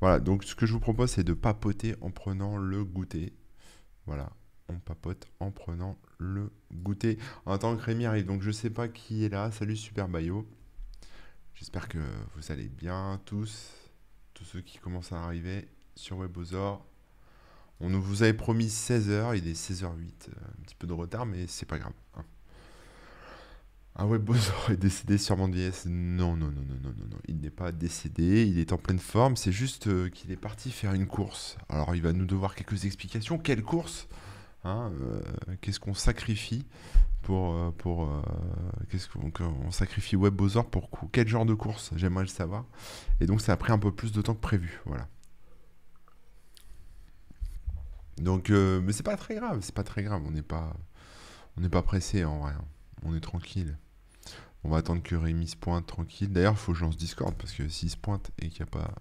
Voilà, 0.00 0.18
donc 0.18 0.44
ce 0.44 0.54
que 0.54 0.66
je 0.66 0.72
vous 0.72 0.80
propose, 0.80 1.10
c'est 1.10 1.24
de 1.24 1.34
papoter 1.34 1.94
en 2.00 2.10
prenant 2.10 2.56
le 2.56 2.84
goûter. 2.84 3.34
Voilà, 4.06 4.30
on 4.68 4.78
papote 4.78 5.26
en 5.40 5.50
prenant 5.50 5.98
le 6.18 6.50
goûter. 6.72 7.18
En 7.44 7.52
attendant 7.52 7.76
que 7.76 7.82
Rémi 7.84 8.06
arrive, 8.06 8.26
donc 8.26 8.42
je 8.42 8.50
sais 8.50 8.70
pas 8.70 8.88
qui 8.88 9.24
est 9.24 9.28
là. 9.28 9.50
Salut 9.50 9.76
Super 9.76 10.08
Bayo. 10.08 10.48
J'espère 11.54 11.88
que 11.88 11.98
vous 12.34 12.50
allez 12.50 12.68
bien 12.68 13.20
tous, 13.26 13.70
tous 14.32 14.44
ceux 14.44 14.62
qui 14.62 14.78
commencent 14.78 15.12
à 15.12 15.22
arriver 15.22 15.68
sur 15.94 16.16
Webosor. 16.16 16.86
On 17.80 17.90
vous 17.98 18.22
avait 18.22 18.34
promis 18.34 18.68
16h, 18.68 19.36
il 19.36 19.48
est 19.48 19.52
16h08, 19.52 20.28
un 20.30 20.62
petit 20.62 20.74
peu 20.74 20.86
de 20.86 20.92
retard, 20.92 21.26
mais 21.26 21.46
c'est 21.46 21.66
pas 21.66 21.78
grave. 21.78 21.92
hein. 22.14 22.24
Un 23.96 24.06
Webosor 24.06 24.70
est 24.70 24.76
décédé 24.76 25.18
sur 25.18 25.36
VS. 25.36 25.86
Non, 25.86 26.36
non, 26.36 26.46
non, 26.46 26.62
non, 26.62 26.76
non, 26.82 26.94
non, 26.96 27.06
non. 27.10 27.16
Il 27.28 27.40
n'est 27.40 27.50
pas 27.50 27.72
décédé, 27.72 28.46
il 28.46 28.58
est 28.58 28.72
en 28.72 28.78
pleine 28.78 28.98
forme. 28.98 29.36
C'est 29.36 29.52
juste 29.52 29.88
euh, 29.88 30.08
qu'il 30.08 30.30
est 30.30 30.36
parti 30.36 30.70
faire 30.70 30.94
une 30.94 31.06
course. 31.06 31.58
Alors 31.68 31.94
il 31.94 32.02
va 32.02 32.12
nous 32.12 32.24
devoir 32.24 32.54
quelques 32.54 32.84
explications. 32.84 33.38
Quelle 33.38 33.62
course 33.62 34.08
Hein, 34.62 34.92
euh, 35.00 35.22
Qu'est-ce 35.62 35.80
qu'on 35.80 35.94
sacrifie 35.94 36.66
pour, 37.22 37.54
euh, 37.54 37.70
pour 37.70 38.08
qu'est-ce 38.90 39.08
qu'on 39.08 39.32
on 39.66 39.70
sacrifie 39.70 40.16
Webosor 40.16 40.68
pour 40.70 40.90
cou- 40.90 41.08
quel 41.10 41.26
genre 41.28 41.46
de 41.46 41.54
course? 41.54 41.90
J'aimerais 41.96 42.24
le 42.24 42.28
savoir. 42.28 42.64
Et 43.20 43.26
donc 43.26 43.40
ça 43.40 43.52
a 43.52 43.56
pris 43.56 43.72
un 43.72 43.78
peu 43.78 43.90
plus 43.90 44.12
de 44.12 44.20
temps 44.22 44.34
que 44.34 44.40
prévu. 44.40 44.80
Voilà. 44.86 45.08
Donc, 48.18 48.50
mais 48.50 48.92
c'est 48.92 49.02
pas 49.02 49.16
très 49.16 49.34
grave, 49.34 49.60
c'est 49.62 49.74
pas 49.74 49.82
très 49.82 50.02
grave. 50.02 50.22
On 50.26 50.30
n'est 50.30 50.42
pas, 50.42 50.74
on 51.56 51.62
n'est 51.62 51.70
pas 51.70 51.82
pressé 51.82 52.24
en 52.24 52.40
vrai. 52.40 52.52
hein. 52.52 52.64
On 53.04 53.14
est 53.14 53.20
tranquille. 53.20 53.76
On 54.64 54.68
va 54.70 54.78
attendre 54.78 55.02
que 55.02 55.14
Rémi 55.14 55.48
se 55.48 55.56
pointe 55.56 55.86
tranquille. 55.86 56.30
D'ailleurs, 56.32 56.52
il 56.52 56.58
faut 56.58 56.72
que 56.72 56.78
je 56.78 56.84
lance 56.84 56.96
Discord 56.96 57.34
parce 57.36 57.52
que 57.52 57.68
s'il 57.68 57.88
se 57.90 57.96
pointe 57.96 58.30
et 58.40 58.48
qu'il 58.48 58.62
n'y 58.62 58.68
a 58.68 58.72
pas 58.72 58.94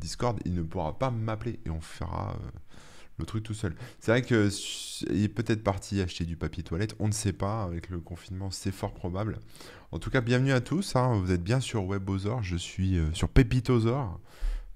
Discord, 0.00 0.38
il 0.44 0.54
ne 0.54 0.62
pourra 0.62 0.98
pas 0.98 1.10
m'appeler 1.10 1.60
et 1.66 1.70
on 1.70 1.80
fera 1.80 2.32
euh, 2.40 2.48
le 3.18 3.26
truc 3.26 3.42
tout 3.44 3.54
seul. 3.54 3.74
C'est 4.00 4.10
vrai 4.10 4.22
que 4.22 4.46
s- 4.48 5.04
il 5.10 5.22
est 5.24 5.28
peut-être 5.28 5.62
parti 5.62 6.00
acheter 6.00 6.24
du 6.24 6.36
papier 6.36 6.62
toilette. 6.62 6.94
On 6.98 7.08
ne 7.08 7.12
sait 7.12 7.32
pas. 7.34 7.62
Avec 7.64 7.90
le 7.90 8.00
confinement, 8.00 8.50
c'est 8.50 8.72
fort 8.72 8.94
probable. 8.94 9.38
En 9.92 9.98
tout 9.98 10.10
cas, 10.10 10.20
bienvenue 10.22 10.52
à 10.52 10.60
tous. 10.62 10.96
hein. 10.96 11.18
Vous 11.18 11.30
êtes 11.30 11.42
bien 11.42 11.60
sur 11.60 11.84
Webosor. 11.86 12.42
Je 12.42 12.56
suis 12.56 12.96
euh, 12.98 13.12
sur 13.12 13.28
Pépitosor. 13.28 14.18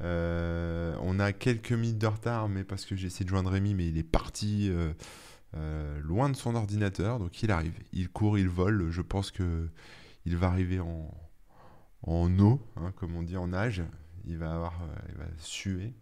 Euh, 0.02 0.94
on 1.02 1.18
a 1.20 1.32
quelques 1.32 1.72
minutes 1.72 1.98
de 1.98 2.06
retard, 2.06 2.48
mais 2.48 2.64
parce 2.64 2.84
que 2.86 2.96
j'ai 2.96 3.06
essayé 3.08 3.24
de 3.24 3.30
joindre 3.30 3.50
Rémi, 3.50 3.74
mais 3.74 3.86
il 3.88 3.98
est 3.98 4.02
parti 4.02 4.68
euh, 4.70 4.92
loin 6.02 6.28
de 6.28 6.36
son 6.36 6.54
ordinateur, 6.54 7.18
donc 7.18 7.42
il 7.42 7.50
arrive, 7.50 7.74
il 7.92 8.08
court, 8.08 8.38
il 8.38 8.48
vole. 8.48 8.90
Je 8.90 9.02
pense 9.02 9.30
que 9.30 9.68
il 10.26 10.36
va 10.36 10.48
arriver 10.48 10.80
en, 10.80 12.38
eau, 12.38 12.60
hein, 12.76 12.92
comme 12.96 13.16
on 13.16 13.22
dit 13.22 13.36
en 13.36 13.48
nage. 13.48 13.82
Il 14.26 14.36
va 14.36 14.54
avoir, 14.54 14.82
euh, 14.82 14.94
il 15.08 15.14
va 15.16 15.24
suer. 15.38 15.94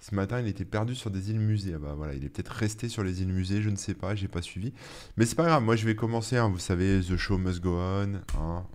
Ce 0.00 0.14
matin, 0.14 0.40
il 0.40 0.48
était 0.48 0.64
perdu 0.64 0.96
sur 0.96 1.10
des 1.10 1.30
îles 1.30 1.38
musées. 1.38 1.74
Ah 1.76 1.78
bah 1.78 1.94
voilà, 1.94 2.14
il 2.14 2.24
est 2.24 2.28
peut-être 2.28 2.48
resté 2.48 2.88
sur 2.88 3.04
les 3.04 3.22
îles 3.22 3.32
musées, 3.32 3.62
je 3.62 3.70
ne 3.70 3.76
sais 3.76 3.94
pas, 3.94 4.16
j'ai 4.16 4.26
pas 4.26 4.42
suivi. 4.42 4.74
Mais 5.16 5.24
c'est 5.24 5.36
pas 5.36 5.44
grave, 5.46 5.62
moi 5.62 5.76
je 5.76 5.86
vais 5.86 5.94
commencer. 5.94 6.36
hein, 6.36 6.48
vous 6.48 6.58
savez, 6.58 7.00
the 7.00 7.16
show 7.16 7.38
must 7.38 7.60
go 7.60 7.76
on. 7.78 8.20
hein. 8.38 8.66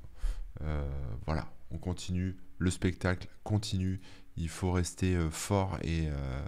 Euh, 0.62 0.90
voilà, 1.26 1.52
on 1.72 1.78
continue. 1.78 2.38
Le 2.58 2.72
spectacle 2.72 3.28
continue. 3.44 4.00
Il 4.38 4.50
faut 4.50 4.72
rester 4.72 5.16
euh, 5.16 5.30
fort 5.30 5.78
et, 5.82 6.08
euh, 6.08 6.42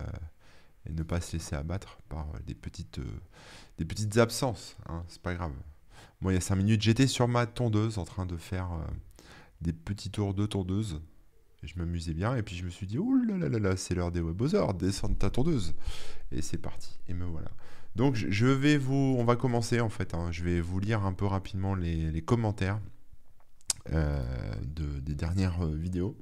et 0.90 0.94
ne 0.94 1.04
pas 1.04 1.22
se 1.22 1.34
laisser 1.34 1.56
abattre 1.56 2.00
par 2.10 2.28
euh, 2.36 2.40
des 2.46 2.56
petites, 2.56 3.00
euh, 3.00 3.20
des 3.78 3.86
petites 3.86 4.18
absences. 4.18 4.76
hein, 4.88 5.04
c'est 5.08 5.22
pas 5.22 5.34
grave. 5.36 5.54
Moi, 6.22 6.32
il 6.34 6.36
y 6.36 6.38
a 6.38 6.42
5 6.42 6.56
minutes, 6.56 6.82
j'étais 6.82 7.08
sur 7.08 7.28
ma 7.28 7.46
tondeuse 7.46 7.98
en 7.98 8.06
train 8.06 8.26
de 8.26 8.36
faire 8.36 8.72
euh, 8.74 8.86
des 9.62 9.74
petits 9.74 10.10
tours 10.10 10.34
de 10.34 10.46
tondeuse. 10.46 11.02
Et 11.64 11.68
je 11.68 11.78
m'amusais 11.78 12.14
bien. 12.14 12.36
Et 12.36 12.42
puis 12.44 12.56
je 12.56 12.64
me 12.66 12.70
suis 12.70 12.88
dit, 12.88 12.98
ouh 12.98 13.22
là 13.26 13.38
là 13.38 13.50
là 13.50 13.60
là, 13.60 13.78
c'est 13.78 13.94
l'heure 13.96 14.12
des 14.12 14.22
webosers, 14.22 14.74
descends 14.74 15.10
de 15.10 15.16
ta 15.16 15.30
tondeuse. 15.30 15.76
Et 16.32 16.42
c'est 16.42 16.58
parti. 16.58 17.00
Et 17.08 17.14
me 17.14 17.26
voilà. 17.26 17.52
Donc 17.96 18.16
je- 18.16 18.46
vais 18.46 18.78
vous, 18.78 19.16
on 19.20 19.26
va 19.26 19.36
commencer 19.36 19.82
en 19.82 19.90
fait. 19.90 20.14
hein. 20.14 20.32
Je 20.32 20.44
vais 20.44 20.62
vous 20.62 20.80
lire 20.80 21.06
un 21.06 21.12
peu 21.14 21.26
rapidement 21.26 21.76
les, 21.76 22.22
commentaires 22.22 22.80
de, 23.92 25.00
des 25.02 25.16
dernières 25.16 25.66
vidéos. 25.66 26.16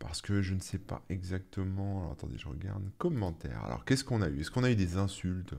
Parce 0.00 0.22
que 0.22 0.40
je 0.40 0.54
ne 0.54 0.60
sais 0.60 0.78
pas 0.78 1.02
exactement. 1.10 2.00
Alors 2.00 2.12
attendez, 2.12 2.36
je 2.38 2.48
regarde. 2.48 2.82
Commentaires. 2.98 3.62
Alors 3.66 3.84
qu'est-ce 3.84 4.02
qu'on 4.02 4.22
a 4.22 4.28
eu? 4.28 4.40
Est-ce 4.40 4.50
qu'on 4.50 4.64
a 4.64 4.70
eu 4.70 4.74
des 4.74 4.96
insultes? 4.96 5.54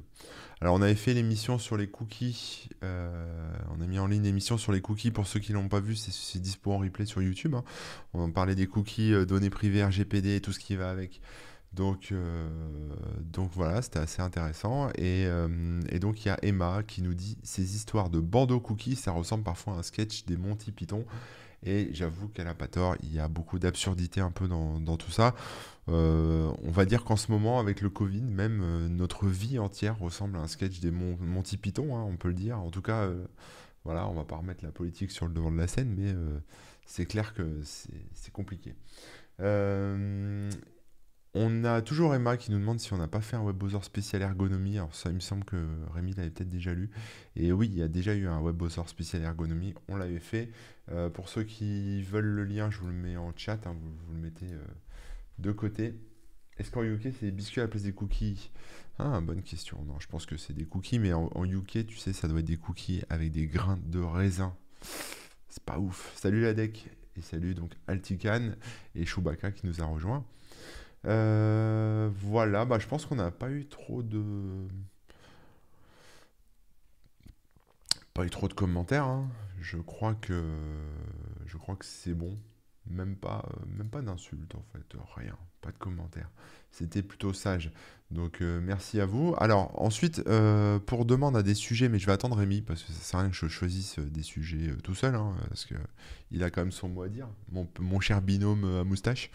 Alors 0.60 0.74
on 0.76 0.82
avait 0.82 0.96
fait 0.96 1.14
l'émission 1.14 1.58
sur 1.60 1.78
les 1.78 1.88
cookies. 1.88 2.68
euh, 2.84 3.54
on 3.70 3.80
a 3.82 3.86
mis 3.86 4.00
en 4.00 4.08
ligne 4.08 4.24
l'émission 4.24 4.58
sur 4.58 4.72
les 4.72 4.82
cookies. 4.82 5.12
Pour 5.12 5.28
ceux 5.28 5.40
qui 5.40 5.54
l'ont 5.54 5.70
pas 5.70 5.80
vu, 5.80 5.96
c'est- 5.96 6.40
dispo 6.40 6.72
en 6.74 6.80
replay 6.80 7.06
sur 7.06 7.22
YouTube. 7.22 7.54
hein. 7.54 7.64
On 8.14 8.32
parlait 8.32 8.56
des 8.56 8.66
cookies, 8.68 9.14
euh, 9.14 9.26
données 9.26 9.52
privées, 9.52 9.84
RGPD 9.86 10.36
et 10.38 10.42
tout 10.42 10.52
ce 10.52 10.60
qui 10.60 10.76
va 10.76 10.90
avec. 10.90 11.22
Donc, 11.74 12.10
euh, 12.12 12.50
voilà, 13.54 13.82
c'était 13.82 14.00
assez 14.00 14.22
intéressant. 14.22 14.90
Et, 14.98 15.28
et 15.90 16.00
donc 16.00 16.26
il 16.26 16.28
y 16.28 16.32
a 16.32 16.38
Emma 16.44 16.84
qui 16.84 17.02
nous 17.02 17.14
dit 17.14 17.38
ces 17.44 17.76
histoires 17.76 18.10
de 18.10 18.20
bandeau 18.20 18.60
cookies, 18.60 18.96
ça 18.96 19.12
ressemble 19.12 19.44
parfois 19.44 19.76
à 19.76 19.78
un 19.78 19.84
sketch 19.84 20.26
des 20.26 20.36
Monty 20.36 20.72
Python. 20.72 21.06
Et 21.64 21.90
j'avoue 21.94 22.28
qu'elle 22.28 22.48
a 22.48 22.56
pas 22.56 22.68
tort, 22.68 22.96
il 23.04 23.14
y 23.14 23.20
a 23.20 23.28
beaucoup 23.28 23.60
d'absurdité 23.60 24.20
un 24.20 24.32
peu 24.32 24.48
dans, 24.48 24.98
tout 24.98 25.12
ça. 25.12 25.36
Euh, 25.90 26.52
on 26.64 26.72
va 26.72 26.86
dire 26.86 27.04
qu'en 27.04 27.16
ce 27.16 27.32
moment, 27.32 27.60
avec 27.60 27.82
le 27.82 27.90
Covid, 27.90 28.22
même 28.22 28.62
euh, 28.64 28.88
notre 28.88 29.28
vie 29.28 29.60
entière 29.60 30.00
ressemble 30.00 30.38
à 30.38 30.42
un 30.42 30.48
sketch 30.48 30.80
des 30.80 30.92
Mon- 30.92 31.18
Monty 31.18 31.58
Python, 31.58 31.96
hein, 31.96 32.04
on 32.08 32.18
peut 32.18 32.30
le 32.30 32.34
dire. 32.34 32.60
En 32.60 32.72
tout 32.72 32.82
cas, 32.82 33.04
euh, 33.04 33.26
voilà, 33.84 34.08
on 34.08 34.14
va 34.14 34.24
pas 34.24 34.38
remettre 34.38 34.64
la 34.64 34.72
politique 34.72 35.12
sur 35.12 35.28
le 35.28 35.34
devant 35.34 35.52
de 35.52 35.58
la 35.58 35.68
scène, 35.68 35.94
mais 35.96 36.12
euh, 36.12 36.40
c'est 36.86 37.06
clair 37.06 37.34
que 37.34 37.62
c'est 37.64 38.32
compliqué. 38.32 38.74
On 41.34 41.64
a 41.64 41.82
toujours 41.82 42.14
Emma 42.14 42.36
qui 42.36 42.52
nous 42.52 42.60
demande 42.60 42.82
si 42.82 42.92
on 42.92 42.98
n'a 42.98 43.08
pas 43.08 43.22
fait 43.22 43.38
un 43.38 43.44
WebBrowser 43.44 43.84
spécial 43.84 44.22
ergonomie. 44.22 44.78
Alors 44.78 44.94
ça, 44.94 45.10
il 45.10 45.16
me 45.16 45.22
semble 45.22 45.46
que 45.46 45.56
Rémi 45.94 46.14
l'avait 46.14 46.30
peut-être 46.30 46.50
déjà 46.50 46.74
lu. 46.74 46.90
Et 47.38 47.54
oui, 47.54 47.70
il 47.72 47.78
y 47.78 47.82
a 47.82 47.88
déjà 47.88 48.14
eu 48.14 48.28
un 48.28 48.42
WebBrowser 48.42 48.82
spécial 48.88 49.22
ergonomie. 49.24 49.74
On 49.88 49.96
l'avait 49.96 50.20
fait. 50.20 50.50
Euh, 50.92 51.10
pour 51.10 51.30
ceux 51.30 51.44
qui 51.44 52.02
veulent 52.04 52.26
le 52.26 52.44
lien, 52.44 52.70
je 52.70 52.80
vous 52.80 52.88
le 52.88 52.94
mets 52.94 53.18
en 53.18 53.34
chat. 53.36 53.66
hein, 53.66 53.76
vous, 53.80 54.14
le 54.14 54.20
mettez 54.20 54.52
euh, 54.52 54.64
de 55.40 55.52
côté. 55.52 55.96
Est-ce 56.58 56.70
qu'en 56.72 56.84
UK, 56.84 57.04
c'est 57.04 57.26
des 57.26 57.32
biscuits 57.32 57.62
à 57.62 57.64
la 57.64 57.68
place 57.70 57.84
des 57.84 57.94
cookies? 57.94 58.52
Ah, 59.00 59.20
bonne 59.22 59.42
question. 59.42 59.84
Non, 59.86 60.00
je 60.00 60.08
pense 60.08 60.26
que 60.26 60.38
c'est 60.38 60.54
des 60.54 60.66
cookies. 60.66 61.00
Mais 61.00 61.14
en, 61.14 61.46
UK, 61.46 61.88
tu 61.88 61.98
sais, 61.98 62.14
ça 62.14 62.28
doit 62.28 62.40
être 62.40 62.46
des 62.46 62.58
cookies 62.58 63.04
avec 63.10 63.32
des 63.32 63.48
grains 63.48 63.80
de 63.86 64.00
raisin. 64.00 64.56
C'est 65.50 65.64
pas 65.64 65.80
ouf. 65.80 66.14
Salut 66.16 66.42
la 66.42 66.54
deck. 66.54 66.90
Et 67.18 67.22
salut 67.22 67.54
donc 67.54 67.74
Altican 67.88 68.52
et 68.96 69.06
Chewbacca 69.06 69.52
qui 69.52 69.68
nous 69.68 69.82
a 69.82 69.86
rejoint. 69.86 70.24
Euh, 71.06 72.10
voilà, 72.22 72.64
bah, 72.66 72.80
je 72.80 72.88
pense 72.88 73.06
qu'on 73.06 73.16
n'a 73.16 73.32
pas 73.32 73.50
eu 73.50 73.66
trop 73.66 74.02
de. 74.04 74.24
Pas 78.14 78.26
eu 78.26 78.30
trop 78.30 78.48
de 78.48 78.54
commentaires. 78.54 79.06
hein. 79.06 79.30
Je 79.62 79.78
crois 79.78 80.16
que 80.16 81.86
c'est 81.86 82.14
bon. 82.14 82.38
Même 82.88 83.16
pas, 83.16 83.46
euh, 83.54 83.66
même 83.68 83.90
pas 83.90 84.02
d'insultes 84.02 84.56
en 84.56 84.64
fait, 84.74 84.96
rien, 85.16 85.38
pas 85.62 85.72
de 85.72 85.78
commentaires. 85.78 86.32
C'était 86.72 87.02
plutôt 87.02 87.34
sage. 87.34 87.72
Donc 88.12 88.42
euh, 88.42 88.60
merci 88.62 89.00
à 89.00 89.06
vous. 89.06 89.34
Alors 89.38 89.72
ensuite, 89.82 90.22
euh, 90.28 90.80
pour 90.80 91.06
demande 91.06 91.38
à 91.38 91.44
des 91.44 91.56
sujets, 91.56 91.88
mais 91.88 91.98
je 91.98 92.06
vais 92.06 92.12
attendre 92.12 92.36
Rémi 92.36 92.62
parce 92.62 92.84
que 92.84 92.92
ça 92.92 93.00
sert 93.00 93.20
à 93.20 93.24
rien 93.24 93.32
que 93.32 93.38
je 93.38 93.48
choisisse 93.48 94.00
euh, 94.00 94.04
des 94.04 94.22
sujets 94.22 94.76
tout 94.84 94.96
seul, 94.96 95.16
hein, 95.16 95.34
parce 95.48 95.66
que 95.66 95.76
il 96.32 96.44
a 96.44 96.50
quand 96.50 96.62
même 96.62 96.72
son 96.72 96.88
mot 96.88 97.04
à 97.04 97.10
dire, 97.10 97.28
mon, 97.52 98.00
cher 98.00 98.22
binôme 98.22 98.64
à 98.80 98.84
moustache. 98.86 99.32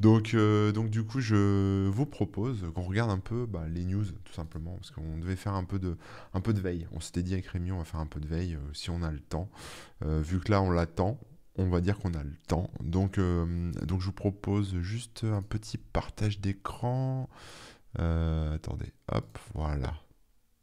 Donc, 0.00 0.34
donc 0.34 0.88
du 0.88 1.04
coup, 1.04 1.20
je 1.20 1.88
vous 1.88 2.06
propose 2.06 2.64
qu'on 2.74 2.84
regarde 2.84 3.10
un 3.10 3.18
peu 3.18 3.44
bah, 3.44 3.66
les 3.68 3.84
news, 3.84 4.06
tout 4.24 4.32
simplement, 4.32 4.76
parce 4.76 4.90
qu'on 4.90 5.18
devait 5.18 5.36
faire 5.36 5.52
un 5.52 5.64
peu 5.64 5.78
de, 5.78 5.98
un 6.32 6.40
peu 6.40 6.54
de 6.54 6.60
veille. 6.60 6.86
On 6.92 7.00
s'était 7.00 7.22
dit 7.22 7.34
avec 7.34 7.48
Rémi, 7.48 7.70
on 7.70 7.76
va 7.76 7.84
faire 7.84 8.00
un 8.00 8.06
peu 8.06 8.18
de 8.18 8.26
veille 8.26 8.56
si 8.72 8.88
on 8.88 9.02
a 9.02 9.10
le 9.10 9.20
temps. 9.20 9.50
Vu 10.00 10.40
que 10.40 10.50
là, 10.50 10.62
on 10.62 10.70
l'attend, 10.70 11.20
on 11.58 11.68
va 11.68 11.80
dire 11.80 11.98
qu'on 11.98 12.14
a 12.14 12.22
le 12.22 12.36
temps. 12.46 12.70
Donc, 12.80 13.18
euh, 13.18 13.72
donc, 13.82 14.00
je 14.00 14.06
vous 14.06 14.12
propose 14.12 14.78
juste 14.80 15.24
un 15.24 15.42
petit 15.42 15.76
partage 15.76 16.40
d'écran. 16.40 17.28
Euh, 17.98 18.54
attendez, 18.54 18.92
hop, 19.12 19.38
voilà. 19.54 19.94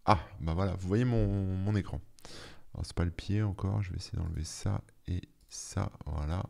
Ah, 0.05 0.19
bah 0.39 0.53
voilà, 0.53 0.75
vous 0.75 0.87
voyez 0.87 1.05
mon, 1.05 1.75
écran. 1.75 1.99
Alors, 2.73 2.85
c'est 2.85 2.95
pas 2.95 3.05
le 3.05 3.11
pied 3.11 3.41
encore, 3.41 3.81
je 3.81 3.91
vais 3.91 3.97
essayer 3.97 4.17
d'enlever 4.17 4.43
ça 4.43 4.81
et 5.07 5.21
ça, 5.49 5.91
voilà. 6.05 6.43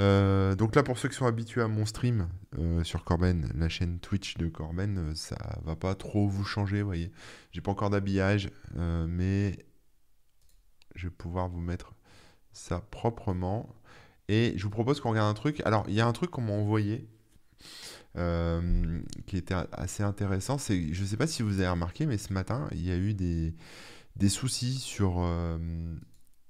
Euh, 0.00 0.54
donc 0.54 0.74
là, 0.74 0.82
pour 0.82 0.98
ceux 0.98 1.08
qui 1.08 1.14
sont 1.14 1.26
habitués 1.26 1.62
à 1.62 1.68
mon 1.68 1.86
stream 1.86 2.28
sur 2.82 3.04
Corben, 3.04 3.50
la 3.54 3.68
chaîne 3.68 4.00
Twitch 4.00 4.36
de 4.36 4.48
Corben, 4.48 4.98
euh, 4.98 5.14
ça 5.14 5.36
va 5.62 5.76
pas 5.76 5.94
trop 5.94 6.28
vous 6.28 6.44
changer, 6.44 6.82
vous 6.82 6.88
voyez. 6.88 7.12
J'ai 7.52 7.60
pas 7.60 7.70
encore 7.70 7.90
d'habillage, 7.90 8.50
mais 8.74 9.58
je 10.94 11.06
vais 11.06 11.14
pouvoir 11.14 11.48
vous 11.48 11.60
mettre 11.60 11.94
ça 12.52 12.80
proprement. 12.90 13.74
Et 14.28 14.52
je 14.56 14.62
vous 14.64 14.70
propose 14.70 15.00
qu'on 15.00 15.10
regarde 15.10 15.30
un 15.30 15.34
truc. 15.34 15.62
Alors, 15.64 15.84
il 15.88 15.94
y 15.94 16.00
a 16.00 16.06
un 16.06 16.12
truc 16.12 16.30
qu'on 16.30 16.42
m'a 16.42 16.52
envoyé 16.52 17.08
euh, 18.16 19.00
qui 19.26 19.36
était 19.36 19.54
assez 19.72 20.02
intéressant. 20.02 20.58
C'est, 20.58 20.92
je 20.92 21.04
sais 21.04 21.16
pas 21.16 21.26
si 21.26 21.42
vous 21.42 21.60
avez 21.60 21.68
remarqué, 21.68 22.06
mais 22.06 22.18
ce 22.18 22.32
matin, 22.32 22.68
il 22.72 22.84
y 22.84 22.90
a 22.90 22.96
eu 22.96 23.14
des, 23.14 23.54
des 24.16 24.28
soucis 24.28 24.74
sur, 24.74 25.16
euh, 25.18 25.58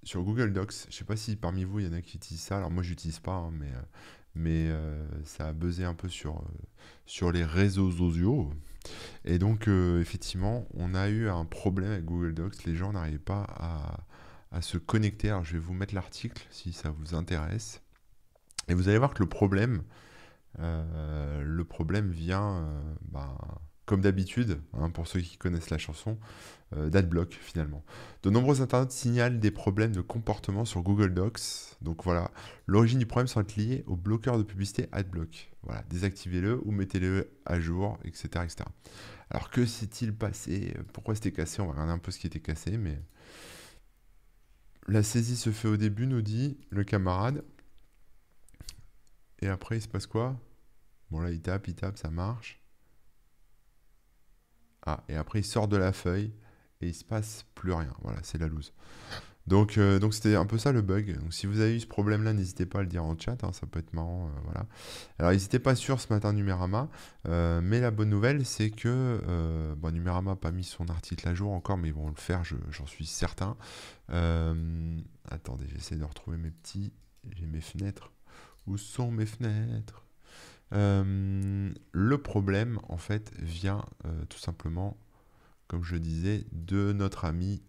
sur 0.02 0.22
Google 0.22 0.52
Docs. 0.52 0.86
Je 0.88 0.96
sais 0.96 1.04
pas 1.04 1.16
si 1.16 1.36
parmi 1.36 1.64
vous, 1.64 1.80
il 1.80 1.86
y 1.86 1.88
en 1.88 1.92
a 1.92 2.00
qui 2.00 2.16
utilisent 2.16 2.42
ça. 2.42 2.56
Alors, 2.56 2.70
moi, 2.70 2.82
j'utilise 2.82 3.18
pas, 3.18 3.32
hein, 3.32 3.52
mais, 3.52 4.70
euh, 4.72 5.06
mais 5.14 5.24
ça 5.24 5.48
a 5.48 5.52
buzzé 5.52 5.84
un 5.84 5.94
peu 5.94 6.08
sur, 6.08 6.42
sur 7.06 7.32
les 7.32 7.44
réseaux 7.44 7.90
sociaux. 7.90 8.50
Et 9.24 9.38
donc, 9.38 9.68
effectivement, 9.68 10.66
on 10.74 10.94
a 10.94 11.08
eu 11.08 11.28
un 11.28 11.44
problème 11.44 11.92
avec 11.92 12.04
Google 12.04 12.34
Docs. 12.34 12.64
Les 12.64 12.76
gens 12.76 12.92
n'arrivaient 12.92 13.18
pas 13.18 13.44
à, 13.48 13.98
à 14.52 14.62
se 14.62 14.78
connecter. 14.78 15.30
Alors, 15.30 15.44
je 15.44 15.54
vais 15.54 15.58
vous 15.58 15.74
mettre 15.74 15.94
l'article 15.94 16.46
si 16.50 16.72
ça 16.72 16.90
vous 16.90 17.14
intéresse. 17.14 17.82
Et 18.68 18.74
vous 18.74 18.88
allez 18.88 18.98
voir 18.98 19.14
que 19.14 19.22
le 19.22 19.28
problème, 19.28 19.82
euh, 20.60 21.42
vient, 22.10 22.58
euh, 22.58 22.94
bah, 23.10 23.36
comme 23.86 24.02
d'habitude, 24.02 24.60
hein, 24.74 24.90
pour 24.90 25.06
ceux 25.06 25.20
qui 25.20 25.38
connaissent 25.38 25.70
la 25.70 25.78
chanson, 25.78 26.18
euh, 26.74 26.90
d'Adblock 26.90 27.38
finalement. 27.40 27.82
De 28.22 28.28
nombreux 28.28 28.60
internautes 28.60 28.90
signalent 28.90 29.38
des 29.38 29.50
problèmes 29.50 29.92
de 29.92 30.02
comportement 30.02 30.66
sur 30.66 30.82
Google 30.82 31.14
Docs. 31.14 31.40
Donc 31.80 32.04
voilà, 32.04 32.30
l'origine 32.66 32.98
du 32.98 33.06
problème 33.06 33.28
serait 33.28 33.46
liée 33.56 33.84
au 33.86 33.96
bloqueur 33.96 34.36
de 34.36 34.42
publicité 34.42 34.88
Adblock. 34.92 35.50
Voilà, 35.62 35.82
désactivez-le 35.88 36.60
ou 36.64 36.70
mettez-le 36.70 37.30
à 37.46 37.58
jour, 37.58 37.98
etc., 38.04 38.28
etc. 38.44 38.56
Alors 39.30 39.50
que 39.50 39.64
s'est-il 39.64 40.14
passé? 40.14 40.74
Pourquoi 40.92 41.14
c'était 41.14 41.32
cassé? 41.32 41.62
On 41.62 41.66
va 41.66 41.72
regarder 41.72 41.92
un 41.92 41.98
peu 41.98 42.10
ce 42.10 42.18
qui 42.18 42.26
était 42.26 42.40
cassé, 42.40 42.76
mais 42.76 43.00
la 44.88 45.02
saisie 45.02 45.36
se 45.36 45.52
fait 45.52 45.68
au 45.68 45.76
début, 45.76 46.06
nous 46.06 46.22
dit 46.22 46.58
le 46.70 46.82
camarade. 46.82 47.44
Et 49.40 49.48
après, 49.48 49.76
il 49.76 49.82
se 49.82 49.88
passe 49.88 50.06
quoi? 50.06 50.36
Bon, 51.10 51.20
là, 51.20 51.30
il 51.30 51.40
tape, 51.40 51.68
il 51.68 51.74
tape, 51.74 51.98
ça 51.98 52.10
marche. 52.10 52.60
Ah, 54.84 55.04
et 55.08 55.16
après, 55.16 55.40
il 55.40 55.44
sort 55.44 55.68
de 55.68 55.76
la 55.76 55.92
feuille 55.92 56.32
et 56.80 56.88
il 56.88 56.94
se 56.94 57.04
passe 57.04 57.44
plus 57.54 57.72
rien. 57.72 57.94
Voilà, 58.02 58.20
c'est 58.22 58.38
la 58.38 58.48
loose. 58.48 58.72
Donc, 59.48 59.78
euh, 59.78 59.98
donc 59.98 60.12
c'était 60.12 60.34
un 60.34 60.44
peu 60.44 60.58
ça 60.58 60.72
le 60.72 60.82
bug. 60.82 61.18
Donc, 61.18 61.32
si 61.32 61.46
vous 61.46 61.60
avez 61.60 61.74
eu 61.74 61.80
ce 61.80 61.86
problème-là, 61.86 62.34
n'hésitez 62.34 62.66
pas 62.66 62.80
à 62.80 62.82
le 62.82 62.88
dire 62.88 63.02
en 63.02 63.18
chat. 63.18 63.42
Hein, 63.42 63.52
ça 63.54 63.66
peut 63.66 63.78
être 63.78 63.94
marrant. 63.94 64.26
Euh, 64.26 64.40
voilà. 64.44 64.66
Alors, 65.18 65.32
n'hésitez 65.32 65.58
pas 65.58 65.74
sur 65.74 66.00
ce 66.02 66.12
matin 66.12 66.34
Numérama. 66.34 66.90
Euh, 67.26 67.60
mais 67.62 67.80
la 67.80 67.90
bonne 67.90 68.10
nouvelle, 68.10 68.44
c'est 68.44 68.70
que 68.70 69.74
bon, 69.78 69.90
Numérama 69.90 70.32
n'a 70.32 70.36
pas 70.36 70.50
mis 70.50 70.64
son 70.64 70.88
article 70.88 71.26
à 71.26 71.34
jour 71.34 71.52
encore, 71.52 71.78
mais 71.78 71.88
ils 71.88 71.94
vont 71.94 72.08
le 72.08 72.14
faire, 72.14 72.42
j'en 72.44 72.86
suis 72.86 73.06
certain. 73.06 73.56
attendez, 74.08 75.66
j'essaie 75.72 75.96
de 75.96 76.04
retrouver 76.04 76.36
mes 76.36 76.50
petits. 76.50 76.92
J'ai 77.34 77.46
mes 77.46 77.62
fenêtres. 77.62 78.12
Où 78.66 78.76
sont 78.76 79.10
mes 79.10 79.26
fenêtres? 79.26 80.04
Le 80.72 82.16
problème, 82.16 82.78
en 82.88 82.98
fait, 82.98 83.32
vient 83.38 83.82
tout 84.28 84.38
simplement, 84.38 84.98
comme 85.68 85.84
je 85.84 85.96
disais, 85.96 86.44
de 86.52 86.92
notre 86.92 87.24
ami 87.24 87.62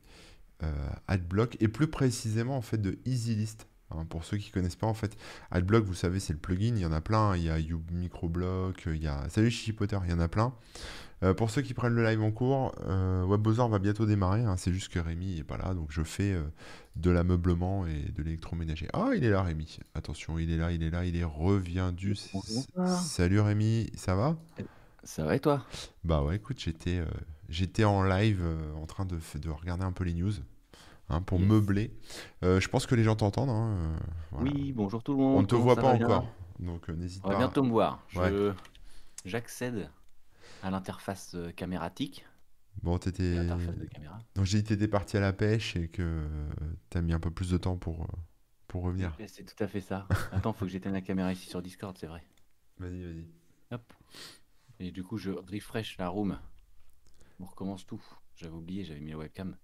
AdBlock 1.08 1.58
et 1.60 1.68
plus 1.68 1.88
précisément 1.88 2.58
en 2.58 2.62
fait 2.62 2.78
de 2.78 3.00
EasyList. 3.06 3.68
Hein, 3.92 4.06
pour 4.08 4.24
ceux 4.24 4.38
qui 4.38 4.52
connaissent 4.52 4.76
pas, 4.76 4.86
en 4.86 4.94
fait, 4.94 5.18
AdBlock, 5.50 5.84
vous 5.84 5.96
savez, 5.96 6.20
c'est 6.20 6.34
le 6.34 6.40
plugin. 6.40 6.76
Il 6.76 6.80
y 6.82 6.86
en 6.86 6.92
a 6.92 7.02
plein. 7.02 7.36
Il 7.36 7.44
y 7.44 7.50
a 7.50 7.58
Microblock, 7.92 8.84
il 8.86 9.02
y 9.02 9.08
a. 9.08 9.28
Salut 9.30 9.50
Chichi 9.50 9.74
Potter, 9.74 9.98
il 10.06 10.12
y 10.12 10.14
en 10.14 10.20
a 10.20 10.28
plein. 10.28 10.54
Euh, 11.22 11.34
pour 11.34 11.50
ceux 11.50 11.62
qui 11.62 11.74
prennent 11.74 11.96
le 11.96 12.04
live 12.04 12.22
en 12.22 12.32
cours, 12.32 12.74
euh, 12.86 13.26
va 13.28 13.80
bientôt 13.80 14.06
démarrer. 14.06 14.44
Hein. 14.44 14.56
c'est 14.58 14.72
juste 14.72 14.92
que 14.92 15.00
Rémi 15.00 15.36
n'est 15.36 15.44
pas 15.44 15.58
là, 15.58 15.74
donc 15.74 15.92
je 15.92 16.02
fais 16.02 16.34
euh, 16.34 16.44
de 16.96 17.12
l'ameublement 17.12 17.86
et 17.88 18.12
de 18.12 18.24
l'électroménager. 18.24 18.88
Ah, 18.94 19.10
il 19.16 19.24
est 19.26 19.30
là, 19.30 19.44
Rémi. 19.44 19.80
Attention, 19.96 20.40
il 20.40 20.52
est 20.52 20.58
là, 20.58 20.72
il 20.72 20.82
est 20.82 20.90
là, 20.90 21.04
il 21.06 21.18
est 21.18 21.26
reviendu. 21.26 22.16
Salut 23.02 23.42
Rémi, 23.42 23.90
ça 23.96 24.16
va? 24.16 24.38
Ça 25.04 25.26
va 25.26 25.36
et 25.36 25.40
toi? 25.40 25.66
Bah 26.04 26.24
ouais, 26.24 26.38
écoute, 26.38 26.60
j'étais 26.60 27.00
euh, 27.00 27.06
j'étais 27.50 27.84
en 27.84 28.04
live 28.04 28.44
en 28.76 28.86
train 28.86 29.06
de, 29.06 29.20
de 29.36 29.50
regarder 29.50 29.84
un 29.84 29.92
peu 29.92 30.04
les 30.04 30.14
news. 30.14 30.34
Hein, 31.12 31.24
pour 31.24 31.40
meubler. 31.40 31.92
je 32.44 32.68
pense 32.68 32.86
que 32.86 32.94
les 32.94 33.04
gens 33.04 33.16
t'entendent. 33.16 33.50
Hein, 33.50 33.96
oui, 34.34 34.72
bonjour 34.74 35.02
tout 35.02 35.14
le 35.14 35.18
monde. 35.18 35.38
On 35.38 35.42
ne 35.42 35.48
te 35.48 35.56
voit 35.56 35.76
pas 35.76 35.94
encore, 35.94 36.28
donc 36.60 36.88
n'hésite 36.90 37.24
pas. 37.24 37.30
On 37.30 37.32
va 37.32 37.38
bientôt 37.40 37.64
me 37.64 37.72
voir. 37.72 38.06
J'accède 39.26 39.90
à 40.64 40.70
l'interface 40.70 41.36
euh, 41.36 41.52
camératique. 41.52 42.26
Bon, 42.82 42.98
t'étais. 42.98 43.46
Donc 44.36 44.46
j'ai 44.46 44.64
t'étais 44.64 44.88
parti 44.88 45.18
à 45.18 45.20
la 45.20 45.34
pêche 45.34 45.76
et 45.76 45.90
que 45.90 46.26
t'as 46.90 47.02
mis 47.02 47.14
un 47.14 47.20
peu 47.20 47.32
plus 47.32 47.50
de 47.50 47.58
temps 47.58 47.76
pour, 47.76 48.04
euh, 48.04 48.08
pour 48.68 48.84
revenir. 48.84 49.16
C'est 49.28 49.44
tout 49.44 49.64
à 49.64 49.68
fait 49.68 49.82
ça. 49.82 50.08
Attends, 50.32 50.54
faut 50.54 50.66
que 50.66 50.72
j'éteigne 50.72 50.94
la 50.94 51.02
caméra 51.02 51.32
ici 51.34 51.50
sur 51.50 51.62
Discord, 51.62 51.98
c'est 51.98 52.08
vrai. 52.08 52.24
Vas-y, 52.78 53.04
vas-y. 53.04 53.28
Hop. 53.72 53.94
Et 54.80 54.92
du 54.92 55.04
coup, 55.04 55.18
je 55.18 55.32
refresh 55.32 55.98
la 55.98 56.08
room. 56.08 56.40
On 57.40 57.46
recommence 57.46 57.86
tout. 57.86 58.02
J'avais 58.36 58.56
oublié, 58.56 58.84
j'avais 58.84 59.00
mis 59.00 59.12
la 59.12 59.18
webcam 59.18 59.56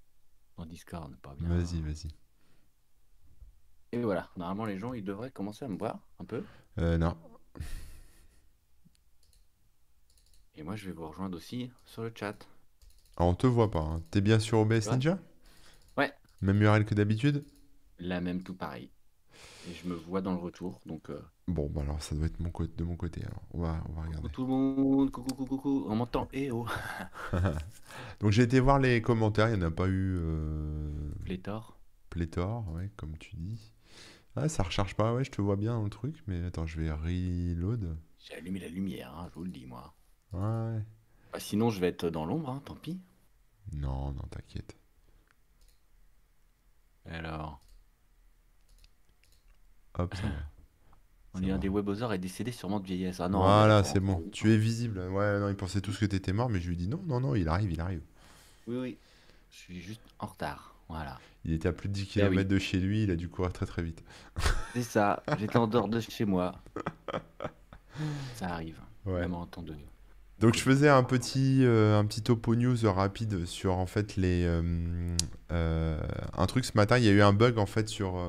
dans 0.58 0.66
Discord, 0.66 1.16
pas 1.18 1.36
bien. 1.36 1.50
Vas-y, 1.50 1.82
vas-y. 1.82 2.08
Et 3.92 4.02
voilà, 4.02 4.30
normalement 4.36 4.66
les 4.66 4.78
gens 4.78 4.94
ils 4.94 5.04
devraient 5.04 5.32
commencer 5.32 5.66
à 5.66 5.68
me 5.68 5.78
voir 5.78 6.00
un 6.20 6.26
peu. 6.26 6.44
Euh, 6.80 6.98
non. 6.98 7.16
Et 10.58 10.64
moi, 10.64 10.76
je 10.76 10.86
vais 10.86 10.94
vous 10.94 11.08
rejoindre 11.08 11.36
aussi 11.36 11.70
sur 11.86 12.04
le 12.04 12.12
chat. 12.16 12.48
Alors, 13.18 13.32
on 13.32 13.36
te 13.36 13.48
voit 13.48 13.72
pas. 13.72 13.80
Hein. 13.80 14.02
T'es 14.12 14.22
bien 14.22 14.40
sur 14.40 14.60
OBS 14.60 14.90
Ninja? 14.90 15.20
Ouais. 15.98 16.14
Même 16.42 16.62
URL 16.62 16.86
que 16.86 16.96
d'habitude? 16.96 17.46
La 18.00 18.22
même, 18.22 18.42
tout 18.42 18.56
pareil. 18.56 18.90
Et 19.68 19.74
je 19.74 19.88
me 19.88 19.96
vois 19.96 20.22
dans 20.22 20.32
le 20.32 20.38
retour, 20.38 20.80
donc... 20.86 21.10
Euh, 21.10 21.20
bon, 21.48 21.68
bah 21.70 21.82
alors, 21.82 22.02
ça 22.02 22.16
doit 22.16 22.28
être 22.28 22.40
mon 22.40 22.52
de 22.52 22.84
mon 22.84 22.96
côté. 22.96 23.24
Alors, 23.24 23.42
on 23.52 23.62
va, 23.62 23.84
on 23.90 23.94
va 23.94 24.02
regarder. 24.02 24.18
Coucou 24.18 24.30
tout 24.30 24.42
le 24.44 24.48
monde, 24.48 25.12
coucou, 25.12 25.34
coucou, 25.34 25.58
coucou. 25.58 25.86
On 25.90 25.96
m'entend 25.96 26.28
Eh 26.34 26.52
oh 26.52 26.68
Donc, 28.20 28.32
j'ai 28.32 28.44
été 28.44 28.60
voir 28.60 28.80
les 28.80 29.02
commentaires. 29.02 29.50
Il 29.50 29.58
n'y 29.58 29.64
en 29.64 29.68
a 29.68 29.72
pas 29.72 29.88
eu... 29.88 30.18
Euh... 30.20 30.92
Pléthore. 31.24 31.80
Pléthore, 32.12 32.72
ouais, 32.74 32.92
comme 32.96 33.18
tu 33.18 33.36
dis. 33.36 33.72
Ah, 34.36 34.50
ça 34.50 34.64
recharge 34.64 34.96
pas, 34.96 35.14
ouais, 35.14 35.24
je 35.24 35.32
te 35.32 35.42
vois 35.42 35.56
bien 35.56 35.74
dans 35.74 35.84
le 35.84 35.90
truc. 35.90 36.22
Mais 36.28 36.44
attends, 36.46 36.68
je 36.68 36.80
vais 36.80 36.92
reload. 36.92 37.98
J'ai 38.20 38.36
allumé 38.36 38.60
la 38.60 38.70
lumière, 38.70 39.14
hein, 39.18 39.28
je 39.30 39.36
vous 39.36 39.46
le 39.46 39.52
dis, 39.52 39.66
moi. 39.66 39.96
Ouais. 40.34 40.80
Bah, 41.34 41.40
sinon, 41.40 41.72
je 41.72 41.80
vais 41.80 41.88
être 41.88 42.10
dans 42.10 42.26
l'ombre, 42.26 42.50
hein, 42.50 42.62
tant 42.66 42.76
pis. 42.76 43.00
Non, 43.74 44.12
non, 44.12 44.24
t'inquiète. 44.30 44.78
Alors. 47.06 47.65
Hop, 49.98 50.16
ça 50.16 50.24
va. 50.24 50.30
On 51.34 51.40
dit 51.40 51.52
un 51.52 51.58
des 51.58 51.68
webosers 51.68 52.14
est 52.14 52.18
décédé 52.18 52.52
sûrement 52.52 52.80
de 52.80 52.86
vieillesse. 52.86 53.20
Ah 53.20 53.28
non, 53.28 53.40
voilà, 53.40 53.84
c'est 53.84 54.00
bon. 54.00 54.24
Tu 54.32 54.54
es 54.54 54.58
visible. 54.58 55.00
Ouais, 55.10 55.40
non, 55.40 55.50
il 55.50 55.56
pensait 55.56 55.82
tous 55.82 55.98
que 55.98 56.06
t'étais 56.06 56.32
mort, 56.32 56.50
mais 56.50 56.62
je 56.62 56.70
lui 56.70 56.78
dis 56.78 56.88
non, 56.88 57.02
non, 57.06 57.20
non, 57.20 57.36
il 57.36 57.50
arrive, 57.50 57.72
il 57.74 57.82
arrive. 57.82 58.02
Oui, 58.68 58.78
oui. 58.78 58.98
Je 59.52 59.58
suis 59.58 59.82
juste 59.82 60.02
en 60.20 60.28
retard. 60.28 60.76
Voilà. 60.88 61.20
Il 61.44 61.54
était 61.54 61.68
à 61.68 61.74
plus 61.74 61.90
de 61.90 61.94
10 61.94 62.08
km 62.08 62.40
eh 62.40 62.46
de 62.46 62.60
chez 62.60 62.80
lui, 62.80 63.04
il 63.04 63.12
a 63.12 63.16
dû 63.16 63.28
courir 63.28 63.52
très 63.52 63.66
très 63.66 63.82
vite. 63.84 64.04
C'est 64.74 64.84
ça, 64.84 65.24
j'étais 65.38 65.58
en 65.58 65.68
dehors 65.68 65.88
de 65.88 66.00
chez 66.00 66.26
moi. 66.26 66.56
Ça 68.36 68.48
arrive. 68.48 68.80
Ouais. 69.06 69.22
Même 69.22 69.34
en 69.34 69.46
temps 69.46 69.62
de, 69.62 69.76
donc 70.40 70.56
je 70.56 70.60
faisais 70.60 70.90
un 70.90 71.04
petit, 71.04 71.60
euh, 71.64 71.98
un 71.98 72.06
petit 72.06 72.22
topo 72.22 72.56
news 72.56 72.76
rapide 72.84 73.46
sur 73.46 73.78
en 73.78 73.86
fait 73.86 74.18
les 74.18 74.44
euh, 74.44 74.62
euh, 75.54 75.98
un 76.38 76.46
truc 76.46 76.66
ce 76.66 76.74
matin. 76.76 76.98
Il 76.98 77.06
y 77.06 77.08
a 77.08 77.14
eu 77.14 77.22
un 77.22 77.32
bug 77.32 77.58
en 77.58 77.66
fait 77.66 77.88
sur 77.88 78.20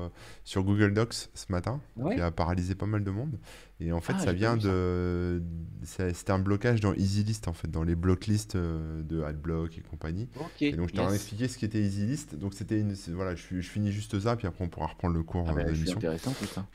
sur 0.45 0.63
Google 0.63 0.93
Docs 0.93 1.29
ce 1.33 1.45
matin 1.49 1.81
qui 2.13 2.21
a 2.21 2.31
paralysé 2.31 2.75
pas 2.75 2.85
mal 2.85 3.03
de 3.03 3.11
monde. 3.11 3.37
Et 3.81 3.91
en 3.91 3.99
fait 3.99 4.13
ah, 4.15 4.19
ça 4.19 4.31
vient 4.31 4.55
de 4.55 5.43
c'était 5.83 6.31
un 6.31 6.39
blocage 6.39 6.79
dans 6.79 6.93
EasyList 6.93 7.49
en 7.49 7.53
fait 7.53 7.69
dans 7.69 7.83
les 7.83 7.95
blocklists 7.95 8.55
de 8.55 9.21
AdBlock 9.23 9.77
et 9.77 9.81
compagnie. 9.81 10.29
et 10.61 10.71
donc 10.71 10.89
je 10.89 10.93
t'ai 10.93 11.13
expliqué 11.13 11.49
ce 11.49 11.57
qu'était 11.57 11.81
EasyList. 11.81 12.35
Donc 12.35 12.53
c'était 12.53 12.79
une 12.79 12.93
voilà 13.09 13.35
je, 13.35 13.59
je, 13.59 13.69
finis 13.69 13.91
juste 13.91 14.17
ça 14.17 14.37
puis 14.37 14.47
après 14.47 14.63
on 14.63 14.69
pourra 14.69 14.87
reprendre 14.87 15.13
le 15.13 15.23
cours 15.23 15.45
ah 15.49 15.53
bah, 15.53 15.65
de 15.65 15.71
l'émission. 15.71 15.97
Intéressant 15.97 16.31
tout 16.31 16.45
ça. 16.45 16.65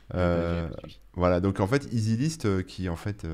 voilà 1.15 1.41
donc 1.41 1.59
en 1.59 1.65
fait 1.65 1.91
EasyList 1.91 2.67
qui 2.67 2.87
en 2.87 2.95
fait 2.95 3.25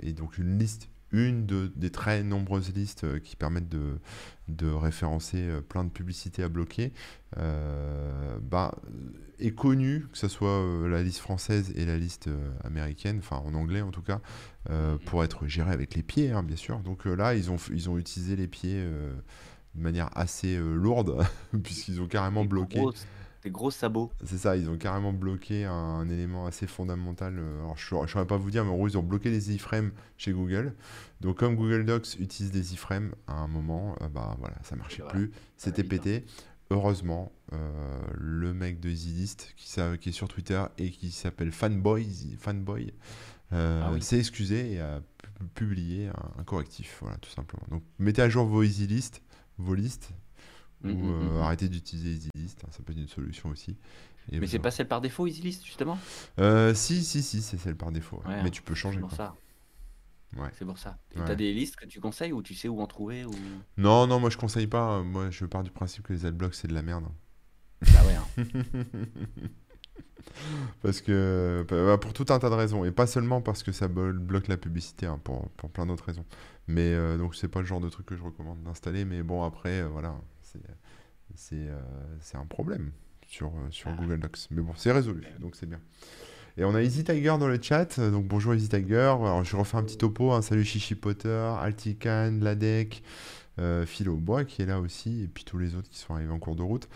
est 0.00 0.12
donc 0.12 0.38
une 0.38 0.56
liste 0.56 0.88
une 1.12 1.46
des 1.46 1.90
très 1.90 2.22
nombreuses 2.22 2.72
listes 2.72 3.04
euh, 3.04 3.18
qui 3.18 3.36
permettent 3.36 3.68
de, 3.68 3.98
de 4.48 4.70
référencer 4.70 5.38
euh, 5.38 5.60
plein 5.60 5.84
de 5.84 5.90
publicités 5.90 6.42
à 6.42 6.48
bloquer, 6.48 6.92
euh, 7.38 8.38
bah, 8.42 8.74
est 9.38 9.54
connue, 9.54 10.06
que 10.12 10.18
ce 10.18 10.28
soit 10.28 10.62
la 10.88 11.02
liste 11.02 11.20
française 11.20 11.72
et 11.74 11.86
la 11.86 11.96
liste 11.96 12.28
américaine, 12.62 13.18
enfin 13.18 13.36
en 13.36 13.54
anglais 13.54 13.80
en 13.80 13.90
tout 13.90 14.02
cas, 14.02 14.20
mhm. 14.68 14.98
pour 15.06 15.24
être 15.24 15.46
gérée 15.46 15.72
avec 15.72 15.94
les 15.94 16.02
pieds, 16.02 16.30
hein, 16.30 16.42
bien 16.42 16.56
sûr. 16.56 16.80
Donc 16.80 17.06
là, 17.06 17.34
ils 17.34 17.50
ont, 17.50 17.56
ils 17.72 17.88
ont 17.88 17.96
utilisé 17.96 18.36
les 18.36 18.46
pieds 18.46 18.84
de 18.84 19.80
manière 19.80 20.10
assez 20.14 20.58
lourde, 20.58 21.24
puisqu'ils 21.62 22.02
ont 22.02 22.06
carrément 22.06 22.44
bloqué. 22.44 22.82
Des 23.42 23.50
gros 23.50 23.70
sabots. 23.70 24.12
C'est 24.22 24.36
ça, 24.36 24.56
ils 24.56 24.68
ont 24.68 24.76
carrément 24.76 25.14
bloqué 25.14 25.64
un, 25.64 26.06
élément 26.08 26.46
assez 26.46 26.66
fondamental. 26.66 27.38
Euh, 27.38 27.60
alors, 27.60 27.76
je 27.78 27.94
ne 27.94 28.06
saurais 28.06 28.26
pas 28.26 28.36
vous 28.36 28.50
dire, 28.50 28.64
mais 28.64 28.70
en 28.70 28.76
gros, 28.76 28.88
ils 28.88 28.98
ont 28.98 29.02
bloqué 29.02 29.30
les 29.30 29.52
iframes 29.54 29.92
chez 30.18 30.32
Google. 30.32 30.74
Donc, 31.22 31.38
comme 31.38 31.56
Google 31.56 31.86
Docs 31.86 32.16
utilise 32.18 32.50
des 32.50 32.74
iframes, 32.74 33.14
à 33.26 33.34
un 33.34 33.48
moment, 33.48 33.96
euh, 34.02 34.08
bah 34.08 34.36
voilà, 34.38 34.56
ça 34.62 34.76
marchait 34.76 35.02
plus. 35.08 35.30
C'était 35.56 35.84
pété. 35.84 36.26
Heureusement, 36.70 37.32
euh, 37.52 38.00
le 38.14 38.52
mec 38.52 38.78
de 38.78 38.90
EasyList 38.90 39.54
qui, 39.56 39.80
qui 40.00 40.08
est 40.10 40.12
sur 40.12 40.28
Twitter 40.28 40.62
et 40.78 40.90
qui 40.90 41.10
s'appelle 41.10 41.50
Fanboy, 41.50 42.36
Fanboy 42.38 42.92
ah 43.52 43.90
s'est 44.00 44.18
excusé 44.18 44.74
et 44.74 44.80
a 44.80 45.00
publié 45.54 46.08
un, 46.38 46.44
correctif. 46.44 46.98
Voilà, 47.00 47.16
tout 47.16 47.30
simplement. 47.30 47.64
Donc, 47.70 47.82
mettez 47.98 48.22
à 48.22 48.28
jour 48.28 48.44
vos 48.44 48.62
EasyList, 48.62 49.22
vos 49.58 49.74
listes 49.74 50.12
Ou 50.84 50.88
mm, 50.88 50.90
euh, 50.90 50.94
mm, 50.94 51.34
mm. 51.34 51.40
arrêter 51.42 51.68
d'utiliser 51.68 52.10
EasyList, 52.34 52.64
hein, 52.64 52.68
ça 52.70 52.82
peut 52.82 52.92
être 52.92 52.98
une 52.98 53.08
solution 53.08 53.50
aussi. 53.50 53.76
Et 54.32 54.38
Mais 54.38 54.46
c'est 54.46 54.58
pas 54.58 54.70
celle 54.70 54.88
par 54.88 55.00
défaut, 55.00 55.26
EasyList, 55.26 55.64
justement? 55.64 55.98
Euh, 56.38 56.74
si, 56.74 57.02
si, 57.04 57.22
si, 57.22 57.42
c'est 57.42 57.58
celle 57.58 57.76
par 57.76 57.90
défaut. 57.92 58.22
ouais. 58.26 58.42
Mais 58.42 58.50
tu 58.50 58.62
peux 58.62 58.74
c'est 58.74 58.80
changer, 58.80 59.00
pour 59.00 59.08
quoi. 59.08 59.16
ça. 59.16 59.34
Ouais. 60.36 60.48
C'est 60.58 60.64
pour 60.64 60.78
ça. 60.78 60.98
Et 61.14 61.18
Ouais. 61.18 61.24
t'as 61.26 61.34
des 61.34 61.52
listes 61.52 61.76
que 61.76 61.86
tu 61.86 62.00
conseilles 62.00 62.32
ou 62.32 62.40
tu 62.42 62.54
sais 62.54 62.68
où 62.68 62.80
en 62.80 62.86
trouver 62.86 63.24
ou... 63.24 63.32
Non, 63.76 64.06
non, 64.06 64.20
moi 64.20 64.30
je 64.30 64.36
conseille 64.36 64.68
pas. 64.68 65.02
Moi 65.02 65.30
je 65.30 65.44
pars 65.44 65.64
du 65.64 65.70
principe 65.72 66.04
que 66.04 66.12
les 66.12 66.24
adblocks 66.24 66.54
c'est 66.54 66.68
de 66.68 66.74
la 66.74 66.82
merde. 66.82 67.04
Bah 67.82 67.88
ouais, 68.06 68.14
hein. 68.14 68.44
Parce 70.82 71.00
que 71.00 71.64
bah, 71.68 71.98
pour 71.98 72.12
tout 72.12 72.26
un 72.28 72.38
tas 72.38 72.48
de 72.50 72.54
raisons. 72.54 72.84
Et 72.84 72.92
pas 72.92 73.06
seulement 73.06 73.40
parce 73.40 73.62
que 73.62 73.72
ça 73.72 73.88
bloque 73.88 74.48
la 74.48 74.56
publicité, 74.56 75.06
hein, 75.06 75.18
pour, 75.24 75.48
pour 75.50 75.70
plein 75.70 75.86
d'autres 75.86 76.04
raisons. 76.04 76.24
Mais 76.68 76.94
euh, 76.94 77.18
donc 77.18 77.34
c'est 77.34 77.48
pas 77.48 77.60
le 77.60 77.66
genre 77.66 77.80
de 77.80 77.88
truc 77.88 78.06
que 78.06 78.16
je 78.16 78.22
recommande 78.22 78.62
d'installer. 78.62 79.04
Mais 79.04 79.22
bon, 79.22 79.42
après, 79.42 79.80
euh, 79.80 79.88
voilà, 79.88 80.14
c'est 81.34 81.54
euh, 81.68 81.80
c'est 82.20 82.36
un 82.36 82.46
problème 82.46 82.92
sur, 83.28 83.48
euh, 83.48 83.70
sur 83.70 83.90
Ah. 83.90 83.96
Google 84.00 84.18
Docs. 84.20 84.38
Mais 84.50 84.62
bon, 84.62 84.72
c'est 84.76 84.92
résolu, 84.92 85.24
donc 85.40 85.54
c'est 85.56 85.66
bien. 85.66 85.80
Et 86.56 86.64
on 86.64 86.74
a 86.74 86.82
Easy 86.82 87.04
Tiger 87.04 87.36
dans 87.38 87.46
le 87.48 87.60
chat. 87.62 87.98
Donc 88.00 88.26
bonjour 88.26 88.54
Easy 88.54 88.68
Tiger. 88.68 88.96
Alors 89.20 89.44
je 89.44 89.56
refais 89.56 89.76
un 89.76 89.82
petit 89.84 89.96
topo. 89.96 90.32
hein. 90.32 90.42
Salut 90.42 90.64
Chichi 90.64 90.94
Potter, 90.96 91.28
Altican, 91.60 92.38
Ladec, 92.40 93.02
euh, 93.58 93.86
Philo 93.86 94.16
Bois 94.16 94.44
qui 94.44 94.62
est 94.62 94.66
là 94.66 94.80
aussi. 94.80 95.22
Et 95.22 95.28
puis 95.28 95.44
tous 95.44 95.58
les 95.58 95.74
autres 95.76 95.88
qui 95.88 95.98
sont 95.98 96.14
arrivés 96.14 96.32
en 96.32 96.38
cours 96.40 96.56
de 96.56 96.62
route. 96.62 96.88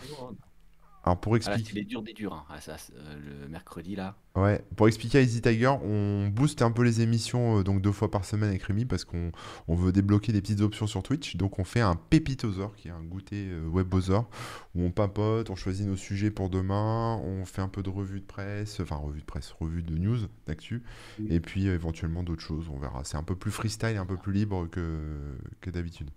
Alors 1.05 1.19
pour 1.19 1.33
Ah 1.33 1.37
expliquer. 1.37 1.69
c'est 1.69 1.75
les 1.75 1.83
durs 1.85 2.01
des 2.01 2.13
durs. 2.13 2.33
hein. 2.33 2.45
Ah, 2.49 2.59
ça, 2.59 2.77
euh, 2.95 3.41
le 3.43 3.47
mercredi, 3.47 3.95
là. 3.95 4.17
Ouais, 4.35 4.65
pour 4.75 4.87
expliquer 4.87 5.19
à 5.19 5.21
Easy 5.21 5.39
Tiger, 5.39 5.67
on 5.83 6.27
booste 6.29 6.63
un 6.63 6.71
peu 6.71 6.81
les 6.83 7.01
émissions 7.01 7.59
euh, 7.59 7.63
donc 7.63 7.79
deux 7.81 7.91
fois 7.91 8.09
par 8.09 8.25
semaine 8.25 8.49
avec 8.49 8.63
Rémi 8.63 8.85
parce 8.85 9.05
qu'on 9.05 9.31
on 9.67 9.75
veut 9.75 9.91
débloquer 9.91 10.31
des 10.33 10.41
petites 10.41 10.61
options 10.61 10.87
sur 10.87 11.03
Twitch. 11.03 11.35
Donc 11.37 11.59
on 11.59 11.63
fait 11.63 11.79
un 11.79 11.95
pépitosaure 11.95 12.75
qui 12.75 12.87
est 12.87 12.91
un 12.91 13.03
goûter 13.03 13.47
euh, 13.51 13.67
webosaure 13.69 14.27
où 14.73 14.81
on 14.83 14.89
papote, 14.91 15.51
on 15.51 15.55
choisit 15.55 15.85
nos 15.87 15.95
sujets 15.95 16.31
pour 16.31 16.49
demain, 16.49 17.17
on 17.23 17.45
fait 17.45 17.61
un 17.61 17.69
peu 17.69 17.83
de 17.83 17.89
revue 17.91 18.19
de 18.19 18.25
presse, 18.25 18.79
enfin 18.79 18.95
revue 18.95 19.21
de 19.21 19.25
presse, 19.25 19.51
revue 19.51 19.83
de 19.83 19.95
news, 19.97 20.17
d'actu, 20.47 20.81
Oui. 21.19 21.27
et 21.29 21.39
puis 21.39 21.67
euh, 21.67 21.75
éventuellement 21.75 22.23
d'autres 22.23 22.41
choses, 22.43 22.67
on 22.73 22.79
verra. 22.79 23.03
C'est 23.03 23.17
un 23.17 23.23
peu 23.23 23.35
plus 23.35 23.51
freestyle, 23.51 23.95
un 23.97 24.07
peu 24.07 24.17
plus 24.17 24.33
libre 24.33 24.65
que, 24.71 25.37
que 25.61 25.69
d'habitude. 25.69 26.09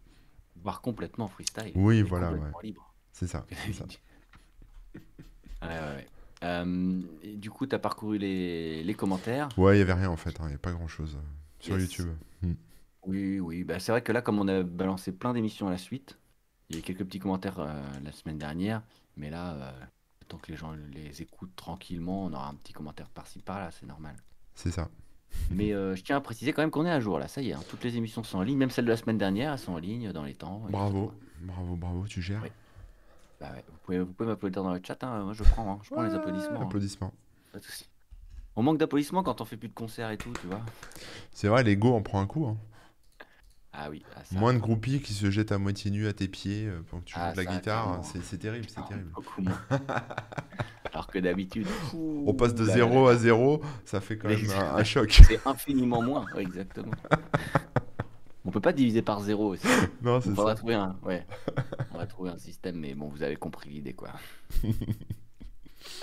Voire 0.63 0.81
complètement 0.81 1.29
freestyle. 1.29 1.73
Oui, 1.75 2.01
voilà, 2.01 2.33
libre. 2.63 2.95
C'est 3.13 3.27
ça. 3.29 3.45
C'est 5.63 5.67
ça. 5.67 5.73
Ouais, 5.73 5.79
ouais, 5.81 5.97
ouais. 5.97 6.07
Euh, 6.45 7.01
et 7.23 7.37
du 7.37 7.51
coup, 7.51 7.67
tu 7.67 7.75
as 7.75 7.79
parcouru 7.79 8.19
les, 8.19 8.85
les 8.85 8.95
commentaires. 8.95 9.49
Ouais, 9.57 9.75
il 9.75 9.77
n'y 9.77 9.83
avait 9.83 9.95
rien 9.95 10.11
en 10.11 10.17
fait, 10.17 10.39
hein, 10.41 10.45
il 10.45 10.51
n'y 10.51 10.55
a 10.55 10.59
pas 10.59 10.73
grand 10.73 10.87
chose 10.89 11.19
sur 11.59 11.77
Yes. 11.79 11.91
YouTube. 11.91 12.15
Hmm. 12.43 12.53
Oui, 13.07 13.41
oui. 13.41 13.65
Bah, 13.65 13.81
c'est 13.81 13.91
vrai 13.93 14.03
que 14.03 14.13
là, 14.13 14.23
comme 14.23 14.39
on 14.39 14.47
a 14.49 14.63
balancé 14.63 15.13
plein 15.13 15.33
d'émissions 15.33 15.67
à 15.67 15.71
la 15.73 15.79
suite, 15.79 16.19
il 16.69 16.77
y 16.77 16.79
a 16.79 16.81
eu 16.81 16.83
quelques 16.83 17.05
petits 17.05 17.19
commentaires 17.19 17.59
euh, 17.59 17.83
la 18.05 18.13
semaine 18.13 18.39
dernière. 18.39 18.83
Mais 19.17 19.31
là, 19.31 19.55
euh, 19.55 19.71
tant 20.29 20.37
que 20.39 20.51
les 20.53 20.57
gens 20.57 20.73
les 20.93 21.23
écoutent 21.23 21.57
tranquillement, 21.57 22.27
on 22.27 22.33
aura 22.33 22.49
un 22.49 22.55
petit 22.55 22.73
commentaire 22.73 23.09
par-ci 23.09 23.41
par-là, 23.41 23.71
c'est 23.73 23.87
normal. 23.87 24.15
C'est 24.55 24.71
ça. 24.71 24.89
Mais 25.51 25.73
euh, 25.75 25.97
je 25.97 26.03
tiens 26.05 26.19
à 26.19 26.21
préciser 26.21 26.53
quand 26.53 26.63
même 26.63 26.71
qu'on 26.71 26.87
est 26.87 26.91
à 26.91 27.01
jour 27.01 27.19
là, 27.19 27.27
ça 27.27 27.41
y 27.43 27.51
est, 27.51 27.53
hein, 27.55 27.63
toutes 27.69 27.83
les 27.83 27.97
émissions 27.97 28.23
sont 28.23 28.39
en 28.39 28.43
ligne, 28.43 28.59
même 28.59 28.71
celles 28.71 28.85
de 28.85 28.91
la 28.91 28.97
semaine 28.97 29.19
dernière, 29.19 29.53
elles 29.55 29.59
sont 29.59 29.73
en 29.73 29.79
ligne 29.79 30.13
dans 30.13 30.23
les 30.25 30.35
temps. 30.35 30.63
Bravo, 30.69 31.13
bravo, 31.41 31.75
bravo, 31.77 32.07
tu 32.07 32.23
gères. 32.23 32.43
Oui. 32.45 32.51
Bah 33.41 33.51
ouais, 33.55 33.65
vous 33.69 33.79
pouvez, 33.85 33.99
vous 34.01 34.13
pouvez 34.13 34.29
m'applaudir 34.29 34.63
dans 34.65 34.73
le 34.75 34.81
chat, 34.85 35.03
hein, 35.05 35.23
moi 35.25 35.33
je 35.33 35.45
prends, 35.45 35.71
hein, 35.73 35.79
je 35.83 35.91
prends 35.91 36.03
les 36.03 36.15
applaudissements. 36.15 36.61
hein, 36.61 36.65
Applaudissements. 36.65 37.13
pas 37.53 37.59
de 37.59 37.65
souci. 37.65 37.89
On 38.57 38.63
manque 38.63 38.79
d'applaudissements 38.79 39.23
quand 39.23 39.41
on 39.41 39.45
fait 39.45 39.57
plus 39.57 39.69
de 39.69 39.75
concerts 39.75 40.11
et 40.11 40.19
tout, 40.19 40.33
tu 40.41 40.49
vois. 40.49 40.61
C'est 41.33 41.47
vrai, 41.49 41.63
l'ego 41.63 41.95
en 41.95 42.03
prend 42.03 42.21
un 42.21 42.27
coup. 42.27 42.47
hein. 42.47 42.57
Ah 43.73 43.91
oui, 43.91 44.03
ah, 44.17 44.25
ça, 44.25 44.41
Moins 44.41 44.55
de 44.55 44.59
groupies 44.59 45.01
qui 45.01 45.13
se 45.13 45.31
jettent 45.31 45.53
à 45.53 45.59
moitié 45.59 45.91
nus 45.93 46.09
à 46.09 46.13
tes 46.13 46.27
pieds 46.27 46.67
euh, 46.67 46.83
pendant 46.91 47.03
que 47.03 47.07
tu 47.07 47.15
joues 47.15 47.21
Ah, 47.23 47.33
de 47.33 47.37
la 47.37 47.45
ça, 47.45 47.51
guitare. 47.55 48.01
C'est 48.05 48.23
c'est 48.25 48.39
terrible, 48.39 48.67
c'est 48.69 48.81
Ah, 48.81 48.89
terrible. 48.89 49.11
beaucoup 49.15 49.41
moins. 49.43 49.61
Alors 50.93 51.07
que 51.07 51.19
d'habitude, 51.21 51.67
On 51.95 52.35
passe 52.35 52.55
de 52.55 52.65
ouh 52.65 52.67
là 52.67 52.73
0 52.75 53.05
là, 53.07 53.13
à 53.13 53.17
0, 53.17 53.63
ça 53.85 54.01
fait 54.01 54.17
quand 54.19 54.29
même 54.29 54.51
un, 54.51 54.77
un 54.77 54.85
choc. 54.85 55.13
c'est 55.29 55.47
infiniment 55.47 56.03
moins, 56.03 56.27
exactement. 56.39 56.91
On 58.49 58.51
peut 58.51 58.63
pas 58.63 58.73
diviser 58.73 59.03
par 59.03 59.21
zéro 59.21 59.49
aussi. 59.49 59.67
Non, 60.03 60.21
va 60.21 60.55
trouver 60.55 60.73
un, 60.73 60.97
ouais, 61.03 61.27
on 61.93 61.99
va 61.99 62.07
trouver 62.07 62.31
un 62.31 62.39
système, 62.39 62.77
mais 62.77 62.95
bon, 62.95 63.09
vous 63.09 63.23
avez 63.23 63.37
compris 63.37 63.69
l'idée, 63.69 63.93
quoi. 63.93 64.09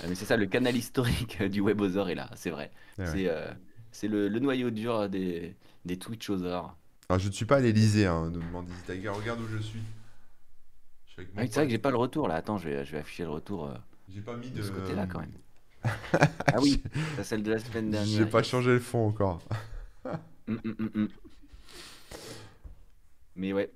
Ah, 0.00 0.06
mais 0.08 0.14
c'est 0.14 0.26
ça, 0.26 0.36
le 0.36 0.46
canal 0.46 0.76
historique 0.76 1.42
du 1.42 1.60
webosaur 1.60 2.08
est 2.08 2.14
là, 2.14 2.30
c'est 2.36 2.50
vrai. 2.50 2.70
Ouais. 2.98 3.06
C'est 3.06 3.28
euh, 3.28 3.52
c'est 3.90 4.06
le, 4.06 4.28
le 4.28 4.38
noyau 4.38 4.70
dur 4.70 5.08
des, 5.08 5.56
des 5.84 5.98
Twitchosaures. 5.98 6.76
Alors, 7.08 7.18
je 7.18 7.26
ne 7.28 7.32
suis 7.32 7.44
pas 7.46 7.56
à 7.56 7.60
l'Elysée, 7.60 8.06
hein, 8.06 8.30
de 8.30 8.38
demander 8.40 8.70
Easy 8.72 8.82
Tiger. 8.98 9.08
Regarde 9.08 9.40
où 9.40 9.46
je 9.48 9.58
suis. 9.58 9.80
Je 11.06 11.22
Ah 11.36 11.42
c'est 11.46 11.54
vrai 11.54 11.64
que 11.66 11.70
j'ai 11.72 11.78
pas 11.78 11.90
le 11.90 11.96
retour 11.96 12.28
là. 12.28 12.36
Attends, 12.36 12.58
je 12.58 12.68
vais, 12.68 12.84
je 12.84 12.92
vais 12.92 12.98
afficher 12.98 13.24
le 13.24 13.30
retour 13.30 13.66
euh, 13.66 13.74
J'ai 14.08 14.20
pas 14.20 14.36
mis 14.36 14.50
de 14.50 14.58
de. 14.58 14.62
ce 14.62 14.70
côté-là 14.70 15.06
quand 15.08 15.20
même. 15.20 15.32
Ah 16.46 16.60
oui, 16.62 16.82
c'est 17.16 17.24
celle 17.24 17.42
de 17.42 17.50
la 17.50 17.58
semaine 17.58 17.90
dernière. 17.90 18.18
J'ai 18.18 18.26
pas 18.26 18.42
changé 18.44 18.70
le 18.70 18.80
fond 18.80 19.08
encore. 19.08 19.40
Hum, 20.48 20.60
hum, 20.64 20.90
hum. 20.94 21.08
Mais 23.36 23.52
ouais. 23.52 23.70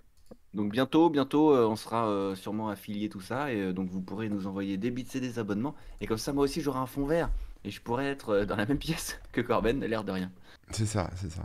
Donc 0.53 0.73
bientôt, 0.73 1.11
bientôt, 1.11 1.55
euh, 1.55 1.67
on 1.67 1.77
sera 1.77 2.09
euh, 2.09 2.35
sûrement 2.35 2.71
affilié 2.71 3.09
tout 3.09 3.21
ça 3.21 3.53
et 3.53 3.61
euh, 3.61 3.73
donc 3.73 3.89
vous 3.89 4.01
pourrez 4.01 4.29
nous 4.29 4.49
envoyer 4.49 4.77
des 4.77 4.91
bits 4.91 5.07
et 5.15 5.21
des 5.21 5.39
abonnements 5.39 5.77
et 6.01 6.07
comme 6.07 6.19
ça 6.19 6.33
moi 6.33 6.43
aussi 6.43 6.61
j'aurai 6.61 6.81
un 6.81 6.87
fond 6.87 7.07
vert 7.07 7.31
et 7.63 7.71
je 7.71 7.81
pourrai 7.81 8.07
être 8.07 8.45
dans 8.45 8.57
la 8.57 8.67
même 8.67 8.79
pièce 8.87 9.21
que 9.33 9.41
Corben, 9.41 9.85
l'air 9.85 10.03
de 10.03 10.11
rien. 10.11 10.33
C'est 10.71 10.87
ça, 10.87 11.09
c'est 11.15 11.31
ça. 11.31 11.45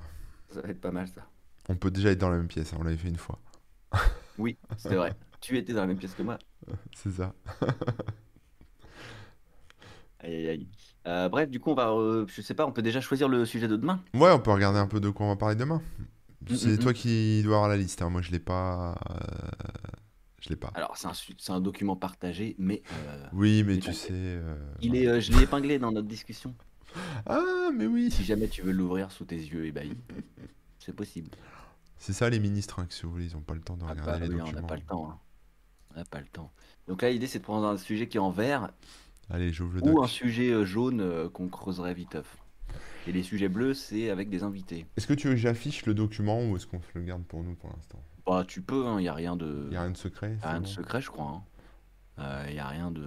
Ça 0.49 0.61
va 0.61 0.69
être 0.69 0.81
pas 0.81 0.91
mal 0.91 1.07
ça. 1.07 1.21
On 1.69 1.75
peut 1.75 1.91
déjà 1.91 2.11
être 2.11 2.19
dans 2.19 2.29
la 2.29 2.37
même 2.37 2.47
pièce, 2.47 2.73
hein, 2.73 2.77
on 2.79 2.83
l'avait 2.83 2.97
fait 2.97 3.09
une 3.09 3.17
fois. 3.17 3.39
Oui, 4.37 4.57
c'est 4.75 4.95
vrai. 4.95 5.13
tu 5.39 5.57
étais 5.57 5.71
dans 5.71 5.79
la 5.79 5.87
même 5.87 5.97
pièce 5.97 6.13
que 6.13 6.21
moi. 6.21 6.37
C'est 6.93 7.11
ça. 7.11 7.33
Aïe 10.19 10.35
aïe 10.35 10.49
aïe. 10.49 10.67
Euh, 11.07 11.29
bref, 11.29 11.49
du 11.49 11.59
coup 11.59 11.71
on 11.71 11.75
va, 11.75 11.91
euh, 11.91 12.25
je 12.27 12.41
sais 12.41 12.55
pas, 12.55 12.65
on 12.65 12.71
peut 12.71 12.81
déjà 12.81 12.99
choisir 12.99 13.29
le 13.29 13.45
sujet 13.45 13.67
de 13.67 13.75
demain? 13.75 14.03
Ouais, 14.13 14.31
on 14.31 14.39
peut 14.39 14.51
regarder 14.51 14.79
un 14.79 14.87
peu 14.87 14.99
de 14.99 15.09
quoi 15.09 15.27
on 15.27 15.29
va 15.29 15.35
parler 15.35 15.55
demain. 15.55 15.81
Mm, 16.49 16.55
C'est 16.55 16.69
mm, 16.71 16.79
toi 16.79 16.91
mm. 16.91 16.95
qui 16.95 17.41
dois 17.43 17.55
avoir 17.55 17.69
la 17.69 17.77
liste. 17.77 18.01
hein. 18.01 18.09
Moi, 18.09 18.21
je 18.21 18.31
l'ai 18.31 18.39
pas. 18.39 18.95
euh, 19.09 19.15
Je 20.41 20.49
l'ai 20.49 20.55
pas. 20.55 20.71
Alors 20.75 20.95
c'est 20.97 21.51
un, 21.51 21.59
document 21.61 21.95
partagé, 21.95 22.55
mais 22.59 22.81
euh, 22.91 23.27
Oui, 23.33 23.63
mais 23.63 23.77
tu 23.79 23.93
sais. 23.93 24.09
euh, 24.13 24.55
il 24.81 24.95
est, 24.95 25.07
euh, 25.07 25.19
je 25.19 25.31
l'ai 25.33 25.43
épinglé 25.43 25.79
dans 25.79 25.91
notre 25.91 26.07
discussion. 26.07 26.53
Ah, 27.25 27.69
mais 27.73 27.87
oui. 27.87 28.11
Si 28.11 28.23
jamais 28.23 28.47
tu 28.47 28.61
veux 28.61 28.71
l'ouvrir 28.71 29.11
sous 29.11 29.25
tes 29.25 29.35
yeux 29.37 29.65
ébahis, 29.65 29.97
c'est 30.79 30.95
possible. 30.95 31.29
C'est 31.97 32.13
ça 32.13 32.29
les 32.29 32.39
ministres, 32.39 32.79
hein, 32.79 32.85
que 32.85 32.93
si 32.93 33.03
vous 33.03 33.11
voulez, 33.11 33.25
ils 33.25 33.35
ont 33.35 33.41
pas 33.41 33.55
le 33.55 33.61
temps 33.61 33.75
de 33.77 33.83
Ah 33.87 33.91
regarder 33.91 34.11
bah 34.11 34.19
les 34.19 34.27
oui, 34.29 34.35
on 34.41 34.45
n'a 34.45 34.51
documents. 34.51 34.67
pas 34.67 34.75
le 34.75 34.81
temps. 34.83 35.09
hein. 35.09 35.19
On 35.91 35.97
n'a 35.97 36.05
pas 36.05 36.19
le 36.19 36.27
temps. 36.27 36.51
Donc 36.87 37.01
là, 37.01 37.09
l'idée, 37.09 37.25
c'est 37.27 37.39
de 37.39 37.43
prendre 37.43 37.65
un 37.67 37.77
sujet 37.77 38.07
qui 38.07 38.17
est 38.17 38.19
en 38.21 38.29
vert 38.31 38.69
Allez, 39.29 39.51
j'ouvre 39.51 39.75
le 39.77 39.81
ou 39.89 40.03
un 40.03 40.07
sujet 40.07 40.63
jaune 40.65 41.29
qu'on 41.31 41.47
creuserait 41.47 41.93
viteuf. 41.95 42.37
Et 43.07 43.11
les 43.11 43.23
sujets 43.23 43.49
bleus, 43.49 43.73
c'est 43.73 44.09
avec 44.09 44.29
des 44.29 44.43
invités. 44.43 44.85
Est-ce 44.97 45.05
que 45.07 45.13
tu 45.13 45.27
veux 45.27 45.33
que 45.33 45.39
j'affiche 45.39 45.85
le 45.85 45.93
document 45.93 46.43
ou 46.49 46.55
est-ce 46.55 46.65
qu'on 46.65 46.81
le 46.95 47.01
garde 47.01 47.23
pour 47.23 47.43
nous 47.43 47.53
pour 47.55 47.69
l'instant? 47.69 47.99
Bah, 48.25 48.43
tu 48.47 48.61
peux, 48.61 48.83
il 48.97 49.01
n'y 49.01 49.07
a 49.07 49.13
rien 49.13 49.35
de, 49.35 49.63
Il 49.65 49.69
n'y 49.71 49.75
a 49.77 49.81
rien 49.83 49.91
de 49.91 49.97
secret 49.97 50.37
y 50.41 50.45
a 50.45 50.51
rien 50.51 50.61
de 50.61 50.67
secret, 50.67 51.01
je 51.01 51.09
crois. 51.11 51.43
Il 52.17 52.53
n'y 52.53 52.59
a 52.59 52.67
rien 52.67 52.89
de. 52.91 53.03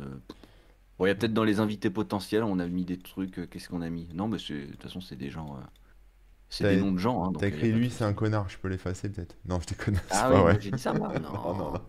Bon, 0.99 1.07
il 1.07 1.09
y 1.09 1.13
a 1.13 1.15
peut-être 1.15 1.33
dans 1.35 1.45
les 1.45 1.61
invités 1.61 1.91
potentiels, 1.91 2.43
on 2.43 2.59
a 2.59 2.67
mis 2.67 2.85
des 2.85 2.99
trucs. 2.99 3.39
euh, 3.39 3.47
Qu'est-ce 3.47 3.69
qu'on 3.69 3.83
a 3.83 3.89
mis? 3.89 4.09
Non, 4.15 4.27
mais 4.27 4.37
de 4.39 4.67
toute 4.67 4.83
façon, 4.83 5.01
c'est 5.01 5.15
des 5.17 5.31
gens. 5.31 5.57
euh, 5.57 5.61
C'est 6.49 6.69
des 6.75 6.81
noms 6.81 6.91
de 6.93 6.99
gens. 6.99 7.25
Hein, 7.25 7.33
T'as 7.39 7.47
euh, 7.47 7.49
écrit 7.51 7.73
lui, 7.73 7.89
c'est 7.91 8.03
un 8.05 8.13
connard, 8.13 8.49
je 8.49 8.59
peux 8.59 8.67
l'effacer 8.69 9.09
peut-être 9.09 9.37
Non, 9.45 9.61
je 9.61 9.67
déconne, 9.69 10.01
Ah 10.11 10.29
oui, 10.31 10.39
moi, 10.41 10.59
j'ai 10.59 10.71
dit 10.73 10.79
ça, 10.79 10.93
moi. 10.93 11.13
Non, 11.21 11.33
non, 11.33 11.55
non, 11.55 11.73
non. 11.73 11.81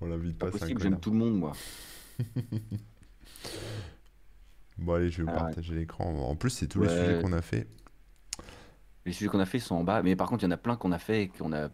On 0.00 0.06
l'invite 0.06 0.36
pas 0.38 0.46
c'est 0.52 0.58
possible, 0.58 0.82
j'aime 0.82 1.00
tout 1.00 1.10
le 1.10 1.16
monde, 1.18 1.34
moi. 1.38 1.52
Bon, 4.78 4.94
allez, 4.94 5.10
je 5.10 5.18
vais 5.18 5.22
vous 5.24 5.30
Ah 5.30 5.34
ouais. 5.34 5.40
partager 5.46 5.74
l'écran. 5.74 6.14
En 6.28 6.36
plus, 6.36 6.50
c'est 6.50 6.66
tous 6.68 6.80
les 6.82 6.88
sujets 6.88 7.14
Ouais. 7.16 7.22
qu'on 7.22 7.32
a 7.32 7.42
fait. 7.42 7.66
Les 9.04 9.12
sujets 9.12 9.28
qu'on 9.30 9.40
a 9.40 9.46
fait 9.46 9.58
sont 9.58 9.76
en 9.76 9.84
bas, 9.84 10.02
mais 10.02 10.16
par 10.16 10.28
contre, 10.28 10.42
il 10.42 10.46
y 10.46 10.48
en 10.48 10.52
a 10.52 10.56
plein 10.56 10.76
qu'on 10.76 10.92
a 10.92 10.98
fait 10.98 11.22
et 11.22 11.28
qu'on 11.28 11.48
n'a 11.48 11.70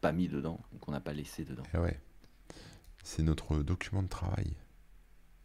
pas 0.00 0.12
mis 0.12 0.28
dedans, 0.28 0.60
qu'on 0.80 0.92
n'a 0.92 1.00
pas 1.00 1.12
laissé 1.12 1.44
dedans. 1.44 1.62
Eh 1.74 1.78
ouais. 1.78 2.00
C'est 3.04 3.22
notre 3.22 3.58
document 3.62 4.02
de 4.02 4.08
travail. 4.08 4.54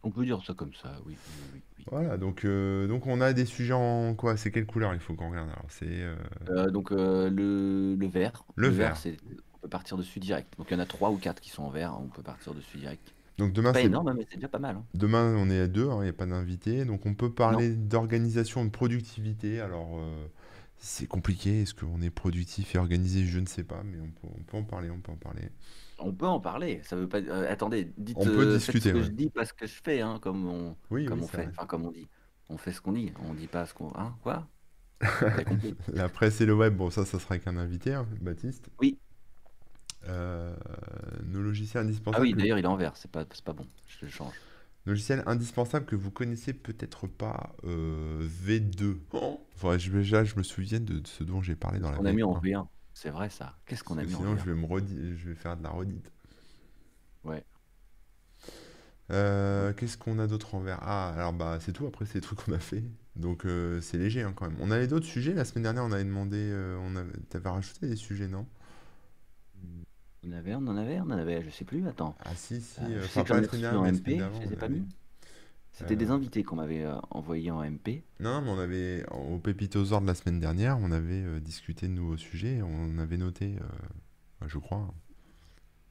On 0.02 0.10
peut 0.10 0.24
dire 0.24 0.42
ça 0.44 0.54
comme 0.54 0.72
ça, 0.74 0.98
oui. 1.04 1.16
oui, 1.16 1.34
oui, 1.54 1.60
oui. 1.78 1.84
Voilà, 1.90 2.16
donc, 2.16 2.44
euh, 2.44 2.86
donc 2.86 3.06
on 3.06 3.20
a 3.20 3.32
des 3.32 3.44
sujets 3.44 3.72
en 3.74 4.14
quoi? 4.14 4.36
C'est 4.36 4.50
quelle 4.50 4.66
couleur 4.66 4.94
il 4.94 5.00
faut 5.00 5.14
qu'on 5.14 5.30
regarde? 5.30 5.50
Alors, 5.50 5.66
c'est. 5.68 5.86
euh, 5.88 6.16
Euh, 6.48 6.70
donc 6.70 6.92
euh, 6.92 7.28
le, 7.28 7.94
le 7.96 8.06
vert. 8.06 8.44
Le 8.56 8.68
vert. 8.68 8.96
c'est 8.96 9.16
on 9.54 9.58
peut 9.58 9.68
partir 9.68 9.96
dessus 9.96 10.20
direct. 10.20 10.56
Donc 10.58 10.68
il 10.70 10.74
y 10.74 10.76
en 10.76 10.80
a 10.80 10.86
trois 10.86 11.10
ou 11.10 11.16
quatre 11.18 11.40
qui 11.40 11.50
sont 11.50 11.64
en 11.64 11.70
vert, 11.70 11.98
on 12.00 12.08
peut 12.08 12.22
partir 12.22 12.54
dessus 12.54 12.78
direct. 12.78 13.12
Donc 13.38 13.52
demain, 13.52 13.72
c'est 13.74 13.84
énorme, 13.84 14.14
mais 14.16 14.26
c'est 14.30 14.36
déjà 14.36 14.48
pas 14.48 14.58
mal. 14.58 14.76
hein. 14.76 14.84
Demain, 14.94 15.34
on 15.36 15.50
est 15.50 15.60
à 15.60 15.66
deux, 15.68 15.88
il 15.90 16.00
n'y 16.02 16.08
a 16.08 16.12
pas 16.12 16.26
d'invité. 16.26 16.84
Donc, 16.84 17.04
on 17.06 17.14
peut 17.14 17.32
parler 17.32 17.74
d'organisation, 17.74 18.64
de 18.64 18.70
productivité. 18.70 19.60
Alors, 19.60 19.98
euh, 19.98 20.26
c'est 20.78 21.06
compliqué. 21.06 21.62
Est-ce 21.62 21.74
qu'on 21.74 22.00
est 22.00 22.10
productif 22.10 22.74
et 22.74 22.78
organisé? 22.78 23.26
Je 23.26 23.38
ne 23.38 23.46
sais 23.46 23.64
pas, 23.64 23.82
mais 23.84 23.98
on 24.00 24.10
peut, 24.10 24.34
on 24.38 24.42
peut 24.42 24.56
en 24.56 24.64
parler. 24.64 24.90
On 24.90 25.00
peut 25.00 25.12
en 25.12 25.16
parler. 25.16 25.50
On 25.98 26.12
peut 26.12 26.26
en 26.26 26.40
parler. 26.40 26.80
Ça 26.82 26.96
veut 26.96 27.08
pas. 27.08 27.18
euh, 27.18 27.50
attendez, 27.50 27.92
dites. 27.98 28.16
On 28.18 28.24
peut 28.24 28.48
euh, 28.48 28.54
discuter, 28.56 28.88
ce 28.90 28.94
que 28.94 28.98
ouais. 28.98 29.04
je 29.04 29.10
dis, 29.10 29.30
pas 29.30 29.44
ce 29.44 29.52
que 29.52 29.66
je 29.66 29.80
fais, 29.84 30.00
hein, 30.00 30.18
comme 30.20 30.46
on, 30.46 30.76
Oui, 30.90 31.04
comme 31.04 31.20
oui, 31.20 31.24
on 31.24 31.28
fait. 31.28 31.48
Enfin, 31.48 31.66
comme 31.66 31.84
on 31.86 31.90
dit. 31.92 32.08
On 32.48 32.56
fait 32.58 32.72
ce 32.72 32.80
qu'on 32.80 32.92
dit. 32.92 33.12
On 33.18 33.34
dit 33.34 33.48
pas 33.48 33.66
ce 33.66 33.74
qu'on. 33.74 33.92
Hein, 33.96 34.16
quoi? 34.22 34.48
La 35.92 36.08
presse 36.08 36.40
et 36.40 36.46
le 36.46 36.54
web, 36.54 36.76
bon, 36.76 36.90
ça, 36.90 37.04
ça 37.04 37.18
sera 37.18 37.34
avec 37.34 37.46
un 37.46 37.56
invité, 37.56 37.92
hein, 37.94 38.06
Baptiste. 38.20 38.70
Oui. 38.80 38.98
Euh, 40.08 40.54
nos 41.24 41.42
logiciels 41.42 41.84
Ah 42.12 42.20
indispensables 42.20 42.20
oui, 42.20 42.34
que, 42.34 42.36
d'ailleurs, 42.36 42.58
il 42.58 42.64
est 42.64 42.68
en 42.68 42.76
vert, 42.76 42.96
c'est 42.96 43.10
pas, 43.10 43.24
pas 43.24 43.52
bon. 43.52 43.68
Je 43.86 44.04
le 44.04 44.10
change. 44.10 44.42
logiciels 44.86 45.22
indispensables 45.26 45.84
que 45.86 45.96
vous 45.96 46.10
connaissez 46.10 46.52
peut-être 46.54 47.06
pas. 47.06 47.54
euh, 47.64 48.26
V2. 48.26 48.98
Oh 49.10 49.46
je, 49.78 49.90
déjà, 49.90 50.24
je 50.24 50.36
me 50.36 50.42
souvienne 50.42 50.84
de, 50.84 50.98
de 51.00 51.06
ce 51.06 51.24
dont 51.24 51.42
j'ai 51.42 51.56
parlé 51.56 51.80
dans 51.80 51.90
la 51.90 51.98
On 51.98 52.04
a 52.04 52.12
mis 52.12 52.22
en 52.22 52.32
veille. 52.32 52.40
V1. 52.40 52.68
C'est 52.94 53.10
vrai 53.10 53.28
ça. 53.28 53.58
Qu'est-ce 53.66 53.84
qu'on 53.84 53.98
a 53.98 54.04
mis 54.04 54.14
en 54.14 54.24
sinon, 54.24 54.36
je 54.38 54.44
V1? 54.44 54.46
vais 54.46 54.54
me 54.54 54.64
redi- 54.64 55.16
je 55.18 55.28
vais 55.28 55.34
faire 55.34 55.56
de 55.58 55.62
la 55.62 55.68
redite. 55.70 56.10
Ouais. 57.24 57.44
Euh, 59.12 59.72
qu'est-ce 59.72 59.96
qu'on 59.96 60.18
a 60.18 60.26
d'autre 60.26 60.54
en 60.54 60.60
vert? 60.60 60.78
Ah, 60.82 61.12
alors 61.14 61.32
bah 61.32 61.58
c'est 61.60 61.72
tout. 61.72 61.86
Après, 61.86 62.06
c'est 62.06 62.14
les 62.14 62.20
trucs 62.20 62.42
qu'on 62.44 62.52
a 62.52 62.58
fait. 62.58 62.82
Donc 63.14 63.46
euh, 63.46 63.80
c'est 63.80 63.98
léger 63.98 64.22
hein, 64.22 64.32
quand 64.34 64.48
même. 64.48 64.56
On 64.60 64.70
avait 64.70 64.88
d'autres 64.88 65.06
sujets. 65.06 65.32
La 65.34 65.44
semaine 65.44 65.62
dernière, 65.64 65.84
on 65.84 65.92
avait 65.92 66.04
demandé. 66.04 66.50
on 66.80 66.96
avait... 66.96 67.12
T'avais 67.30 67.48
rajouté 67.50 67.86
des 67.88 67.96
sujets, 67.96 68.28
non? 68.28 68.46
On 70.26 70.32
avait, 70.32 70.54
on 70.54 70.66
en 70.66 70.76
avait, 70.76 71.00
on 71.00 71.04
en 71.04 71.10
avait, 71.10 71.42
je 71.42 71.50
sais 71.50 71.64
plus, 71.64 71.86
attends. 71.86 72.16
Ah 72.24 72.34
si, 72.34 72.60
si. 72.60 72.80
Euh, 72.80 72.84
euh, 72.84 73.02
je 73.02 73.06
sais 73.06 73.22
que 73.22 73.28
pas 73.28 73.34
j'en 73.36 73.42
ai 73.42 73.46
reçu 73.46 73.66
en 73.66 73.84
MP, 73.84 74.18
je 74.18 74.46
les 74.46 74.52
ai 74.52 74.56
pas 74.56 74.68
mis. 74.68 74.84
C'était 75.72 75.94
des 75.94 76.10
euh, 76.10 76.14
invités 76.14 76.42
qu'on 76.42 76.56
m'avait 76.56 76.84
euh, 76.84 76.96
envoyés 77.10 77.50
en 77.50 77.62
MP. 77.62 78.02
Non, 78.18 78.40
mais 78.40 78.50
on 78.50 78.58
avait, 78.58 79.04
au 79.10 79.38
Pépitosaure 79.38 80.00
de 80.00 80.06
la 80.06 80.14
semaine 80.14 80.40
dernière, 80.40 80.78
on 80.80 80.90
avait 80.90 81.22
euh, 81.22 81.38
discuté 81.38 81.86
de 81.86 81.92
nouveaux 81.92 82.16
sujets, 82.16 82.60
on 82.62 82.98
avait 82.98 83.18
noté, 83.18 83.56
euh, 83.60 84.46
je 84.46 84.58
crois. 84.58 84.92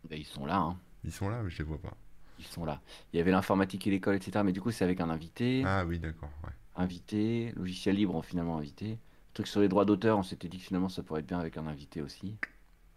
Ben, 0.09 0.19
ils 0.19 0.25
sont 0.25 0.45
là, 0.45 0.57
hein. 0.57 0.77
Ils 1.03 1.11
sont 1.11 1.29
là, 1.29 1.41
mais 1.43 1.49
je 1.49 1.59
les 1.59 1.63
vois 1.63 1.81
pas. 1.81 1.95
Ils 2.39 2.45
sont 2.45 2.65
là. 2.65 2.81
Il 3.13 3.17
y 3.17 3.19
avait 3.19 3.31
l'informatique 3.31 3.87
et 3.87 3.91
l'école, 3.91 4.15
etc. 4.15 4.41
Mais 4.43 4.51
du 4.51 4.59
coup, 4.59 4.71
c'est 4.71 4.83
avec 4.83 4.99
un 4.99 5.09
invité. 5.09 5.63
Ah 5.65 5.85
oui, 5.85 5.99
d'accord, 5.99 6.31
ouais. 6.43 6.51
Invité. 6.75 7.53
Logiciel 7.55 7.95
libre, 7.95 8.21
finalement, 8.21 8.57
invité. 8.57 8.99
Truc 9.33 9.47
sur 9.47 9.61
les 9.61 9.69
droits 9.69 9.85
d'auteur, 9.85 10.17
on 10.17 10.23
s'était 10.23 10.49
dit 10.49 10.57
que 10.57 10.63
finalement, 10.63 10.89
ça 10.89 11.03
pourrait 11.03 11.21
être 11.21 11.27
bien 11.27 11.39
avec 11.39 11.57
un 11.57 11.67
invité 11.67 12.01
aussi. 12.01 12.37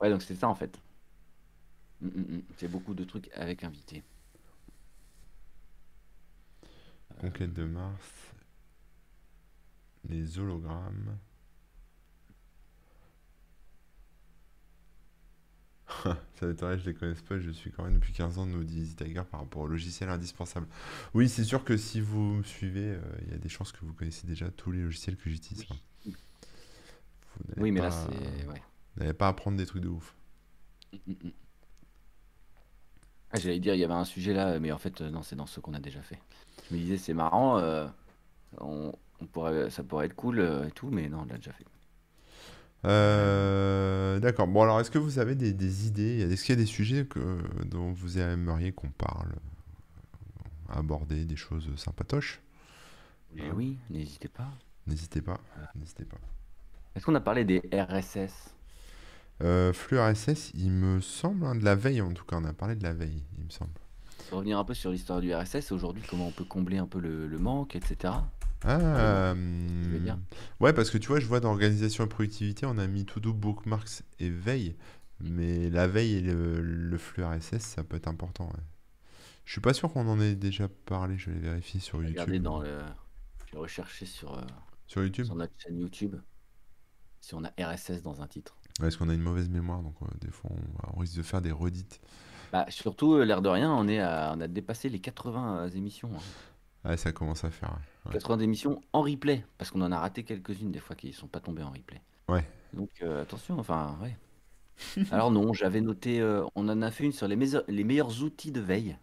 Ouais, 0.01 0.11
donc 0.11 0.23
c'est 0.23 0.35
ça, 0.35 0.49
en 0.49 0.55
fait. 0.55 0.81
Mm, 2.01 2.07
mm, 2.09 2.37
mm. 2.37 2.43
C'est 2.57 2.69
beaucoup 2.69 2.95
de 2.95 3.05
trucs 3.05 3.31
avec 3.35 3.65
invité. 3.65 4.03
Conquête 7.21 7.53
de 7.53 7.65
Mars, 7.65 8.33
les 10.09 10.39
hologrammes. 10.39 11.19
Ça 16.35 16.47
m'étonnerait, 16.47 16.79
je 16.79 16.85
les 16.87 16.95
connaisse 16.95 17.23
pas, 17.23 17.39
je 17.39 17.51
suis 17.51 17.71
quand 17.73 17.83
même 17.85 17.95
depuis 17.95 18.13
15 18.13 18.39
ans, 18.39 18.47
nous 18.47 18.63
dit 18.65 18.81
Easy 18.81 18.95
Tiger, 18.95 19.23
par 19.31 19.41
rapport 19.41 19.63
au 19.63 19.67
logiciel 19.67 20.09
indispensable. 20.11 20.67
Oui, 21.15 21.29
c'est 21.29 21.45
sûr 21.45 21.65
que 21.65 21.77
si 21.77 22.01
vous 22.01 22.21
me 22.21 22.43
suivez, 22.43 22.93
euh, 22.95 23.01
il 23.23 23.31
y 23.33 23.35
a 23.35 23.39
des 23.39 23.49
chances 23.49 23.73
que 23.73 23.85
vous 23.85 23.95
connaissez 23.95 24.27
déjà 24.27 24.51
tous 24.51 24.71
les 24.71 24.83
logiciels 24.83 25.17
que 25.17 25.31
j'utilise. 25.31 25.65
Oui. 25.69 25.69
hein. 25.71 25.79
Vous 27.37 27.45
n'allez 27.49 27.63
Oui, 27.63 27.73
mais 27.73 27.81
là, 27.81 27.91
pas, 27.91 27.91
c'est. 27.91 28.47
Ouais. 28.47 28.63
vous 28.95 29.01
n'allez 29.03 29.15
pas 29.15 29.29
apprendre 29.29 29.57
des 29.57 29.67
trucs 29.67 29.83
de 29.83 29.89
ouf. 29.89 30.15
Mm, 30.93 30.99
mm, 31.07 31.13
mm. 31.25 31.33
Ah, 33.33 33.39
j'allais 33.39 33.61
dire, 33.61 33.75
il 33.75 33.81
y 33.81 33.85
avait 33.85 33.95
un 33.95 34.05
sujet 34.05 34.33
là, 34.33 34.59
mais 34.59 34.73
en 34.73 34.79
fait, 34.79 35.01
euh, 35.01 35.11
non, 35.11 35.23
c'est 35.23 35.37
dans 35.37 35.47
ce 35.47 35.61
qu'on 35.61 35.75
a 35.75 35.81
déjà 35.81 36.03
fait. 36.03 36.19
Je 36.71 36.75
me 36.75 36.81
disais, 36.81 36.97
c'est 36.99 37.15
marrant, 37.15 37.59
euh, 37.59 37.87
on, 38.61 38.93
on 39.21 39.27
pourrait, 39.27 39.71
ça 39.71 39.83
pourrait 39.85 40.07
être 40.07 40.17
cool 40.17 40.41
euh, 40.41 40.67
et 40.69 40.71
tout, 40.73 40.89
mais 40.91 41.09
non, 41.09 41.21
on 41.23 41.27
l'a 41.27 41.37
déjà 41.37 41.53
fait. 41.53 41.67
Euh, 42.85 44.21
d'accord. 44.21 44.47
Bon, 44.47 44.63
alors, 44.63 44.81
est-ce 44.81 44.91
que 44.91 44.99
vous 44.99 45.19
avez 45.19 45.35
des, 45.35 45.53
des 45.53 45.87
idées? 45.87 46.21
Est-ce 46.21 46.45
qu'il 46.45 46.55
y 46.55 46.59
a 46.59 46.61
des 46.61 46.67
sujets 46.67 47.07
que, 47.07 47.39
dont 47.65 47.93
vous 47.93 48.19
aimeriez 48.19 48.73
qu'on 48.73 48.91
parle, 48.91 49.33
aborder 50.69 51.25
des 51.25 51.37
choses 51.37 51.69
sympatoches? 51.77 52.41
Et 53.37 53.43
Hein 53.43 53.53
oui, 53.55 53.79
n'hésitez 53.91 54.29
pas. 54.29 54.49
N'hésitez 54.87 55.21
pas, 55.21 55.39
n'hésitez 55.75 56.05
pas. 56.05 56.19
Est-ce 56.95 57.05
qu'on 57.05 57.15
a 57.15 57.21
parlé 57.21 57.45
des 57.45 57.63
RSS? 57.73 58.55
Euh, 59.43 59.73
flux 59.73 59.99
RSS, 59.99 60.51
il 60.55 60.71
me 60.73 61.01
semble, 61.01 61.45
hein, 61.47 61.55
de 61.55 61.65
la 61.65 61.75
veille 61.77 62.01
en 62.01 62.13
tout 62.13 62.25
cas, 62.25 62.37
on 62.37 62.45
a 62.45 62.53
parlé 62.53 62.75
de 62.77 62.83
la 62.83 62.93
veille, 62.95 63.25
il 63.39 63.45
me 63.45 63.51
semble. 63.51 63.73
Pour 64.27 64.39
revenir 64.39 64.59
un 64.59 64.65
peu 64.65 64.75
sur 64.75 64.91
l'histoire 64.91 65.21
du 65.21 65.35
RSS, 65.35 65.73
aujourd'hui, 65.73 66.05
comment 66.07 66.29
on 66.29 66.33
peut 66.33 66.45
combler 66.45 66.79
un 66.79 66.87
peu 66.87 67.01
le, 67.01 67.27
le 67.27 67.39
manque, 67.39 67.75
etc. 67.77 68.15
Ah, 68.65 69.33
je 69.83 69.89
veux 69.91 70.01
dire. 70.01 70.19
hum, 70.19 70.25
ouais, 70.61 70.73
parce 70.73 70.91
que 70.91 70.99
tu 70.99 71.09
vois, 71.09 71.21
je 71.21 71.27
vois 71.27 71.41
dans 71.41 71.51
organisation 71.51 72.05
et 72.05 72.09
productivité, 72.09 72.67
on 72.67 72.79
a 72.79 72.87
mis 72.87 73.05
to 73.05 73.21
do, 73.21 73.33
bookmarks 73.33 74.03
et 74.19 74.31
veille, 74.31 74.77
mais 75.21 75.71
la 75.71 75.87
veille 75.89 76.15
et 76.17 76.21
le, 76.23 76.61
le 76.61 76.99
flux 76.99 77.25
RSS, 77.25 77.61
ça 77.61 77.85
peut 77.85 77.97
être 77.97 78.09
important. 78.09 78.47
ouais. 78.47 78.63
Je 79.45 79.53
suis 79.53 79.61
pas 79.61 79.75
sûr 79.75 79.93
qu'on 79.93 80.09
en 80.09 80.21
ait 80.21 80.35
déjà 80.37 80.69
parlé, 80.69 81.19
je 81.19 81.31
vais 81.31 81.39
vérifier 81.41 81.81
sur 81.81 82.01
Regardez 82.05 82.39
YouTube. 82.39 82.43
dans 82.43 82.61
le. 82.61 82.81
Je 83.47 83.53
vais 83.53 83.59
rechercher 83.59 84.05
sur, 84.07 84.35
euh, 84.37 84.43
Sur 84.89 85.03
YouTube? 85.05 85.27
sur 85.27 85.37
notre 85.37 85.55
chaîne 85.59 85.79
YouTube 85.79 86.17
si 87.21 87.35
on 87.35 87.45
a 87.45 87.53
RSS 87.61 88.03
dans 88.03 88.23
un 88.23 88.27
titre. 88.27 88.58
Parce 88.79 88.97
qu'on 88.97 89.09
a 89.09 89.15
une 89.15 89.23
mauvaise 89.23 89.49
mémoire, 89.49 89.83
donc 89.83 89.95
euh, 90.03 90.07
des 90.21 90.31
fois 90.31 90.51
on, 90.53 90.97
on 90.97 91.01
risque 91.01 91.17
de 91.17 91.23
faire 91.23 91.43
des 91.43 91.53
redites. 91.53 92.01
Bah, 92.53 92.65
surtout, 92.71 93.15
euh, 93.15 93.25
l'air 93.25 93.43
de 93.43 93.49
rien, 93.49 93.73
on, 93.73 93.89
est 93.89 94.01
à- 94.01 94.33
on 94.37 94.41
a 94.41 94.49
dépassé 94.49 94.89
les 94.89 95.01
80 95.01 95.59
euh, 95.67 95.69
émissions. 95.71 96.11
hein. 96.17 96.89
Ouais, 96.89 96.97
ça 96.97 97.13
commence 97.13 97.45
à 97.45 97.51
faire. 97.51 97.77
ouais. 98.07 98.13
80 98.13 98.39
émissions 98.39 98.81
en 98.93 99.03
replay, 99.03 99.45
parce 99.59 99.71
qu'on 99.71 99.83
en 99.83 99.93
a 99.93 99.99
raté 99.99 100.25
quelques-unes 100.25 100.73
des 100.73 100.79
fois 100.79 100.97
qui 100.97 101.09
ne 101.09 101.13
sont 101.13 101.27
pas 101.29 101.41
tombées 101.41 101.63
en 101.63 101.71
replay. 101.71 102.01
Ouais. 102.29 102.45
Donc 102.73 102.91
euh, 103.03 103.23
attention, 103.23 103.59
enfin, 103.59 103.99
ouais. 104.03 104.17
Alors 105.11 105.31
non, 105.31 105.53
j'avais 105.53 105.81
noté, 105.81 106.21
euh, 106.21 106.45
on 106.55 106.69
en 106.69 106.83
a 106.83 106.91
fait 106.91 107.05
une 107.05 107.13
sur 107.13 107.29
les, 107.29 107.37
meilleurs- 107.37 107.65
les 107.69 107.85
meilleurs 107.85 108.23
outils 108.23 108.53
de 108.53 108.61
veille. 108.61 108.97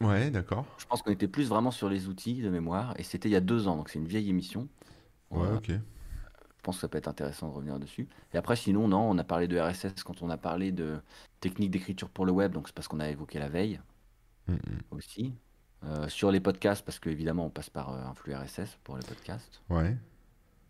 Ouais, 0.00 0.30
d'accord. 0.30 0.64
Je 0.78 0.86
pense 0.86 1.02
qu'on 1.02 1.10
était 1.12 1.28
plus 1.28 1.48
vraiment 1.48 1.70
sur 1.70 1.88
les 1.88 2.08
outils 2.08 2.40
de 2.42 2.48
mémoire, 2.48 2.94
et 2.98 3.02
c'était 3.02 3.28
il 3.28 3.32
y 3.32 3.36
a 3.36 3.40
deux 3.40 3.68
ans, 3.68 3.76
donc 3.76 3.90
c'est 3.90 3.98
une 3.98 4.08
vieille 4.08 4.30
émission. 4.30 4.68
Ouais, 5.30 5.48
ok. 5.56 5.70
Je 6.60 6.62
pense 6.62 6.76
que 6.76 6.82
ça 6.82 6.88
peut 6.88 6.98
être 6.98 7.08
intéressant 7.08 7.48
de 7.48 7.54
revenir 7.54 7.78
dessus. 7.78 8.06
Et 8.34 8.36
après, 8.36 8.54
sinon, 8.54 8.86
non, 8.86 9.00
on 9.08 9.16
a 9.16 9.24
parlé 9.24 9.48
de 9.48 9.58
RSS 9.58 10.02
quand 10.04 10.20
on 10.20 10.28
a 10.28 10.36
parlé 10.36 10.72
de 10.72 10.98
technique 11.40 11.70
d'écriture 11.70 12.10
pour 12.10 12.26
le 12.26 12.32
web, 12.32 12.52
donc 12.52 12.68
c'est 12.68 12.74
parce 12.74 12.86
qu'on 12.86 13.00
a 13.00 13.08
évoqué 13.08 13.38
la 13.38 13.48
veille 13.48 13.80
Hum, 14.46 14.56
hum. 14.66 14.78
aussi. 14.90 15.32
Euh, 15.84 16.06
sur 16.08 16.30
les 16.30 16.40
podcasts, 16.40 16.84
parce 16.84 16.98
qu'évidemment, 16.98 17.46
on 17.46 17.50
passe 17.50 17.70
par 17.70 17.94
euh, 17.94 18.02
un 18.04 18.12
flux 18.14 18.34
RSS 18.34 18.76
pour 18.84 18.98
les 18.98 19.02
podcasts. 19.06 19.62
Ouais. 19.70 19.96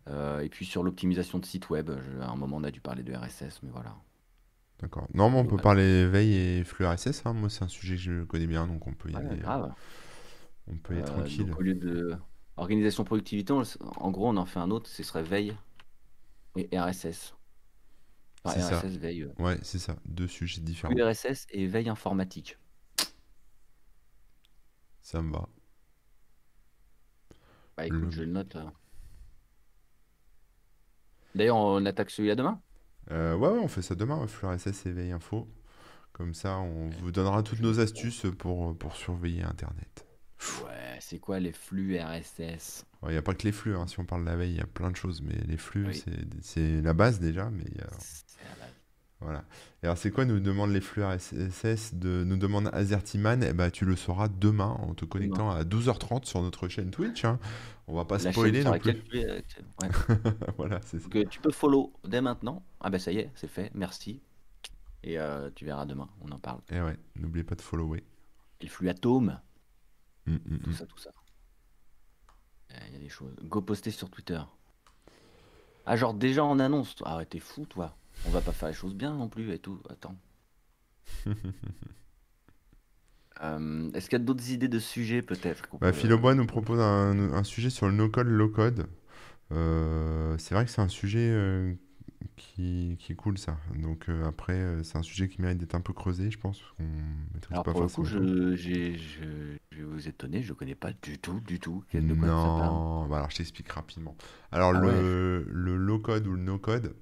Euh, 0.08 0.38
et 0.40 0.48
puis 0.48 0.64
sur 0.64 0.84
l'optimisation 0.84 1.40
de 1.40 1.44
site 1.44 1.68
web, 1.70 1.90
je- 1.90 2.20
à 2.20 2.28
un 2.30 2.36
moment, 2.36 2.58
on 2.58 2.62
a 2.64 2.70
dû 2.70 2.80
parler 2.80 3.02
de 3.02 3.12
RSS, 3.12 3.60
mais 3.64 3.70
voilà. 3.72 3.96
D'accord. 4.80 5.08
Non, 5.12 5.28
mais 5.28 5.38
on 5.38 5.44
peut 5.44 5.56
parler 5.56 6.06
veille 6.06 6.34
et 6.60 6.62
flux 6.64 6.86
RSS. 6.86 7.22
hein. 7.26 7.32
Moi, 7.32 7.50
c'est 7.50 7.64
un 7.64 7.68
sujet 7.68 7.96
que 7.96 8.00
je 8.02 8.22
connais 8.22 8.46
bien, 8.46 8.68
donc 8.68 8.86
on 8.86 8.92
peut 8.94 9.10
y 9.10 9.16
Ouais, 9.16 9.24
aller, 9.26 9.38
grave. 9.40 9.74
on 10.68 10.76
peut 10.76 10.94
y 10.94 10.98
aller 10.98 11.08
Euh, 11.10 11.12
tranquille. 11.12 11.46
donc, 11.46 11.58
au 11.58 11.62
lieu 11.62 11.74
de 11.74 12.16
organisation 12.56 13.04
productivité, 13.04 13.52
on- 13.52 13.62
en 13.96 14.10
gros, 14.10 14.28
on 14.28 14.36
en 14.36 14.46
fait 14.46 14.60
un 14.60 14.70
autre, 14.70 14.88
ce 14.88 15.02
serait 15.02 15.22
veille 15.22 15.54
et 16.70 16.78
RSS. 16.78 17.34
Enfin, 18.44 18.54
C'est 18.54 18.60
ça. 18.60 18.80
RSS, 18.80 18.96
veille. 18.98 19.22
euh, 19.24 19.32
Ouais, 19.38 19.58
c'est 19.62 19.78
ça. 19.78 19.96
Deux 20.06 20.28
sujets 20.28 20.60
différents. 20.60 20.94
RSS 20.94 21.46
et 21.50 21.66
veille 21.66 21.88
informatique. 21.88 22.58
Ça 25.02 25.20
me 25.22 25.30
va. 25.32 25.46
Bah 27.76 27.86
écoute, 27.86 28.00
Le- 28.04 28.10
je 28.12 28.20
le 28.22 28.26
note. 28.30 28.54
hein. 28.56 28.72
D'ailleurs, 31.34 31.56
on 31.56 31.84
attaque 31.86 32.10
celui-là 32.10 32.36
demain? 32.36 32.62
Euh, 33.10 33.36
ouais, 33.36 33.48
ouais, 33.48 33.58
on 33.58 33.68
fait 33.68 33.82
ça 33.82 33.94
demain. 33.94 34.26
Flux 34.26 34.48
RSS 34.48 34.86
et 34.86 34.92
veille 34.92 35.12
info. 35.12 35.48
Comme 36.12 36.34
ça, 36.34 36.58
on 36.58 36.90
vous 36.90 37.12
donnera 37.12 37.42
toutes 37.42 37.60
nos 37.60 37.80
astuces 37.80 38.26
pour, 38.38 38.76
pour 38.78 38.96
surveiller 38.96 39.42
Internet. 39.44 40.06
Ouais, 40.64 40.98
c'est 41.00 41.18
quoi 41.18 41.38
les 41.40 41.52
flux 41.52 41.98
RSS? 41.98 42.84
Il 43.04 43.12
n'y 43.12 43.16
a 43.16 43.22
pas 43.22 43.34
que 43.34 43.44
les 43.44 43.52
flux. 43.52 43.74
hein. 43.76 43.86
Si 43.86 43.98
on 43.98 44.04
parle 44.04 44.22
de 44.22 44.26
la 44.26 44.36
veille, 44.36 44.50
il 44.52 44.56
y 44.58 44.60
a 44.60 44.66
plein 44.66 44.90
de 44.90 44.96
choses. 44.96 45.22
Mais 45.22 45.34
les 45.46 45.56
flux, 45.56 45.86
Oui. 45.86 46.04
c'est 46.42 46.80
la 46.82 46.92
base 46.92 47.18
déjà. 47.18 47.48
Mais 47.50 47.64
il 47.70 47.78
y 47.78 47.80
a- 47.80 47.88
C'est 47.98 48.44
la 48.44 48.50
base. 48.66 48.74
Voilà. 49.20 49.44
Et 49.82 49.86
alors, 49.86 49.96
c'est 49.98 50.10
quoi 50.10 50.24
nous 50.26 50.40
demande 50.40 50.70
les 50.70 50.80
flux 50.80 51.02
RSS 51.02 51.94
de 51.94 52.24
nous 52.24 52.36
demande 52.36 52.68
Azertyman? 52.72 53.42
Eh 53.42 53.52
ben, 53.54 53.70
tu 53.70 53.84
le 53.86 53.96
sauras 53.96 54.28
demain 54.28 54.76
en 54.80 54.94
te 54.94 55.04
connectant 55.06 55.50
à 55.50 55.64
12h30 55.64 56.24
sur 56.26 56.42
notre 56.42 56.68
chaîne 56.68 56.90
Twitch. 56.90 57.24
hein. 57.24 57.38
On 57.86 57.94
va 57.96 58.04
pas 58.04 58.18
La 58.18 58.32
spoiler 58.32 58.62
non 58.64 58.78
plus. 58.78 59.02
tu 59.02 59.18
euh, 59.18 59.40
ouais. 59.82 59.88
voilà, 60.58 60.80
c'est 60.84 60.98
euh, 61.16 61.24
tu 61.28 61.40
peux 61.40 61.50
follow 61.50 61.92
dès 62.06 62.20
maintenant. 62.20 62.62
Ah 62.80 62.88
bah 62.90 62.98
ça 62.98 63.12
y 63.12 63.18
est, 63.18 63.30
c'est 63.34 63.48
fait, 63.48 63.70
merci. 63.74 64.20
Et 65.02 65.18
euh, 65.18 65.50
tu 65.54 65.64
verras 65.64 65.86
demain, 65.86 66.08
on 66.20 66.30
en 66.30 66.38
parle. 66.38 66.60
Et 66.70 66.80
ouais, 66.80 66.96
n'oubliez 67.16 67.44
pas 67.44 67.54
de 67.56 67.62
follower. 67.62 68.04
Et 68.60 68.64
le 68.64 68.70
flux 68.70 68.88
atome, 68.90 69.38
Mm, 70.26 70.34
mm, 70.34 70.58
tout 70.60 70.70
mm. 70.70 70.74
ça, 70.74 70.86
tout 70.86 70.98
ça. 70.98 71.10
Euh, 72.72 72.78
Il 72.88 72.92
y 72.94 72.96
a 72.96 73.00
des 73.00 73.08
choses. 73.08 73.34
Go 73.44 73.60
poster 73.62 73.90
sur 73.90 74.10
Twitter. 74.10 74.40
Ah 75.86 75.94
genre 75.96 76.14
déjà 76.14 76.42
en 76.44 76.58
annonce. 76.58 76.94
Ah 77.04 77.18
ouais, 77.18 77.26
t'es 77.26 77.38
fou 77.38 77.66
toi. 77.66 77.94
On 78.24 78.30
va 78.30 78.40
pas 78.40 78.52
faire 78.52 78.68
les 78.68 78.74
choses 78.74 78.94
bien 78.94 79.12
non 79.14 79.28
plus 79.28 79.52
et 79.52 79.58
tout. 79.58 79.82
Attends. 79.90 80.16
Euh, 83.42 83.90
Est-ce 83.92 84.08
qu'il 84.10 84.18
y 84.18 84.22
a 84.22 84.24
d'autres 84.24 84.50
idées 84.50 84.68
de 84.68 84.78
sujets 84.78 85.22
peut-être 85.22 85.68
Bah, 85.80 85.92
peut- 85.92 85.92
Philobois 85.92 86.34
nous 86.34 86.46
propose 86.46 86.80
un, 86.80 87.32
un 87.32 87.44
sujet 87.44 87.70
sur 87.70 87.86
le 87.86 87.92
no-code, 87.94 88.26
low-code. 88.26 88.86
Euh, 89.52 90.36
c'est 90.38 90.54
vrai 90.54 90.64
que 90.66 90.70
c'est 90.70 90.82
un 90.82 90.88
sujet 90.88 91.30
euh, 91.32 91.74
qui, 92.36 92.96
qui 93.00 93.12
est 93.12 93.16
cool, 93.16 93.38
ça. 93.38 93.58
Donc 93.76 94.08
euh, 94.08 94.26
après, 94.26 94.54
euh, 94.54 94.82
c'est 94.84 94.98
un 94.98 95.02
sujet 95.02 95.28
qui 95.28 95.42
mérite 95.42 95.58
d'être 95.58 95.74
un 95.76 95.80
peu 95.82 95.92
creusé, 95.94 96.30
je 96.30 96.38
pense, 96.38 96.62
qu'on 96.78 96.84
Alors 97.50 97.62
pas 97.64 97.72
pour 97.72 97.82
le 97.82 97.88
coup, 97.88 98.04
je 98.04 98.18
vais 99.82 99.88
vous 99.88 100.08
étonner, 100.08 100.42
je 100.42 100.52
connais 100.52 100.74
pas 100.74 100.92
du 101.02 101.18
tout, 101.18 101.40
du 101.40 101.58
tout 101.60 101.84
de 101.92 102.14
quoi 102.14 102.28
ça 102.28 102.34
parle. 102.58 102.74
Non, 102.74 103.06
bah 103.06 103.16
alors 103.18 103.30
je 103.30 103.36
t'explique 103.36 103.70
rapidement. 103.70 104.16
Alors 104.52 104.72
Ah 104.74 104.80
le, 104.80 105.46
le 105.50 105.76
low-code 105.76 106.26
ou 106.26 106.32
le 106.32 106.42
no-code, 106.42 106.94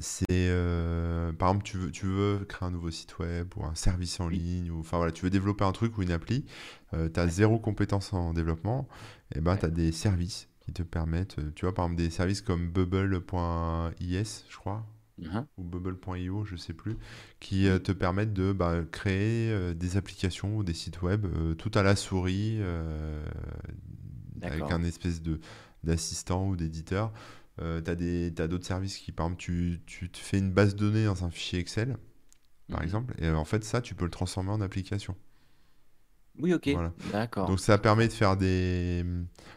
c'est 0.00 0.24
euh, 0.30 1.32
par 1.32 1.48
exemple 1.50 1.64
tu 1.64 1.76
veux, 1.76 1.90
tu 1.90 2.06
veux 2.06 2.44
créer 2.48 2.66
un 2.66 2.70
nouveau 2.70 2.90
site 2.90 3.18
web 3.18 3.48
ou 3.56 3.64
un 3.64 3.74
service 3.74 4.20
en 4.20 4.28
ligne 4.28 4.70
ou 4.70 4.80
enfin 4.80 4.96
voilà 4.96 5.12
tu 5.12 5.24
veux 5.24 5.30
développer 5.30 5.64
un 5.64 5.72
truc 5.72 5.98
ou 5.98 6.02
une 6.02 6.12
appli 6.12 6.46
tu 6.92 7.20
as 7.20 7.26
Ouais. 7.26 7.28
zéro 7.28 7.58
compétence 7.58 8.12
en 8.14 8.32
développement 8.32 8.88
et 9.34 9.40
ben 9.40 9.56
tu 9.58 9.66
as 9.66 9.70
des 9.70 9.92
services 9.92 10.48
qui 10.60 10.72
te 10.72 10.82
permettent 10.82 11.38
euh, 11.40 11.52
tu 11.54 11.66
vois 11.66 11.74
par 11.74 11.84
exemple 11.86 12.00
des 12.02 12.08
services 12.10 12.40
comme 12.40 12.68
bubble.is 12.70 14.44
je 14.48 14.56
crois 14.56 14.86
Mhm. 15.18 15.46
ou 15.58 15.64
bubble.io 15.64 16.44
je 16.44 16.56
sais 16.56 16.72
plus 16.72 16.96
qui 17.40 17.68
euh, 17.68 17.78
te 17.78 17.92
permettent 17.92 18.32
de 18.32 18.52
bah, 18.52 18.80
créer 18.90 19.50
euh, 19.52 19.74
des 19.74 19.96
applications 19.96 20.56
ou 20.56 20.64
des 20.64 20.74
sites 20.74 21.02
web 21.02 21.26
euh, 21.26 21.54
tout 21.54 21.70
à 21.74 21.82
la 21.82 21.96
souris 21.96 22.60
avec 24.42 24.70
un 24.70 24.82
espèce 24.82 25.22
de 25.22 25.40
d'assistant 25.84 26.46
ou 26.48 26.56
d'éditeur 26.56 27.12
euh, 27.60 27.80
t'as 27.80 27.94
des, 27.94 28.32
t'as 28.34 28.48
d'autres 28.48 28.64
services 28.66 28.96
qui, 28.96 29.12
par 29.12 29.26
exemple, 29.26 29.40
tu, 29.42 29.80
tu 29.84 30.08
te 30.10 30.16
fais 30.16 30.38
une 30.38 30.50
base 30.52 30.74
de 30.74 30.80
données 30.86 31.04
dans 31.04 31.22
un 31.24 31.30
fichier 31.30 31.58
Excel, 31.58 31.98
par 32.70 32.82
Mhm. 32.82 32.84
exemple, 32.84 33.14
et 33.18 33.30
en 33.30 33.44
fait, 33.44 33.64
ça, 33.64 33.82
tu 33.82 33.94
peux 33.94 34.04
le 34.06 34.10
transformer 34.10 34.50
en 34.50 34.60
application. 34.60 35.16
Oui, 36.38 36.52
ok. 36.54 36.68
Voilà. 36.70 36.92
D'accord. 37.04 37.46
Donc, 37.46 37.60
ça 37.60 37.76
permet 37.78 38.06
de 38.08 38.12
faire 38.12 38.36
des, 38.36 39.04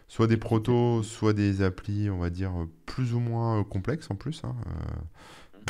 soit 0.07 0.27
des 0.27 0.37
protos, 0.37 1.03
soit 1.03 1.33
des 1.33 1.61
applis, 1.61 2.09
on 2.09 2.17
va 2.17 2.29
dire, 2.31 2.51
plus 2.85 3.13
ou 3.13 3.19
moins 3.19 3.63
complexes 3.63 4.09
en 4.09 4.15
plus, 4.15 4.41
hein, 4.43 4.55
euh, 4.67 4.71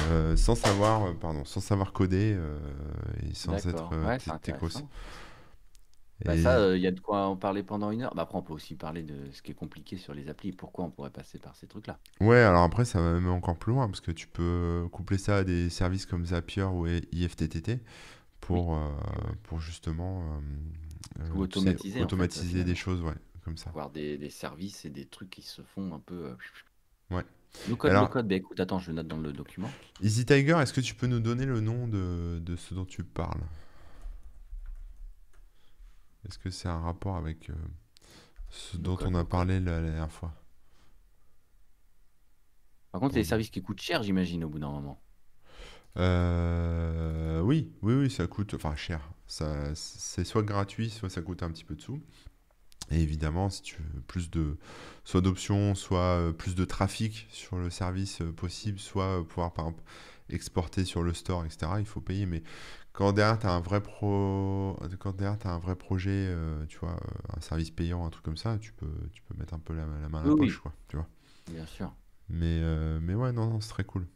euh, 0.01 0.35
sans 0.35 0.55
savoir, 0.55 1.03
euh, 1.09 1.13
pardon, 1.13 1.45
sans 1.45 1.61
savoir 1.61 1.93
coder 1.93 2.33
euh, 2.37 2.57
et 3.23 3.33
sans 3.33 3.65
être 3.67 3.83
D'accord. 3.83 3.97
Ouais, 4.01 4.19
t- 4.19 4.25
c'est 4.25 4.31
techos. 4.41 4.69
intéressant. 4.69 4.89
Bah 6.25 6.35
Et 6.35 6.37
ça, 6.37 6.75
il 6.75 6.81
y 6.81 6.87
a 6.87 6.91
de 6.91 6.99
quoi 6.99 7.25
en 7.27 7.37
parler 7.37 7.63
pendant 7.63 7.89
une 7.91 8.01
heure. 8.03 8.13
Bah 8.15 8.23
après, 8.23 8.37
on 8.37 8.43
peut 8.43 8.53
aussi 8.53 8.75
parler 8.75 9.01
de 9.03 9.31
ce 9.31 9.41
qui 9.41 9.51
est 9.51 9.55
compliqué 9.55 9.95
sur 9.97 10.13
les 10.13 10.27
applis. 10.29 10.51
Pourquoi 10.51 10.83
on 10.85 10.91
pourrait 10.91 11.09
passer 11.11 11.39
par 11.39 11.55
ces 11.55 11.67
trucs-là? 11.67 11.99
ouais, 12.21 12.37
alors 12.39 12.63
après, 12.63 12.85
ça 12.85 13.01
va 13.01 13.13
même 13.13 13.27
encore 13.29 13.57
plus 13.57 13.71
loin, 13.73 13.87
parce 13.87 14.01
que 14.01 14.11
tu 14.11 14.27
peux 14.27 14.87
coupler 14.91 15.17
ça 15.17 15.37
à 15.37 15.43
des 15.43 15.69
services 15.69 16.05
comme 16.05 16.25
Zapier 16.25 16.63
ou 16.63 16.87
IFTTT 16.87 17.79
Oui. 18.49 18.65
pour, 18.65 18.75
euh, 18.75 18.89
pour 19.43 19.59
justement 19.59 20.23
euh, 21.19 21.23
Tout 21.25 21.41
euh, 21.43 21.47
tu 21.47 21.57
sais, 21.59 21.77
automatiser, 21.77 22.03
en 22.03 22.09
fait, 22.09 22.37
euh, 22.37 22.43
automatiser 22.43 22.63
des 22.63 22.75
finalement. 22.75 22.75
choses, 22.75 23.01
ouais, 23.01 23.15
comme 23.43 23.57
ça. 23.57 23.73
Avoir 23.73 23.91
des, 23.91 24.17
des 24.17 24.29
services 24.31 24.85
et 24.85 24.89
des 24.91 25.07
trucs 25.07 25.29
qui 25.31 25.41
se 25.43 25.63
font 25.63 25.93
un 25.93 25.99
peu. 25.99 26.27
euh, 26.27 26.35
Ouais. 27.11 27.25
Code, 27.77 28.09
code. 28.09 28.27
Bah 28.27 28.35
écoute, 28.35 28.59
attends, 28.59 28.79
je 28.79 28.91
le 28.91 28.95
note 28.95 29.07
dans 29.07 29.17
le 29.17 29.33
document. 29.33 29.69
Easy 30.01 30.25
Tiger, 30.25 30.57
est-ce 30.61 30.73
que 30.73 30.81
tu 30.81 30.95
peux 30.95 31.07
nous 31.07 31.19
donner 31.19 31.45
le 31.45 31.61
nom 31.61 31.87
de, 31.87 32.39
de 32.39 32.55
ce 32.55 32.73
dont 32.73 32.85
tu 32.85 33.03
parles? 33.03 33.41
Est-ce 36.27 36.37
que 36.39 36.49
c'est 36.49 36.67
un 36.67 36.79
rapport 36.79 37.17
avec 37.17 37.49
euh, 37.49 37.53
ce 38.49 38.77
dont 38.77 38.95
code, 38.95 39.09
on 39.09 39.15
a 39.15 39.25
parlé 39.25 39.59
la, 39.59 39.79
la 39.79 39.89
dernière 39.89 40.11
fois? 40.11 40.33
Par 42.91 43.01
contre, 43.01 43.13
c'est 43.13 43.19
des 43.19 43.25
services 43.25 43.49
qui 43.49 43.61
coûtent 43.61 43.81
cher, 43.81 44.03
j'imagine, 44.03 44.43
au 44.43 44.49
bout 44.49 44.59
d'un 44.59 44.71
moment. 44.71 45.01
Euh, 45.97 47.41
oui, 47.41 47.73
oui, 47.81 47.93
oui, 47.93 48.09
ça 48.09 48.27
coûte, 48.27 48.53
enfin 48.53 48.75
cher. 48.75 49.01
Ça, 49.27 49.73
c'est 49.75 50.23
soit 50.23 50.43
gratuit, 50.43 50.89
soit 50.89 51.09
ça 51.09 51.21
coûte 51.21 51.41
un 51.43 51.51
petit 51.51 51.63
peu 51.63 51.75
de 51.75 51.81
sous. 51.81 52.01
Et 52.91 53.01
évidemment, 53.01 53.49
si 53.49 53.61
tu 53.63 53.77
veux 53.81 54.01
plus 54.01 54.29
de, 54.29 54.57
soit 55.03 55.21
d'options, 55.21 55.73
soit 55.75 55.99
euh, 56.19 56.31
plus 56.33 56.55
de 56.55 56.65
trafic 56.65 57.27
sur 57.31 57.57
le 57.57 57.69
service 57.71 58.21
euh, 58.21 58.31
possible, 58.31 58.79
soit 58.79 59.21
euh, 59.21 59.23
pouvoir 59.23 59.53
par 59.53 59.65
exemple 59.67 59.83
exporter 60.29 60.85
sur 60.85 61.01
le 61.03 61.13
store, 61.13 61.45
etc., 61.45 61.79
il 61.79 61.85
faut 61.85 62.01
payer. 62.01 62.25
Mais 62.27 62.43
quand 62.93 63.11
derrière 63.13 63.39
tu 63.39 63.47
as 63.47 63.51
un 63.53 63.59
vrai 63.61 63.81
pro, 63.81 64.77
quand 64.99 65.15
derrière 65.17 65.39
t'as 65.39 65.49
un 65.51 65.59
vrai 65.59 65.75
projet, 65.75 66.11
euh, 66.29 66.65
tu 66.67 66.77
vois, 66.79 66.97
un 67.35 67.41
service 67.41 67.71
payant, 67.71 68.05
un 68.05 68.09
truc 68.11 68.23
comme 68.25 68.37
ça, 68.37 68.57
tu 68.59 68.73
peux, 68.73 68.87
tu 69.13 69.21
peux 69.23 69.35
mettre 69.37 69.53
un 69.55 69.59
peu 69.59 69.73
la, 69.75 69.85
la 70.01 70.09
main 70.09 70.21
à 70.21 70.25
la 70.25 70.31
Oui, 70.31 70.33
poche, 70.33 70.59
quoi, 70.59 70.73
tu 70.87 70.95
vois. 70.97 71.07
bien 71.47 71.65
sûr. 71.65 71.95
Mais, 72.29 72.59
euh, 72.61 72.99
mais 73.01 73.15
ouais, 73.15 73.31
non, 73.31 73.47
non, 73.49 73.61
c'est 73.61 73.69
très 73.69 73.83
cool. 73.83 74.07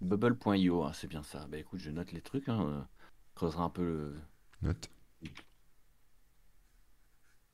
Bubble.io, 0.00 0.82
hein, 0.82 0.92
c'est 0.92 1.06
bien 1.06 1.22
ça. 1.22 1.46
Bah 1.46 1.58
écoute, 1.58 1.78
je 1.78 1.90
note 1.92 2.10
les 2.12 2.20
trucs. 2.20 2.48
Hein. 2.48 2.60
euh, 2.66 2.82
Je 3.30 3.34
creuserai 3.36 3.62
un 3.62 3.70
peu 3.70 3.84
le, 3.84 4.16
Note. 4.62 4.88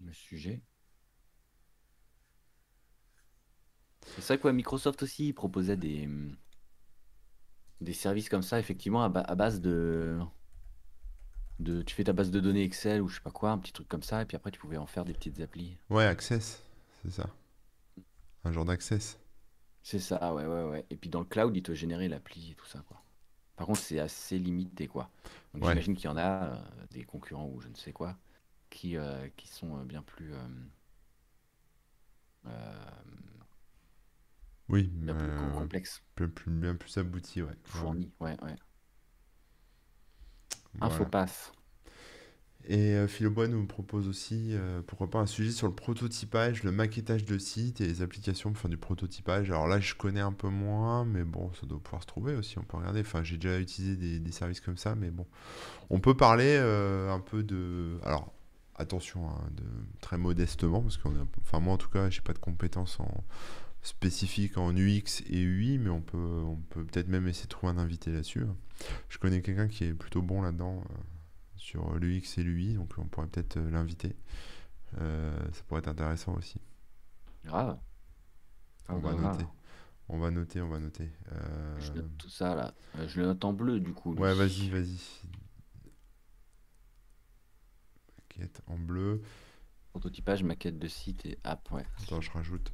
Le 0.04 0.12
sujet. 0.12 0.62
C'est 4.16 4.22
ça 4.22 4.38
quoi, 4.38 4.52
Microsoft 4.52 5.02
aussi 5.02 5.28
il 5.28 5.34
proposait 5.34 5.76
des, 5.76 6.08
des 7.80 7.92
services 7.92 8.28
comme 8.28 8.42
ça, 8.42 8.58
effectivement, 8.58 9.02
à, 9.04 9.08
ba- 9.08 9.20
à 9.20 9.34
base 9.34 9.60
de, 9.60 10.18
de. 11.58 11.82
Tu 11.82 11.94
fais 11.94 12.04
ta 12.04 12.12
base 12.12 12.30
de 12.30 12.40
données 12.40 12.62
Excel 12.64 13.02
ou 13.02 13.08
je 13.08 13.16
sais 13.16 13.20
pas 13.22 13.30
quoi, 13.30 13.50
un 13.50 13.58
petit 13.58 13.72
truc 13.72 13.88
comme 13.88 14.02
ça, 14.02 14.22
et 14.22 14.26
puis 14.26 14.36
après 14.36 14.50
tu 14.50 14.60
pouvais 14.60 14.76
en 14.76 14.86
faire 14.86 15.04
des 15.04 15.12
petites 15.14 15.40
applis. 15.40 15.76
Ouais, 15.90 16.04
Access, 16.04 16.62
c'est 17.02 17.10
ça. 17.10 17.30
Un 18.44 18.52
genre 18.52 18.64
d'Access. 18.64 19.18
C'est 19.82 19.98
ça, 19.98 20.34
ouais, 20.34 20.46
ouais, 20.46 20.64
ouais. 20.64 20.86
Et 20.90 20.96
puis 20.96 21.10
dans 21.10 21.20
le 21.20 21.26
cloud, 21.26 21.54
il 21.56 21.62
te 21.62 21.74
générait 21.74 22.08
l'appli 22.08 22.52
et 22.52 22.54
tout 22.54 22.66
ça, 22.66 22.80
quoi. 22.88 23.02
Par 23.56 23.66
contre, 23.66 23.80
c'est 23.80 24.00
assez 24.00 24.38
limité, 24.38 24.88
quoi. 24.88 25.10
Donc 25.52 25.62
Ouais. 25.62 25.68
j'imagine 25.70 25.94
qu'il 25.94 26.06
y 26.06 26.08
en 26.08 26.16
a 26.16 26.44
euh, 26.54 26.56
des 26.90 27.04
concurrents 27.04 27.48
ou 27.48 27.60
je 27.60 27.68
ne 27.68 27.74
sais 27.74 27.92
quoi 27.92 28.16
qui, 28.74 28.96
euh, 28.98 29.28
qui 29.36 29.48
sont 29.48 29.78
euh, 29.78 29.84
bien 29.84 30.02
plus, 30.02 30.34
euh, 30.34 30.48
Oui, 34.68 34.90
bien 34.92 35.14
plus 35.14 35.28
com- 35.28 35.52
complexes, 35.52 36.02
bien 36.16 36.28
plus, 36.28 36.50
bien 36.50 36.74
plus 36.74 36.98
abouti, 36.98 37.42
ouais. 37.42 37.54
Fournis. 37.64 38.12
Ouais, 38.20 38.36
ouais. 38.42 38.56
Voilà. 40.74 40.86
Infopass. 40.86 41.52
Et 42.66 42.94
euh, 42.94 43.06
Philobois 43.06 43.46
nous 43.46 43.66
propose 43.66 44.08
aussi, 44.08 44.52
euh, 44.54 44.80
pourquoi 44.86 45.10
pas, 45.10 45.18
un 45.18 45.26
sujet 45.26 45.50
sur 45.50 45.66
le 45.66 45.74
prototypage, 45.74 46.62
le 46.62 46.72
maquettage 46.72 47.26
de 47.26 47.36
sites 47.36 47.82
et 47.82 47.86
les 47.86 48.00
applications 48.00 48.52
pour 48.52 48.60
faire 48.62 48.70
du 48.70 48.78
prototypage. 48.78 49.50
Alors 49.50 49.68
là, 49.68 49.80
je 49.80 49.94
connais 49.94 50.20
un 50.20 50.32
peu 50.32 50.48
moins, 50.48 51.04
mais 51.04 51.24
bon, 51.24 51.52
ça 51.60 51.66
doit 51.66 51.78
pouvoir 51.78 52.00
se 52.02 52.06
trouver 52.06 52.34
aussi, 52.34 52.58
on 52.58 52.62
peut 52.62 52.78
regarder. 52.78 53.00
Enfin, 53.00 53.22
j'ai 53.22 53.36
déjà 53.36 53.60
utilisé 53.60 53.96
des, 53.96 54.18
des 54.18 54.32
services 54.32 54.60
comme 54.60 54.78
ça, 54.78 54.94
mais 54.94 55.10
bon. 55.10 55.26
On 55.90 56.00
peut 56.00 56.16
parler 56.16 56.56
euh, 56.60 57.12
un 57.12 57.20
peu 57.20 57.42
de... 57.42 57.98
Alors, 58.04 58.32
attention, 58.76 59.28
hein, 59.30 59.40
de... 59.52 59.64
très 60.00 60.18
modestement, 60.18 60.82
parce 60.82 60.96
qu'on. 60.96 61.12
Enfin, 61.42 61.60
moi, 61.60 61.74
en 61.74 61.78
tout 61.78 61.90
cas, 61.90 62.10
j'ai 62.10 62.20
pas 62.22 62.32
de 62.32 62.38
compétences 62.38 62.98
en... 63.00 63.24
spécifiques 63.82 64.56
en 64.58 64.74
UX 64.76 65.22
et 65.28 65.40
UI, 65.42 65.78
mais 65.78 65.90
on 65.90 66.00
peut 66.00 66.16
on 66.18 66.56
peut 66.56 66.84
peut-être 66.84 67.08
même 67.08 67.28
essayer 67.28 67.44
de 67.44 67.50
trouver 67.50 67.72
un 67.72 67.78
invité 67.78 68.10
là-dessus. 68.10 68.44
Je 69.08 69.18
connais 69.18 69.42
quelqu'un 69.42 69.68
qui 69.68 69.84
est 69.84 69.94
plutôt 69.94 70.22
bon 70.22 70.42
là-dedans. 70.42 70.82
euh, 70.90 70.94
sur 71.56 71.94
l'UX 71.98 72.36
et 72.38 72.42
l'UI, 72.42 72.74
donc 72.74 72.92
on 72.98 73.06
pourrait 73.06 73.26
peut-être 73.26 73.56
euh, 73.56 73.70
l'inviter. 73.70 74.14
Euh, 75.00 75.34
ça 75.52 75.62
pourrait 75.66 75.80
être 75.80 75.88
intéressant 75.88 76.34
aussi. 76.34 76.60
Grave. 77.44 77.78
On 78.88 78.98
va 78.98 79.14
grave. 79.14 79.38
noter. 79.38 79.46
On 80.08 80.18
va 80.18 80.30
noter, 80.30 80.60
on 80.60 80.68
va 80.68 80.78
noter. 80.78 81.10
Euh, 81.32 81.80
Je 81.80 81.92
note 81.92 82.10
tout 82.18 82.28
ça 82.28 82.54
là. 82.54 82.74
Je 83.06 83.20
le 83.20 83.26
note 83.26 83.44
en 83.44 83.52
bleu 83.54 83.80
du 83.80 83.94
coup. 83.94 84.12
Ouais, 84.14 84.34
vas-y, 84.34 84.68
vas-y. 84.68 85.00
Maquette 88.36 88.62
en 88.66 88.78
bleu. 88.78 89.22
Prototypage, 89.90 90.42
maquette 90.42 90.78
de 90.78 90.88
site 90.88 91.24
et 91.26 91.38
app, 91.44 91.70
ouais. 91.70 91.86
Attends, 92.02 92.20
je 92.20 92.30
rajoute. 92.30 92.72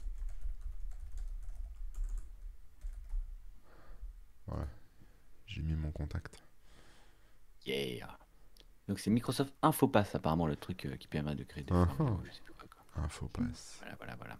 Voilà. 4.47 4.67
J'ai 5.47 5.63
mis 5.63 5.75
mon 5.75 5.91
contact. 5.91 6.43
Yeah. 7.67 8.19
Donc 8.89 8.99
c'est 8.99 9.11
Microsoft 9.11 9.55
Infopass 9.63 10.15
apparemment 10.15 10.47
le 10.47 10.57
truc 10.57 10.87
euh, 10.87 10.97
qui 10.97 11.07
permet 11.07 11.35
de 11.35 11.45
créer 11.45 11.63
des 11.63 11.73
formules, 11.73 12.21
ou 12.21 12.25
je 12.25 12.33
sais 12.33 12.41
plus 12.43 12.55
quoi, 12.55 12.69
quoi. 12.69 13.03
Info 13.05 13.29
passe. 13.29 13.77
Voilà, 13.81 13.97
voilà, 13.97 14.17
voilà. 14.17 14.39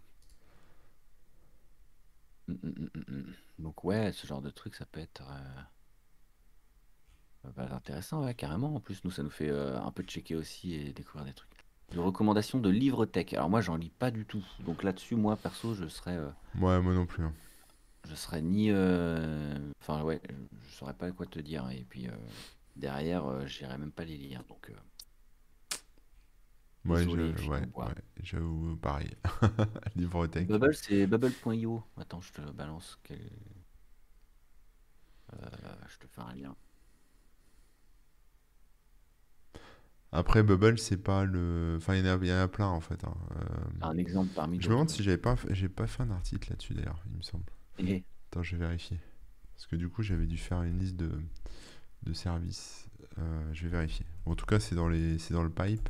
Mm, 2.47 2.53
mm, 2.63 2.89
mm. 3.07 3.33
Donc 3.59 3.83
ouais, 3.83 4.11
ce 4.11 4.25
genre 4.27 4.41
de 4.41 4.49
truc, 4.49 4.75
ça 4.75 4.85
peut 4.85 4.99
être 4.99 5.21
euh, 5.21 5.61
euh, 7.45 7.49
bah, 7.55 7.67
intéressant, 7.71 8.23
ouais, 8.25 8.33
carrément. 8.33 8.75
En 8.75 8.79
plus, 8.79 9.03
nous, 9.03 9.11
ça 9.11 9.23
nous 9.23 9.29
fait 9.29 9.49
euh, 9.49 9.79
un 9.79 9.91
peu 9.91 10.03
checker 10.03 10.35
aussi 10.35 10.73
et 10.75 10.93
découvrir 10.93 11.25
des 11.25 11.33
trucs. 11.33 11.49
De 11.91 11.99
recommandations 11.99 12.59
de 12.59 12.69
livres 12.69 13.05
tech. 13.05 13.33
Alors 13.33 13.49
moi, 13.49 13.61
j'en 13.61 13.75
lis 13.75 13.89
pas 13.89 14.11
du 14.11 14.25
tout. 14.25 14.45
Donc 14.65 14.83
là-dessus, 14.83 15.15
moi, 15.15 15.35
perso, 15.35 15.73
je 15.75 15.87
serais, 15.87 16.15
euh, 16.17 16.29
Ouais, 16.55 16.79
moi 16.81 16.93
non 16.93 17.05
plus. 17.05 17.23
hein. 17.25 17.33
je 18.07 18.15
serais 18.15 18.41
ni... 18.41 18.67
euh, 18.71 19.57
Enfin, 19.81 20.01
ouais, 20.03 20.21
je 20.69 20.75
saurais 20.75 20.93
pas 20.93 21.11
quoi 21.11 21.25
te 21.25 21.39
dire. 21.39 21.69
Et 21.71 21.83
puis, 21.89 22.07
euh, 22.07 22.11
derrière, 22.77 23.25
euh, 23.25 23.45
j'irais 23.45 23.77
même 23.77 23.91
pas 23.91 24.05
les 24.05 24.17
lire. 24.17 24.43
Donc, 24.47 24.69
euh, 24.69 24.73
Ouais, 26.83 27.05
Désolé, 27.05 27.31
je- 27.37 27.47
ouais, 27.47 27.59
ouais, 27.75 27.85
j'avoue, 28.23 28.75
pareil. 28.77 29.15
Livrotech. 29.95 30.47
Bubble, 30.47 30.73
c'est 30.73 31.05
bubble.io. 31.05 31.83
Attends, 31.97 32.21
je 32.21 32.31
te 32.33 32.41
balance. 32.51 32.97
quel- 33.03 33.19
Euh, 35.33 35.47
je 35.87 35.97
te 35.99 36.07
fais 36.07 36.21
un 36.21 36.33
lien. 36.33 36.55
Après, 40.13 40.43
Bubble, 40.43 40.77
c'est 40.77 40.97
pas 40.97 41.23
le. 41.23 41.75
Enfin, 41.77 41.95
il 41.95 42.05
y, 42.05 42.09
en 42.09 42.37
a, 42.37 42.47
plein 42.47 42.67
en 42.67 42.81
fait. 42.81 43.01
Hein. 43.05 43.15
Euh, 43.35 43.87
un 43.87 43.97
exemple 43.97 44.31
parmi 44.35 44.59
Je 44.59 44.67
me 44.67 44.73
demande 44.73 44.89
si 44.89 45.03
j'avais 45.03 45.17
pas, 45.17 45.35
j'ai 45.51 45.69
pas 45.69 45.87
fait 45.87 46.03
un 46.03 46.11
article 46.11 46.49
là-dessus 46.49 46.73
d'ailleurs, 46.73 47.01
il 47.09 47.17
me 47.17 47.21
semble. 47.21 47.45
Et... 47.79 48.03
Attends, 48.29 48.43
je 48.43 48.55
vais 48.55 48.65
vérifier. 48.65 48.99
Parce 49.53 49.67
que 49.67 49.77
du 49.77 49.87
coup, 49.87 50.03
j'avais 50.03 50.25
dû 50.25 50.37
faire 50.37 50.63
une 50.63 50.79
liste 50.79 50.97
de, 50.97 51.11
de 52.03 52.13
services. 52.13 52.89
Euh, 53.19 53.53
je 53.53 53.63
vais 53.63 53.69
vérifier. 53.69 54.05
En 54.25 54.35
tout 54.35 54.45
cas, 54.45 54.59
c'est 54.59 54.75
dans, 54.75 54.89
les... 54.89 55.17
dans 55.29 55.43
le 55.43 55.49
pipe. 55.49 55.89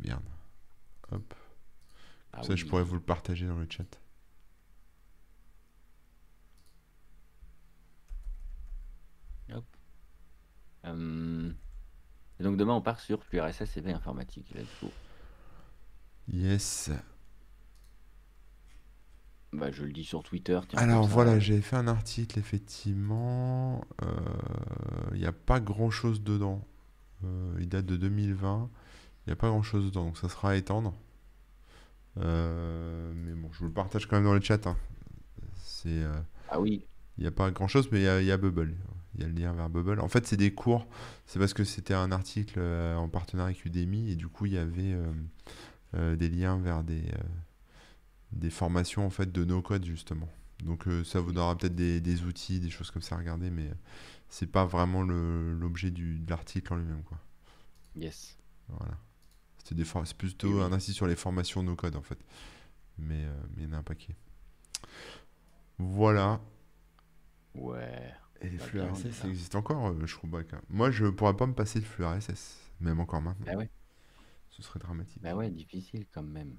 Merde. 0.00 0.22
Hop. 1.10 1.34
Comme 2.32 2.40
ah 2.42 2.42
ça, 2.42 2.56
je 2.56 2.66
pourrais 2.66 2.82
vous 2.82 2.94
le 2.94 3.00
partager 3.00 3.46
dans 3.46 3.58
le 3.58 3.66
chat. 3.68 4.00
Hop. 9.52 9.64
Hum. 10.84 11.54
Et 12.40 12.42
donc 12.42 12.56
demain, 12.56 12.74
on 12.74 12.82
part 12.82 12.98
sur 13.00 13.22
flux 13.22 13.40
RSS 13.40 13.76
et 13.76 13.80
veille 13.82 13.94
informatique. 13.94 14.50
Let's 14.56 14.66
go. 14.82 14.90
Yes. 16.32 16.90
Bah, 19.52 19.70
je 19.72 19.84
le 19.84 19.92
dis 19.92 20.04
sur 20.04 20.22
Twitter. 20.22 20.58
Tiens, 20.68 20.78
Alors 20.78 21.06
voilà, 21.06 21.38
j'avais 21.38 21.60
fait 21.60 21.76
un 21.76 21.88
article, 21.88 22.38
effectivement. 22.38 23.84
Euh, 24.02 24.06
Il 25.12 25.18
n'y 25.20 25.26
a 25.26 25.32
pas 25.32 25.60
grand-chose 25.60 26.22
dedans. 26.22 26.66
Euh, 27.24 27.56
il 27.60 27.68
date 27.68 27.86
de 27.86 27.96
2020. 27.96 28.70
Il 29.26 29.30
n'y 29.30 29.32
a 29.32 29.36
pas 29.36 29.48
grand-chose 29.48 29.86
dedans, 29.86 30.06
donc 30.06 30.18
ça 30.18 30.28
sera 30.28 30.50
à 30.52 30.54
étendre. 30.56 30.94
Euh, 32.18 33.12
mais 33.14 33.32
bon, 33.34 33.50
je 33.52 33.58
vous 33.60 33.66
le 33.66 33.72
partage 33.72 34.06
quand 34.06 34.16
même 34.16 34.24
dans 34.24 34.34
le 34.34 34.40
chat. 34.40 34.66
hein. 34.66 34.76
C'est, 35.56 36.04
Ah 36.48 36.60
oui. 36.60 36.84
il 37.18 37.22
n'y 37.22 37.26
a 37.28 37.30
pas 37.32 37.50
grand-chose, 37.50 37.88
mais 37.92 38.00
il 38.00 38.04
y 38.04 38.08
a, 38.08 38.20
il 38.20 38.26
y 38.26 38.32
a 38.32 38.36
Bubble. 38.36 38.74
Il 39.14 39.22
y 39.22 39.24
a 39.24 39.26
le 39.26 39.34
lien 39.34 39.52
vers 39.52 39.68
Bubble. 39.68 40.00
En 40.00 40.08
fait, 40.08 40.26
c'est 40.26 40.36
des 40.36 40.54
cours. 40.54 40.86
C'est 41.26 41.38
parce 41.38 41.52
que 41.52 41.64
c'était 41.64 41.94
un 41.94 42.12
article 42.12 42.54
euh, 42.58 42.94
en 42.96 43.08
partenariat 43.08 43.50
avec 43.54 43.64
Udemy 43.64 44.10
et 44.10 44.16
du 44.16 44.28
coup, 44.28 44.46
il 44.46 44.52
y 44.52 44.58
avait 44.58 44.92
euh, 44.92 45.12
euh, 45.94 46.16
des 46.16 46.28
liens 46.28 46.58
vers 46.58 46.84
des, 46.84 47.02
des 48.32 48.50
formations 48.50 49.04
en 49.04 49.10
fait 49.10 49.32
de 49.32 49.44
no-code 49.44 49.84
justement. 49.84 50.28
Donc 50.64 50.84
ça 51.04 51.20
vous 51.20 51.32
donnera 51.32 51.56
peut-être 51.56 51.74
des, 51.74 52.00
des 52.02 52.24
outils, 52.24 52.60
des 52.60 52.68
choses 52.68 52.90
comme 52.90 53.00
ça 53.00 53.14
à 53.14 53.18
regarder, 53.18 53.48
mais 53.48 53.70
c'est 54.28 54.46
pas 54.46 54.66
vraiment 54.66 55.02
l'objet 55.02 55.90
de 55.90 56.28
l'article 56.28 56.74
en 56.74 56.76
lui-même 56.76 57.02
quoi. 57.02 57.18
Yes. 57.96 58.36
Voilà. 58.68 58.92
C'est 59.64 60.16
plutôt 60.16 60.58
Oui, 60.58 60.62
un 60.62 60.72
insiste 60.72 60.96
sur 60.96 61.06
les 61.06 61.16
formations 61.16 61.62
no-code 61.62 61.96
en 61.96 62.02
fait. 62.02 62.18
Mais 62.98 63.24
mais 63.56 63.62
il 63.62 63.68
y 63.68 63.70
en 63.70 63.72
a 63.72 63.78
un 63.78 63.82
paquet. 63.82 64.14
Voilà. 65.78 66.40
Ouais. 67.54 68.12
Et 68.42 68.48
les 68.48 68.58
flux 68.58 68.80
RSS, 68.80 69.10
ça 69.12 69.28
existe 69.28 69.54
encore, 69.54 69.88
euh, 69.88 70.06
je 70.06 70.14
trouve 70.16 70.30
pas. 70.30 70.42
qu'un- 70.44 70.62
Moi, 70.70 70.90
je 70.90 71.06
pourrais 71.06 71.36
pas 71.36 71.46
me 71.46 71.52
passer 71.54 71.78
de 71.80 71.84
flux 71.84 72.04
RSS, 72.04 72.58
même 72.80 72.98
encore 73.00 73.20
maintenant. 73.20 73.44
Bah 73.46 73.56
ouais. 73.56 73.70
Ce 74.50 74.62
serait 74.62 74.78
dramatique. 74.78 75.20
Bah 75.22 75.34
ouais, 75.34 75.50
difficile 75.50 76.06
quand 76.12 76.22
même. 76.22 76.56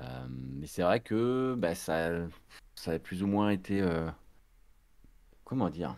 Euh, 0.00 0.26
mais 0.30 0.66
c'est 0.66 0.82
vrai 0.82 1.00
que 1.00 1.54
bah, 1.58 1.74
ça, 1.74 2.10
ça 2.74 2.92
a 2.92 2.98
plus 2.98 3.22
ou 3.22 3.26
moins 3.26 3.50
été, 3.50 3.82
euh, 3.82 4.08
comment 5.44 5.68
dire, 5.68 5.96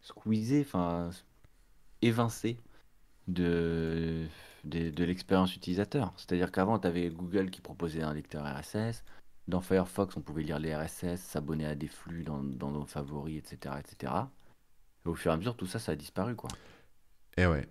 squeezé, 0.00 0.62
enfin, 0.66 1.10
évincé 2.02 2.58
de, 3.28 4.26
de, 4.64 4.90
de 4.90 5.04
l'expérience 5.04 5.54
utilisateur. 5.54 6.12
C'est-à-dire 6.16 6.50
qu'avant, 6.50 6.78
tu 6.78 6.88
avais 6.88 7.08
Google 7.10 7.50
qui 7.50 7.60
proposait 7.60 8.02
un 8.02 8.14
lecteur 8.14 8.44
RSS. 8.44 9.04
Dans 9.50 9.60
Firefox, 9.60 10.16
on 10.16 10.20
pouvait 10.20 10.42
lire 10.44 10.58
les 10.60 10.74
RSS, 10.74 11.16
s'abonner 11.16 11.66
à 11.66 11.74
des 11.74 11.88
flux 11.88 12.22
dans, 12.22 12.42
dans 12.42 12.70
nos 12.70 12.86
favoris, 12.86 13.36
etc., 13.38 13.74
etc. 13.80 14.12
Et 15.04 15.08
au 15.08 15.14
fur 15.14 15.32
et 15.32 15.34
à 15.34 15.36
mesure, 15.36 15.56
tout 15.56 15.66
ça, 15.66 15.78
ça 15.78 15.92
a 15.92 15.96
disparu, 15.96 16.36
quoi. 16.36 16.50
Et 17.36 17.46
ouais. 17.46 17.68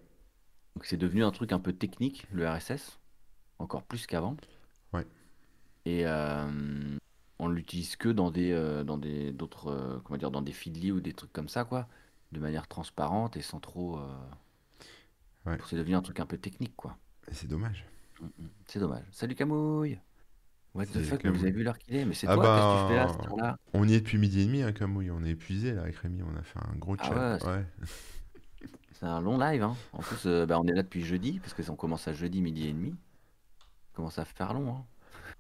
Donc 0.76 0.86
c'est 0.86 0.98
devenu 0.98 1.24
un 1.24 1.32
truc 1.32 1.52
un 1.54 1.60
peu 1.60 1.72
technique, 1.74 2.28
le 2.32 2.50
RSS, 2.50 3.00
encore 3.60 3.84
plus 3.84 4.08
qu'avant. 4.08 4.36
Ouais. 4.94 5.06
Et 5.86 6.06
euh, 6.06 6.98
on 7.40 7.48
l'utilise 7.48 7.96
que 7.96 8.10
dans 8.10 8.30
des 8.30 8.52
euh, 8.52 8.84
dans 8.84 8.98
des 8.98 9.32
d'autres 9.32 9.68
euh, 9.68 10.00
comment 10.04 10.18
dire 10.18 10.32
dans 10.32 10.42
des 10.42 10.52
feedly 10.52 10.92
ou 10.92 11.00
des 11.02 11.14
trucs 11.14 11.34
comme 11.34 11.50
ça 11.50 11.64
quoi, 11.64 11.88
de 12.32 12.40
manière 12.40 12.68
transparente 12.68 13.38
et 13.38 13.42
sans 13.42 13.60
trop. 13.60 13.98
euh, 13.98 14.18
Ouais. 15.46 15.58
C'est 15.70 15.78
devenu 15.78 15.96
un 15.96 16.02
truc 16.02 16.20
un 16.20 16.26
peu 16.26 16.38
technique 16.38 16.76
quoi. 16.76 16.98
Et 17.30 17.34
c'est 17.34 17.48
dommage. 17.48 17.86
Mm, 18.20 18.26
mm. 18.26 18.50
C'est 18.68 18.80
dommage. 18.80 19.06
Salut 19.12 19.36
Camouille. 19.36 19.98
What 20.80 20.86
the 20.88 21.04
fuck, 21.04 21.26
vous 21.26 21.42
avez 21.42 21.52
vu 21.52 21.64
l'heure 21.64 21.78
qu'il 21.78 21.96
est 21.96 22.06
Mais 22.06 22.14
c'est 22.14 22.28
Ah 22.28 22.36
toi, 22.36 22.44
qu'est-ce 22.46 22.66
que 22.66 22.88
tu 22.88 22.90
fais 22.90 22.96
là, 22.96 23.06
bah, 23.08 23.30
heure-là 23.30 23.58
On 23.74 23.88
y 23.88 23.94
est 23.94 24.00
depuis 24.00 24.18
midi 24.18 24.42
et 24.42 24.46
demi, 24.46 24.62
hein, 24.62 24.72
comme 24.72 24.96
oui, 24.98 25.12
on 25.12 25.24
est 25.24 25.32
épuisé 25.32 25.74
là 25.74 25.82
avec 25.82 25.96
Rémi, 25.98 26.22
on 26.24 26.36
a 26.38 26.42
fait 26.42 26.60
un 26.60 26.76
gros 26.78 26.96
Ah 27.00 27.04
chat. 27.06 27.46
ouais, 27.46 27.52
Ouais. 27.52 27.66
C'est 28.94 29.06
un 29.06 29.22
long 29.22 29.38
live, 29.38 29.64
hein. 29.64 29.76
En 29.94 30.00
plus, 30.00 30.26
euh, 30.26 30.46
bah, 30.46 30.60
on 30.60 30.68
est 30.68 30.74
là 30.74 30.84
depuis 30.84 31.04
jeudi, 31.04 31.40
parce 31.40 31.54
que 31.54 31.70
on 31.70 31.76
commence 31.76 32.08
à 32.08 32.14
jeudi 32.14 32.42
midi 32.42 32.68
et 32.68 32.74
demi. 32.74 32.92
Ça 32.92 33.94
commence 33.96 34.20
à 34.20 34.26
faire 34.26 34.54
long, 34.54 34.76
hein. 34.76 34.86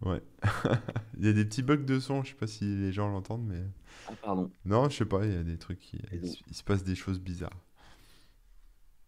Ouais. 0.02 0.22
Il 1.18 1.26
y 1.26 1.30
a 1.30 1.34
des 1.34 1.44
petits 1.46 1.64
bugs 1.64 1.78
de 1.78 2.00
son, 2.00 2.24
je 2.24 2.30
sais 2.30 2.36
pas 2.36 2.48
si 2.48 2.64
les 2.64 2.92
gens 2.92 3.10
l'entendent, 3.10 3.46
mais. 3.46 3.62
Ah 4.08 4.14
pardon, 4.22 4.52
Non, 4.66 4.90
je 4.90 4.96
sais 4.98 5.06
pas, 5.06 5.26
il 5.26 5.34
y 5.34 5.38
a 5.38 5.44
des 5.44 5.58
trucs 5.58 5.80
qui. 5.80 6.00
Il 6.48 6.56
se 6.56 6.64
passe 6.64 6.84
des 6.84 6.96
choses 6.96 7.20
bizarres. 7.20 7.60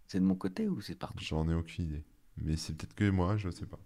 c'est 0.08 0.20
de 0.20 0.26
mon 0.26 0.36
côté 0.36 0.68
ou 0.68 0.82
c'est 0.82 0.96
partout? 0.96 1.24
J'en 1.24 1.48
ai 1.50 1.54
aucune 1.54 1.86
idée. 1.86 2.04
Mais 2.38 2.58
c'est 2.58 2.76
peut-être 2.76 2.94
que 2.96 3.10
moi, 3.10 3.38
je 3.38 3.50
sais 3.50 3.66
pas. 3.66 3.80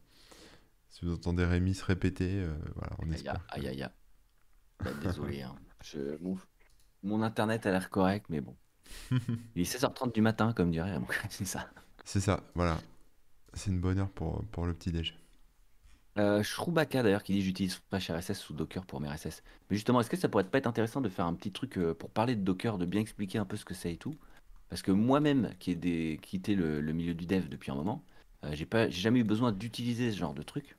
Si 0.96 1.06
vous 1.06 1.14
entendez 1.14 1.46
Rémi 1.46 1.76
se 1.76 1.86
répéter, 1.86 2.42
euh, 2.42 2.58
voilà, 2.74 2.96
on 2.98 3.12
Aïe, 3.12 3.28
espère. 3.28 3.46
aïe, 3.50 3.68
aïe, 3.68 3.84
aïe. 3.84 3.90
Bah, 4.84 4.94
désolé, 4.96 5.42
hein. 5.44 5.56
Je- 5.82 6.18
mon... 6.22 6.38
mon 7.04 7.24
internet 7.24 7.66
a 7.68 7.72
l'air 7.72 7.90
correct, 7.92 8.28
mais 8.30 8.42
bon. 8.42 8.58
Il 9.56 9.64
est 9.64 9.66
16h30 9.66 10.14
du 10.14 10.22
matin, 10.22 10.54
comme 10.54 10.72
dirait 10.72 11.00
mon 11.00 11.08
c'est 11.30 11.46
ça. 11.46 11.70
C'est 12.06 12.22
ça, 12.22 12.42
voilà. 12.56 12.80
C'est 13.54 13.72
une 13.72 13.82
bonne 13.82 14.00
heure 14.00 14.12
pour, 14.12 14.46
pour 14.52 14.66
le 14.68 14.74
petit-déj. 14.74 15.18
Euh, 16.18 16.44
Shrubaka 16.44 17.04
d'ailleurs 17.04 17.24
qui 17.24 17.34
dit 17.34 17.42
j'utilise 17.42 17.76
Flash 17.90 18.10
RSS 18.10 18.40
sous 18.40 18.54
Docker 18.54 18.86
pour 18.86 19.02
mes 19.02 19.10
RSS. 19.10 19.44
Mais 19.70 19.76
justement, 19.76 20.00
est-ce 20.00 20.10
que 20.10 20.16
ça 20.18 20.30
pourrait 20.30 20.50
pas 20.50 20.60
être 20.60 20.68
intéressant 20.68 21.02
de 21.02 21.10
faire 21.10 21.26
un 21.26 21.34
petit 21.34 21.52
truc 21.52 21.78
euh, 21.78 21.94
pour 21.94 22.10
parler 22.10 22.36
de 22.36 22.42
Docker, 22.42 22.78
de 22.78 22.86
bien 22.86 23.02
expliquer 23.02 23.38
un 23.38 23.46
peu 23.46 23.58
ce 23.58 23.66
que 23.66 23.74
c'est 23.74 23.94
et 23.94 23.98
tout? 23.98 24.16
Parce 24.70 24.82
que 24.82 24.92
moi-même, 24.92 25.52
qui 25.60 25.72
ai 25.72 25.76
des... 25.76 26.20
quitté 26.22 26.56
le, 26.56 26.82
le 26.82 26.94
milieu 26.94 27.14
du 27.16 27.26
dev 27.28 27.50
depuis 27.50 27.72
un 27.72 27.76
moment, 27.76 28.04
euh, 28.46 28.52
j'ai 28.56 28.66
pas, 28.66 28.90
j'ai 28.90 29.02
jamais 29.02 29.20
eu 29.22 29.24
besoin 29.26 29.52
d'utiliser 29.52 30.12
ce 30.12 30.18
genre 30.18 30.34
de 30.34 30.44
truc. 30.44 30.78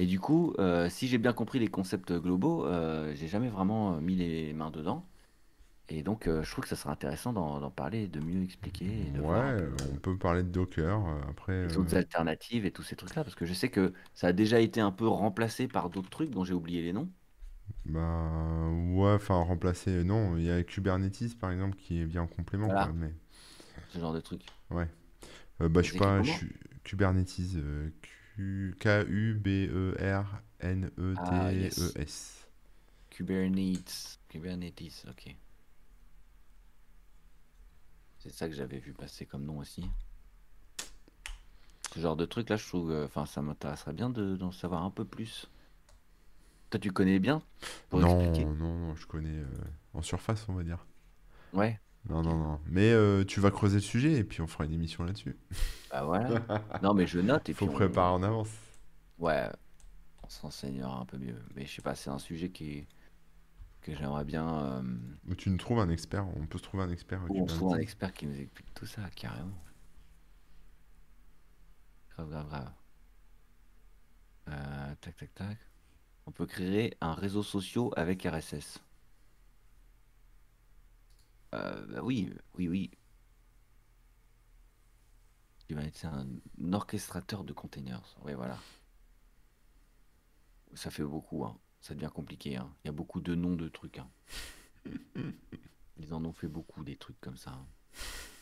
Et 0.00 0.06
du 0.06 0.20
coup, 0.20 0.54
euh, 0.58 0.90
si 0.90 1.08
j'ai 1.08 1.18
bien 1.18 1.32
compris 1.34 1.60
les 1.60 1.68
concepts 1.68 2.12
globaux, 2.12 2.66
euh, 2.66 3.14
j'ai 3.16 3.28
jamais 3.28 3.50
vraiment 3.50 3.96
euh, 3.96 4.00
mis 4.00 4.16
les 4.16 4.52
mains 4.54 4.72
dedans. 4.72 5.06
Et 5.88 6.02
donc, 6.04 6.28
euh, 6.28 6.42
je 6.44 6.50
trouve 6.52 6.64
que 6.64 6.70
ça 6.70 6.76
serait 6.76 6.90
intéressant 6.92 7.32
d'en 7.34 7.70
parler, 7.72 8.08
de 8.08 8.20
mieux 8.20 8.42
expliquer 8.44 9.08
et 9.08 9.12
de 9.12 9.22
Ouais, 9.22 9.68
on 9.92 9.96
peut 9.98 10.16
parler 10.18 10.42
de 10.42 10.48
Docker. 10.48 11.00
Après, 11.28 11.54
les 11.62 11.78
autres 11.78 11.96
alternatives 11.96 12.66
et 12.66 12.70
tous 12.70 12.82
ces 12.82 12.96
trucs-là, 12.96 13.24
parce 13.24 13.34
que 13.34 13.46
je 13.46 13.54
sais 13.54 13.70
que 13.70 13.94
ça 14.12 14.26
a 14.26 14.32
déjà 14.34 14.60
été 14.60 14.80
un 14.82 14.92
peu 14.92 15.06
remplacé 15.08 15.68
par 15.68 15.88
d'autres 15.88 16.10
trucs 16.10 16.28
dont 16.30 16.44
j'ai 16.44 16.52
oublié 16.52 16.82
les 16.82 16.92
noms. 16.92 17.10
bah 17.84 18.68
ouais, 18.94 19.12
enfin 19.14 19.34
remplacer, 19.42 20.04
non, 20.04 20.36
il 20.36 20.44
y 20.44 20.50
a 20.50 20.62
Kubernetes 20.62 21.38
par 21.38 21.50
exemple 21.50 21.76
qui 21.76 22.04
vient 22.04 22.22
en 22.22 22.26
complément, 22.26 22.70
Voilà. 22.70 22.90
quoi, 22.90 22.92
mais 22.94 23.12
Ce 23.88 23.98
genre 23.98 24.14
de 24.14 24.20
trucs. 24.20 24.54
ouais. 24.70 24.88
Bah 25.60 25.82
je 25.82 25.90
sais 25.90 25.96
pas, 25.96 26.22
je 26.22 26.30
suis 26.30 26.48
Kubernetes, 26.84 27.30
Q- 28.02 28.19
K-U-B-E-R-N-E-T-E-S. 28.36 29.96
Ah, 31.16 31.50
yes. 31.52 31.96
Kubernetes. 33.10 34.18
Kubernetes, 34.28 35.04
ok. 35.08 35.36
C'est 38.20 38.32
ça 38.32 38.48
que 38.48 38.54
j'avais 38.54 38.78
vu 38.78 38.92
passer 38.92 39.26
comme 39.26 39.44
nom 39.44 39.58
aussi. 39.58 39.84
Ce 41.94 42.00
genre 42.00 42.16
de 42.16 42.24
truc 42.24 42.48
là, 42.48 42.56
je 42.56 42.66
trouve, 42.66 42.90
euh, 42.90 43.04
enfin, 43.04 43.26
ça 43.26 43.42
m'intéresserait 43.42 43.92
bien 43.92 44.10
de- 44.10 44.34
d'en 44.34 44.50
savoir 44.50 44.82
un 44.82 44.90
peu 44.90 45.04
plus. 45.04 45.48
Toi, 46.70 46.80
tu 46.80 46.90
connais 46.92 47.18
bien? 47.18 47.42
Pour 47.90 48.00
Non, 48.00 48.06
expliquer? 48.08 48.48
non, 48.54 48.74
non, 48.74 48.94
je 48.96 49.06
connais 49.06 49.38
euh, 49.38 49.46
en 49.94 50.02
surface, 50.02 50.48
on 50.48 50.54
va 50.54 50.62
dire. 50.64 50.86
Ouais, 51.52 51.80
Non, 52.08 52.22
non, 52.22 52.36
non. 52.36 52.60
Mais 52.66 52.90
euh, 52.92 53.24
tu 53.24 53.40
vas 53.40 53.50
creuser 53.50 53.76
le 53.76 53.82
sujet 53.82 54.12
et 54.14 54.24
puis 54.24 54.40
on 54.40 54.46
fera 54.46 54.64
une 54.64 54.72
émission 54.72 55.04
là-dessus. 55.04 55.36
Bah 55.90 56.04
voilà. 56.04 56.42
Non, 56.82 56.94
mais 56.94 57.06
je 57.06 57.20
note 57.20 57.48
et 57.48 57.54
Faut 57.54 57.66
puis 57.66 57.68
on, 57.68 57.72
préparer 57.72 58.10
en 58.12 58.22
avance. 58.22 58.50
ouais, 59.18 59.48
on 60.22 60.28
s'enseignera 60.28 60.98
un 61.00 61.06
peu 61.06 61.18
mieux. 61.18 61.42
Mais 61.54 61.66
je 61.66 61.74
sais 61.76 61.82
pas, 61.82 61.94
c'est 61.94 62.10
un 62.10 62.18
sujet 62.18 62.50
qui 62.50 62.86
que 63.82 63.94
j'aimerais 63.94 64.24
bien. 64.24 64.48
euh, 64.82 64.82
Ou 65.28 65.34
tu 65.34 65.50
nous 65.50 65.56
trouves 65.58 65.80
un 65.80 65.88
expert, 65.90 66.26
on 66.36 66.46
peut 66.46 66.58
se 66.58 66.62
trouver 66.64 66.82
un 66.84 66.90
expert 66.90 67.22
où 67.28 67.42
on 67.42 67.46
trouve 67.46 67.74
un 67.74 67.78
Kubernetes. 67.78 67.82
expert 67.82 68.12
qui 68.12 68.26
nous 68.26 68.38
explique 68.40 68.72
tout 68.74 68.86
ça, 68.86 69.08
carrément. 69.16 69.58
Grave, 72.10 72.28
grave, 72.30 72.46
grave. 72.48 72.72
Euh, 74.48 74.94
tac, 75.00 75.16
tac, 75.16 75.34
tac. 75.34 75.58
On 76.26 76.32
peut 76.32 76.46
créer 76.46 76.96
un 77.00 77.14
réseau 77.14 77.42
social 77.42 77.88
avec 77.96 78.22
RSS. 78.24 78.80
Euh, 81.54 81.86
bah 81.86 82.00
oui, 82.02 82.32
oui, 82.56 82.68
oui. 82.68 82.90
Kubernetes, 85.68 85.96
c'est 85.96 86.06
un 86.06 86.26
orchestrateur 86.72 87.44
de 87.44 87.52
containers. 87.54 88.16
Oui, 88.24 88.34
voilà. 88.34 88.58
Ça 90.74 90.90
fait 90.90 91.04
beaucoup, 91.04 91.44
hein. 91.44 91.58
Ça 91.80 91.94
devient 91.94 92.10
compliqué, 92.12 92.56
hein. 92.56 92.70
Il 92.84 92.88
y 92.88 92.90
a 92.90 92.92
beaucoup 92.92 93.20
de 93.20 93.34
noms 93.34 93.56
de 93.56 93.68
trucs, 93.68 93.98
hein. 93.98 94.08
Ils 95.98 96.14
en 96.14 96.24
ont 96.24 96.32
fait 96.32 96.48
beaucoup, 96.48 96.84
des 96.84 96.96
trucs 96.96 97.20
comme 97.20 97.36
ça. 97.36 97.52
hein. 97.52 97.66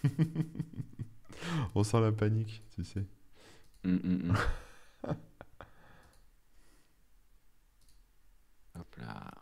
On 1.74 1.84
sent 1.84 2.00
la 2.00 2.12
panique, 2.12 2.62
tu 2.74 2.84
sais. 2.84 3.04
Hum, 3.84 4.00
hum, 4.04 4.30
hum. 4.30 5.14
Hop 8.74 8.96
là. 8.96 9.37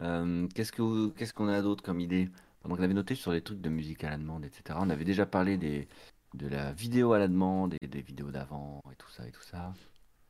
Euh, 0.00 0.48
qu'est-ce 0.54 0.72
que, 0.72 1.08
qu'est-ce 1.10 1.34
qu'on 1.34 1.48
a 1.48 1.62
d'autre 1.62 1.82
comme 1.82 2.00
idée? 2.00 2.26
Donc, 2.64 2.78
on 2.78 2.82
avait 2.82 2.94
noté 2.94 3.14
sur 3.14 3.32
les 3.32 3.42
trucs 3.42 3.60
de 3.60 3.68
musique 3.70 4.04
à 4.04 4.10
la 4.10 4.18
demande, 4.18 4.44
etc. 4.44 4.78
On 4.82 4.90
avait 4.90 5.04
déjà 5.04 5.26
parlé 5.26 5.56
des, 5.58 5.88
de 6.34 6.46
la 6.48 6.72
vidéo 6.72 7.12
à 7.12 7.18
la 7.18 7.28
demande 7.28 7.74
et 7.80 7.86
des 7.86 8.02
vidéos 8.02 8.30
d'avant 8.30 8.82
et 8.92 8.96
tout 8.96 9.10
ça 9.10 9.26
et 9.26 9.32
tout 9.32 9.42
ça. 9.42 9.74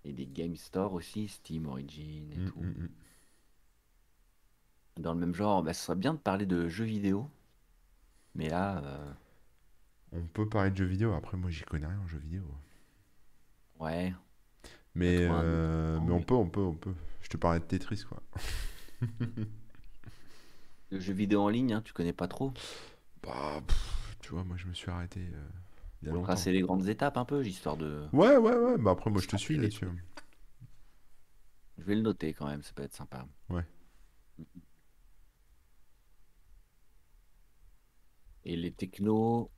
Et 0.05 0.13
des 0.13 0.27
game 0.27 0.57
stores 0.57 0.95
aussi, 0.95 1.29
Steam, 1.29 1.67
Origin 1.67 2.33
et 2.33 2.39
Mm, 2.39 2.51
tout. 2.51 2.61
mm, 2.61 2.85
mm. 2.85 2.89
Dans 4.99 5.15
le 5.15 5.19
même 5.19 5.35
genre, 5.35 5.65
bah, 5.65 5.73
ce 5.75 5.85
serait 5.87 5.97
bien 5.99 6.15
de 6.15 6.19
parler 6.21 6.47
de 6.47 6.69
jeux 6.69 6.85
vidéo. 6.85 7.29
Mais 8.35 8.49
là, 8.49 8.79
euh, 8.85 9.13
On 10.13 10.23
peut 10.25 10.49
parler 10.49 10.71
de 10.71 10.77
jeux 10.77 10.85
vidéo. 10.85 11.15
Après, 11.15 11.37
moi, 11.37 11.51
j'y 11.51 11.63
connais 11.65 11.87
rien 11.89 11.99
en 11.99 12.07
jeux 12.07 12.19
vidéo. 12.21 12.45
ouais, 13.81 14.15
Mais, 14.95 15.19
euh, 15.21 15.99
mais 16.01 16.13
on 16.13 16.23
peut, 16.23 16.35
on 16.35 16.49
peut, 16.49 16.61
on 16.61 16.75
peut. 16.75 16.95
Je 17.23 17.29
te 17.29 17.37
parlais 17.37 17.61
de 17.61 17.65
Tetris, 17.65 18.05
quoi. 18.09 18.23
le 20.91 21.01
jeu 21.01 21.13
vidéo 21.13 21.41
en 21.43 21.49
ligne, 21.49 21.73
hein, 21.73 21.83
tu 21.83 21.93
connais 21.93 22.13
pas 22.13 22.29
trop. 22.29 22.53
Bah, 23.23 23.63
pff, 23.67 24.17
tu 24.21 24.31
vois, 24.31 24.45
moi, 24.45 24.57
je 24.57 24.67
me 24.67 24.75
suis 24.75 24.91
arrêté 24.91 25.21
euh, 25.21 25.49
il 26.03 26.07
y 26.07 26.11
a 26.11 26.13
Faut 26.13 26.17
longtemps. 26.17 26.27
tracer 26.27 26.53
les 26.53 26.61
grandes 26.61 26.89
étapes 26.89 27.17
un 27.17 27.25
peu, 27.25 27.45
histoire 27.47 27.77
de. 27.79 28.07
Ouais, 28.13 28.37
ouais, 28.37 28.55
ouais. 28.57 28.79
Bah, 28.79 28.93
après, 28.93 29.11
moi, 29.11 29.21
je 29.21 29.29
te 29.29 29.37
suis 29.37 29.59
les 29.59 29.63
là-dessus. 29.63 29.87
trucs. 29.87 30.05
Je 31.79 31.83
vais 31.83 31.97
le 31.97 32.03
noter 32.03 32.33
quand 32.33 32.47
même, 32.47 32.63
ça 32.63 32.73
peut 32.73 32.85
être 32.85 32.95
sympa. 32.95 33.27
Ouais. 33.49 33.65
Et 38.45 38.55
les 38.55 38.71
technos, 38.71 39.51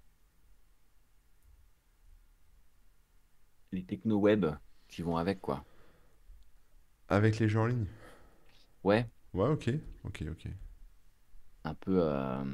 les 3.72 3.82
technos 3.84 4.20
web 4.20 4.46
qui 4.86 5.02
vont 5.02 5.16
avec, 5.16 5.40
quoi. 5.40 5.64
Avec 7.08 7.38
les 7.38 7.48
jeux 7.48 7.60
en 7.60 7.66
ligne? 7.66 7.86
Ouais, 8.84 9.08
Ouais, 9.34 9.48
ok. 9.48 9.70
Ok, 10.04 10.24
ok. 10.30 10.48
un 11.64 11.74
peu. 11.74 12.00
euh, 12.02 12.44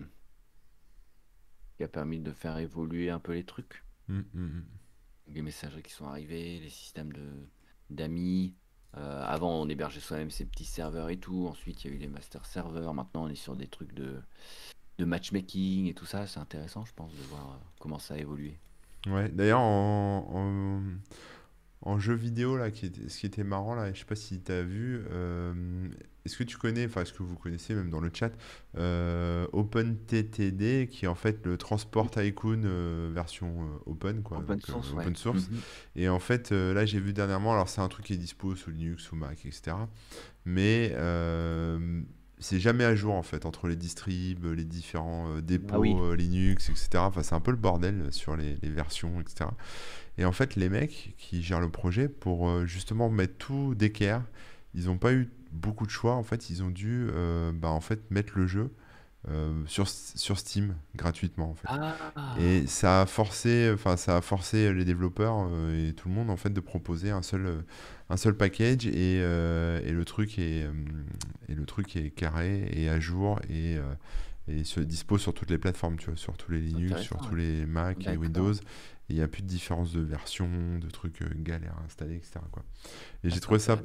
qui 1.76 1.84
a 1.84 1.88
permis 1.88 2.18
de 2.20 2.32
faire 2.32 2.58
évoluer 2.58 3.10
un 3.10 3.20
peu 3.20 3.32
les 3.32 3.44
trucs. 3.44 3.84
Hum, 4.08 4.24
hum, 4.34 4.42
hum. 4.42 4.64
Les 5.28 5.42
messageries 5.42 5.82
qui 5.82 5.92
sont 5.92 6.06
arrivées, 6.06 6.58
les 6.60 6.70
systèmes 6.70 7.12
de 7.12 7.26
d'amis. 7.90 8.54
Euh, 8.96 9.22
avant, 9.24 9.60
on 9.60 9.68
hébergeait 9.68 10.00
soi-même 10.00 10.30
ses 10.30 10.46
petits 10.46 10.64
serveurs 10.64 11.10
et 11.10 11.18
tout. 11.18 11.46
Ensuite, 11.46 11.84
il 11.84 11.90
y 11.90 11.92
a 11.92 11.96
eu 11.96 11.98
les 11.98 12.08
master 12.08 12.44
serveurs. 12.46 12.94
Maintenant, 12.94 13.24
on 13.24 13.28
est 13.28 13.34
sur 13.34 13.54
des 13.54 13.66
trucs 13.68 13.92
de, 13.92 14.20
de 14.98 15.04
matchmaking 15.04 15.86
et 15.86 15.94
tout 15.94 16.06
ça. 16.06 16.26
C'est 16.26 16.40
intéressant, 16.40 16.84
je 16.84 16.94
pense, 16.94 17.12
de 17.14 17.22
voir 17.24 17.52
euh, 17.52 17.56
comment 17.80 17.98
ça 17.98 18.14
a 18.14 18.18
évolué. 18.18 18.58
Ouais, 19.06 19.28
d'ailleurs, 19.28 19.60
en 21.82 21.98
jeu 21.98 22.14
vidéo, 22.14 22.56
là, 22.56 22.70
qui 22.70 22.86
était, 22.86 23.08
ce 23.08 23.18
qui 23.20 23.26
était 23.26 23.44
marrant, 23.44 23.74
là, 23.74 23.92
je 23.92 23.98
sais 24.00 24.04
pas 24.04 24.16
si 24.16 24.40
tu 24.40 24.50
as 24.52 24.62
vu, 24.62 25.00
euh, 25.10 25.52
est-ce 26.24 26.36
que 26.36 26.42
tu 26.44 26.56
connais, 26.56 26.86
enfin, 26.86 27.02
est-ce 27.02 27.12
que 27.12 27.22
vous 27.22 27.36
connaissez 27.36 27.74
même 27.74 27.88
dans 27.88 28.00
le 28.00 28.10
chat, 28.12 28.32
euh, 28.76 29.46
OpenTTD, 29.52 30.88
qui 30.90 31.04
est 31.04 31.08
en 31.08 31.14
fait 31.14 31.44
le 31.46 31.56
Transport 31.56 32.10
Tycoon 32.10 32.62
euh, 32.64 33.10
version 33.14 33.62
euh, 33.62 33.90
open, 33.90 34.22
quoi, 34.22 34.38
Open 34.38 34.56
donc, 34.56 34.66
source, 34.66 34.92
ouais. 34.92 35.02
open 35.02 35.16
source. 35.16 35.48
Mhm. 35.50 35.58
Et 35.96 36.08
en 36.08 36.18
fait, 36.18 36.50
là, 36.50 36.84
j'ai 36.84 37.00
vu 37.00 37.12
dernièrement, 37.12 37.52
alors 37.52 37.68
c'est 37.68 37.80
un 37.80 37.88
truc 37.88 38.06
qui 38.06 38.14
est 38.14 38.18
dispo 38.18 38.56
sous 38.56 38.70
Linux, 38.70 39.04
sous 39.04 39.16
Mac, 39.16 39.46
etc. 39.46 39.76
Mais 40.44 40.94
c'est 42.40 42.60
jamais 42.60 42.84
à 42.84 42.94
jour, 42.94 43.14
en 43.14 43.22
fait, 43.22 43.46
entre 43.46 43.68
les 43.68 43.76
distribs, 43.76 44.44
les 44.46 44.64
différents 44.64 45.28
euh, 45.30 45.40
dépôts 45.42 45.74
Ah 45.74 45.78
oui. 45.80 45.94
euh, 45.98 46.14
Linux, 46.16 46.70
etc. 46.70 46.88
Enfin, 46.98 47.22
c'est 47.22 47.34
un 47.34 47.40
peu 47.40 47.50
le 47.50 47.56
bordel 47.56 48.12
sur 48.12 48.36
les, 48.36 48.56
les 48.62 48.70
versions, 48.70 49.20
etc. 49.20 49.50
Et 50.18 50.24
en 50.24 50.32
fait, 50.32 50.56
les 50.56 50.68
mecs 50.68 51.14
qui 51.16 51.42
gèrent 51.42 51.60
le 51.60 51.70
projet, 51.70 52.08
pour 52.08 52.48
euh, 52.48 52.66
justement 52.66 53.08
mettre 53.08 53.36
tout 53.38 53.74
d'équerre, 53.74 54.22
ils 54.74 54.86
n'ont 54.86 54.98
pas 54.98 55.12
eu 55.12 55.30
beaucoup 55.52 55.86
de 55.86 55.90
choix. 55.90 56.14
En 56.14 56.22
fait, 56.24 56.50
ils 56.50 56.62
ont 56.62 56.70
dû 56.70 57.08
euh, 57.12 57.52
bah, 57.52 57.68
en 57.70 57.80
fait, 57.80 58.10
mettre 58.10 58.32
le 58.36 58.46
jeu 58.46 58.70
euh, 59.30 59.52
sur, 59.66 59.88
sur 59.88 60.38
Steam 60.38 60.74
gratuitement. 60.94 61.50
En 61.50 61.54
fait. 61.54 61.68
Ah, 61.68 62.34
Et 62.40 62.66
ça 62.66 63.02
a 63.02 63.06
forcé, 63.06 63.70
enfin, 63.74 63.96
ça 63.96 64.16
a 64.16 64.20
forcé 64.20 64.72
les 64.72 64.84
développeurs 64.84 65.48
euh, 65.50 65.88
et 65.88 65.92
tout 65.92 66.08
le 66.08 66.14
monde 66.14 66.30
en 66.30 66.36
fait 66.36 66.50
de 66.50 66.60
proposer 66.60 67.10
un 67.10 67.22
seul, 67.22 67.64
un 68.10 68.16
seul 68.16 68.36
package 68.36 68.86
et, 68.86 69.20
euh, 69.20 69.80
et 69.84 69.90
le 69.90 70.04
truc 70.04 70.38
est, 70.38 70.66
et 71.48 71.54
le 71.54 71.66
truc 71.66 71.96
est 71.96 72.10
carré 72.10 72.70
et 72.72 72.88
à 72.88 73.00
jour 73.00 73.40
et, 73.50 73.76
et 74.46 74.64
se 74.64 74.80
dispo 74.80 75.18
sur 75.18 75.34
toutes 75.34 75.50
les 75.50 75.58
plateformes, 75.58 75.96
tu 75.96 76.06
vois, 76.06 76.16
sur 76.16 76.36
tous 76.36 76.52
les 76.52 76.60
Linux, 76.60 77.02
sur 77.02 77.18
tous 77.18 77.34
les 77.34 77.66
Mac 77.66 78.06
et. 78.06 78.16
Windows. 78.16 78.54
Il 79.10 79.16
n'y 79.16 79.22
a 79.22 79.28
plus 79.28 79.42
de 79.42 79.46
différence 79.46 79.92
de 79.92 80.00
version, 80.00 80.48
de 80.78 80.90
trucs 80.90 81.22
euh, 81.22 81.28
galères 81.36 81.76
à 81.80 81.84
installer, 81.86 82.16
etc. 82.16 82.40
Quoi. 82.52 82.62
Et 83.24 83.28
ah, 83.28 83.30
j'ai 83.30 83.40
trouvé 83.40 83.58
ça. 83.58 83.78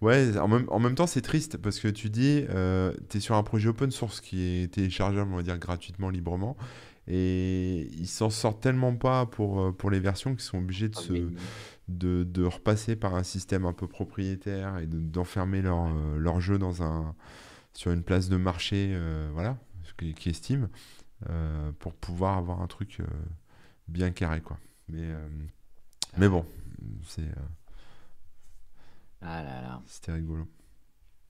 Ouais, 0.00 0.36
en 0.38 0.48
même, 0.48 0.64
en 0.68 0.78
même 0.80 0.94
temps, 0.94 1.06
c'est 1.06 1.20
triste 1.22 1.56
parce 1.58 1.78
que 1.80 1.88
tu 1.88 2.10
dis, 2.10 2.44
euh, 2.50 2.92
tu 3.10 3.18
es 3.18 3.20
sur 3.20 3.36
un 3.36 3.42
projet 3.42 3.68
open 3.68 3.90
source 3.90 4.20
qui 4.20 4.42
est 4.42 4.72
téléchargeable, 4.72 5.30
on 5.32 5.36
va 5.36 5.42
dire, 5.42 5.58
gratuitement, 5.58 6.10
librement, 6.10 6.56
et 7.06 7.88
ils 7.92 8.08
s'en 8.08 8.30
sortent 8.30 8.60
tellement 8.62 8.94
pas 8.96 9.26
pour, 9.26 9.60
euh, 9.60 9.72
pour 9.72 9.90
les 9.90 10.00
versions 10.00 10.32
qu'ils 10.32 10.42
sont 10.42 10.58
obligés 10.58 10.88
de, 10.88 10.96
Ah, 10.98 11.00
se, 11.02 11.30
de, 11.88 12.24
de 12.24 12.44
repasser 12.44 12.96
par 12.96 13.14
un 13.14 13.22
système 13.22 13.64
un 13.66 13.72
peu 13.72 13.86
propriétaire 13.86 14.78
et 14.78 14.86
de- 14.86 14.98
d'enfermer 14.98 15.62
leur, 15.62 15.86
euh, 15.86 16.18
leur 16.18 16.40
jeu 16.40 16.58
dans 16.58 16.82
un, 16.82 17.14
sur 17.74 17.90
une 17.92 18.02
place 18.02 18.28
de 18.28 18.36
marché, 18.36 18.98
voilà, 19.32 19.58
qui, 19.98 20.14
qui 20.14 20.28
est 20.30 20.32
Steam, 20.34 20.68
pour 21.78 21.94
pouvoir 21.94 22.38
avoir 22.38 22.60
un 22.62 22.66
truc 22.66 22.98
bien 23.88 24.10
carré, 24.12 24.40
quoi. 24.40 24.58
Mais, 24.88 25.02
euh, 25.02 25.28
mais 26.18 26.28
bon, 26.28 26.46
c'est, 27.06 27.22
euh, 27.22 27.48
Ah 29.20 29.42
là 29.42 29.60
là. 29.62 29.82
c'était 29.86 30.12
rigolo. 30.12 30.46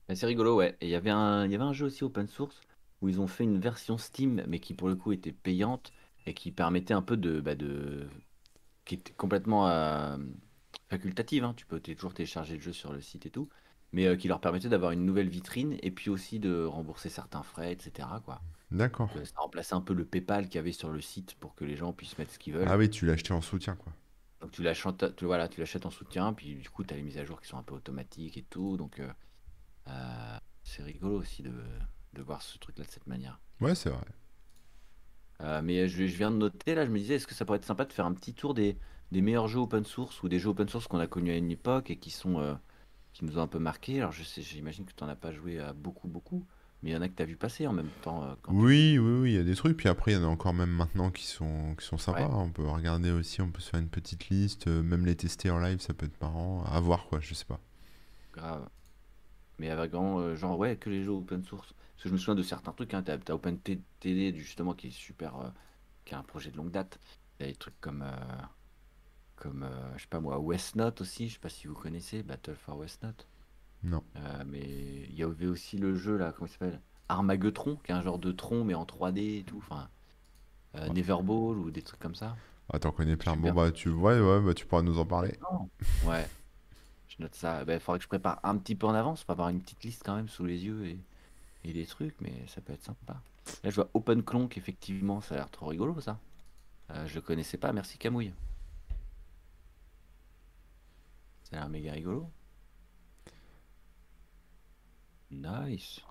Mais 0.09 0.15
C'est 0.15 0.25
rigolo, 0.25 0.55
ouais. 0.55 0.77
Et 0.81 0.87
il 0.87 0.89
y 0.89 0.95
avait 0.95 1.09
un, 1.09 1.45
il 1.45 1.51
y 1.51 1.55
avait 1.55 1.63
un 1.63 1.73
jeu 1.73 1.85
aussi 1.87 2.03
open 2.03 2.27
source 2.27 2.61
où 3.01 3.09
ils 3.09 3.19
ont 3.21 3.27
fait 3.27 3.43
une 3.43 3.59
version 3.59 3.97
Steam, 3.97 4.43
mais 4.47 4.59
qui 4.59 4.73
pour 4.73 4.87
le 4.87 4.95
coup 4.95 5.11
était 5.11 5.31
payante 5.31 5.93
et 6.25 6.33
qui 6.33 6.51
permettait 6.51 6.93
un 6.93 7.01
peu 7.01 7.17
de, 7.17 7.39
bah, 7.41 7.55
de, 7.55 8.07
qui 8.85 8.95
était 8.95 9.13
complètement 9.13 9.69
euh, 9.69 10.17
facultative. 10.89 11.43
hein. 11.43 11.53
Tu 11.57 11.65
peux 11.65 11.79
toujours 11.81 12.13
télécharger 12.15 12.55
le 12.55 12.61
jeu 12.61 12.73
sur 12.73 12.93
le 12.93 13.01
site 13.01 13.25
et 13.27 13.31
tout, 13.31 13.49
mais 13.93 14.07
euh, 14.07 14.15
qui 14.17 14.27
leur 14.29 14.41
permettait 14.41 14.69
d'avoir 14.69 14.91
une 14.91 15.05
nouvelle 15.05 15.29
vitrine 15.29 15.77
et 15.83 15.91
puis 15.91 16.09
aussi 16.11 16.39
de 16.39 16.65
rembourser 16.65 17.09
certains 17.09 17.43
frais, 17.43 17.73
etc. 17.73 18.21
Quoi. 18.25 18.43
D'accord. 18.71 19.09
Ça 19.23 19.39
remplaçait 19.39 19.75
un 19.75 19.81
peu 19.81 19.93
le 19.93 20.05
PayPal 20.05 20.45
qu'il 20.45 20.55
y 20.55 20.57
avait 20.57 20.71
sur 20.71 20.89
le 20.89 21.01
site 21.01 21.35
pour 21.35 21.55
que 21.55 21.65
les 21.65 21.75
gens 21.75 21.93
puissent 21.93 22.17
mettre 22.17 22.31
ce 22.31 22.39
qu'ils 22.39 22.53
veulent. 22.53 22.67
Ah 22.67 22.77
oui, 22.77 22.89
tu 22.89 23.05
l'as 23.05 23.13
acheté 23.13 23.31
en 23.33 23.41
soutien, 23.41 23.75
quoi. 23.75 23.93
Donc 24.41 24.51
tu 24.51 24.63
l'achètes, 24.63 25.15
tu, 25.15 25.25
voilà, 25.25 25.47
tu 25.47 25.59
l'achètes 25.59 25.85
en 25.85 25.89
soutien, 25.89 26.33
puis 26.33 26.55
du 26.55 26.69
coup 26.69 26.83
tu 26.83 26.93
as 26.93 26.97
les 26.97 27.03
mises 27.03 27.17
à 27.17 27.25
jour 27.25 27.41
qui 27.41 27.47
sont 27.47 27.57
un 27.57 27.63
peu 27.63 27.73
automatiques 27.73 28.37
et 28.37 28.43
tout. 28.43 28.77
Donc 28.77 28.99
euh, 28.99 29.09
euh, 29.87 30.37
c'est 30.63 30.83
rigolo 30.83 31.19
aussi 31.19 31.41
de, 31.41 31.53
de 32.13 32.21
voir 32.21 32.41
ce 32.41 32.57
truc-là 32.57 32.85
de 32.85 32.89
cette 32.89 33.07
manière. 33.07 33.39
Ouais, 33.61 33.75
c'est 33.75 33.89
vrai. 33.89 34.05
Euh, 35.41 35.61
mais 35.61 35.87
je, 35.87 36.05
je 36.05 36.15
viens 36.17 36.31
de 36.31 36.37
noter, 36.37 36.75
là, 36.75 36.85
je 36.85 36.91
me 36.91 36.97
disais, 36.97 37.15
est-ce 37.15 37.27
que 37.27 37.33
ça 37.33 37.45
pourrait 37.45 37.57
être 37.57 37.65
sympa 37.65 37.85
de 37.85 37.93
faire 37.93 38.05
un 38.05 38.13
petit 38.13 38.33
tour 38.33 38.53
des, 38.53 38.77
des 39.11 39.21
meilleurs 39.21 39.47
jeux 39.47 39.59
open 39.59 39.85
source 39.85 40.21
ou 40.23 40.29
des 40.29 40.39
jeux 40.39 40.49
open 40.49 40.69
source 40.69 40.87
qu'on 40.87 40.99
a 40.99 41.07
connus 41.07 41.31
à 41.31 41.37
une 41.37 41.51
époque 41.51 41.89
et 41.89 41.97
qui 41.97 42.09
sont 42.09 42.57
qui 43.13 43.25
nous 43.25 43.37
ont 43.37 43.41
un 43.41 43.47
peu 43.47 43.59
marqué. 43.59 43.99
Alors 43.99 44.11
je 44.11 44.23
sais, 44.23 44.41
j'imagine 44.41 44.85
que 44.85 44.93
tu 44.93 45.03
n'en 45.03 45.09
as 45.09 45.15
pas 45.15 45.31
joué 45.31 45.59
à 45.59 45.73
beaucoup, 45.73 46.07
beaucoup, 46.07 46.45
mais 46.85 46.91
il 46.91 46.93
y 46.93 46.97
en 46.97 47.01
a 47.01 47.09
que 47.09 47.15
tu 47.15 47.23
as 47.23 47.25
vu 47.25 47.35
passer 47.35 47.65
en 47.65 47.73
même 47.73 47.89
temps. 48.03 48.23
euh, 48.23 48.35
quand 48.43 48.51
tu- 48.53 48.57
Oui, 48.59 48.99
oui, 48.99 49.19
oui, 49.21 49.31
il 49.31 49.35
y 49.35 49.39
a 49.39 49.43
des 49.43 49.55
trucs. 49.55 49.75
Puis 49.75 49.89
après, 49.89 50.11
il 50.11 50.13
y 50.13 50.17
en 50.17 50.23
a 50.23 50.27
encore 50.27 50.53
même 50.53 50.69
maintenant 50.69 51.09
qui 51.09 51.25
sont, 51.25 51.75
qui 51.79 51.83
sont 51.85 51.97
sympas. 51.97 52.27
Ouais. 52.27 52.33
On 52.33 52.51
peut 52.51 52.67
regarder 52.67 53.09
aussi, 53.11 53.41
on 53.41 53.49
peut 53.49 53.59
se 53.59 53.71
faire 53.71 53.79
une 53.79 53.89
petite 53.89 54.29
liste. 54.29 54.67
euh, 54.67 54.83
Même 54.83 55.03
les 55.05 55.15
tester 55.15 55.49
en 55.49 55.59
live, 55.59 55.79
ça 55.79 55.95
peut 55.95 56.05
être 56.05 56.21
marrant. 56.21 56.63
À 56.65 56.79
voir, 56.79 57.07
quoi, 57.07 57.19
je 57.19 57.33
sais 57.33 57.45
pas. 57.45 57.59
Grave. 58.33 58.69
Mais 59.57 59.69
avec 59.71 59.91
vraiment, 59.91 60.19
euh, 60.19 60.35
genre, 60.35 60.59
ouais, 60.59 60.75
que 60.77 60.89
les 60.91 61.03
jeux 61.03 61.11
open 61.11 61.43
source. 61.43 61.73
Parce 61.95 62.03
que 62.03 62.09
je 62.09 62.13
me 62.13 62.19
souviens 62.19 62.35
de 62.35 62.43
certains 62.43 62.71
trucs, 62.71 62.93
hein, 62.93 63.01
t'as, 63.03 63.17
t'as 63.17 63.33
OpenTD, 63.33 64.35
justement, 64.35 64.73
qui 64.75 64.87
est 64.87 64.91
super, 64.91 65.35
euh, 65.37 65.49
qui 66.05 66.13
a 66.13 66.19
un 66.19 66.23
projet 66.23 66.51
de 66.51 66.57
longue 66.57 66.71
date. 66.71 66.99
Il 67.39 67.45
y 67.45 67.49
a 67.49 67.51
des 67.51 67.57
trucs 67.57 67.79
comme, 67.81 68.03
euh, 68.03 68.11
comme 69.35 69.63
euh, 69.63 69.93
je 69.97 70.01
sais 70.03 70.07
pas 70.09 70.19
moi, 70.19 70.39
Westnote 70.39 71.01
aussi, 71.01 71.27
je 71.29 71.33
sais 71.33 71.39
pas 71.39 71.49
si 71.49 71.67
vous 71.67 71.73
connaissez, 71.73 72.21
Battle 72.23 72.55
for 72.55 72.77
Westnote. 72.77 73.25
Non. 73.85 74.03
Euh, 74.15 74.43
mais 74.47 74.61
il 75.09 75.15
y 75.15 75.23
avait 75.23 75.45
aussi 75.45 75.77
le 75.77 75.95
jeu, 75.95 76.17
là, 76.17 76.33
comment 76.33 76.47
il 76.47 76.51
s'appelle? 76.51 76.81
Armageddon, 77.07 77.77
qui 77.83 77.91
est 77.91 77.95
un 77.95 78.01
genre 78.01 78.17
de 78.17 78.31
tron, 78.31 78.63
mais 78.63 78.73
en 78.73 78.83
3D 78.83 79.39
et 79.39 79.43
tout. 79.43 79.57
Enfin, 79.57 79.87
euh, 80.75 80.89
Neverball 80.89 81.57
ou 81.59 81.69
des 81.69 81.83
trucs 81.83 81.99
comme 81.99 82.15
ça. 82.15 82.35
Ah, 82.73 82.79
t'en 82.79 82.91
connais 82.91 83.15
plein. 83.15 83.35
Bon, 83.35 83.53
bah, 83.53 83.71
tu, 83.71 83.89
ouais, 83.89 84.19
ouais, 84.19 84.41
bah, 84.41 84.53
tu 84.55 84.65
pourras 84.65 84.81
nous 84.81 84.97
en 84.97 85.05
parler. 85.05 85.37
Ouais, 86.03 86.27
je 87.07 87.21
note 87.21 87.35
ça. 87.35 87.63
Il 87.67 87.79
faudrait 87.79 87.99
que 87.99 88.03
je 88.03 88.09
prépare 88.09 88.39
un 88.43 88.57
petit 88.57 88.73
peu 88.75 88.87
en 88.87 88.95
avance 88.95 89.23
pour 89.23 89.33
avoir 89.33 89.49
une 89.49 89.61
petite 89.61 89.83
liste 89.83 90.01
quand 90.03 90.15
même 90.15 90.29
sous 90.29 90.45
les 90.45 90.65
yeux 90.65 90.85
et, 90.87 90.97
et 91.63 91.73
des 91.73 91.85
trucs, 91.85 92.19
mais 92.21 92.33
ça 92.47 92.61
peut 92.61 92.73
être 92.73 92.83
sympa. 92.83 93.21
Là, 93.63 93.69
je 93.69 93.75
vois 93.75 93.89
OpenClonk, 93.93 94.57
effectivement, 94.57 95.21
ça 95.21 95.35
a 95.35 95.37
l'air 95.37 95.51
trop 95.51 95.67
rigolo 95.67 96.01
ça. 96.01 96.17
Euh, 96.89 97.05
je 97.05 97.15
le 97.15 97.21
connaissais 97.21 97.57
pas, 97.57 97.71
merci 97.71 97.99
Camouille. 97.99 98.33
Ça 101.43 101.57
a 101.57 101.59
l'air 101.59 101.69
méga 101.69 101.91
rigolo. 101.91 102.27
Nice. 105.35 106.01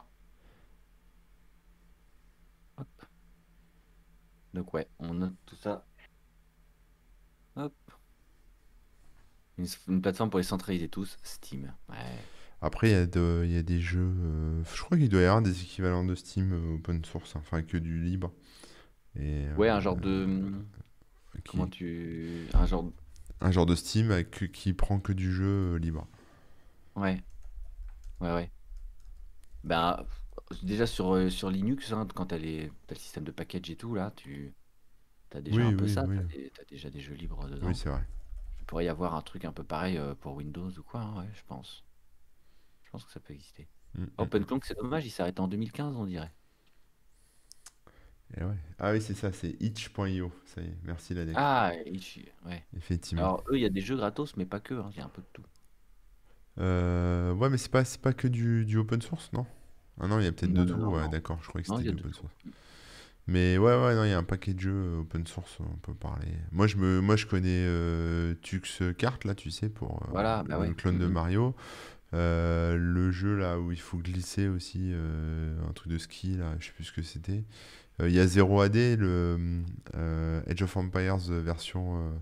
Hop. 2.78 2.86
Donc 4.52 4.72
ouais, 4.74 4.88
on 4.98 5.14
note 5.14 5.34
tout 5.46 5.56
ça. 5.56 5.84
Hop. 7.56 7.72
Une, 9.58 9.66
une 9.88 10.02
plateforme 10.02 10.30
pour 10.30 10.38
les 10.38 10.44
centraliser 10.44 10.88
tous, 10.88 11.16
Steam. 11.22 11.72
Ouais. 11.88 11.96
Après, 12.60 12.88
il 12.88 12.92
y 12.92 12.96
a, 12.96 13.06
de- 13.06 13.42
il 13.44 13.52
y 13.52 13.56
a 13.56 13.62
des 13.62 13.80
jeux. 13.80 14.12
euh, 14.18 14.62
je 14.74 14.82
crois 14.82 14.96
qu'il 14.96 15.08
doit 15.08 15.20
y 15.20 15.24
avoir 15.24 15.42
des 15.42 15.62
équivalents 15.62 16.04
de 16.04 16.14
Steam 16.14 16.52
euh, 16.52 16.74
open 16.76 17.04
source, 17.04 17.36
hein, 17.36 17.40
enfin, 17.44 17.62
que 17.62 17.76
du 17.76 18.00
libre. 18.00 18.32
Et, 19.16 19.46
Ouais, 19.56 19.68
un 19.68 19.76
euh, 19.76 19.80
genre 19.80 19.96
de. 19.96 20.52
qui- 21.44 21.50
Comment 21.50 21.68
tu. 21.68 22.46
Un 22.54 22.66
genre. 22.66 22.90
un 23.40 23.50
genre 23.50 23.66
de 23.66 23.74
Steam 23.74 24.10
avec, 24.10 24.50
qui 24.52 24.72
prend 24.72 24.98
que 24.98 25.12
du 25.12 25.32
jeu 25.32 25.74
euh, 25.74 25.78
libre. 25.78 26.06
Ouais. 26.96 27.22
Ouais, 28.20 28.32
ouais. 28.34 28.50
Ben, 29.64 30.04
déjà 30.62 30.86
sur, 30.86 31.14
euh, 31.14 31.30
sur 31.30 31.50
Linux, 31.50 31.92
hein, 31.92 32.06
quand 32.14 32.26
tu 32.26 32.34
as, 32.34 32.38
le 32.38 32.70
système 32.96 33.24
de 33.24 33.32
package 33.32 33.70
et 33.70 33.76
tout, 33.76 33.94
là, 33.94 34.12
tu 34.14 34.54
as 35.32 35.40
déjà 35.40 35.56
Oui, 35.56 35.62
un 35.62 35.74
peu 35.74 35.84
oui, 35.84 35.90
ça. 35.90 36.04
oui. 36.06 36.18
Tu 36.28 36.52
as, 36.60 36.64
déjà 36.64 36.90
des 36.90 37.00
jeux 37.00 37.14
libres 37.14 37.48
Oui, 37.48 37.50
dedans. 37.50 37.72
c'est 37.74 37.88
vrai. 37.88 38.04
Il 38.60 38.66
pourrait 38.66 38.84
y 38.84 38.88
avoir 38.88 39.14
un 39.14 39.22
truc 39.22 39.44
un 39.44 39.52
peu 39.52 39.64
pareil 39.64 39.98
euh, 39.98 40.14
pour 40.14 40.34
Windows 40.36 40.70
ou 40.70 40.82
quoi, 40.82 41.00
hein, 41.00 41.20
ouais, 41.20 41.30
je 41.34 41.42
pense. 41.46 41.84
Je 42.84 42.90
pense 42.90 43.04
que 43.04 43.12
ça 43.12 43.20
peut 43.20 43.32
exister. 43.32 43.68
Mm, 43.94 44.04
mm. 44.04 44.08
OpenClone, 44.18 44.60
c'est 44.62 44.76
dommage, 44.76 45.06
il 45.06 45.10
s'est 45.10 45.22
arrêté 45.22 45.40
en 45.40 45.48
2015, 45.48 45.96
on 45.96 46.06
dirait. 46.06 46.32
Et 48.36 48.42
ouais. 48.44 48.58
Ah 48.78 48.92
oui, 48.92 49.00
c'est 49.00 49.14
ça, 49.14 49.32
c'est 49.32 49.56
itch.io. 49.60 50.32
Ça 50.46 50.60
y 50.60 50.64
est, 50.66 50.76
merci 50.82 51.14
la 51.14 51.22
Ah, 51.36 51.72
Itch, 51.86 52.18
ouais. 52.46 52.64
Effectivement. 52.76 53.22
Alors, 53.22 53.44
eux, 53.48 53.56
il 53.56 53.62
y 53.62 53.66
a 53.66 53.70
des 53.70 53.80
jeux 53.80 53.96
gratos, 53.96 54.36
mais 54.36 54.46
pas 54.46 54.60
que, 54.60 54.74
hein, 54.74 54.90
il 54.92 54.98
y 54.98 55.00
a 55.00 55.04
un 55.04 55.08
peu 55.10 55.22
de 55.22 55.28
tout. 55.32 55.44
Euh, 56.58 57.32
ouais, 57.34 57.50
mais 57.50 57.58
c'est 57.58 57.70
pas, 57.70 57.84
c'est 57.84 58.00
pas 58.00 58.12
que 58.12 58.28
du, 58.28 58.64
du 58.64 58.76
open 58.78 59.02
source, 59.02 59.32
non? 59.32 59.46
Ah 60.00 60.06
non, 60.08 60.18
il 60.18 60.24
y 60.24 60.28
a 60.28 60.32
peut-être 60.32 60.52
de 60.52 60.64
tout. 60.64 60.80
Ouais, 60.80 61.08
d'accord, 61.08 61.38
je 61.42 61.48
croyais 61.48 61.64
que 61.64 61.70
c'était 61.70 61.90
du 61.92 62.00
open 62.00 62.12
tout. 62.12 62.18
source. 62.18 62.32
Mais 63.26 63.56
ouais, 63.56 63.72
ouais, 63.72 63.94
non, 63.94 64.04
il 64.04 64.10
y 64.10 64.12
a 64.12 64.18
un 64.18 64.22
paquet 64.24 64.52
de 64.52 64.60
jeux 64.60 64.72
euh, 64.74 65.00
open 65.00 65.26
source, 65.26 65.58
on 65.60 65.76
peut 65.76 65.94
parler. 65.94 66.28
Moi, 66.52 66.66
je 66.66 66.76
me, 66.76 67.00
moi, 67.00 67.16
je 67.16 67.26
connais 67.26 67.64
euh, 67.66 68.34
Tux 68.42 68.82
Kart, 68.98 69.24
là, 69.24 69.34
tu 69.34 69.50
sais, 69.50 69.68
pour 69.70 70.02
euh, 70.02 70.10
Voilà, 70.10 70.42
bah 70.42 70.58
le 70.58 70.68
ouais. 70.68 70.74
clone 70.74 70.98
de 70.98 71.06
Mhm. 71.06 71.12
Mario. 71.12 71.54
Euh, 72.12 72.76
le 72.76 73.10
jeu, 73.10 73.34
là, 73.36 73.58
où 73.58 73.72
il 73.72 73.80
faut 73.80 73.96
glisser 73.98 74.46
aussi, 74.48 74.92
un 74.94 75.72
truc 75.72 75.90
de 75.90 75.98
ski, 75.98 76.36
là, 76.36 76.54
je 76.60 76.66
sais 76.66 76.72
plus 76.72 76.84
ce 76.84 76.92
que 76.92 77.02
c'était. 77.02 77.44
Il 78.00 78.10
y 78.12 78.20
a 78.20 78.26
0AD, 78.26 78.96
le 78.96 79.62
euh, 79.94 80.42
Age 80.48 80.62
of 80.62 80.76
Empires 80.76 81.16
version 81.18 82.12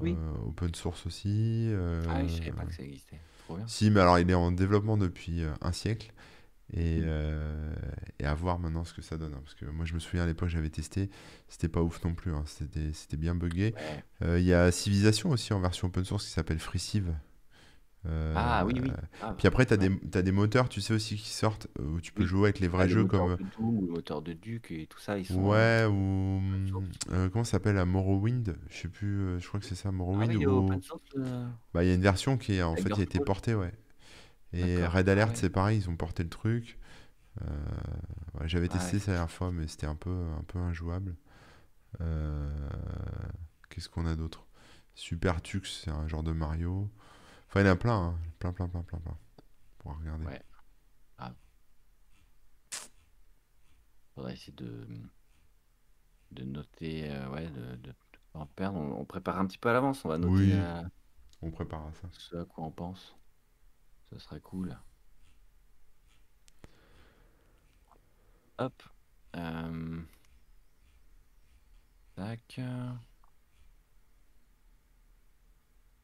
Oui. 0.00 0.16
open 0.46 0.74
source 0.74 1.04
aussi. 1.06 1.70
Ah 2.08 2.14
oui, 2.16 2.28
je 2.28 2.36
savais 2.38 2.52
pas 2.52 2.64
que 2.64 2.74
ça 2.74 2.82
existait. 2.82 3.20
Trop 3.48 3.56
bien. 3.56 3.66
si, 3.66 3.90
mais 3.90 4.00
alors 4.00 4.18
il 4.18 4.30
est 4.30 4.34
en 4.34 4.52
développement 4.52 4.96
depuis 4.96 5.42
euh, 5.42 5.50
un 5.60 5.72
siècle. 5.72 6.12
Et, 6.74 6.98
Mhm. 6.98 7.04
euh, 7.06 7.74
et 8.18 8.26
à 8.26 8.34
voir 8.34 8.58
maintenant 8.58 8.84
ce 8.84 8.92
que 8.92 9.00
ça 9.00 9.16
donne. 9.16 9.32
hein, 9.32 9.40
parce 9.42 9.54
que 9.54 9.64
moi, 9.64 9.86
je 9.86 9.94
me 9.94 9.98
souviens 10.00 10.24
à 10.24 10.26
l'époque, 10.26 10.50
j'avais 10.50 10.68
testé. 10.68 11.08
C'était 11.48 11.68
pas 11.68 11.80
ouf 11.82 12.04
non 12.04 12.14
plus. 12.14 12.34
hein, 12.34 12.42
C'était, 12.46 12.92
c'était 12.92 13.16
bien 13.16 13.34
buggé. 13.34 13.74
Ouais. 13.74 14.04
Euh, 14.28 14.38
Il 14.38 14.44
y 14.44 14.52
a 14.52 14.70
Civilization 14.70 15.30
aussi 15.30 15.54
en 15.54 15.60
version 15.60 15.88
open 15.88 16.04
source 16.04 16.26
qui 16.26 16.30
s'appelle 16.30 16.58
FreeCiv. 16.58 17.14
Euh, 18.06 18.34
Ah 18.34 18.64
oui, 18.64 18.80
oui. 18.80 18.92
Ah, 19.20 19.34
Puis 19.36 19.48
après, 19.48 19.66
tu 19.66 19.74
as, 19.74 19.76
des, 19.76 19.90
t'as 20.10 20.22
des 20.22 20.32
moteurs, 20.32 20.68
tu 20.68 20.80
sais 20.80 20.94
aussi, 20.94 21.16
qui 21.16 21.30
sortent 21.30 21.68
euh, 21.80 21.84
où 21.84 22.00
tu 22.00 22.12
peux 22.12 22.24
Oui. 22.24 22.28
jouer 22.28 22.44
avec 22.44 22.60
les 22.60 22.68
Ah, 22.68 22.68
vrais 22.68 22.86
le 22.86 22.94
jeux 22.94 23.04
comme. 23.04 23.36
de 23.38 23.44
Doom, 23.44 23.80
le 23.86 23.92
moteur 23.92 24.22
de 24.22 24.32
Duke 24.34 24.70
et 24.70 24.86
tout 24.86 24.98
ça, 25.00 25.18
ils 25.18 25.26
sont. 25.26 25.40
Ouais, 25.40 25.84
euh, 25.84 25.88
ou. 25.88 26.40
euh, 27.10 27.28
comment 27.28 27.44
ça 27.44 27.52
s'appelle 27.52 27.74
la 27.76 27.84
Morrowind? 27.84 28.56
Je 28.70 28.76
sais 28.78 28.88
plus, 28.88 29.38
je 29.40 29.46
crois 29.46 29.60
que 29.60 29.66
c'est 29.66 29.74
ça, 29.74 29.90
Ah 29.90 29.92
Morrowind. 29.92 30.28
oui, 30.28 30.36
il 30.40 30.46
ou... 30.48 30.82
euh, 31.16 31.48
Bah, 31.74 31.84
y 31.84 31.90
a 31.90 31.94
une 31.94 32.00
version 32.02 32.38
qui 32.38 32.62
en 32.62 32.76
fait 32.76 32.98
a 32.98 33.02
été 33.02 33.20
portée, 33.20 33.54
ouais. 33.54 33.72
Et. 34.54 34.86
Red 34.86 35.08
Ah 35.10 35.10
Alert, 35.10 35.36
ouais. 35.36 35.36
c'est 35.36 35.50
pareil, 35.50 35.78
ils 35.80 35.90
ont 35.90 35.96
porté 35.96 36.22
le 36.24 36.30
truc. 36.30 36.78
Ouais, 38.40 38.48
j'avais 38.48 38.68
Ah 38.68 38.68
testé 38.68 38.98
ça 38.98 39.12
la 39.12 39.18
dernière 39.18 39.30
fois, 39.32 39.52
mais 39.52 39.66
c'était 39.66 39.86
un 39.86 39.94
peu, 39.96 40.10
un 40.10 40.42
peu 40.46 40.58
injouable. 40.58 41.14
Qu'est-ce 43.70 43.88
qu'on 43.88 44.06
a 44.06 44.16
d'autre? 44.16 44.46
Super 44.94 45.40
Tux, 45.42 45.62
c'est 45.64 45.90
un 45.90 46.08
genre 46.08 46.22
de 46.22 46.32
Mario. 46.32 46.90
Enfin, 47.48 47.60
il 47.60 47.66
y 47.66 47.68
en 47.68 47.72
a 47.72 47.76
plein, 47.76 47.96
hein. 47.96 48.18
Plein, 48.38 48.52
plein, 48.52 48.68
plein, 48.68 48.82
plein, 48.82 48.98
plein. 48.98 49.16
Pour 49.78 49.96
regarder. 49.98 50.26
Ouais. 50.26 50.42
Ah, 51.18 51.32
faudrait 54.14 54.34
essayer 54.34 54.52
de, 54.52 54.86
de 56.32 56.44
noter, 56.44 57.10
euh, 57.10 57.28
ouais, 57.30 57.48
de, 57.48 57.76
de, 57.76 57.94
en 58.34 58.46
perdre. 58.46 58.78
On, 58.78 59.00
on 59.00 59.04
prépare 59.04 59.38
un 59.38 59.46
petit 59.46 59.58
peu 59.58 59.70
à 59.70 59.72
l'avance. 59.72 60.04
On 60.04 60.08
va 60.08 60.18
noter 60.18 60.32
Oui, 60.34 60.52
euh, 60.52 60.82
on 61.42 61.50
préparera 61.50 61.92
ça. 61.94 62.08
ce 62.12 62.36
à 62.36 62.44
quoi 62.44 62.64
on 62.64 62.70
pense. 62.70 63.16
Ça 64.10 64.18
serait 64.18 64.40
cool. 64.40 64.76
Hop. 68.58 68.82
Euh, 69.36 70.02
tac. 72.16 72.60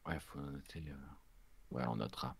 Ouais, 0.07 0.19
faut 0.19 0.39
noter 0.39 0.81
le... 0.81 0.95
Ouais, 1.75 1.83
on 1.89 1.97
notera. 1.97 2.37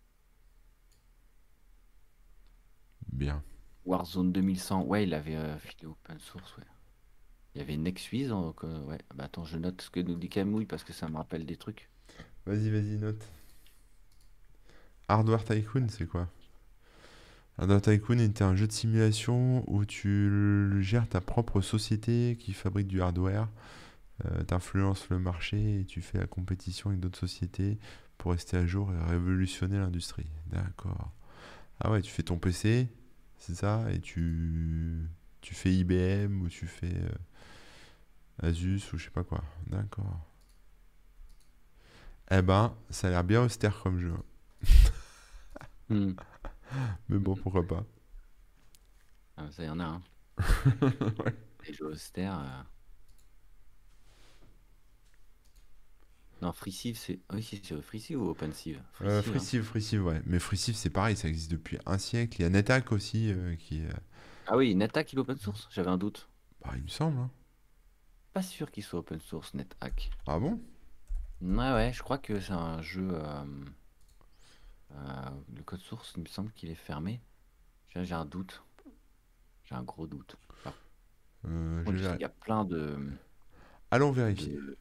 Bien. 3.12 3.42
Warzone 3.84 4.32
2100, 4.32 4.84
ouais, 4.84 5.04
il 5.04 5.12
avait 5.12 5.36
euh, 5.36 5.58
filé 5.58 5.84
open 5.84 6.18
source, 6.18 6.56
ouais. 6.56 6.64
Il 7.54 7.58
y 7.58 7.62
avait 7.62 7.76
NextWiz, 7.76 8.28
donc 8.30 8.64
euh, 8.64 8.80
ouais. 8.84 8.98
Bah 9.14 9.24
attends, 9.24 9.44
je 9.44 9.58
note 9.58 9.82
ce 9.82 9.90
que 9.90 10.00
nous 10.00 10.14
dit 10.14 10.30
Camouille 10.30 10.64
parce 10.64 10.84
que 10.84 10.94
ça 10.94 11.06
me 11.08 11.16
rappelle 11.16 11.44
des 11.44 11.56
trucs. 11.56 11.90
Vas-y, 12.46 12.70
vas-y, 12.70 12.96
note. 12.96 13.22
Hardware 15.08 15.44
Tycoon, 15.44 15.86
c'est 15.90 16.06
quoi? 16.06 16.28
Hardware 17.58 17.82
Tycoon 17.82 18.18
était 18.18 18.42
un 18.44 18.56
jeu 18.56 18.66
de 18.66 18.72
simulation 18.72 19.64
où 19.70 19.84
tu 19.84 20.82
gères 20.82 21.08
ta 21.08 21.20
propre 21.20 21.60
société 21.60 22.38
qui 22.40 22.54
fabrique 22.54 22.88
du 22.88 23.02
hardware. 23.02 23.48
Euh, 24.24 24.42
t'influences 24.44 25.10
le 25.10 25.18
marché 25.18 25.80
et 25.80 25.84
tu 25.84 26.00
fais 26.00 26.16
la 26.18 26.26
compétition 26.26 26.88
avec 26.88 27.00
d'autres 27.00 27.18
sociétés 27.18 27.78
pour 28.26 28.32
rester 28.32 28.56
à 28.56 28.66
jour 28.66 28.92
et 28.92 29.04
révolutionner 29.08 29.78
l'industrie. 29.78 30.26
D'accord. 30.46 31.12
Ah 31.78 31.92
ouais, 31.92 32.02
tu 32.02 32.10
fais 32.10 32.24
ton 32.24 32.38
PC, 32.38 32.88
c'est 33.38 33.54
ça, 33.54 33.86
et 33.92 34.00
tu, 34.00 35.08
tu 35.42 35.54
fais 35.54 35.72
IBM 35.72 36.42
ou 36.42 36.48
tu 36.48 36.66
fais 36.66 36.92
euh, 36.92 38.48
Asus 38.48 38.82
ou 38.92 38.98
je 38.98 39.04
sais 39.04 39.10
pas 39.12 39.22
quoi. 39.22 39.44
D'accord. 39.68 40.18
Eh 42.32 42.42
ben, 42.42 42.74
ça 42.90 43.06
a 43.06 43.10
l'air 43.10 43.22
bien 43.22 43.44
austère 43.44 43.80
comme 43.80 44.00
jeu. 44.00 44.12
Hmm. 45.88 46.14
Mais 47.08 47.18
bon, 47.18 47.36
pourquoi 47.36 47.64
pas. 47.64 47.84
Ah, 49.36 49.46
ça 49.52 49.62
y 49.62 49.68
en 49.68 49.78
a, 49.78 49.84
hein. 49.84 50.02
Les 51.64 51.72
jeux 51.74 51.92
austères. 51.92 52.40
euh. 52.40 52.62
Non, 56.42 56.52
FreeCiv, 56.52 56.96
c'est. 56.96 57.18
Oui, 57.32 57.42
c'est 57.42 58.14
ou 58.16 58.28
OpenCiv? 58.28 58.80
Euh, 59.02 59.22
FreeCiv, 59.22 60.00
hein. 60.00 60.04
Ouais. 60.04 60.22
Mais 60.26 60.38
FreeCiv, 60.38 60.74
c'est 60.74 60.90
pareil, 60.90 61.16
ça 61.16 61.28
existe 61.28 61.50
depuis 61.50 61.78
un 61.86 61.98
siècle. 61.98 62.40
Il 62.40 62.42
y 62.42 62.46
a 62.46 62.50
NetHack 62.50 62.92
aussi 62.92 63.32
euh, 63.32 63.56
qui. 63.56 63.82
euh, 63.82 63.90
Ah 64.46 64.56
oui, 64.56 64.74
NetHack, 64.74 65.12
il 65.12 65.16
est 65.16 65.20
open 65.20 65.36
source? 65.38 65.68
J'avais 65.70 65.88
un 65.90 65.98
doute. 65.98 66.28
Bah, 66.62 66.72
il 66.76 66.82
me 66.82 66.88
semble. 66.88 67.18
hein. 67.18 67.30
Pas 68.32 68.42
sûr 68.42 68.70
qu'il 68.70 68.82
soit 68.82 68.98
open 69.00 69.20
source, 69.20 69.54
NetHack. 69.54 70.10
Ah 70.26 70.38
bon? 70.38 70.60
Ouais, 71.40 71.72
ouais, 71.72 71.92
je 71.94 72.02
crois 72.02 72.18
que 72.18 72.40
c'est 72.40 72.52
un 72.52 72.82
jeu. 72.82 73.08
euh, 73.12 73.44
euh, 74.92 75.30
le 75.56 75.62
code 75.62 75.80
source, 75.80 76.12
il 76.16 76.22
me 76.22 76.26
semble 76.28 76.52
qu'il 76.52 76.70
est 76.70 76.74
fermé. 76.74 77.20
J'ai 77.94 78.12
un 78.12 78.24
doute. 78.26 78.62
J'ai 79.64 79.74
un 79.74 79.82
gros 79.82 80.06
doute. 80.06 80.36
Euh, 81.46 81.84
qu'il 81.84 82.20
y 82.20 82.24
a 82.24 82.28
plein 82.28 82.64
de, 82.64 82.98
Allons 83.90 84.10
vérifier. 84.12 84.52
de 84.52 84.76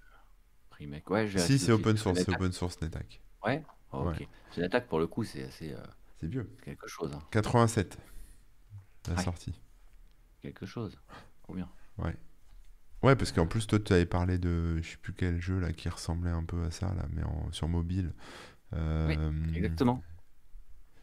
Ouais, 1.09 1.27
je 1.27 1.37
Si, 1.39 1.57
c'est 1.59 1.71
open 1.71 1.97
source, 1.97 2.19
c'est 2.19 2.29
open 2.35 2.51
source 2.51 2.79
NetHack. 2.81 3.21
Ouais? 3.45 3.63
Oh, 3.91 4.03
Ouais. 4.03 4.13
ok. 4.21 4.27
C'est 4.51 4.61
NetHack 4.61 4.87
pour 4.87 4.99
le 4.99 5.07
coup, 5.07 5.23
c'est 5.23 5.43
assez 5.43 5.73
euh, 5.73 5.77
C'est 6.19 6.27
vieux. 6.27 6.49
quelque 6.63 6.87
chose. 6.87 7.11
hein. 7.13 7.19
87, 7.31 7.97
la 9.07 9.15
Ouais. 9.15 9.23
sortie. 9.23 9.53
Quelque 10.41 10.65
chose. 10.65 10.97
Trop 11.43 11.53
bien. 11.53 11.69
Ouais. 11.97 12.15
Ouais, 13.03 13.15
parce 13.15 13.31
qu'en 13.31 13.45
plus, 13.47 13.67
toi, 13.67 13.79
tu 13.79 13.93
avais 13.93 14.05
parlé 14.05 14.37
de 14.37 14.81
je 14.81 14.91
sais 14.91 14.97
plus 14.97 15.13
quel 15.13 15.39
jeu 15.39 15.59
là 15.59 15.71
qui 15.73 15.89
ressemblait 15.89 16.31
un 16.31 16.43
peu 16.43 16.63
à 16.63 16.71
ça, 16.71 16.87
là, 16.93 17.05
mais 17.11 17.23
en, 17.23 17.51
sur 17.51 17.67
mobile. 17.67 18.13
Euh, 18.73 19.31
Exactement. 19.53 20.01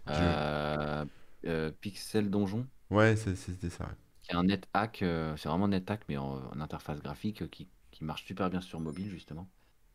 je- 0.06 0.12
Euh, 0.12 1.04
euh, 1.46 1.70
Pixel 1.80 2.28
Donjon, 2.30 2.66
Ouais, 2.90 3.16
c'est- 3.16 3.36
c'était 3.36 3.70
ça. 3.70 3.84
ouais. 3.84 3.94
qui 4.22 4.30
est 4.32 4.34
un 4.36 4.44
NetHack, 4.44 5.02
euh, 5.02 5.36
c'est 5.36 5.48
vraiment 5.48 5.66
NetHack, 5.68 6.02
mais 6.08 6.16
en, 6.16 6.44
en 6.52 6.60
interface 6.60 7.00
graphique 7.02 7.48
qui, 7.50 7.68
qui 7.90 8.04
marche 8.04 8.24
super 8.24 8.50
bien 8.50 8.60
sur 8.60 8.78
mobile, 8.80 9.08
justement. 9.10 9.48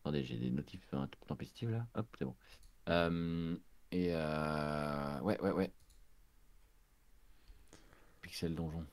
Attendez, 0.08 0.24
j'ai 0.24 0.38
des 0.38 0.52
notifs 0.52 0.88
euh, 0.94 1.06
tempestives 1.28 1.70
là. 1.70 1.86
Hop, 1.96 2.08
c'est 2.18 2.24
bon. 2.24 2.34
Euh, 2.88 3.58
et 3.92 4.12
euh, 4.12 5.20
ouais, 5.20 5.38
ouais, 5.42 5.52
ouais. 5.52 5.74
Pixel 8.22 8.56
Donjon. 8.56 8.86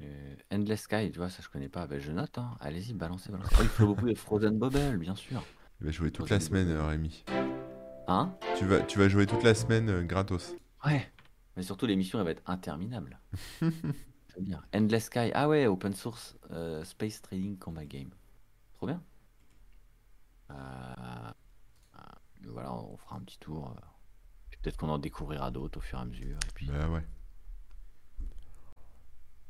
Euh, 0.00 0.36
Endless 0.52 0.82
Sky, 0.82 1.10
tu 1.10 1.18
vois, 1.18 1.28
ça 1.28 1.42
je 1.42 1.48
connais 1.48 1.68
pas. 1.68 1.88
Ben, 1.88 1.98
je 1.98 2.12
note, 2.12 2.38
hein. 2.38 2.56
Allez-y, 2.60 2.94
balancez, 2.94 3.32
balancez. 3.32 3.52
Oh, 3.58 3.62
il 3.64 3.68
faut 3.68 3.86
beaucoup 3.86 4.06
de 4.06 4.14
Frozen 4.14 4.56
Bubble, 4.60 4.96
bien 4.96 5.16
sûr. 5.16 5.44
Tu 5.78 5.84
vas 5.84 5.90
jouer 5.90 6.12
toute 6.12 6.28
Frozen 6.28 6.38
la 6.38 6.46
semaine, 6.46 6.78
Rémi. 6.78 7.24
Hein? 8.06 8.32
Tu 8.56 8.64
vas, 8.64 8.80
tu 8.82 8.96
vas 8.96 9.08
jouer 9.08 9.26
toute 9.26 9.42
la 9.42 9.56
semaine 9.56 10.06
gratos. 10.06 10.54
Ouais. 10.84 11.10
Mais 11.56 11.64
surtout, 11.64 11.86
l'émission, 11.86 12.20
elle 12.20 12.26
va 12.26 12.30
être 12.30 12.48
interminable. 12.48 13.18
Dire. 14.38 14.64
Endless 14.72 15.06
Sky. 15.06 15.32
Ah 15.34 15.48
ouais, 15.48 15.66
open 15.66 15.94
source 15.94 16.36
Space 16.84 17.20
Trading 17.22 17.58
Combat 17.58 17.86
Game. 17.86 18.10
Trop 18.82 18.88
bien. 18.88 19.04
Euh, 20.50 21.32
euh, 21.94 22.00
voilà, 22.48 22.72
on 22.72 22.96
fera 22.96 23.14
un 23.14 23.20
petit 23.20 23.38
tour. 23.38 23.76
Peut-être 24.60 24.76
qu'on 24.76 24.88
en 24.88 24.98
découvrira 24.98 25.52
d'autres 25.52 25.78
au 25.78 25.80
fur 25.80 26.00
et 26.00 26.02
à 26.02 26.04
mesure. 26.04 26.36
Et 26.48 26.52
puis, 26.52 26.66
Bah 26.66 26.88
ouais, 26.88 27.06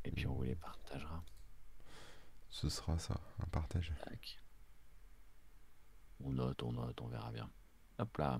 et 0.03 0.11
puis 0.11 0.27
on 0.27 0.35
vous 0.35 0.43
les 0.43 0.53
partagera. 0.53 1.23
ce 2.51 2.69
sera 2.69 2.99
ça, 2.99 3.19
un 3.39 3.47
partage. 3.47 3.91
Tac. 4.05 4.39
On 6.23 6.29
note, 6.29 6.61
on 6.61 6.73
note, 6.73 7.01
on 7.01 7.07
verra 7.07 7.31
bien. 7.31 7.49
Hop 7.97 8.15
là. 8.17 8.39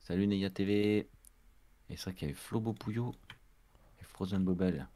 Salut 0.00 0.26
Neya 0.26 0.50
TV. 0.50 1.08
Et 1.88 1.96
c'est 1.96 2.02
vrai 2.10 2.14
qu'il 2.14 2.28
y 2.28 2.30
avait 2.30 2.38
Flobo 2.38 2.74
Puyo 2.74 3.14
et 4.02 4.04
Frozen 4.04 4.44
Bobble 4.44 4.86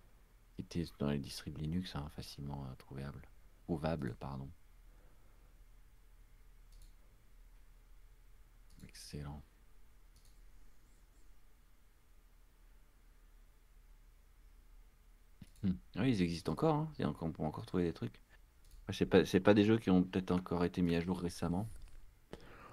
qui 0.54 0.60
étaient 0.60 0.84
dans 0.98 1.08
les 1.08 1.18
distribs 1.18 1.56
Linux 1.56 1.96
hein, 1.96 2.10
facilement 2.14 2.66
euh, 2.66 2.74
trouvables. 2.74 3.22
Trouvables, 3.64 4.16
pardon. 4.16 4.50
Excellent. 8.92 9.42
Hmm. 15.62 15.72
Oui, 15.96 16.10
ils 16.12 16.22
existent 16.22 16.52
encore. 16.52 16.74
Hein. 16.74 16.88
Peut 16.98 17.42
encore 17.44 17.66
trouver 17.66 17.84
des 17.84 17.92
trucs. 17.92 18.20
Après, 18.84 18.92
C'est 18.94 19.06
pas, 19.06 19.24
c'est 19.24 19.40
pas 19.40 19.54
des 19.54 19.64
jeux 19.64 19.78
qui 19.78 19.90
ont 19.90 20.02
peut-être 20.02 20.32
encore 20.32 20.64
été 20.64 20.82
mis 20.82 20.96
à 20.96 21.00
jour 21.00 21.20
récemment. 21.20 21.68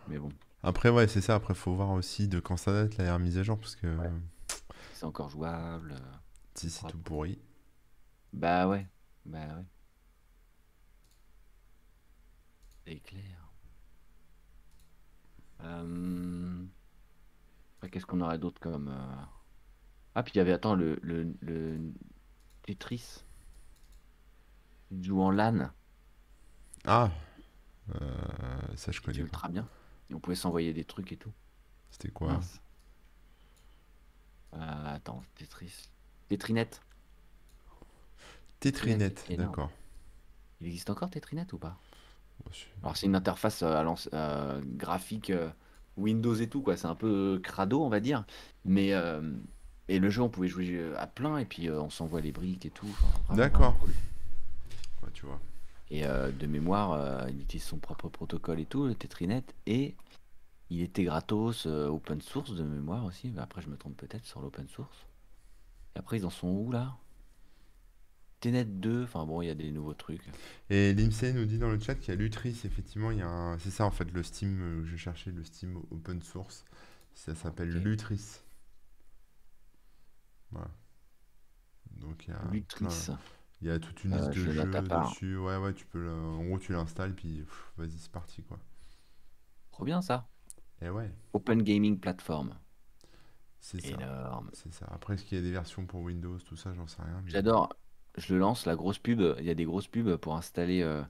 Mais 0.07 0.17
bon, 0.17 0.29
Après, 0.63 0.89
ouais, 0.89 1.07
c'est 1.07 1.21
ça. 1.21 1.35
Après, 1.35 1.53
faut 1.53 1.73
voir 1.75 1.91
aussi 1.91 2.27
de 2.27 2.39
quand 2.39 2.57
ça 2.57 2.73
date 2.73 2.97
la 2.97 3.03
dernière 3.05 3.19
mise 3.19 3.37
à 3.37 3.43
jour, 3.43 3.59
parce 3.59 3.75
que 3.75 3.95
Ouais. 3.95 4.09
c'est 4.93 5.05
encore 5.05 5.29
jouable. 5.29 5.91
euh. 5.93 5.99
si 6.55 6.69
c'est 6.69 6.85
Ah. 6.85 6.89
tout 6.89 6.97
pourri. 6.97 7.39
Bah 8.33 8.67
ouais, 8.67 8.87
bah 9.25 9.37
ouais. 9.39 9.65
C'est 12.85 12.99
clair. 13.01 13.48
Euh, 15.61 16.63
qu'est-ce 17.91 18.05
qu'on 18.05 18.21
aurait 18.21 18.37
d'autre 18.39 18.59
comme... 18.59 18.87
euh, 18.89 19.15
Ah, 20.15 20.23
puis 20.23 20.33
il 20.35 20.37
y 20.37 20.41
avait, 20.41 20.53
attends, 20.53 20.75
le, 20.75 20.99
le, 21.01 21.33
le 21.41 21.79
Tetris. 22.63 23.23
Il 24.91 25.03
joue 25.03 25.21
en 25.21 25.31
LAN. 25.31 25.69
Ah, 26.85 27.11
euh, 27.95 28.75
ça 28.75 28.91
je 28.91 29.01
connais 29.01 29.19
ultra 29.19 29.49
bien. 29.49 29.67
Et 30.09 30.13
on 30.15 30.19
pouvait 30.19 30.35
s'envoyer 30.35 30.73
des 30.73 30.85
trucs 30.85 31.11
et 31.11 31.17
tout. 31.17 31.31
C'était 31.91 32.09
quoi? 32.09 32.39
Euh, 34.53 34.95
attends, 34.95 35.23
Tetris. 35.35 35.89
Tetrinet. 36.27 36.69
Tetrinet, 38.59 39.13
énorme. 39.29 39.49
d'accord. 39.49 39.71
Il 40.61 40.67
existe 40.67 40.89
encore 40.89 41.09
Tetrinet 41.09 41.51
ou 41.53 41.57
pas? 41.57 41.77
C'est- 42.51 42.65
Alors 42.81 42.97
c'est 42.97 43.05
une 43.05 43.15
interface 43.15 43.61
euh, 43.63 43.75
à 43.75 43.95
euh, 44.13 44.61
graphique 44.65 45.29
euh, 45.29 45.49
Windows 45.97 46.35
et 46.35 46.47
tout 46.47 46.61
quoi, 46.61 46.77
c'est 46.77 46.87
un 46.87 46.95
peu 46.95 47.39
crado 47.43 47.83
on 47.83 47.89
va 47.89 47.99
dire, 47.99 48.25
mais 48.65 48.93
euh, 48.93 49.21
et 49.87 49.99
le 49.99 50.09
jeu 50.09 50.21
on 50.21 50.29
pouvait 50.29 50.47
jouer 50.47 50.93
à 50.97 51.07
plein 51.07 51.37
et 51.37 51.45
puis 51.45 51.69
on 51.69 51.89
s'envoie 51.89 52.21
les 52.21 52.31
briques 52.31 52.65
et 52.65 52.69
tout. 52.69 52.87
enfin, 52.87 53.19
vraiment, 53.27 53.35
D'accord. 53.37 53.77
cool. 53.79 53.91
Ouais, 55.03 55.09
tu 55.13 55.25
vois. 55.25 55.39
Et 55.91 56.03
de 56.03 56.45
mémoire, 56.45 57.27
il 57.29 57.41
utilise 57.41 57.63
son 57.63 57.77
propre 57.77 58.09
protocole 58.09 58.59
et 58.59 58.65
tout, 58.65 58.85
le 58.85 58.93
Tetrinet, 58.93 59.43
et 59.65 59.95
il 60.69 60.81
était 60.83 61.03
gratos, 61.03 61.65
open 61.65 62.21
source 62.21 62.53
de 62.53 62.63
mémoire 62.63 63.05
aussi. 63.05 63.31
mais 63.31 63.41
Après 63.41 63.61
je 63.61 63.69
me 63.69 63.75
trompe 63.75 63.97
peut-être 63.97 64.25
sur 64.25 64.39
l'open 64.41 64.67
source. 64.67 65.07
Et 65.95 65.99
après 65.99 66.17
ils 66.19 66.25
en 66.27 66.29
sont 66.29 66.47
où 66.49 66.71
là? 66.71 66.93
Tenet 68.39 68.65
2, 68.65 69.03
enfin 69.03 69.25
bon 69.25 69.41
il 69.41 69.47
y 69.47 69.49
a 69.49 69.55
des 69.55 69.71
nouveaux 69.71 69.93
trucs. 69.93 70.29
Et 70.69 70.93
l'IMSEI 70.93 71.33
nous 71.33 71.45
dit 71.45 71.57
dans 71.59 71.69
le 71.69 71.79
chat 71.79 71.95
qu'il 71.95 72.09
y 72.13 72.17
a 72.17 72.19
Lutris, 72.19 72.61
effectivement, 72.65 73.11
il 73.11 73.19
y 73.19 73.21
a 73.21 73.27
un... 73.29 73.57
c'est 73.59 73.71
ça 73.71 73.85
en 73.85 73.91
fait 73.91 74.11
le 74.11 74.23
Steam, 74.23 74.61
euh, 74.61 74.85
je 74.85 74.95
cherchais 74.95 75.31
le 75.31 75.43
Steam 75.43 75.77
open 75.91 76.21
source, 76.21 76.63
ça 77.13 77.35
s'appelle. 77.35 77.69
Lutris. 77.69 78.41
Voilà. 80.51 80.69
Donc 81.97 82.25
il 82.27 82.31
y 82.31 82.33
a 82.33 82.41
Lutris. 82.51 83.09
il 83.61 83.67
y 83.67 83.71
a 83.71 83.79
toute 83.79 84.03
une 84.03 84.13
Euh, 84.13 84.17
liste 84.17 84.29
de 84.29 84.33
jeux 84.35 84.63
dessus. 85.05 85.37
Ouais, 85.37 85.57
ouais, 85.57 85.73
tu 85.73 85.85
peux 85.85 86.09
en 86.09 86.43
gros 86.45 86.59
tu 86.59 86.71
l'installes 86.71 87.13
puis 87.13 87.43
vas-y, 87.77 87.97
c'est 87.97 88.11
parti 88.11 88.41
quoi. 88.43 88.57
Trop 89.71 89.83
bien 89.85 90.01
ça. 90.01 90.27
Et 90.81 90.89
ouais, 90.89 91.11
Open 91.33 91.61
Gaming 91.61 91.99
Platform. 91.99 92.55
c'est 93.59 93.81
ça. 93.81 93.89
Énorme. 93.89 94.49
C'est 94.53 94.73
ça. 94.73 94.87
Après, 94.91 95.15
est-ce 95.15 95.25
qu'il 95.25 95.37
y 95.37 95.41
a 95.41 95.43
des 95.43 95.51
versions 95.51 95.85
pour 95.85 96.01
Windows, 96.01 96.37
tout 96.39 96.55
ça, 96.55 96.73
j'en 96.73 96.87
sais 96.87 97.01
rien. 97.01 97.21
mais- 97.23 97.29
J'adore. 97.31 97.75
Je 98.19 98.33
le 98.33 98.39
lance, 98.39 98.65
la 98.67 98.75
grosse 98.75 98.99
pub. 98.99 99.21
Il 99.39 99.45
y 99.45 99.49
a 99.49 99.55
des 99.55 99.65
grosses 99.65 99.87
pubs 99.87 100.15
pour 100.17 100.35
installer 100.35 100.81
euh, 100.83 101.01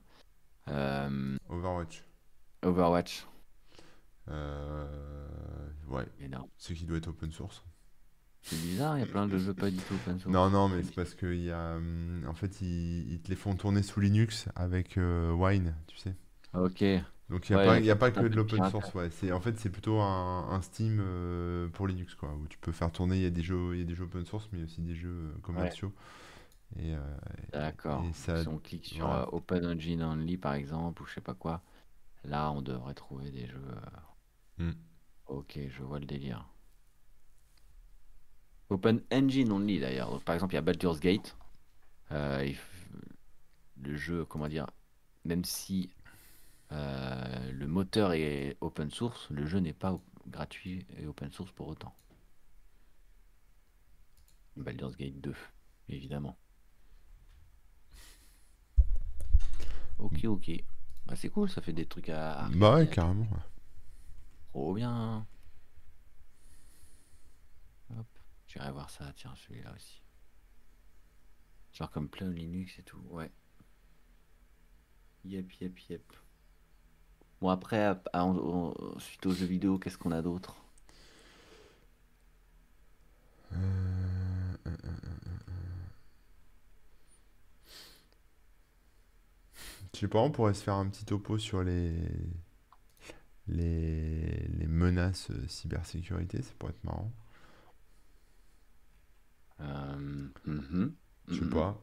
euh, 0.69 1.37
Overwatch. 1.49 2.03
Overwatch. 2.63 3.25
Euh, 4.29 4.87
Ouais, 5.87 6.05
Énorme. 6.21 6.47
ce 6.57 6.73
qui 6.73 6.85
doit 6.85 6.97
être 6.97 7.07
open 7.07 7.31
source. 7.31 7.63
C'est 8.43 8.61
bizarre, 8.61 8.95
il 8.97 9.01
y 9.01 9.03
a 9.03 9.07
plein 9.07 9.27
de 9.27 9.37
jeux 9.37 9.53
pas 9.55 9.69
du 9.71 9.77
tout 9.77 9.95
open 9.95 10.19
source. 10.19 10.31
Non, 10.33 10.49
non, 10.51 10.69
mais 10.69 10.83
c'est 10.83 10.93
parce 10.93 11.15
qu'il 11.15 11.43
y 11.43 11.51
a. 11.51 11.77
En 12.27 12.33
fait, 12.35 12.61
ils, 12.61 13.11
ils 13.11 13.19
te 13.21 13.29
les 13.29 13.35
font 13.35 13.55
tourner 13.55 13.81
sous 13.81 13.99
Linux 13.99 14.47
avec 14.55 14.97
Wine, 14.97 15.75
tu 15.87 15.97
sais. 15.97 16.15
Ok. 16.53 16.83
Donc 17.29 17.47
il 17.49 17.55
n'y 17.55 17.61
a, 17.61 17.67
Ouais, 17.79 17.95
pas- 17.95 18.07
a 18.07 18.11
que 18.11 18.27
de 18.27 18.35
l'open 18.35 18.69
source. 18.69 18.93
Ouais. 18.93 19.09
C'est, 19.11 19.31
en 19.31 19.39
fait, 19.39 19.57
c'est 19.59 19.69
plutôt 19.69 19.99
un, 19.99 20.49
un 20.51 20.61
Steam 20.61 20.99
euh, 21.01 21.67
pour 21.69 21.87
Linux, 21.87 22.15
quoi, 22.15 22.33
où 22.35 22.47
tu 22.47 22.57
peux 22.59 22.71
faire 22.71 22.91
tourner. 22.91 23.17
Il 23.17 23.23
y 23.23 23.27
a 23.27 23.29
des 23.31 23.41
jeux, 23.43 23.75
y 23.77 23.81
a 23.81 23.83
des 23.85 23.95
jeux 23.95 24.05
open 24.05 24.25
source, 24.25 24.47
mais 24.53 24.63
aussi 24.63 24.81
des 24.81 24.95
jeux 24.95 25.33
commerciaux. 25.41 25.91
Et, 26.77 26.95
euh, 26.95 26.99
D'accord. 27.51 28.09
et 28.09 28.13
ça, 28.13 28.43
Si 28.43 28.47
on 28.47 28.57
clique 28.57 28.85
sur 28.85 29.07
voilà. 29.07 29.23
euh, 29.23 29.25
Open 29.33 29.65
Engine 29.67 30.01
Only 30.01 30.37
par 30.37 30.53
exemple, 30.55 31.01
ou 31.01 31.05
je 31.05 31.13
sais 31.13 31.21
pas 31.21 31.35
quoi, 31.35 31.61
là 32.23 32.51
on 32.51 32.61
devrait 32.61 32.93
trouver 32.95 33.31
des 33.31 33.47
jeux. 33.47 33.63
euh, 33.67 33.99
Hmm. 34.57 34.75
Ok, 35.27 35.57
je 35.69 35.81
vois 35.81 35.99
le 35.99 36.05
délire. 36.05 36.45
Open 38.69 39.01
Engine 39.11 39.51
Only 39.51 39.79
d'ailleurs. 39.79 40.11
Donc, 40.11 40.23
Par 40.23 40.35
exemple, 40.35 40.53
il 40.53 40.57
y 40.57 40.59
a 40.59 40.61
Baldur's 40.61 40.99
Gate. 40.99 41.35
Euh, 42.11 42.43
il 42.45 42.53
f- 42.55 42.59
le 43.81 43.95
jeu, 43.97 44.25
comment 44.25 44.47
dire, 44.47 44.67
même 45.25 45.45
si 45.45 45.89
euh, 46.73 47.51
le 47.51 47.67
moteur 47.67 48.13
est 48.13 48.57
open 48.61 48.91
source, 48.91 49.29
le 49.31 49.45
jeu 49.47 49.59
n'est 49.59 49.73
pas 49.73 49.93
op- 49.93 50.03
gratuit 50.27 50.85
et 50.97 51.07
open 51.07 51.31
source 51.31 51.51
pour 51.51 51.67
autant. 51.69 51.95
Baldur's 54.55 54.95
Gate 54.95 55.19
2, 55.21 55.35
évidemment. 55.87 56.37
Ok, 59.99 60.23
ok. 60.25 60.51
Bah, 61.05 61.15
c'est 61.15 61.29
cool, 61.29 61.49
ça 61.49 61.61
fait 61.61 61.73
des 61.73 61.85
trucs 61.85 62.09
à. 62.09 62.45
à 62.45 62.49
bah 62.49 62.75
ouais, 62.75 62.85
regarder. 62.85 62.89
carrément. 62.89 63.23
ouais. 63.31 63.43
Trop 64.51 64.73
bien. 64.73 65.25
Hop, 67.91 68.07
j'irai 68.47 68.71
voir 68.71 68.89
ça, 68.89 69.11
tiens, 69.15 69.33
celui-là 69.35 69.73
aussi. 69.75 70.01
Genre 71.73 71.89
comme 71.91 72.09
plein 72.09 72.29
Linux 72.29 72.79
et 72.79 72.83
tout, 72.83 73.01
ouais. 73.09 73.31
Yep, 75.25 75.51
yep, 75.61 75.79
yep. 75.89 76.13
Bon, 77.41 77.49
après, 77.49 77.83
à- 77.85 78.01
à- 78.13 78.23
en- 78.25 78.37
en- 78.37 78.99
suite 78.99 79.25
aux 79.25 79.31
jeux 79.33 79.45
vidéo, 79.45 79.79
qu'est-ce 79.79 79.97
qu'on 79.97 80.11
a 80.11 80.21
d'autre 80.21 80.55
Euh, 83.51 83.57
euh, 84.67 84.69
euh, 84.69 84.75
euh, 84.85 85.15
euh. 85.47 85.51
Je 89.99 90.05
sais 90.05 90.07
pas, 90.07 90.19
on 90.21 90.31
pourrait 90.31 90.53
se 90.53 90.63
faire 90.63 90.75
un 90.75 90.87
petit 90.87 91.03
topo 91.03 91.37
sur 91.37 91.61
les, 91.61 91.91
les, 93.49 94.47
les 94.57 94.67
menaces 94.67 95.29
euh, 95.31 95.45
cybersécurité, 95.49 96.41
ça 96.41 96.53
pourrait 96.57 96.71
être 96.71 96.83
marrant. 96.85 97.11
Euh, 99.61 100.29
mhm, 100.45 100.95
Je 101.29 101.39
sais 101.39 101.45
mhm. 101.45 101.49
pas. 101.49 101.79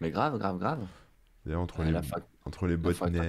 Mais 0.00 0.10
grave, 0.10 0.38
grave, 0.38 0.58
grave. 0.58 0.88
D'ailleurs, 1.44 1.62
entre 1.62 1.82
Euh, 1.82 1.84
les, 1.84 1.92
la 1.92 2.02
fac, 2.02 2.24
entre 2.44 2.66
les 2.68 2.76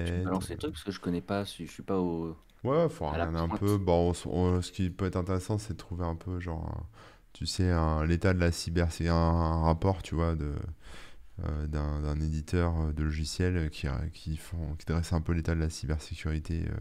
tu 0.04 0.12
botnets. 0.12 0.24
balances 0.24 0.50
les 0.50 0.56
trucs 0.58 0.72
parce 0.74 0.84
que 0.84 0.92
je 0.92 1.00
connais 1.00 1.22
pas, 1.22 1.44
je 1.44 1.64
je 1.66 1.72
suis 1.72 1.82
pas 1.84 1.98
au. 2.00 2.36
Ouais, 2.64 2.88
faut 2.90 3.06
à 3.10 3.18
la 3.18 3.26
regarder 3.26 3.38
un 3.38 3.48
pointe. 3.48 3.50
peu. 3.50 3.78
Bon, 3.78 4.08
on 4.10 4.12
s- 4.12 4.26
on- 4.26 4.60
ce 4.62 4.70
qui 4.72 4.90
peut 4.90 5.06
être 5.06 5.16
intéressant, 5.16 5.56
c'est 5.58 5.72
de 5.74 5.78
trouver 5.78 6.04
un 6.04 6.14
peu, 6.16 6.40
genre, 6.40 6.66
un- 6.68 6.86
tu 7.32 7.46
sais, 7.46 7.70
un- 7.70 8.04
l'état 8.04 8.34
de 8.34 8.38
la 8.40 8.52
cyber, 8.52 8.92
c'est 8.92 9.08
un, 9.08 9.14
un 9.14 9.62
rapport, 9.62 10.02
tu 10.02 10.14
vois, 10.14 10.34
de, 10.34 10.44
euh, 10.46 10.56
d'un, 11.68 12.00
d'un 12.02 12.20
éditeur 12.20 12.78
euh, 12.80 12.92
de 12.92 13.02
logiciels 13.02 13.70
qui, 13.70 13.86
qui, 14.12 14.36
font, 14.36 14.74
qui 14.76 14.86
dresse 14.86 15.12
un 15.12 15.20
peu 15.20 15.32
l'état 15.32 15.54
de 15.54 15.60
la 15.60 15.70
cybersécurité. 15.70 16.64
euh, 16.68 16.74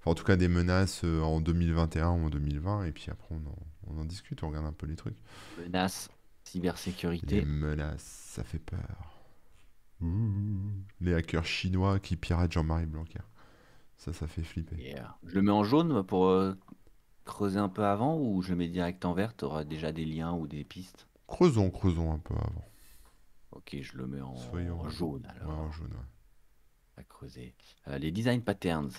enfin, 0.00 0.10
en 0.12 0.14
tout 0.14 0.24
cas, 0.24 0.36
des 0.36 0.48
menaces 0.48 1.02
euh, 1.04 1.20
en 1.22 1.40
2021 1.40 2.10
ou 2.10 2.26
en 2.26 2.30
2020, 2.30 2.84
et 2.84 2.92
puis 2.92 3.06
après, 3.10 3.34
on 3.34 3.48
en, 3.48 3.94
on 3.96 4.00
en 4.00 4.04
discute, 4.04 4.42
on 4.42 4.48
regarde 4.48 4.66
un 4.66 4.72
peu 4.72 4.86
les 4.86 4.96
trucs. 4.96 5.16
Menace, 5.56 6.10
Les 7.22 7.40
cybersécurité. 7.40 7.42
menaces, 7.42 8.02
ça 8.34 8.44
fait 8.44 8.58
peur. 8.58 9.10
Ouh, 10.00 10.60
les 11.00 11.14
hackers 11.14 11.44
chinois 11.46 11.98
qui 11.98 12.16
piratent 12.16 12.52
Jean-Marie 12.52 12.86
Blanquer. 12.86 13.20
Ça, 13.96 14.12
ça 14.12 14.26
fait 14.26 14.42
flipper. 14.42 14.76
Yeah. 14.76 15.16
Je 15.24 15.34
le 15.34 15.42
mets 15.42 15.52
en 15.52 15.64
jaune 15.64 16.02
pour 16.04 16.26
euh, 16.26 16.54
creuser 17.24 17.58
un 17.58 17.68
peu 17.68 17.84
avant 17.84 18.18
ou 18.18 18.42
je 18.42 18.50
le 18.50 18.56
mets 18.56 18.68
direct 18.68 19.04
en 19.04 19.14
vert, 19.14 19.36
tu 19.36 19.44
auras 19.44 19.64
déjà 19.64 19.92
des 19.92 20.04
liens 20.04 20.32
ou 20.34 20.46
des 20.46 20.64
pistes? 20.64 21.08
Creusons, 21.26 21.70
creusons 21.70 22.12
un 22.12 22.18
peu 22.18 22.34
avant. 22.34 22.64
Ok, 23.54 23.76
je 23.80 23.96
le 23.96 24.06
mets 24.06 24.20
en, 24.20 24.34
jaune 24.34 25.22
Ouais, 25.22 25.30
alors. 25.40 25.50
en 25.50 25.70
jaune, 25.70 25.92
ouais. 25.92 26.96
à 26.96 27.02
creuser. 27.04 27.54
Euh, 27.88 27.98
les 27.98 28.10
design 28.10 28.42
patterns. 28.42 28.90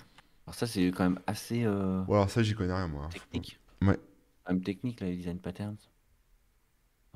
Alors 0.47 0.55
ça 0.55 0.65
c'est 0.67 0.87
quand 0.91 1.03
même 1.03 1.19
assez 1.27 1.63
euh, 1.65 2.03
alors 2.05 2.29
ça, 2.29 2.41
j'y 2.41 2.53
connais 2.55 2.73
rien, 2.73 2.87
moi. 2.87 3.09
technique. 3.09 3.59
Ouais. 3.81 3.99
Même 4.47 4.61
technique 4.63 5.01
là, 5.01 5.07
les 5.07 5.17
design 5.17 5.39
patterns. 5.39 5.77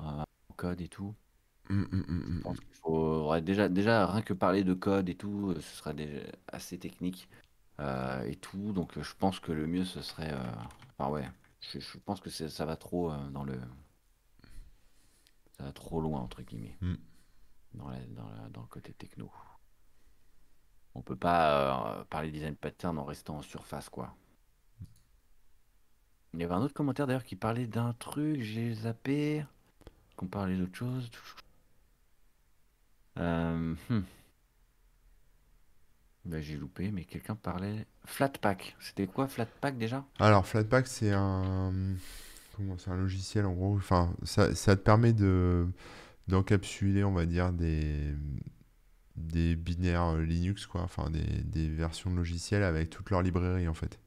Euh, 0.00 0.22
code 0.56 0.80
et 0.80 0.88
tout. 0.88 1.14
Hum, 1.70 1.88
hum, 1.92 2.04
hum, 2.08 2.22
hum, 2.26 2.34
Je 2.38 2.42
pense 2.42 2.60
qu'il 2.60 2.74
faut 2.74 3.30
ouais, 3.30 3.40
déjà, 3.40 3.68
déjà 3.68 4.06
rien 4.06 4.22
que 4.22 4.34
parler 4.34 4.64
de 4.64 4.74
code 4.74 5.08
et 5.08 5.14
tout, 5.14 5.50
euh, 5.50 5.60
ce 5.60 5.76
sera 5.76 5.92
déjà 5.94 6.20
assez 6.48 6.78
technique 6.78 7.28
et 8.26 8.36
tout. 8.36 8.72
Donc 8.72 9.00
je 9.00 9.14
pense 9.18 9.40
que 9.40 9.52
le 9.52 9.66
mieux 9.66 9.86
ce 9.86 10.02
serait, 10.02 10.34
enfin 10.98 11.10
ouais, 11.10 11.26
Je, 11.62 11.78
je 11.80 11.98
pense 11.98 12.20
que 12.20 12.28
ça 12.28 12.66
va 12.66 12.76
trop 12.76 13.10
dans 13.30 13.42
le. 13.44 13.58
Ça 15.56 15.64
va 15.64 15.72
trop 15.72 16.00
loin, 16.02 16.20
entre 16.20 16.42
guillemets, 16.42 16.76
Hmm. 16.82 16.94
Dans, 17.74 17.88
la- 17.88 18.48
dans, 18.50 18.60
le 18.60 18.66
côté 18.66 18.92
techno. 18.92 19.30
On 20.94 21.02
peut 21.02 21.16
pas 21.16 22.00
euh, 22.00 22.04
parler 22.04 22.30
design 22.30 22.56
pattern 22.56 22.98
en 22.98 23.04
restant 23.04 23.38
en 23.38 23.42
surface, 23.42 23.88
quoi. 23.88 24.14
Il 26.34 26.40
y 26.40 26.44
avait 26.44 26.54
un 26.54 26.62
autre 26.62 26.74
commentaire 26.74 27.06
d'ailleurs 27.06 27.24
qui 27.24 27.36
parlait 27.36 27.66
d'un 27.66 27.92
truc, 27.94 28.40
j'ai 28.40 28.72
zappé. 28.74 29.44
Qu'on 30.16 30.26
parlait 30.26 30.56
d'autre 30.56 30.74
chose. 30.74 31.10
Euh, 33.18 33.74
hmm. 33.88 34.02
Ben, 36.26 36.42
j'ai 36.42 36.56
loupé, 36.56 36.90
mais 36.90 37.04
quelqu'un 37.04 37.34
parlait. 37.34 37.86
Flatpak. 38.04 38.76
C'était 38.78 39.06
quoi 39.06 39.26
Flatpak 39.26 39.78
déjà? 39.78 40.04
Alors, 40.18 40.46
Flatpak, 40.46 40.86
c'est 40.86 41.12
un, 41.12 41.72
un 42.86 42.96
logiciel 42.96 43.46
en 43.46 43.52
gros. 43.52 43.76
Enfin, 43.76 44.14
ça 44.24 44.52
te 44.52 44.74
permet 44.82 45.12
de 45.12 45.66
d'encapsuler, 46.30 47.04
on 47.04 47.12
va 47.12 47.26
dire, 47.26 47.52
des, 47.52 48.14
des 49.16 49.56
binaires 49.56 50.14
euh, 50.14 50.22
Linux, 50.22 50.66
quoi. 50.66 50.82
Enfin, 50.82 51.10
des, 51.10 51.24
des 51.44 51.68
versions 51.68 52.10
de 52.10 52.16
logiciels 52.16 52.62
avec 52.62 52.90
toute 52.90 53.10
leur 53.10 53.22
librairie, 53.22 53.68
en 53.68 53.74
fait. 53.74 53.98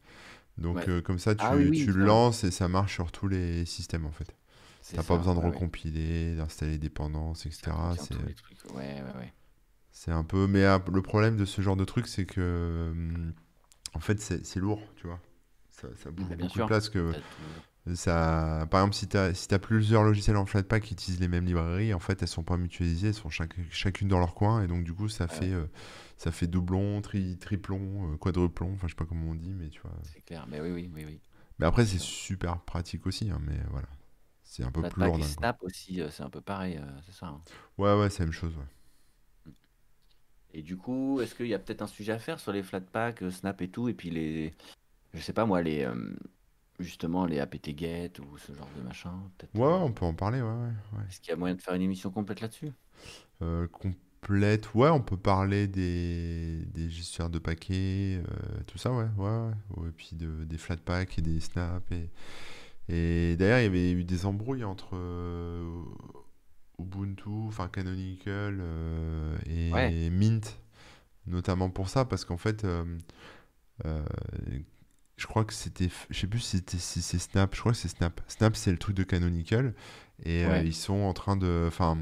Donc, 0.57 0.77
Ouais. 0.77 0.89
euh, 0.89 1.01
comme 1.01 1.19
ça, 1.19 1.35
tu, 1.35 1.45
Ah 1.45 1.55
oui, 1.55 1.71
tu 1.71 1.93
lances 1.93 2.43
et 2.43 2.51
ça 2.51 2.67
marche 2.69 2.95
sur 2.95 3.11
tous 3.11 3.27
les 3.29 3.65
systèmes, 3.65 4.05
en 4.05 4.11
fait. 4.11 4.35
C'est 4.81 4.97
T'as 4.97 5.03
pas 5.03 5.17
besoin 5.17 5.35
de 5.35 5.39
ouais, 5.39 5.45
ouais. 5.45 5.49
recompiler, 5.51 6.35
d'installer 6.35 6.73
des 6.73 6.77
dépendances, 6.79 7.45
etc. 7.45 7.95
C'est, 7.97 8.15
tous 8.15 8.23
les 8.27 8.35
trucs. 8.35 8.65
Ouais, 8.75 9.01
ouais, 9.03 9.19
ouais. 9.19 9.33
c'est 9.91 10.11
un 10.11 10.23
peu. 10.23 10.47
Mais 10.47 10.63
euh, 10.63 10.79
le 10.91 11.01
problème 11.01 11.37
de 11.37 11.45
ce 11.45 11.61
genre 11.61 11.75
de 11.75 11.85
truc, 11.85 12.07
c'est 12.07 12.25
que, 12.25 12.89
hum, 12.91 13.33
en 13.93 13.99
fait, 13.99 14.19
c'est 14.21 14.45
c'est 14.45 14.59
lourd, 14.59 14.81
tu 14.95 15.07
vois. 15.07 15.21
Ça, 15.71 15.87
Bah, 16.17 16.25
bien 16.25 16.37
beaucoup 16.37 16.59
de 16.59 16.65
place 16.65 16.89
que. 16.89 17.13
Ça, 17.95 18.65
par 18.71 18.79
exemple, 18.81 18.95
si 18.95 19.09
tu 19.09 19.17
as, 19.17 19.33
si 19.33 19.47
t'as 19.49 19.59
plusieurs 19.59 20.03
logiciels 20.03 20.37
en 20.37 20.45
Flatpak 20.45 20.83
qui 20.83 20.93
utilisent 20.93 21.19
les 21.19 21.27
mêmes 21.27 21.45
librairies, 21.45 21.93
en 21.93 21.99
fait, 21.99 22.21
elles 22.21 22.29
sont 22.29 22.43
pas 22.43 22.55
mutualisées, 22.55 23.09
elles 23.09 23.13
sont 23.13 23.29
chaque- 23.29 23.55
chacune 23.71 24.07
dans 24.07 24.19
leur 24.19 24.35
coin, 24.35 24.63
et 24.63 24.67
donc 24.67 24.85
du 24.85 24.93
coup, 24.93 25.09
ça 25.09 25.27
Ouais. 25.29 25.35
fait, 25.39 25.51
euh, 25.51 25.65
ça 26.17 26.31
fait 26.31 26.47
doublon, 26.47 27.01
tri, 27.01 27.37
triplon, 27.37 28.13
euh, 28.13 28.17
quadruplon, 28.17 28.71
enfin, 28.73 28.87
je 28.87 28.93
sais 28.93 28.95
pas 28.95 29.05
comment 29.05 29.31
on 29.31 29.35
dit, 29.35 29.53
mais 29.53 29.67
tu 29.69 29.81
vois. 29.81 29.91
C'est 30.03 30.21
clair. 30.21 30.45
Mais 30.47 30.61
oui, 30.61 30.69
oui, 30.71 30.89
oui, 30.93 31.05
oui. 31.05 31.21
Mais 31.57 31.65
après, 31.65 31.85
c'est 31.85 31.99
super 31.99 32.59
pratique 32.61 33.07
aussi, 33.07 33.29
hein, 33.31 33.39
mais 33.41 33.57
voilà, 33.71 33.87
c'est 34.43 34.63
un 34.63 34.71
peu 34.71 34.83
plus 34.83 35.01
Flatpak 35.01 35.03
lourd 35.03 35.17
et 35.17 35.19
d'un 35.19 35.33
coup. 35.33 35.47
Snap 35.47 35.63
aussi, 35.63 36.01
euh, 36.01 36.09
c'est 36.11 36.21
un 36.23 36.29
peu 36.29 36.41
pareil, 36.41 36.79
c'est 37.05 37.13
ça. 37.13 37.27
hein. 37.27 37.41
Ouais, 37.77 37.93
ouais, 37.97 38.09
c'est 38.09 38.19
la 38.19 38.25
même 38.25 38.33
chose, 38.33 38.55
ouais. 38.57 38.65
Et 40.53 40.61
du 40.61 40.77
coup, 40.77 41.19
est-ce 41.21 41.33
qu'il 41.35 41.47
y 41.47 41.53
a 41.53 41.59
peut-être 41.59 41.81
un 41.81 41.87
sujet 41.87 42.11
à 42.11 42.19
faire 42.19 42.39
sur 42.39 42.51
les 42.51 42.63
Flatpak, 42.63 43.23
Snap 43.31 43.61
et 43.61 43.69
tout, 43.71 43.89
et 43.89 43.93
puis 43.93 44.09
les, 44.11 44.53
je 45.13 45.21
sais 45.21 45.33
pas 45.33 45.45
moi, 45.45 45.61
les, 45.63 45.83
euh, 45.85 46.15
justement 46.83 47.25
les 47.25 47.39
apt-get 47.39 48.11
ou 48.19 48.37
ce 48.37 48.53
genre 48.53 48.69
de 48.77 48.83
machin. 48.83 49.13
Ouais, 49.55 49.61
euh, 49.63 49.77
on 49.77 49.91
peut 49.91 50.05
en 50.05 50.13
parler, 50.13 50.41
ouais, 50.41 50.47
ouais, 50.47 50.73
ouais. 50.97 51.03
Est-ce 51.09 51.19
qu'il 51.19 51.31
y 51.31 51.33
a 51.33 51.37
moyen 51.37 51.55
de 51.55 51.61
faire 51.61 51.73
une 51.73 51.81
émission 51.81 52.11
complète 52.11 52.41
là-dessus? 52.41 52.71
Euh, 53.41 53.67
complète, 53.67 54.73
ouais, 54.73 54.89
on 54.89 55.01
peut 55.01 55.17
parler 55.17 55.67
des, 55.67 56.65
des 56.67 56.89
gestionnaires 56.89 57.29
de 57.29 57.39
paquets, 57.39 58.21
euh, 58.21 58.61
tout 58.67 58.77
ça, 58.77 58.93
ouais, 58.93 59.07
ouais, 59.17 59.51
ouais. 59.77 59.89
Et 59.89 59.91
puis 59.91 60.11
de, 60.13 60.43
des 60.45 60.57
Flatpak 60.57 61.17
et 61.17 61.21
des 61.21 61.39
Snap. 61.39 61.83
Et, 61.91 62.09
et 62.89 63.35
d'ailleurs, 63.37 63.59
il 63.59 63.63
y 63.63 63.67
avait 63.67 63.91
eu 63.91 64.03
des 64.03 64.25
embrouilles 64.25 64.63
entre 64.63 64.95
euh, 64.95 65.83
Ubuntu, 66.79 67.29
enfin 67.47 67.67
Canonical 67.67 68.61
et. 69.45 70.09
Mint, 70.09 70.59
notamment 71.25 71.69
pour 71.69 71.89
ça, 71.89 72.05
parce 72.05 72.25
qu'en 72.25 72.37
fait, 72.37 72.65
euh, 72.65 72.83
je 75.17 75.27
crois 75.27 75.45
que 75.45 75.53
c'était, 75.53 75.89
je 76.09 76.19
sais 76.19 76.27
plus 76.27 76.39
si 76.39 76.57
c'était 76.57 76.77
si 76.77 77.01
c'est 77.01 77.19
Snap, 77.19 77.53
je 77.55 77.59
crois 77.59 77.71
que 77.73 77.77
c'est 77.77 77.87
Snap. 77.87 78.21
Snap, 78.27 78.55
c'est 78.55 78.71
le 78.71 78.77
truc 78.77 78.95
de 78.95 79.03
Canonical, 79.03 79.73
et 80.23 80.45
euh, 80.45 80.63
ils 80.63 80.73
sont 80.73 80.93
en 81.01 81.13
train 81.13 81.35
de, 81.37 81.65
enfin, 81.67 81.97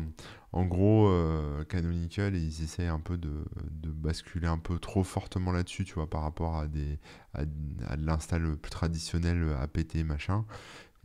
en 0.53 0.66
gros, 0.66 1.07
euh, 1.09 1.64
Canonical, 1.66 2.36
ils 2.36 2.64
essaient 2.64 2.88
un 2.88 2.99
peu 2.99 3.18
de, 3.18 3.45
de 3.72 3.89
basculer 3.89 4.47
un 4.47 4.57
peu 4.57 4.80
trop 4.80 5.03
fortement 5.03 5.51
là-dessus, 5.51 5.86
tu 5.86 5.93
vois, 5.95 6.09
par 6.09 6.22
rapport 6.24 6.57
à 6.57 6.68
des, 6.68 6.99
à, 7.34 7.41
à 7.88 7.95
de 7.97 8.05
l'install 8.05 8.57
plus 8.57 8.72
traditionnel 8.72 9.55
apt 9.62 9.95
machin. 10.03 10.45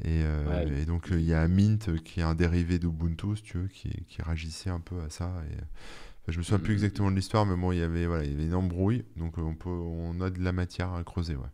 Et, 0.05 0.23
euh, 0.25 0.69
Ouais. 0.69 0.83
et 0.83 0.85
donc 0.87 1.11
euh, 1.11 1.19
il 1.21 1.27
y 1.27 1.33
a 1.35 1.49
Mint 1.49 1.89
euh, 1.89 1.99
qui 1.99 2.21
est 2.21 2.23
un 2.23 2.35
dérivé 2.35 2.79
d'Ubuntu, 2.79 3.37
si 3.37 3.43
tu 3.43 3.59
veux, 3.59 3.69
qui, 3.69 3.89
qui 4.09 4.21
réagissait 4.23 4.71
un 4.71 4.81
peu 4.81 5.01
à 5.01 5.09
ça. 5.11 5.33
Et, 5.51 5.55
euh, 5.55 5.65
je 6.29 6.39
me 6.39 6.43
souviens 6.43 6.59
plus 6.59 6.73
Mhm. 6.73 6.75
exactement 6.75 7.11
de 7.11 7.17
l'histoire, 7.17 7.47
mais 7.47 7.57
bon, 7.57 7.73
il 7.73 7.79
y 7.79 7.83
avait, 7.83 8.07
voilà, 8.07 8.25
il 8.25 8.31
y 8.33 8.35
avait 8.35 8.47
une 8.47 8.55
embrouille, 8.55 9.05
donc 9.17 9.39
euh, 9.39 9.43
on 9.43 9.55
peut, 9.55 9.71
on 9.71 10.21
a 10.21 10.31
de 10.31 10.43
la 10.43 10.53
matière 10.53 10.93
à 10.93 11.05
creuser, 11.05 11.37
ouais. 11.37 11.49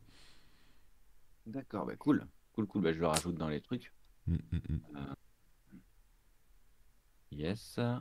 D'accord, 1.47 1.86
bah 1.86 1.95
cool. 1.97 2.26
Cool, 2.53 2.66
cool, 2.66 2.82
bah 2.82 2.93
je 2.93 2.99
le 2.99 3.07
rajoute 3.07 3.36
dans 3.36 3.49
les 3.49 3.61
trucs. 3.61 3.93
Mm, 4.28 4.38
mm, 4.53 4.61
mm. 4.68 4.80
Euh, 4.97 5.14
yes. 7.30 7.78
Euh... 7.78 7.99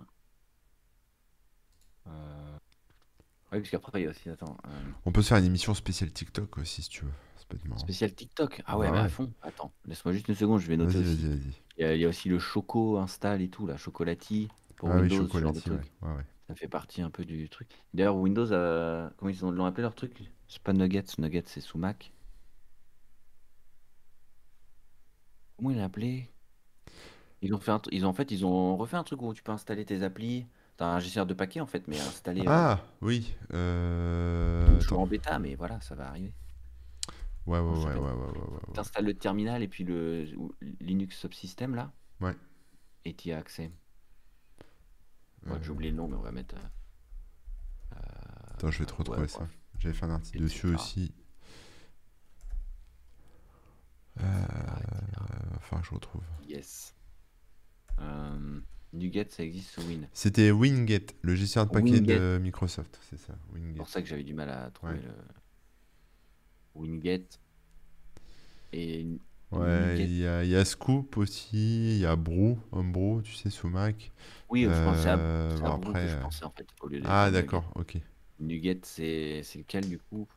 Ouais, 3.51 3.59
parce 3.59 3.69
qu'après, 3.69 4.01
il 4.01 4.03
y 4.05 4.07
a 4.07 4.11
aussi, 4.11 4.29
attends, 4.29 4.57
euh, 4.65 4.91
On 5.05 5.11
peut 5.11 5.21
se 5.21 5.29
faire 5.29 5.37
une 5.37 5.45
émission 5.45 5.73
spéciale 5.73 6.11
TikTok 6.11 6.57
aussi, 6.57 6.81
si 6.83 6.89
tu 6.89 7.05
veux. 7.05 7.11
Spécial 7.77 8.13
TikTok? 8.13 8.61
Ah 8.65 8.77
ouais, 8.77 8.87
Bah 8.87 8.91
bah 8.91 8.99
à 8.99 9.03
ouais. 9.03 9.09
fond. 9.09 9.31
Attends, 9.41 9.73
laisse-moi 9.85 10.13
juste 10.13 10.27
une 10.27 10.35
seconde, 10.35 10.59
je 10.59 10.67
vais 10.67 10.77
noter 10.77 10.97
Vas-y, 10.97 11.03
aussi. 11.03 11.15
vas-y, 11.17 11.29
vas-y. 11.37 11.53
Il 11.77 11.81
y 11.81 11.85
a, 11.85 11.95
il 11.95 12.01
y 12.01 12.05
a 12.05 12.09
aussi 12.09 12.29
le 12.29 12.39
Choco 12.39 12.97
install 12.97 13.41
et 13.41 13.49
tout, 13.49 13.65
là, 13.67 13.77
Chocolati 13.77 14.49
pour 14.77 14.89
Ah 14.89 14.95
oui, 14.95 15.01
Windows, 15.01 15.23
de 15.23 15.27
chocolatier, 15.27 15.71
ouais. 15.71 15.77
Ouais, 16.01 16.15
ouais. 16.15 16.25
Ça 16.47 16.55
fait 16.55 16.67
partie 16.67 17.01
un 17.01 17.09
peu 17.09 17.25
du 17.25 17.49
truc. 17.49 17.69
D'ailleurs, 17.93 18.15
Windows, 18.17 18.47
comment 19.17 19.29
ils 19.29 19.45
ont- 19.45 19.51
l'ont 19.51 19.65
appelé 19.65 19.83
leur 19.83 19.95
truc? 19.95 20.31
C'est 20.47 20.61
pas 20.61 20.73
Nuggets, 20.73 21.03
Nuggets 21.17 21.43
c'est 21.47 21.61
sous 21.61 21.79
Mac. 21.79 22.11
Comment 25.61 25.83
appelé? 25.83 26.27
Ils 27.41 27.53
ont 27.53 27.59
fait 27.59 27.71
un, 27.71 27.81
ils 27.91 28.05
ont, 28.05 28.09
en 28.09 28.13
fait, 28.13 28.31
ils 28.31 28.45
ont 28.45 28.77
refait 28.77 28.97
un 28.97 29.03
truc 29.03 29.21
où 29.21 29.33
tu 29.33 29.43
peux 29.43 29.51
installer 29.51 29.85
tes 29.85 30.03
applis. 30.03 30.45
T'as 30.77 30.87
un 30.87 30.99
gestionnaire 30.99 31.27
de 31.27 31.33
paquets 31.33 31.59
en 31.59 31.67
fait, 31.67 31.87
mais 31.87 31.99
installé 31.99 32.41
euh, 32.41 32.45
Ah, 32.47 32.79
oui. 33.01 33.35
Euh... 33.53 34.65
toujours 34.79 34.93
Attends. 34.93 35.03
en 35.03 35.07
bêta, 35.07 35.37
mais 35.39 35.55
voilà, 35.55 35.79
ça 35.81 35.93
va 35.95 36.07
arriver. 36.09 36.33
Ouais, 37.45 37.59
ouais, 37.59 37.69
ouais, 37.69 37.85
ouais, 37.85 37.93
ouais, 37.93 37.99
ouais, 37.99 38.11
ouais, 38.13 38.37
ouais. 38.67 38.73
T'installes 38.73 39.05
le 39.05 39.13
terminal 39.13 39.61
et 39.63 39.67
puis 39.67 39.83
le 39.83 40.25
Linux 40.79 41.17
Subsystem 41.17 41.75
là, 41.75 41.91
Ouais. 42.19 42.35
et 43.05 43.13
t'y 43.13 43.31
as 43.31 43.37
accès. 43.39 43.71
Ouais, 45.45 45.53
Euh, 45.53 45.59
j'ai 45.61 45.71
oublié 45.71 45.91
le 45.91 45.97
nom, 45.97 46.07
mais 46.07 46.15
on 46.15 46.21
va 46.21 46.31
mettre. 46.31 46.55
euh, 46.55 47.97
Attends, 48.53 48.71
je 48.71 48.79
vais 48.79 48.85
te 48.85 48.91
ouais, 48.93 48.97
retrouver 48.99 49.27
ça. 49.27 49.47
J'avais 49.79 49.93
fait 49.95 50.05
un 50.05 50.11
article 50.11 50.39
dessus 50.39 50.67
aussi. 50.73 51.13
Euh... 54.19 54.23
Enfin, 55.71 55.81
je 55.83 55.95
retrouve. 55.95 56.21
Yes. 56.47 56.93
Euh, 57.99 58.59
Nuget, 58.93 59.27
ça 59.29 59.43
existe 59.43 59.69
sous 59.71 59.81
Win. 59.87 60.07
C'était 60.13 60.51
Winget, 60.51 61.05
le 61.21 61.35
gestionnaire 61.35 61.67
de 61.67 61.71
paquets 61.79 62.01
de 62.01 62.39
Microsoft, 62.41 62.99
c'est 63.09 63.17
ça, 63.17 63.33
C'est 63.53 63.75
pour 63.77 63.87
ça 63.87 64.01
que 64.01 64.07
j'avais 64.07 64.23
du 64.23 64.33
mal 64.33 64.49
à 64.49 64.69
trouver 64.71 64.93
Ouais. 64.93 64.99
le 65.01 65.13
Winget 66.75 67.27
et 68.73 69.05
Ouais, 69.51 69.97
il 69.99 70.17
y 70.17 70.25
a, 70.25 70.43
il 70.45 70.49
y 70.49 70.55
a 70.55 70.63
Scoop 70.63 71.17
aussi, 71.17 71.95
il 71.95 71.99
y 71.99 72.05
a 72.05 72.15
Brew, 72.15 72.57
Homebrew, 72.71 73.21
tu 73.21 73.33
sais, 73.33 73.49
sous 73.49 73.67
Mac. 73.67 74.11
Oui, 74.49 74.63
je 74.63 74.67
pensais 74.69 75.09
à, 75.09 75.17
Euh, 75.17 75.49
c'est 75.55 75.61
bon, 75.61 75.67
à 75.67 75.77
Brew 75.77 75.83
que 75.83 75.89
après. 75.89 76.07
je 76.07 76.17
pensais 76.17 76.45
en 76.45 76.51
fait 76.51 76.67
au 76.81 76.87
lieu 76.87 77.01
de 77.01 77.05
Ah, 77.07 77.29
d'accord, 77.31 77.65
ok. 77.75 77.97
Nuget, 78.39 78.79
c'est 78.83 79.41
c'est 79.43 79.59
lequel 79.59 79.87
du 79.89 79.99
coup? 79.99 80.27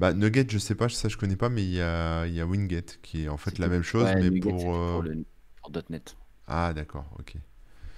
Bah, 0.00 0.14
Nugget, 0.14 0.46
je 0.50 0.58
sais 0.58 0.74
pas, 0.74 0.88
ça 0.88 1.08
je 1.08 1.16
connais 1.16 1.36
pas, 1.36 1.48
mais 1.50 1.62
il 1.62 1.70
y 1.72 1.80
a, 1.80 2.26
il 2.26 2.34
y 2.34 2.40
a 2.40 2.46
Winget 2.46 2.86
qui 3.02 3.24
est 3.24 3.28
en 3.28 3.36
fait 3.36 3.58
la 3.58 3.68
même 3.68 3.82
chose, 3.82 4.04
ouais, 4.04 4.16
mais 4.16 4.30
Nuget, 4.30 4.50
pour. 4.50 4.74
euh, 4.74 4.92
pour 4.92 5.02
le 5.02 5.24
pour 5.62 5.70
.NET, 5.90 6.16
Ah, 6.46 6.72
d'accord, 6.74 7.06
ok. 7.18 7.36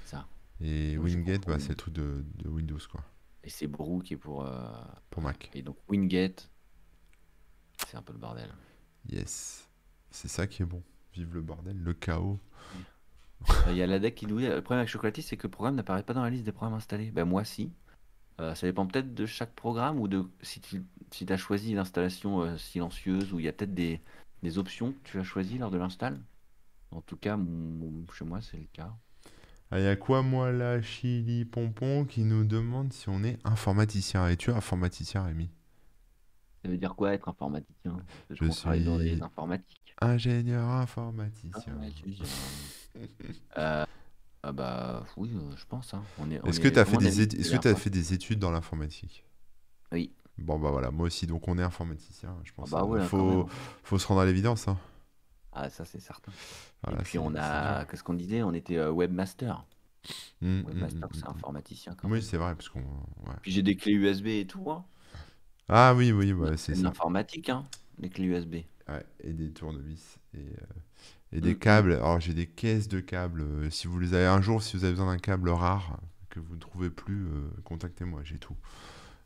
ça. 0.04 0.28
Et 0.60 0.96
Donc 0.96 1.04
Winget, 1.04 1.38
bah, 1.46 1.58
c'est 1.58 1.70
le 1.70 1.76
truc 1.76 1.94
de, 1.94 2.24
de 2.36 2.48
Windows, 2.48 2.78
quoi, 2.90 3.02
Et 3.44 3.50
c'est 3.50 3.66
Brew 3.68 4.02
qui 4.02 4.14
est 4.14 4.16
pour 4.16 4.44
euh, 4.46 4.68
pour 5.10 5.22
Mac. 5.22 5.50
et 5.54 5.62
donc 5.62 5.76
Winget, 5.88 6.34
c'est 7.86 7.96
un 7.96 8.02
peu 8.02 8.12
le 8.12 8.18
bordel. 8.18 8.50
Yes. 9.08 9.68
C'est 10.10 10.28
ça 10.28 10.46
qui 10.46 10.62
est 10.62 10.66
bon. 10.66 10.82
Vive 11.14 11.34
le 11.34 11.42
bordel, 11.42 11.76
le 11.78 11.94
chaos. 11.94 12.38
Il 13.70 13.76
y 13.76 13.82
a 13.82 13.86
l'ADEC 13.86 14.14
qui 14.14 14.26
nous 14.26 14.38
dit, 14.38 14.46
le 14.46 14.60
problème 14.62 14.80
avec 14.80 14.88
Chocolatier, 14.88 15.22
c'est 15.22 15.36
que 15.36 15.44
le 15.44 15.50
programme 15.50 15.74
n'apparaît 15.74 16.02
pas 16.04 16.14
dans 16.14 16.22
la 16.22 16.30
liste 16.30 16.44
des 16.44 16.52
programmes 16.52 16.74
installés. 16.76 17.10
Ben 17.10 17.24
moi, 17.24 17.44
si. 17.44 17.72
Euh, 18.40 18.54
ça 18.54 18.66
dépend 18.66 18.86
peut-être 18.86 19.14
de 19.14 19.26
chaque 19.26 19.54
programme 19.54 20.00
ou 20.00 20.08
de 20.08 20.24
si 20.40 20.60
tu 20.60 20.82
si 21.10 21.26
as 21.28 21.36
choisi 21.36 21.74
l'installation 21.74 22.40
euh, 22.40 22.56
silencieuse 22.56 23.32
ou 23.32 23.40
il 23.40 23.44
y 23.44 23.48
a 23.48 23.52
peut-être 23.52 23.74
des, 23.74 24.00
des 24.42 24.58
options 24.58 24.92
que 24.92 24.98
tu 25.04 25.18
as 25.18 25.22
choisies 25.22 25.58
lors 25.58 25.70
de 25.70 25.78
l'install. 25.78 26.18
En 26.90 27.00
tout 27.00 27.16
cas, 27.16 27.38
chez 28.14 28.24
moi, 28.24 28.40
c'est 28.40 28.58
le 28.58 28.66
cas. 28.72 28.94
Ah, 29.70 29.78
il 29.78 29.84
y 29.84 29.88
a 29.88 29.96
quoi, 29.96 30.22
moi, 30.22 30.52
là, 30.52 30.82
Chili 30.82 31.46
Pompon, 31.46 32.04
qui 32.04 32.24
nous 32.24 32.44
demande 32.44 32.92
si 32.92 33.08
on 33.08 33.24
est 33.24 33.38
informaticien? 33.44 34.28
Es-tu 34.28 34.50
informaticien, 34.50 35.24
Rémi? 35.24 35.48
Ça 36.62 36.68
veut 36.70 36.76
dire 36.76 36.94
quoi 36.94 37.14
être 37.14 37.28
informaticien? 37.28 37.96
Je 38.30 38.44
travaille 38.50 38.84
dans 38.84 38.98
les 38.98 39.14
suis 39.14 39.22
informatiques. 39.22 39.94
ingénieur 40.00 40.68
informaticien. 40.68 41.50
Euh, 43.56 43.86
ah 44.42 44.52
bah 44.52 45.04
oui, 45.16 45.30
euh, 45.34 45.56
je 45.56 45.66
pense. 45.66 45.94
hein. 45.94 46.08
On 46.18 46.30
est, 46.30 46.40
on 46.44 46.52
Est-ce 46.52 46.60
que 46.60 46.68
est 46.68 46.68
tu 46.68 46.78
as 46.78 46.84
fait 46.84 46.98
des 46.98 47.08
des 47.08 47.20
études, 47.20 47.40
est-ce 47.40 47.50
que 47.50 47.56
tu 47.56 47.66
dernière 47.66 47.74
fait 47.74 47.90
des 47.90 48.12
études 48.12 48.38
dans 48.38 48.52
l'informatique? 48.52 49.24
Oui. 49.92 50.12
Bon, 50.38 50.58
bah 50.58 50.70
voilà, 50.70 50.90
moi 50.90 51.06
aussi, 51.06 51.26
donc 51.26 51.46
on 51.48 51.58
est 51.58 51.62
informaticien, 51.62 52.36
je 52.44 52.52
Ah 52.62 52.66
pense. 52.66 52.66
bah 52.66 52.84
euh, 52.84 52.86
ouais, 52.86 53.10
quand 53.12 53.26
faut, 53.30 53.46
même. 53.46 53.50
faut 53.84 53.98
se 53.98 54.06
rendre 54.06 54.20
à 54.22 54.26
l'évidence, 54.26 54.66
hein. 54.68 54.78
Ah, 55.52 55.70
ça, 55.70 55.84
c'est 55.84 56.00
certain. 56.00 56.34
Voilà, 56.82 56.98
Et 56.98 56.98
puis, 56.98 57.18
on 57.18 57.34
a, 57.36 57.84
qu'est-ce 57.86 58.02
qu'on 58.04 58.14
disait? 58.14 58.42
On 58.42 58.52
était 58.54 58.76
euh, 58.78 58.90
webmaster. 58.92 59.66
Mm, 60.40 60.62
mm, 60.62 60.64
Webmaster, 60.64 61.08
mm, 61.10 61.10
c'est 61.14 61.28
informaticien 61.28 61.94
quand 61.96 62.10
Oui, 62.10 62.22
même. 62.22 62.22
c'est 62.22 62.36
vrai, 62.36 62.54
parce 62.54 62.68
qu'on. 62.68 62.80
ouais. 62.80 63.36
Puis 63.40 63.52
j'ai 63.52 63.62
des 63.62 63.76
clés 63.76 63.92
USB 63.92 64.26
et 64.26 64.46
tout, 64.48 64.68
hein. 64.72 64.84
Ah 65.68 65.92
oui, 65.96 66.12
oui, 66.12 66.32
fait 66.56 66.56
c'est 66.56 66.74
ça. 66.76 66.82
l'informatique, 66.82 67.48
hein, 67.48 67.66
les 67.98 68.08
clés 68.08 68.26
USB. 68.26 68.56
Ouais, 68.88 69.04
et 69.20 69.32
des 69.32 69.52
tournevis 69.52 70.18
et, 70.34 70.38
euh, 70.38 70.66
et 71.32 71.40
des 71.40 71.54
Mm, 71.54 71.58
mm. 71.58 71.58
câbles. 71.58 71.94
Alors 71.94 72.20
j'ai 72.20 72.34
des 72.34 72.46
caisses 72.48 72.88
de 72.88 73.00
câbles. 73.00 73.42
euh, 73.42 73.70
Si 73.70 73.86
vous 73.88 73.98
les 74.00 74.14
avez 74.14 74.26
un 74.26 74.40
jour, 74.42 74.62
si 74.62 74.76
vous 74.76 74.84
avez 74.84 74.94
besoin 74.94 75.12
d'un 75.14 75.18
câble 75.20 75.50
rare 75.50 76.00
que 76.30 76.40
vous 76.40 76.54
ne 76.56 76.60
trouvez 76.60 76.90
plus, 76.90 77.26
euh, 77.28 77.50
contactez-moi, 77.64 78.22
j'ai 78.24 78.38
tout. 78.38 78.56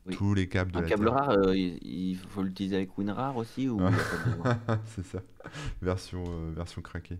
Oui. 0.05 0.17
Tous 0.17 0.33
les 0.33 0.49
câbles 0.49 0.71
de 0.73 0.79
Un 0.79 0.81
la 0.81 0.89
câble 0.89 1.09
Terre. 1.09 1.11
rare, 1.11 1.29
euh, 1.31 1.55
il, 1.57 2.17
faut 2.17 2.43
l'utiliser 2.43 2.75
avec 2.77 2.97
WinRAR 2.97 3.35
aussi 3.37 3.67
ou? 3.69 3.89
C'est 4.95 5.05
ça. 5.05 5.21
Version, 5.81 6.23
euh, 6.27 6.51
version 6.53 6.81
craquée. 6.81 7.19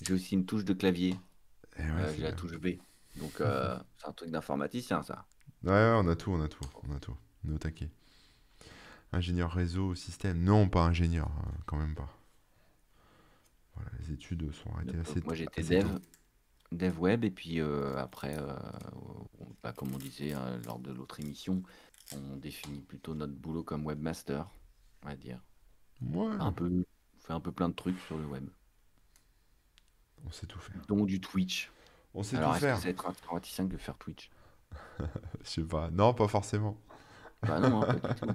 J'ai 0.00 0.14
aussi 0.14 0.34
une 0.34 0.46
touche 0.46 0.64
de 0.64 0.72
clavier. 0.72 1.16
Et 1.78 1.82
ouais, 1.82 1.88
Euh, 1.98 2.06
c'est 2.06 2.20
j'ai 2.20 2.22
la 2.22 2.32
touche 2.32 2.56
B. 2.58 2.78
Donc, 3.16 3.42
c'est 3.98 4.08
un 4.08 4.12
truc 4.12 4.30
d'informaticien, 4.30 5.02
ça. 5.02 5.26
Ouais, 5.64 5.70
ouais, 5.72 5.92
on 6.02 6.08
a 6.08 6.16
tout, 6.16 6.30
on 6.32 6.40
a 6.40 6.48
tout, 6.48 6.64
on 6.88 6.94
a 6.94 7.00
tout. 7.00 7.14
On 7.44 7.50
est 7.50 7.54
au 7.54 7.58
taquet. 7.58 7.90
Ingénieur 9.12 9.50
réseau, 9.52 9.94
système. 9.94 10.42
Non, 10.42 10.68
pas 10.68 10.82
ingénieur, 10.84 11.28
euh, 11.28 11.50
quand 11.66 11.76
même 11.78 11.94
pas. 11.94 12.08
Voilà, 13.74 13.90
les 14.00 14.12
études 14.12 14.52
sont 14.52 14.70
arrêtées 14.74 14.98
assez, 14.98 15.20
Moi, 15.22 15.34
j'étais 15.34 15.62
dev, 15.62 15.82
tôt. 15.82 16.00
dev 16.72 16.98
web, 17.00 17.24
et 17.24 17.30
puis 17.30 17.60
euh, 17.60 17.96
après, 17.98 18.36
euh, 18.38 18.54
bah, 19.62 19.72
comme 19.72 19.94
on 19.94 19.98
disait 19.98 20.32
hein, 20.32 20.58
lors 20.64 20.78
de 20.78 20.92
l'autre 20.92 21.20
émission, 21.20 21.62
on 22.12 22.36
définit 22.36 22.80
plutôt 22.80 23.14
notre 23.14 23.34
boulot 23.34 23.62
comme 23.64 23.84
webmaster, 23.86 24.48
on 25.02 25.08
va 25.08 25.16
dire. 25.16 25.40
Ouais, 26.00 26.34
Un 26.40 26.52
peu, 26.52 26.66
on 26.68 27.20
fait 27.20 27.32
un 27.32 27.40
peu 27.40 27.52
plein 27.52 27.68
de 27.68 27.74
trucs 27.74 27.98
sur 28.00 28.16
le 28.18 28.26
web, 28.26 28.48
on 30.26 30.30
sait 30.30 30.46
tout 30.46 30.58
faire. 30.58 30.86
dont 30.88 31.04
du 31.04 31.20
Twitch. 31.20 31.70
On 32.14 32.22
sait 32.22 32.36
Alors, 32.36 32.50
tout 32.50 32.56
est-ce 32.56 32.66
que 32.68 32.74
faire. 32.74 32.78
c'est 32.78 32.90
être 32.90 33.06
informaticien 33.06 33.64
de 33.64 33.76
faire 33.76 33.96
Twitch? 33.98 34.30
Je 35.42 35.48
sais 35.48 35.62
pas. 35.64 35.90
Non, 35.90 36.14
pas 36.14 36.28
forcément. 36.28 36.76
Bah 37.42 37.60
non, 37.60 37.82
hein, 37.82 37.86
pas 37.86 38.00
du 38.00 38.14
tout. 38.14 38.34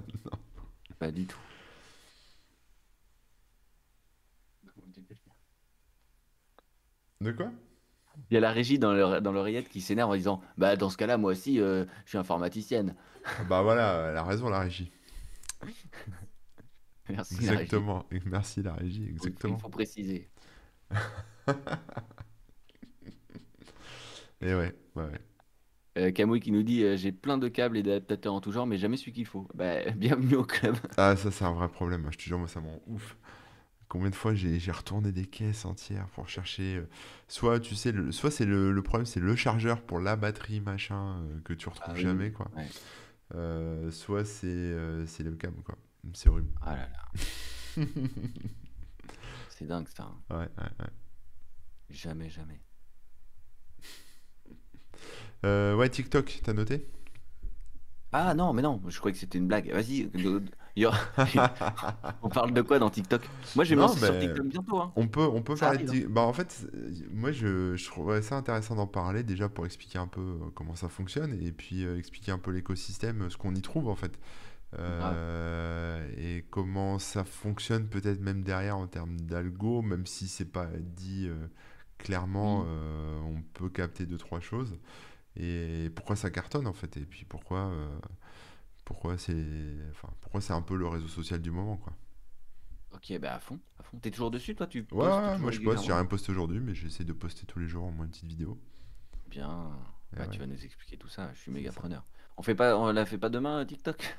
Pas 1.02 1.10
du 1.10 1.26
tout. 1.26 1.36
De 7.20 7.32
quoi? 7.32 7.50
Il 8.30 8.34
y 8.34 8.36
a 8.36 8.40
la 8.40 8.52
régie 8.52 8.78
dans 8.78 8.92
l'ore- 8.92 9.20
dans 9.20 9.32
l'oreillette 9.32 9.68
qui 9.68 9.80
s'énerve 9.80 10.12
en 10.12 10.14
disant 10.14 10.40
Bah, 10.58 10.76
dans 10.76 10.90
ce 10.90 10.96
cas-là, 10.96 11.18
moi 11.18 11.32
aussi, 11.32 11.60
euh, 11.60 11.86
je 12.04 12.10
suis 12.10 12.18
informaticienne. 12.18 12.94
Ah 13.24 13.42
Bah 13.42 13.62
voilà, 13.62 14.10
elle 14.10 14.16
a 14.16 14.22
raison, 14.22 14.48
la 14.48 14.60
régie. 14.60 14.92
Merci, 17.10 17.46
la 17.46 17.50
régie. 17.50 17.62
Exactement. 17.62 18.06
Merci, 18.26 18.62
la 18.62 18.74
régie, 18.74 19.08
exactement. 19.08 19.56
Il 19.56 19.60
faut 19.60 19.70
préciser. 19.70 20.30
Et 24.40 24.54
ouais, 24.54 24.72
ouais, 24.94 25.04
ouais. 25.04 25.20
Euh, 25.98 26.10
Camouille 26.10 26.40
qui 26.40 26.52
nous 26.52 26.62
dit 26.62 26.84
euh, 26.84 26.96
J'ai 26.96 27.12
plein 27.12 27.36
de 27.38 27.48
câbles 27.48 27.76
et 27.76 27.82
d'adaptateurs 27.82 28.32
en 28.34 28.40
tout 28.40 28.50
genre, 28.52 28.66
mais 28.66 28.78
jamais 28.78 28.96
celui 28.96 29.12
qu'il 29.12 29.26
faut. 29.26 29.46
Bah, 29.54 29.90
bienvenue 29.96 30.36
au 30.36 30.44
club. 30.44 30.76
Ah, 30.96 31.16
ça, 31.16 31.30
c'est 31.30 31.44
un 31.44 31.52
vrai 31.52 31.68
problème. 31.68 32.06
Je 32.10 32.16
te 32.18 32.22
jure, 32.22 32.38
moi, 32.38 32.48
ça 32.48 32.60
m'en 32.60 32.80
ouf. 32.86 33.16
Combien 33.88 34.08
de 34.08 34.14
fois 34.14 34.32
j'ai 34.34 34.58
j'ai 34.58 34.72
retourné 34.72 35.12
des 35.12 35.26
caisses 35.26 35.66
entières 35.66 36.06
pour 36.14 36.26
chercher. 36.26 36.76
euh, 36.76 36.88
soit, 37.28 37.60
tu 37.60 37.74
sais, 37.74 37.92
le, 37.92 38.10
soit 38.10 38.30
c'est 38.30 38.46
le, 38.46 38.72
le 38.72 38.82
problème, 38.82 39.04
c'est 39.04 39.20
le 39.20 39.36
chargeur 39.36 39.82
pour 39.82 40.00
la 40.00 40.16
batterie, 40.16 40.60
machin, 40.60 41.18
euh, 41.18 41.40
que 41.44 41.52
tu 41.52 41.68
retrouves 41.68 41.88
Ah 41.90 41.92
oui, 41.94 42.00
jamais, 42.00 42.30
quoi. 42.32 42.50
ouais. 42.56 42.66
Euh, 43.34 43.90
soit 43.90 44.24
c'est 44.24 44.46
euh, 44.46 45.06
c'est 45.06 45.22
le 45.24 45.32
câble, 45.36 45.62
quoi. 45.62 45.76
C'est 46.14 46.30
horrible. 46.30 46.48
Ah 46.62 46.74
là 46.76 46.88
là, 46.88 47.84
c'est 49.50 49.66
dingue 49.66 49.88
ça. 49.88 50.04
hein. 50.04 50.16
Ouais, 50.30 50.36
ouais, 50.58 50.70
ouais. 50.80 50.90
Jamais, 51.90 52.30
jamais. 52.30 52.60
Euh, 55.44 55.74
ouais, 55.76 55.88
TikTok, 55.88 56.40
t'as 56.44 56.52
noté? 56.52 56.86
Ah 58.12 58.34
non, 58.34 58.52
mais 58.52 58.62
non, 58.62 58.80
je 58.88 58.98
croyais 58.98 59.12
que 59.14 59.18
c'était 59.20 59.38
une 59.38 59.48
blague. 59.48 59.70
Vas-y, 59.72 60.10
on 62.22 62.28
parle 62.30 62.52
de 62.52 62.62
quoi 62.62 62.78
dans 62.78 62.90
TikTok? 62.90 63.30
Moi, 63.54 63.64
je 63.64 63.70
vais 63.70 63.76
me 63.76 63.80
lancer 63.80 64.00
sur 64.00 64.16
TikTok 64.18 64.46
bientôt. 64.46 64.78
Hein. 64.80 64.92
On 64.94 65.08
peut, 65.08 65.22
on 65.22 65.42
peut 65.42 65.54
Ça 65.54 65.66
parler 65.66 65.78
de 65.78 65.84
arrive, 65.84 65.86
Tik- 65.86 66.08
Bah, 66.08 66.22
en 66.22 66.32
fait, 66.34 66.66
moi, 67.10 67.32
je, 67.32 67.76
je 67.76 67.86
trouverais 67.86 68.20
ça 68.22 68.36
intéressant 68.36 68.74
d'en 68.76 68.86
parler, 68.86 69.22
déjà 69.22 69.48
pour 69.48 69.64
expliquer 69.64 69.98
un 69.98 70.06
peu 70.06 70.20
euh, 70.20 70.50
comment 70.54 70.74
ça 70.76 70.88
fonctionne, 70.88 71.32
et 71.42 71.50
puis 71.52 71.84
euh, 71.84 71.96
expliquer 71.98 72.30
un 72.32 72.38
peu 72.38 72.50
l'écosystème, 72.50 73.30
ce 73.30 73.36
qu'on 73.38 73.54
y 73.54 73.62
trouve, 73.62 73.88
en 73.88 73.96
fait. 73.96 74.18
Euh, 74.78 76.06
et 76.18 76.44
comment 76.50 76.98
ça 76.98 77.24
fonctionne 77.24 77.88
peut-être 77.88 78.20
même 78.20 78.42
derrière 78.42 78.78
en 78.78 78.86
termes 78.88 79.20
d'algo, 79.20 79.82
même 79.82 80.06
si 80.06 80.28
c'est 80.28 80.46
pas 80.52 80.68
dit 80.78 81.26
euh, 81.28 81.48
clairement, 81.98 82.66
on 83.26 83.42
peut 83.54 83.68
capter 83.70 84.06
deux, 84.06 84.18
trois 84.18 84.40
choses. 84.40 84.78
Et 85.36 85.90
pourquoi 85.94 86.16
ça 86.16 86.30
cartonne, 86.30 86.66
en 86.66 86.72
fait, 86.72 86.96
et 86.96 87.06
puis 87.06 87.24
pourquoi, 87.24 87.66
euh, 87.68 87.98
pourquoi 88.84 89.16
c'est, 89.16 89.44
enfin, 89.90 90.08
pourquoi 90.20 90.40
c'est 90.40 90.52
un 90.52 90.62
peu 90.62 90.76
le 90.76 90.86
réseau 90.86 91.08
social 91.08 91.40
du 91.40 91.50
moment, 91.50 91.76
quoi? 91.76 91.92
Ok, 92.94 93.18
bah 93.18 93.34
à 93.34 93.40
fond, 93.40 93.58
à 93.78 93.82
fond. 93.82 93.98
T'es 93.98 94.10
toujours 94.10 94.30
dessus, 94.30 94.54
toi? 94.54 94.66
Tu 94.66 94.86
Ouais, 94.92 95.38
moi 95.38 95.50
je 95.50 95.60
poste, 95.60 95.84
j'ai 95.84 95.92
rien 95.92 96.04
posté 96.04 96.30
aujourd'hui, 96.30 96.60
mais 96.60 96.74
j'essaie 96.74 97.04
de 97.04 97.12
poster 97.14 97.46
tous 97.46 97.58
les 97.58 97.66
jours 97.66 97.84
au 97.84 97.90
moins 97.90 98.04
une 98.04 98.10
petite 98.10 98.26
vidéo. 98.26 98.58
Bien. 99.28 99.70
Bah, 100.12 100.24
ouais. 100.24 100.28
tu 100.28 100.38
vas 100.38 100.46
nous 100.46 100.62
expliquer 100.62 100.98
tout 100.98 101.08
ça. 101.08 101.30
Je 101.32 101.38
suis 101.38 101.50
méga 101.50 101.72
preneur. 101.72 102.04
On 102.36 102.42
fait 102.42 102.54
pas, 102.54 102.76
on 102.76 102.92
la 102.92 103.06
fait 103.06 103.18
pas 103.18 103.30
demain, 103.30 103.64
TikTok? 103.64 104.14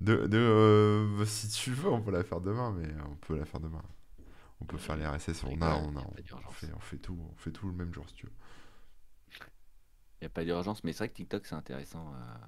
De, 0.00 0.26
de, 0.26 0.36
euh, 0.36 1.24
si 1.26 1.48
tu 1.48 1.70
veux, 1.70 1.88
on 1.88 2.02
peut 2.02 2.10
la 2.10 2.24
faire 2.24 2.40
demain, 2.40 2.72
mais 2.72 2.88
on 3.08 3.14
peut 3.14 3.36
la 3.36 3.44
faire 3.44 3.60
demain. 3.60 3.82
On 4.60 4.64
peut 4.64 4.78
faire 4.78 4.96
les 4.96 5.06
RSS, 5.06 5.44
on 5.44 5.60
a, 5.62 5.76
on 5.76 5.96
a, 5.96 6.00
on 6.00 6.50
fait, 6.50 6.72
on 6.74 6.80
fait 6.80 6.98
tout, 6.98 7.16
on 7.32 7.36
fait 7.36 7.52
tout 7.52 7.66
le 7.68 7.72
même 7.72 7.92
jour 7.94 8.08
si 8.08 8.14
tu 8.14 8.26
veux. 8.26 8.32
Il 10.22 10.26
n'y 10.26 10.26
a 10.26 10.30
pas 10.30 10.44
d'urgence, 10.44 10.84
mais 10.84 10.92
c'est 10.92 10.98
vrai 10.98 11.08
que 11.08 11.14
TikTok, 11.14 11.44
c'est 11.46 11.56
intéressant. 11.56 12.14
euh, 12.14 12.46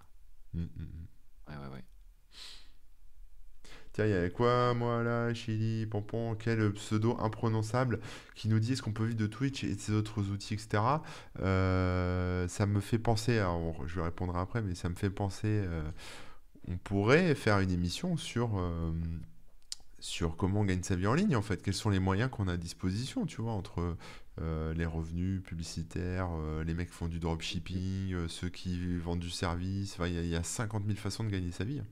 Mm, 0.55 0.63
mm, 0.63 0.67
mm. 0.83 1.07
Ouais, 1.49 1.57
ouais, 1.67 1.75
ouais. 1.75 1.85
Tiens, 3.93 4.07
il 4.07 4.11
y 4.13 4.15
a 4.15 4.31
quoi, 4.31 4.75
moi 4.75 5.03
là, 5.03 5.35
Chili, 5.35 5.85
Pompon, 5.87 6.37
quel 6.37 6.73
pseudo 6.75 7.17
imprononçable 7.21 7.99
qui 8.37 8.49
nous 8.49 8.61
dit 8.61 8.73
est-ce 8.75 8.83
qu'on 8.83 8.93
peut 8.93 9.05
vivre 9.05 9.19
de 9.19 9.27
Twitch 9.27 9.65
et 9.65 9.75
de 9.75 9.81
ses 9.81 9.93
autres 9.93 10.31
outils, 10.31 10.55
etc. 10.55 11.03
Euh, 11.41 12.47
ça 12.47 12.67
me 12.67 12.79
fait 12.81 12.99
penser, 13.01 13.41
on- 13.43 13.75
je 13.87 13.97
vais 13.97 14.03
répondre 14.03 14.37
après, 14.37 14.63
mais 14.63 14.77
ça 14.77 14.89
me 14.89 14.95
fait 14.95 15.11
penser, 15.11 15.49
euh, 15.49 15.83
on 16.69 16.77
pourrait 16.79 17.35
faire 17.35 17.61
une 17.61 17.73
émission 17.73 18.17
sur, 18.17 18.59
euh, 18.59 18.93
sur 20.01 20.37
comment 20.37 20.61
on 20.61 20.65
gagne 20.65 20.83
sa 20.83 20.97
vie 20.97 21.07
en 21.07 21.15
ligne, 21.15 21.37
en 21.37 21.43
fait. 21.43 21.63
Quels 21.63 21.75
sont 21.75 21.91
les 21.91 21.99
moyens 22.01 22.31
qu'on 22.31 22.49
a 22.49 22.53
à 22.55 22.57
disposition, 22.57 23.27
tu 23.27 23.41
vois, 23.43 23.53
entre 23.53 23.97
euh, 24.41 24.75
les 24.75 24.87
revenus 24.87 25.43
publicitaires, 25.43 26.29
euh, 26.33 26.65
les 26.65 26.75
mecs 26.75 26.91
font 26.91 27.07
du 27.07 27.21
dropshipping, 27.21 28.13
euh, 28.13 28.29
ceux 28.29 28.49
qui 28.49 28.97
vendent 28.99 29.21
du 29.21 29.31
service. 29.31 29.97
Il 30.01 30.25
y, 30.25 30.29
y 30.29 30.37
a 30.37 30.43
50 30.43 30.85
000 30.85 30.97
façons 30.97 31.25
de 31.25 31.31
gagner 31.31 31.53
sa 31.53 31.65
vie. 31.65 31.83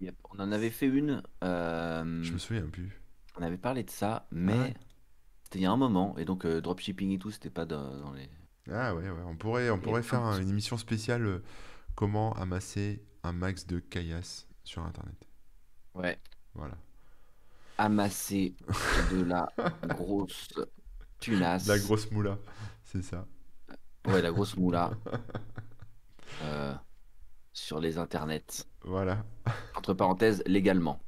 Yep. 0.00 0.14
On 0.30 0.40
en 0.40 0.50
avait 0.50 0.70
fait 0.70 0.86
une. 0.86 1.22
Je 1.42 2.32
me 2.32 2.38
souviens 2.38 2.66
plus. 2.66 3.00
On 3.38 3.42
avait 3.42 3.58
parlé 3.58 3.82
de 3.82 3.90
ça, 3.90 4.26
mais 4.30 4.58
ouais 4.58 4.74
c'était 5.42 5.58
il 5.58 5.62
y 5.62 5.66
a 5.66 5.70
un 5.70 5.76
moment. 5.76 6.16
Et 6.16 6.24
donc, 6.24 6.46
dropshipping 6.46 7.10
et 7.10 7.18
tout, 7.18 7.30
c'était 7.30 7.50
pas 7.50 7.66
dans, 7.66 7.96
dans 7.98 8.12
les. 8.12 8.30
Ah 8.70 8.94
ouais, 8.94 9.10
ouais, 9.10 9.22
on 9.26 9.36
pourrait, 9.36 9.68
on 9.68 9.78
pourrait 9.78 10.02
faire 10.02 10.22
un 10.22 10.40
une 10.40 10.48
émission 10.48 10.78
spéciale 10.78 11.42
comment 11.94 12.32
amasser 12.32 13.04
un 13.22 13.32
max 13.32 13.66
de 13.66 13.78
caillasse 13.78 14.48
sur 14.64 14.82
Internet. 14.82 15.16
Ouais. 15.94 16.18
Voilà. 16.54 16.76
Amasser 17.78 18.54
de 19.12 19.22
la 19.22 19.48
grosse 19.88 20.48
La 21.32 21.78
grosse 21.78 22.10
moula, 22.10 22.38
c'est 22.84 23.02
ça. 23.02 23.26
Ouais, 24.06 24.20
la 24.22 24.30
grosse 24.30 24.56
moula. 24.56 24.90
euh, 26.42 26.74
sur 27.52 27.80
les 27.80 27.98
internets. 27.98 28.66
Voilà. 28.84 29.24
Entre 29.76 29.94
parenthèses, 29.94 30.42
légalement. 30.46 31.00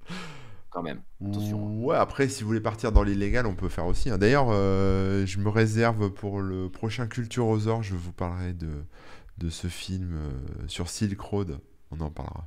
Quand 0.70 0.82
même. 0.82 1.02
Attention. 1.24 1.84
Ouais, 1.84 1.96
après, 1.96 2.28
si 2.28 2.42
vous 2.42 2.48
voulez 2.48 2.60
partir 2.60 2.92
dans 2.92 3.02
l'illégal, 3.02 3.46
on 3.46 3.54
peut 3.54 3.68
faire 3.68 3.86
aussi. 3.86 4.10
hein. 4.10 4.18
D'ailleurs, 4.18 4.48
euh, 4.50 5.24
je 5.26 5.38
me 5.38 5.48
réserve 5.48 6.10
pour 6.10 6.40
le 6.40 6.68
prochain 6.70 7.06
Culture 7.06 7.46
aux 7.46 7.66
Ors, 7.66 7.82
je 7.82 7.94
vous 7.94 8.12
parlerai 8.12 8.52
de, 8.52 8.84
de 9.38 9.50
ce 9.50 9.68
film 9.68 10.14
euh, 10.14 10.30
sur 10.68 10.88
Silk 10.88 11.20
Road. 11.20 11.60
On 11.90 12.00
en 12.00 12.10
parlera. 12.10 12.46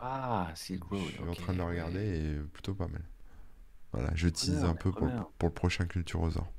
Ah, 0.00 0.50
Silk 0.54 0.82
Road. 0.84 1.00
Je 1.08 1.12
suis 1.20 1.28
en 1.28 1.34
train 1.34 1.52
de 1.52 1.58
le 1.58 1.64
regarder 1.64 2.00
et 2.00 2.34
plutôt 2.52 2.74
pas 2.74 2.88
mal. 2.88 3.02
Voilà, 3.92 4.10
je 4.14 4.28
tease 4.28 4.64
un 4.64 4.74
peu 4.74 4.92
pour 4.92 5.06
le, 5.06 5.12
preneur. 5.12 5.30
pour 5.38 5.48
le 5.48 5.54
prochain 5.54 5.84
Culture 5.86 6.20
aux 6.22 6.36
Ors. 6.38 6.52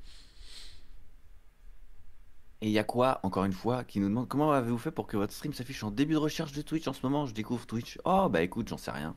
Et 2.62 2.66
il 2.66 2.72
y 2.72 2.78
a 2.78 2.84
quoi, 2.84 3.18
encore 3.24 3.44
une 3.44 3.52
fois, 3.52 3.82
qui 3.82 3.98
nous 3.98 4.08
demande 4.08 4.28
comment 4.28 4.52
avez-vous 4.52 4.78
fait 4.78 4.92
pour 4.92 5.08
que 5.08 5.16
votre 5.16 5.32
stream 5.32 5.52
s'affiche 5.52 5.82
en 5.82 5.90
début 5.90 6.12
de 6.12 6.18
recherche 6.18 6.52
de 6.52 6.62
Twitch 6.62 6.86
en 6.86 6.92
ce 6.92 7.00
moment? 7.02 7.26
Je 7.26 7.34
découvre 7.34 7.66
Twitch. 7.66 7.98
Oh, 8.04 8.28
bah 8.30 8.40
écoute, 8.40 8.68
j'en 8.68 8.78
sais 8.78 8.92
rien. 8.92 9.16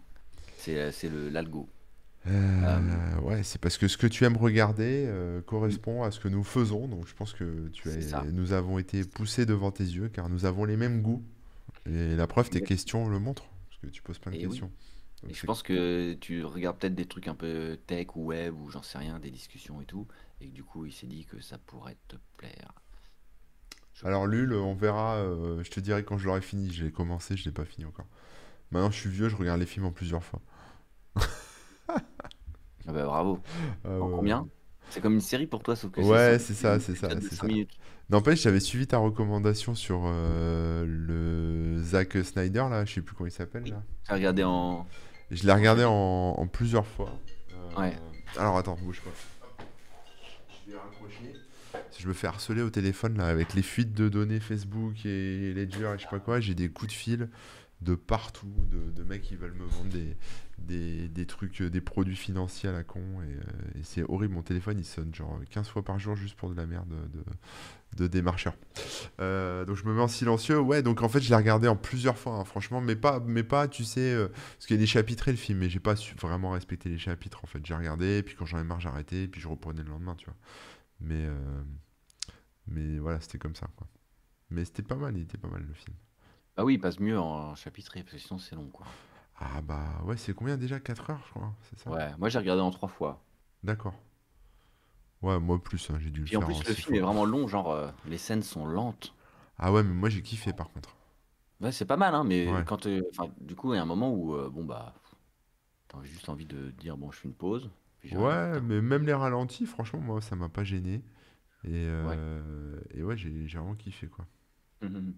C'est 0.58 0.76
euh, 0.80 1.30
l'algo. 1.30 1.70
Euh, 2.26 3.20
ouais, 3.22 3.44
c'est 3.44 3.62
parce 3.62 3.78
que 3.78 3.88
ce 3.88 3.98
que 3.98 4.08
tu 4.08 4.26
aimes 4.26 4.36
regarder 4.36 5.06
euh, 5.08 5.44
correspond 5.44 6.02
à 6.02 6.10
ce 6.10 6.20
que 6.20 6.28
nous 6.28 6.44
faisons. 6.44 6.88
Donc 6.88 7.08
je 7.08 7.14
pense 7.14 7.34
que 7.34 7.68
tu 7.68 7.88
nous 8.34 8.52
avons 8.52 8.80
été 8.80 9.04
poussés 9.04 9.46
devant 9.46 9.70
tes 9.70 9.84
yeux 9.84 10.10
car 10.10 10.28
nous 10.28 10.46
avons 10.46 10.66
les 10.66 10.76
mêmes 10.76 11.04
goûts. 11.04 11.24
Et 11.86 12.16
la 12.16 12.26
preuve, 12.26 12.50
tes 12.50 12.62
questions 12.62 13.08
le 13.08 13.20
montrent. 13.20 13.48
Parce 13.70 13.80
que 13.80 13.88
tu 13.88 14.02
poses 14.02 14.18
plein 14.18 14.32
de 14.32 14.38
Et 14.38 14.40
oui. 14.40 14.48
questions. 14.48 14.72
Et 15.30 15.36
je 15.36 15.46
pense 15.46 15.62
que 15.62 16.14
tu 16.14 16.44
regardes 16.44 16.80
peut-être 16.80 16.96
des 16.96 17.06
trucs 17.06 17.28
un 17.28 17.36
peu 17.36 17.78
tech 17.86 18.08
ou 18.16 18.26
web 18.26 18.56
ou 18.60 18.72
j'en 18.72 18.82
sais 18.82 18.98
rien, 18.98 19.20
des 19.20 19.30
discussions 19.30 19.82
et 19.82 19.86
tout. 19.86 20.08
Et 20.42 20.48
que 20.48 20.52
du 20.52 20.64
coup, 20.64 20.88
il 20.88 20.94
s'est 20.94 21.06
dit 21.06 21.26
que 21.26 21.40
ça 21.42 21.60
pourrait 21.60 21.98
te 22.08 22.16
plaire. 22.38 22.74
Alors 24.04 24.28
Lul, 24.28 24.54
on 24.54 24.74
verra, 24.76 25.16
euh, 25.16 25.64
je 25.64 25.72
te 25.72 25.80
dirai 25.80 26.04
quand 26.04 26.18
je 26.18 26.26
l'aurai 26.26 26.42
fini. 26.42 26.72
Je 26.72 26.84
l'ai 26.86 26.92
commencé, 26.92 27.38
je 27.38 27.46
l'ai 27.46 27.52
pas 27.52 27.66
fini 27.66 27.86
encore. 27.86 28.06
Maintenant, 28.72 28.92
je 28.92 28.98
suis 29.00 29.10
vieux, 29.10 29.30
je 29.30 29.36
regarde 29.36 29.60
les 29.60 29.66
films 29.66 29.86
en 29.86 29.92
plusieurs 29.92 30.24
fois. 30.24 30.42
Ah 32.88 32.92
bah 32.94 33.06
bravo. 33.06 33.40
Ah 33.84 33.90
En 34.00 34.10
ouais, 34.10 34.16
combien? 34.18 34.48
C'est 34.90 35.02
comme 35.02 35.14
une 35.16 35.22
série 35.22 35.48
pour 35.48 35.64
toi, 35.64 35.76
sauf 35.76 35.92
que 35.92 36.02
Ouais, 36.02 36.38
c'est 36.40 36.54
c'est 36.54 36.54
5 36.54 36.80
ça, 36.80 36.80
c'est 36.80 36.96
ça, 36.96 37.08
épisodes 37.08 37.24
de 37.24 37.30
c'est 37.30 37.36
5 37.36 37.42
ça. 37.42 37.48
minutes. 37.48 37.72
N'empêche, 38.10 38.42
j'avais 38.44 38.60
suivi 38.60 38.86
ta 38.86 38.98
recommandation 39.00 39.74
sur 39.74 40.04
euh, 40.06 40.86
le 40.86 41.82
Zack 41.82 42.14
Snyder, 42.24 42.68
là, 42.70 42.86
je 42.86 42.94
sais 42.94 43.02
plus 43.02 43.16
comment 43.16 43.28
il 43.28 43.32
s'appelle, 43.32 43.64
Oui. 43.64 43.72
là. 43.72 43.82
J'ai 44.08 44.14
regardé 44.14 44.44
en. 44.44 44.86
Je 45.32 45.44
l'ai 45.44 45.54
regardé 45.54 45.84
en, 45.86 45.92
en 46.38 46.48
plusieurs 46.48 46.86
fois. 46.86 47.10
Euh, 47.52 47.80
Ouais. 47.82 47.98
Alors 48.38 48.58
attends, 48.58 48.78
bouge 48.82 49.02
pas. 49.02 49.10
Je 50.68 50.72
vais 50.72 50.78
raccrocher. 50.78 51.34
Je 51.98 52.08
me 52.08 52.14
fais 52.14 52.28
harceler 52.28 52.62
au 52.62 52.70
téléphone 52.70 53.18
là 53.18 53.28
avec 53.28 53.54
les 53.54 53.62
fuites 53.62 53.94
de 53.94 54.10
données 54.10 54.40
Facebook 54.40 55.06
et 55.06 55.54
Ledger 55.54 55.94
et 55.96 55.98
je 55.98 56.04
sais 56.04 56.10
pas 56.10 56.20
quoi, 56.20 56.40
j'ai 56.40 56.56
des 56.56 56.70
coups 56.70 56.92
de 56.92 56.96
fil 56.96 57.30
de 57.82 57.94
partout, 57.94 58.52
de, 58.72 59.04
mecs 59.04 59.22
qui 59.22 59.36
veulent 59.36 59.54
me 59.54 59.66
vendre 59.66 59.90
des, 60.58 61.08
des, 61.08 61.26
trucs, 61.26 61.62
euh, 61.62 61.70
des 61.70 61.82
produits 61.82 62.16
financiers 62.16 62.70
à 62.70 62.72
la 62.72 62.84
con 62.84 63.02
et, 63.22 63.26
euh, 63.26 63.80
et 63.80 63.84
c'est 63.84 64.04
horrible. 64.10 64.34
Mon 64.34 64.42
téléphone 64.42 64.80
il 64.80 64.86
sonne 64.86 65.14
genre 65.14 65.40
15 65.52 65.68
fois 65.68 65.84
par 65.84 66.00
jour 66.00 66.16
juste 66.16 66.36
pour 66.36 66.50
de 66.50 66.56
la 66.56 66.66
merde 66.66 66.88
de, 67.98 68.08
démarcheurs. 68.08 68.56
Euh, 69.20 69.66
donc 69.66 69.76
je 69.76 69.86
me 69.86 69.94
mets 69.94 70.02
en 70.02 70.08
silencieux. 70.08 70.60
Ouais, 70.60 70.82
donc 70.82 71.02
en 71.02 71.10
fait 71.10 71.22
je 71.22 71.30
l'ai 71.30 71.36
regardé 71.36 71.68
en 71.68 71.76
plusieurs 71.76 72.18
fois, 72.18 72.34
hein, 72.34 72.46
franchement, 72.46 72.82
mais 72.82 72.96
pas, 72.96 73.22
mais 73.26 73.44
pas, 73.44 73.68
tu 73.68 73.84
sais, 73.84 74.16
parce 74.54 74.66
qu'il 74.66 74.76
y 74.76 74.80
a 74.80 74.82
des 74.82 74.88
chapitrés 74.88 75.32
le 75.32 75.38
film, 75.38 75.60
mais 75.60 75.70
j'ai 75.70 75.80
pas 75.80 75.96
vraiment 76.22 76.52
respecter 76.52 76.90
les 76.90 76.98
chapitres 76.98 77.42
en 77.44 77.48
fait. 77.48 77.60
J'ai 77.64 77.76
regardé, 77.76 78.24
puis 78.24 78.36
quand 78.36 78.46
j'en 78.46 78.60
ai 78.60 78.64
marre, 78.64 78.80
j'ai 78.80 78.90
arrêté, 78.90 79.28
puis 79.28 79.42
je 79.42 79.48
reprenais 79.48 79.84
le 79.84 79.90
lendemain, 79.90 80.16
tu 80.16 80.26
vois. 80.26 80.36
Mais, 81.02 81.26
euh, 81.26 81.64
mais 82.68 83.00
voilà, 83.00 83.20
c'était 83.22 83.38
comme 83.40 83.56
ça, 83.56 83.68
quoi. 83.76 83.88
Mais 84.52 84.66
c'était 84.66 84.84
pas 84.84 84.96
mal, 84.96 85.18
il 85.18 85.24
était 85.24 85.38
pas 85.40 85.50
mal 85.50 85.64
le 85.64 85.74
film. 85.74 85.96
Ah 86.58 86.66
oui, 86.66 86.74
il 86.74 86.80
passe 86.80 87.00
mieux 87.00 87.18
en 87.18 87.56
chapitré, 87.56 88.04
parce 88.04 88.12
que 88.16 88.20
sinon 88.20 88.40
c'est 88.40 88.56
long, 88.56 88.68
quoi. 88.70 88.86
Ah 89.38 89.62
bah 89.62 90.02
ouais, 90.06 90.18
c'est 90.18 90.34
combien 90.34 90.58
déjà? 90.58 90.80
4 90.80 91.10
heures, 91.10 91.24
je 91.28 91.32
crois, 91.32 91.54
c'est 91.70 91.80
ça? 91.80 91.92
Ouais, 91.92 92.16
moi 92.18 92.30
j'ai 92.30 92.38
regardé 92.40 92.62
en 92.62 92.70
trois 92.72 92.90
fois. 92.90 93.24
D'accord. 93.64 93.96
Ouais, 95.22 95.40
moi 95.40 95.62
plus, 95.62 95.90
hein, 95.90 95.98
j'ai 96.00 96.10
dû 96.12 96.22
le 96.22 96.28
Puis 96.28 96.38
en 96.38 96.44
plus, 96.44 96.62
en 96.62 96.64
le 96.68 96.76
film 96.76 96.94
est 96.96 97.00
vraiment 97.00 97.26
long, 97.26 97.48
genre 97.48 97.72
euh, 97.72 97.90
les 98.06 98.20
scènes 98.20 98.44
sont 98.44 98.66
lentes. 98.68 99.16
Ah 99.58 99.74
ouais, 99.74 99.84
mais 99.84 99.94
moi 99.94 100.08
j'ai 100.10 100.22
kiffé 100.22 100.54
par 100.54 100.70
contre. 100.72 100.96
Ouais, 101.62 101.72
c'est 101.72 101.86
pas 101.86 101.98
mal, 101.98 102.14
hein, 102.16 102.24
mais 102.24 102.52
Ouais. 102.52 102.66
quand. 102.66 102.86
euh, 102.86 103.02
du 103.40 103.56
coup, 103.56 103.74
il 103.74 103.78
y 103.78 103.80
a 103.80 103.82
un 103.82 103.86
moment 103.86 104.12
où, 104.12 104.36
euh, 104.36 104.50
bon, 104.50 104.66
bah. 104.66 104.94
T'as 105.88 106.04
juste 106.04 106.30
envie 106.30 106.46
de 106.46 106.72
dire, 106.72 106.98
bon, 106.98 107.12
je 107.12 107.20
fais 107.20 107.28
une 107.28 107.34
pause. 107.36 107.72
Puis 108.02 108.16
Ouais, 108.16 108.60
mais 108.62 108.82
même 108.82 109.04
les 109.06 109.14
ralentis, 109.14 109.66
franchement, 109.68 110.00
moi 110.00 110.22
ça 110.22 110.36
m'a 110.36 110.50
pas 110.50 110.64
gêné. 110.64 111.04
Et, 111.66 111.88
euh, 111.88 112.80
et 112.94 113.04
ouais, 113.04 113.18
j'ai 113.18 113.48
j'ai 113.48 113.58
vraiment 113.58 113.76
kiffé 113.76 114.08
quoi. 114.08 114.26
Mhm. 114.82 115.16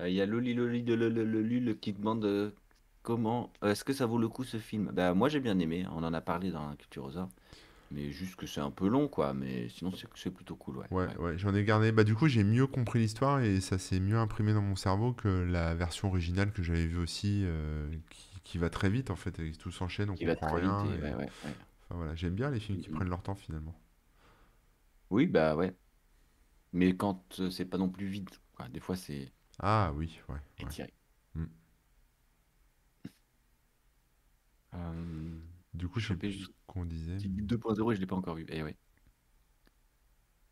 Euh, 0.00 0.08
Il 0.08 0.14
y 0.14 0.20
a 0.20 0.26
Loli 0.26 0.54
Loli 0.54 0.82
de 0.84 0.94
le, 0.94 1.08
le- 1.08 1.24
le- 1.24 1.42
Lul 1.42 1.78
qui 1.80 1.92
demande 1.94 2.24
euh, 2.26 2.52
comment. 3.02 3.52
Est-ce 3.62 3.84
que 3.84 3.92
ça 3.92 4.06
vaut 4.06 4.18
le 4.18 4.28
coup 4.28 4.44
ce 4.44 4.58
film? 4.58 4.90
Bah, 4.94 5.14
moi 5.14 5.28
j'ai 5.28 5.40
bien 5.40 5.58
aimé, 5.58 5.86
on 5.92 6.04
en 6.04 6.14
a 6.14 6.20
parlé 6.20 6.50
dans 6.52 6.74
Culturosa. 6.76 7.28
Mais 7.92 8.10
juste 8.12 8.36
que 8.36 8.46
c'est 8.46 8.60
un 8.60 8.70
peu 8.70 8.88
long, 8.88 9.08
quoi. 9.08 9.34
Mais 9.34 9.68
sinon, 9.68 9.92
c'est 10.16 10.30
plutôt 10.30 10.56
cool, 10.56 10.78
ouais. 10.78 10.86
Ouais, 10.90 11.06
ouais. 11.06 11.16
ouais, 11.18 11.38
j'en 11.38 11.54
ai 11.54 11.64
gardé. 11.64 11.92
Bah, 11.92 12.04
du 12.04 12.14
coup, 12.14 12.28
j'ai 12.28 12.44
mieux 12.44 12.66
compris 12.66 13.00
l'histoire 13.00 13.40
et 13.40 13.60
ça 13.60 13.78
s'est 13.78 14.00
mieux 14.00 14.16
imprimé 14.18 14.52
dans 14.54 14.62
mon 14.62 14.76
cerveau 14.76 15.12
que 15.12 15.28
la 15.28 15.74
version 15.74 16.08
originale 16.08 16.52
que 16.52 16.62
j'avais 16.62 16.86
vue 16.86 16.98
aussi, 16.98 17.44
qui, 18.10 18.28
qui 18.44 18.58
va 18.58 18.70
très 18.70 18.90
vite 18.90 19.10
en 19.10 19.16
fait. 19.16 19.38
et 19.40 19.52
tout 19.52 19.70
s'enchaîne, 19.72 20.10
on 20.10 20.16
comprend 20.16 20.52
rien. 20.54 20.92
et- 20.92 21.02
ouais, 21.02 21.14
ouais, 21.14 21.32
ouais. 21.44 21.56
Enfin, 21.84 21.96
voilà, 21.96 22.14
j'aime 22.14 22.34
bien 22.34 22.50
les 22.50 22.60
films 22.60 22.78
qui 22.78 22.88
prennent 22.90 23.08
leur 23.10 23.22
temps 23.22 23.34
finalement. 23.34 23.74
Oui, 25.10 25.26
bah 25.26 25.56
ouais. 25.56 25.74
Mais 26.72 26.96
quand 26.96 27.40
euh, 27.40 27.50
c'est 27.50 27.64
pas 27.64 27.78
non 27.78 27.88
plus 27.88 28.06
vide, 28.06 28.30
quoi. 28.54 28.68
Des 28.68 28.80
fois, 28.80 28.96
c'est 28.96 29.32
Ah 29.58 29.92
oui, 29.94 30.20
ouais, 30.28 30.34
ouais. 30.34 30.40
étiré. 30.58 30.92
Mm. 31.34 31.44
Euh, 34.74 35.38
Du 35.74 35.88
coup, 35.88 36.00
je 36.00 36.06
sais 36.08 36.14
Chopé 36.14 36.28
plus 36.28 36.32
ce 36.34 36.38
juste- 36.38 36.52
qu'on 36.66 36.84
disait. 36.84 37.16
Petit 37.16 37.28
Guide 37.28 37.46
2.0 37.46 37.92
et 37.92 37.96
je 37.96 38.00
l'ai 38.00 38.06
pas 38.06 38.16
encore 38.16 38.34
vu. 38.36 38.46
Et 38.48 38.62
ouais. 38.62 38.76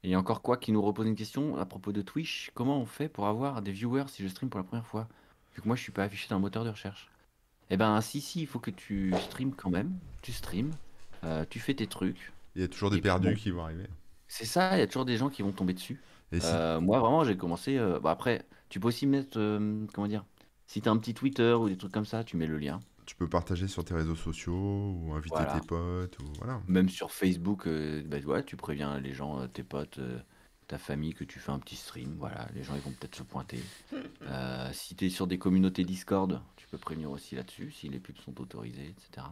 Et 0.05 0.15
encore 0.17 0.43
quoi 0.43 0.57
qui 0.57 0.71
nous 0.73 0.81
repose 0.83 1.07
une 1.07 1.17
question 1.17 1.57
à 1.57 1.67
propos 1.67 1.93
de 1.93 2.03
Twitch? 2.03 2.51
Comment 2.55 2.79
on 2.81 2.87
fait 2.87 3.09
pour 3.09 3.27
avoir 3.27 3.63
des 3.63 3.73
viewers 3.73 4.09
si 4.09 4.23
je 4.23 4.29
stream 4.29 4.49
pour 4.49 4.59
la 4.59 4.65
première 4.65 4.87
fois? 4.87 5.09
Vu 5.55 5.63
que 5.63 5.67
moi 5.67 5.77
je 5.77 5.83
suis 5.83 5.93
pas 5.93 6.05
affiché 6.05 6.29
dans 6.29 6.37
le 6.37 6.43
moteur 6.43 6.65
de 6.65 6.71
recherche. 6.71 7.11
Eh 7.71 7.77
ben 7.77 8.01
si 8.01 8.21
si, 8.21 8.41
il 8.41 8.47
faut 8.47 8.61
que 8.61 8.71
tu 8.71 9.13
streames 9.25 9.55
quand 9.55 9.71
même. 9.71 9.99
Tu 10.23 10.33
streams, 10.33 10.71
euh, 11.25 11.45
tu 11.51 11.59
fais 11.59 11.75
tes 11.75 11.87
trucs. 11.89 12.33
Il 12.55 12.63
y 12.63 12.65
a 12.65 12.69
toujours 12.69 12.91
des 12.91 12.99
Et 12.99 13.01
puis 13.01 13.09
perdus 13.09 13.29
bon. 13.31 13.35
qui 13.35 13.51
vont 13.51 13.65
arriver. 13.65 13.89
C'est 14.29 14.45
ça, 14.45 14.77
il 14.77 14.81
y 14.81 14.83
a 14.83 14.87
toujours 14.87 15.05
des 15.05 15.17
gens 15.17 15.31
qui 15.31 15.43
vont 15.43 15.53
tomber 15.53 15.75
dessus. 15.75 16.01
Et 16.33 16.41
si, 16.41 16.47
Euh, 16.47 16.81
moi 16.81 17.01
vraiment 17.01 17.25
j'ai 17.25 17.37
commencé. 17.37 17.79
euh, 17.79 17.99
bah, 18.01 18.11
après, 18.11 18.47
tu 18.69 18.81
peux 18.81 18.89
aussi 18.89 19.07
mettre 19.07 19.39
euh, 19.39 19.87
comment 19.95 20.07
dire. 20.09 20.25
Si 20.67 20.83
t'as 20.83 20.91
un 20.91 20.99
petit 20.99 21.15
Twitter 21.15 21.55
ou 21.55 21.69
des 21.69 21.79
trucs 21.79 21.93
comme 21.93 22.05
ça, 22.05 22.25
tu 22.25 22.37
mets 22.37 22.47
le 22.47 22.59
lien. 22.59 22.81
tu 23.07 23.17
peux 23.17 23.29
partager 23.29 23.69
sur 23.69 23.85
tes 23.87 23.95
réseaux 23.95 24.15
sociaux 24.15 24.93
ou 25.01 25.15
inviter 25.15 25.37
Voilà. 25.37 25.59
tes 25.61 25.67
potes 25.67 26.19
ou 26.21 26.25
voilà. 26.39 26.61
Même 26.69 26.91
sur 26.91 27.11
Facebook, 27.11 27.67
euh, 27.67 28.03
bah, 28.07 28.19
ouais, 28.19 28.45
tu 28.45 28.57
préviens 28.57 29.01
les 29.01 29.15
gens, 29.15 29.41
euh, 29.41 29.47
tes 29.47 29.63
potes, 29.65 29.99
euh, 29.99 30.19
ta 30.67 30.77
famille 30.77 31.15
que 31.15 31.25
tu 31.25 31.39
fais 31.39 31.51
un 31.51 31.59
petit 31.59 31.77
stream. 31.77 32.17
Voilà, 32.19 32.47
les 32.55 32.63
gens 32.63 32.75
ils 32.75 32.83
vont 32.83 32.93
peut-être 32.93 33.17
se 33.17 33.23
pointer. 33.23 33.71
Euh, 34.23 34.69
si 34.75 34.95
tu 34.95 35.07
es 35.07 35.09
sur 35.11 35.27
des 35.27 35.39
communautés 35.39 35.85
Discord, 35.85 36.43
tu 36.57 36.69
peux 36.69 36.77
prévenir 36.79 37.11
aussi 37.11 37.35
là-dessus 37.35 37.71
si 37.73 37.89
les 37.89 37.99
pubs 38.01 38.19
sont 38.19 38.39
autorisées, 38.43 38.89
etc. 38.91 39.27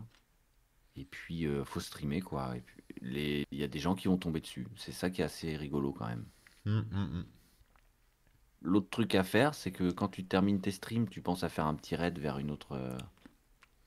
Et 0.96 1.04
puis 1.04 1.46
euh, 1.46 1.64
faut 1.64 1.80
streamer 1.80 2.20
quoi. 2.20 2.56
Et 2.56 2.60
puis 2.60 2.76
les, 3.02 3.46
il 3.50 3.58
y 3.58 3.62
a 3.64 3.68
des 3.68 3.78
gens 3.78 3.94
qui 3.94 4.08
vont 4.08 4.16
tomber 4.16 4.40
dessus. 4.40 4.66
C'est 4.76 4.92
ça 4.92 5.10
qui 5.10 5.20
est 5.20 5.24
assez 5.24 5.56
rigolo 5.56 5.92
quand 5.92 6.06
même. 6.06 6.24
Hum, 6.66 6.86
hum, 6.92 6.98
hum. 7.14 7.26
L'autre 8.62 8.88
truc 8.90 9.14
à 9.14 9.22
faire, 9.22 9.54
c'est 9.54 9.70
que 9.70 9.90
quand 9.90 10.08
tu 10.08 10.24
termines 10.24 10.60
tes 10.60 10.70
streams, 10.70 11.08
tu 11.08 11.20
penses 11.20 11.44
à 11.44 11.48
faire 11.48 11.66
un 11.66 11.74
petit 11.74 11.94
raid 11.94 12.18
vers 12.18 12.38
une 12.38 12.50
autre, 12.50 12.72
euh, 12.72 12.96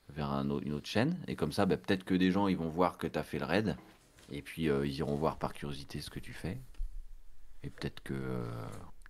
vers 0.09 0.31
un 0.31 0.49
autre- 0.51 0.65
une 0.65 0.73
autre 0.73 0.87
chaîne. 0.87 1.19
Et 1.27 1.35
comme 1.35 1.51
ça, 1.51 1.65
bah, 1.65 1.75
peut-être 1.77 2.03
que 2.03 2.13
des 2.13 2.31
gens 2.31 2.47
ils 2.47 2.55
vont 2.57 2.69
voir 2.69 2.97
que 2.97 3.07
tu 3.07 3.17
as 3.19 3.23
fait 3.23 3.39
le 3.39 3.45
raid. 3.45 3.75
Et 4.31 4.41
puis 4.43 4.69
euh, 4.69 4.85
ils 4.85 4.93
iront 4.97 5.15
voir 5.15 5.39
par 5.39 5.53
curiosité 5.53 6.01
ce 6.01 6.09
que 6.11 6.19
tu 6.19 6.33
fais. 6.33 6.61
Et 7.63 7.69
peut-être 7.71 8.01
que 8.03 8.13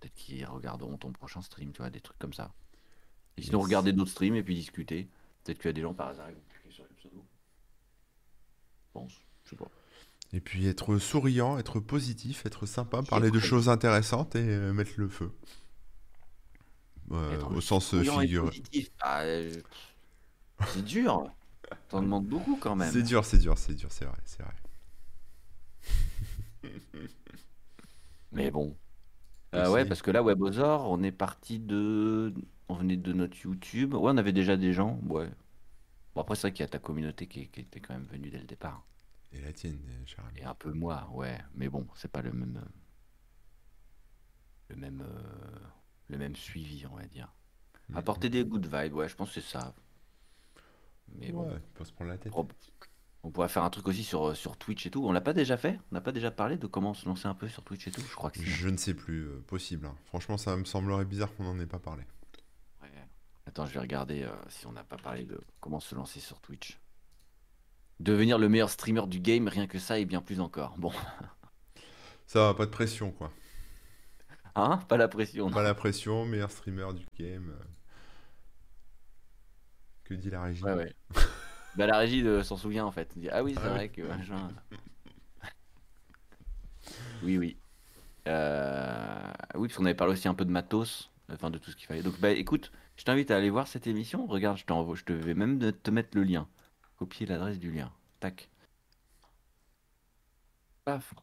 peut-être 0.00 0.14
qu'ils 0.14 0.44
regarderont 0.46 0.96
ton 0.96 1.12
prochain 1.12 1.42
stream, 1.42 1.72
tu 1.72 1.78
vois, 1.82 1.90
des 1.90 2.00
trucs 2.00 2.18
comme 2.18 2.32
ça. 2.32 2.52
Et 3.36 3.42
sinon, 3.42 3.58
Yes. 3.58 3.66
regarder 3.66 3.92
d'autres 3.92 4.10
streams 4.10 4.34
et 4.34 4.42
puis 4.42 4.54
discuter. 4.54 5.08
Peut-être 5.44 5.58
qu'il 5.58 5.68
y 5.68 5.70
a 5.70 5.72
des 5.74 5.82
gens 5.82 5.94
par 5.94 6.08
hasard 6.08 6.28
qui 6.28 6.34
vont 6.34 6.40
cliquer 6.48 6.70
sur 6.74 6.84
le 6.84 6.90
pseudo. 6.96 7.24
Je 8.74 8.79
pense, 8.92 9.12
je 9.44 9.50
sais 9.50 9.56
pas. 9.56 9.70
Et 10.32 10.40
puis 10.40 10.66
être 10.66 10.98
souriant, 10.98 11.58
être 11.58 11.80
positif, 11.80 12.46
être 12.46 12.66
sympa, 12.66 13.02
parler 13.02 13.30
de 13.30 13.40
choses 13.40 13.68
intéressantes 13.68 14.36
et 14.36 14.48
euh, 14.48 14.72
mettre 14.72 14.92
le 14.96 15.08
feu. 15.08 15.32
Euh, 17.12 17.42
au 17.56 17.60
sens 17.60 17.92
euh, 17.94 18.04
figuré. 18.04 18.62
ah, 19.00 19.22
euh, 19.22 19.52
c'est 20.64 20.84
dur. 20.84 21.32
T'en 21.88 22.02
demandes 22.02 22.26
beaucoup 22.26 22.56
quand 22.56 22.76
même. 22.76 22.92
C'est 22.92 23.02
dur, 23.02 23.24
c'est 23.24 23.38
dur, 23.38 23.58
c'est 23.58 23.74
dur, 23.74 23.88
c'est 23.90 24.04
vrai, 24.04 24.18
c'est 24.24 24.42
vrai. 24.42 24.54
Mais 28.32 28.50
bon. 28.50 28.76
Euh, 29.54 29.70
ouais, 29.70 29.84
parce 29.84 30.02
que 30.02 30.10
là, 30.10 30.22
Webosaur, 30.22 30.88
on 30.90 31.02
est 31.02 31.12
parti 31.12 31.58
de. 31.58 32.32
On 32.68 32.74
venait 32.74 32.96
de 32.96 33.12
notre 33.12 33.36
YouTube. 33.38 33.94
Ouais, 33.94 34.12
on 34.12 34.16
avait 34.16 34.32
déjà 34.32 34.56
des 34.56 34.72
gens. 34.72 35.00
Ouais. 35.08 35.28
Bon, 36.14 36.22
après, 36.22 36.34
c'est 36.34 36.42
vrai 36.48 36.52
qu'il 36.52 36.62
y 36.62 36.64
a 36.64 36.68
ta 36.68 36.78
communauté 36.78 37.26
qui, 37.26 37.48
qui 37.48 37.60
était 37.60 37.80
quand 37.80 37.94
même 37.94 38.06
venue 38.06 38.30
dès 38.30 38.38
le 38.38 38.44
départ. 38.44 38.84
Et 39.32 39.40
la 39.40 39.52
tienne, 39.52 39.78
euh, 39.88 40.22
ami. 40.28 40.40
Et 40.40 40.44
un 40.44 40.54
peu 40.54 40.72
moi, 40.72 41.08
ouais. 41.12 41.38
Mais 41.54 41.68
bon, 41.68 41.86
c'est 41.94 42.10
pas 42.10 42.22
le 42.22 42.32
même. 42.32 42.56
euh, 42.56 42.68
Le 44.70 44.76
même. 44.76 45.02
euh, 45.02 45.58
Le 46.08 46.18
même 46.18 46.34
suivi, 46.36 46.84
on 46.90 46.96
va 46.96 47.06
dire. 47.06 47.32
Mhm. 47.88 47.96
Apporter 47.96 48.28
des 48.28 48.44
good 48.44 48.66
vibes, 48.66 48.94
ouais, 48.94 49.08
je 49.08 49.14
pense 49.16 49.32
que 49.32 49.40
c'est 49.40 49.48
ça. 49.48 49.74
Mais 51.14 51.32
bon. 51.32 51.48
Se 51.84 51.92
prendre 51.92 52.10
la 52.10 52.18
tête. 52.18 52.32
On 53.22 53.30
pourrait 53.30 53.48
faire 53.48 53.64
un 53.64 53.70
truc 53.70 53.86
aussi 53.86 54.02
sur, 54.02 54.34
sur 54.34 54.56
Twitch 54.56 54.86
et 54.86 54.90
tout. 54.90 55.04
On 55.04 55.12
l'a 55.12 55.20
pas 55.20 55.34
déjà 55.34 55.56
fait? 55.56 55.78
On 55.90 55.94
n'a 55.94 56.00
pas 56.00 56.12
déjà 56.12 56.30
parlé 56.30 56.56
de 56.56 56.66
comment 56.66 56.94
se 56.94 57.06
lancer 57.06 57.26
un 57.28 57.34
peu 57.34 57.48
sur 57.48 57.62
Twitch 57.62 57.86
et 57.86 57.90
tout? 57.90 58.00
Je 58.00 58.14
crois 58.14 58.30
que. 58.30 58.40
Je 58.42 58.68
ne 58.68 58.76
sais 58.78 58.94
plus, 58.94 59.26
euh, 59.26 59.40
possible. 59.46 59.86
hein. 59.86 59.94
Franchement, 60.06 60.38
ça 60.38 60.56
me 60.56 60.64
semblerait 60.64 61.04
bizarre 61.04 61.34
qu'on 61.36 61.44
n'en 61.44 61.58
ait 61.60 61.66
pas 61.66 61.78
parlé. 61.78 62.02
Attends, 63.50 63.66
je 63.66 63.74
vais 63.74 63.80
regarder 63.80 64.22
euh, 64.22 64.30
si 64.48 64.64
on 64.68 64.72
n'a 64.72 64.84
pas 64.84 64.96
parlé 64.96 65.24
de 65.24 65.40
comment 65.58 65.80
se 65.80 65.92
lancer 65.96 66.20
sur 66.20 66.38
Twitch. 66.40 66.78
Devenir 67.98 68.38
le 68.38 68.48
meilleur 68.48 68.70
streamer 68.70 69.08
du 69.08 69.18
game, 69.18 69.48
rien 69.48 69.66
que 69.66 69.80
ça 69.80 69.98
et 69.98 70.04
bien 70.04 70.20
plus 70.22 70.38
encore. 70.40 70.76
Bon, 70.78 70.92
Ça 72.28 72.46
va, 72.46 72.54
pas 72.54 72.66
de 72.66 72.70
pression, 72.70 73.10
quoi. 73.10 73.32
hein? 74.54 74.76
Pas 74.88 74.96
la 74.96 75.08
pression. 75.08 75.50
Pas 75.50 75.64
la 75.64 75.74
pression, 75.74 76.24
meilleur 76.24 76.52
streamer 76.52 76.92
du 76.94 77.04
game. 77.18 77.50
euh. 77.50 77.64
Que 80.04 80.14
dit 80.14 80.30
la 80.30 80.42
régie? 80.42 80.62
Ouais, 80.62 80.74
ouais. 80.74 80.94
bah, 81.76 81.86
la 81.88 81.98
régie 81.98 82.24
s'en 82.44 82.56
souvient 82.56 82.84
en 82.86 82.92
fait. 82.92 83.18
Dit, 83.18 83.28
ah 83.30 83.42
oui, 83.42 83.54
c'est 83.56 83.66
Ah 83.66 83.70
vrai 83.70 83.88
que 83.88 84.02
machin. 84.02 84.48
Oui, 87.24 87.36
oui. 87.36 87.56
Euh, 88.28 89.32
Oui, 89.56 89.66
parce 89.66 89.76
qu'on 89.76 89.84
avait 89.86 89.94
parlé 89.94 90.12
aussi 90.12 90.28
un 90.28 90.34
peu 90.34 90.44
de 90.44 90.50
matos, 90.52 91.10
enfin 91.32 91.50
de 91.50 91.58
tout 91.58 91.70
ce 91.72 91.76
qu'il 91.76 91.86
fallait. 91.86 92.02
Donc, 92.02 92.18
bah 92.20 92.30
écoute, 92.30 92.70
Je 93.00 93.04
t'invite 93.06 93.30
à 93.30 93.38
aller 93.38 93.48
voir 93.48 93.66
cette 93.66 93.86
émission. 93.86 94.26
Regarde, 94.26 94.58
je 94.58 94.66
t'envoie, 94.66 94.94
je 94.94 95.04
te 95.04 95.14
vais 95.14 95.32
même 95.32 95.58
te 95.58 95.90
mettre 95.90 96.10
le 96.18 96.22
lien. 96.22 96.46
Copier 96.98 97.24
l'adresse 97.24 97.58
du 97.58 97.72
lien. 97.72 97.90
Tac. 98.20 98.50
Paf. 100.84 101.14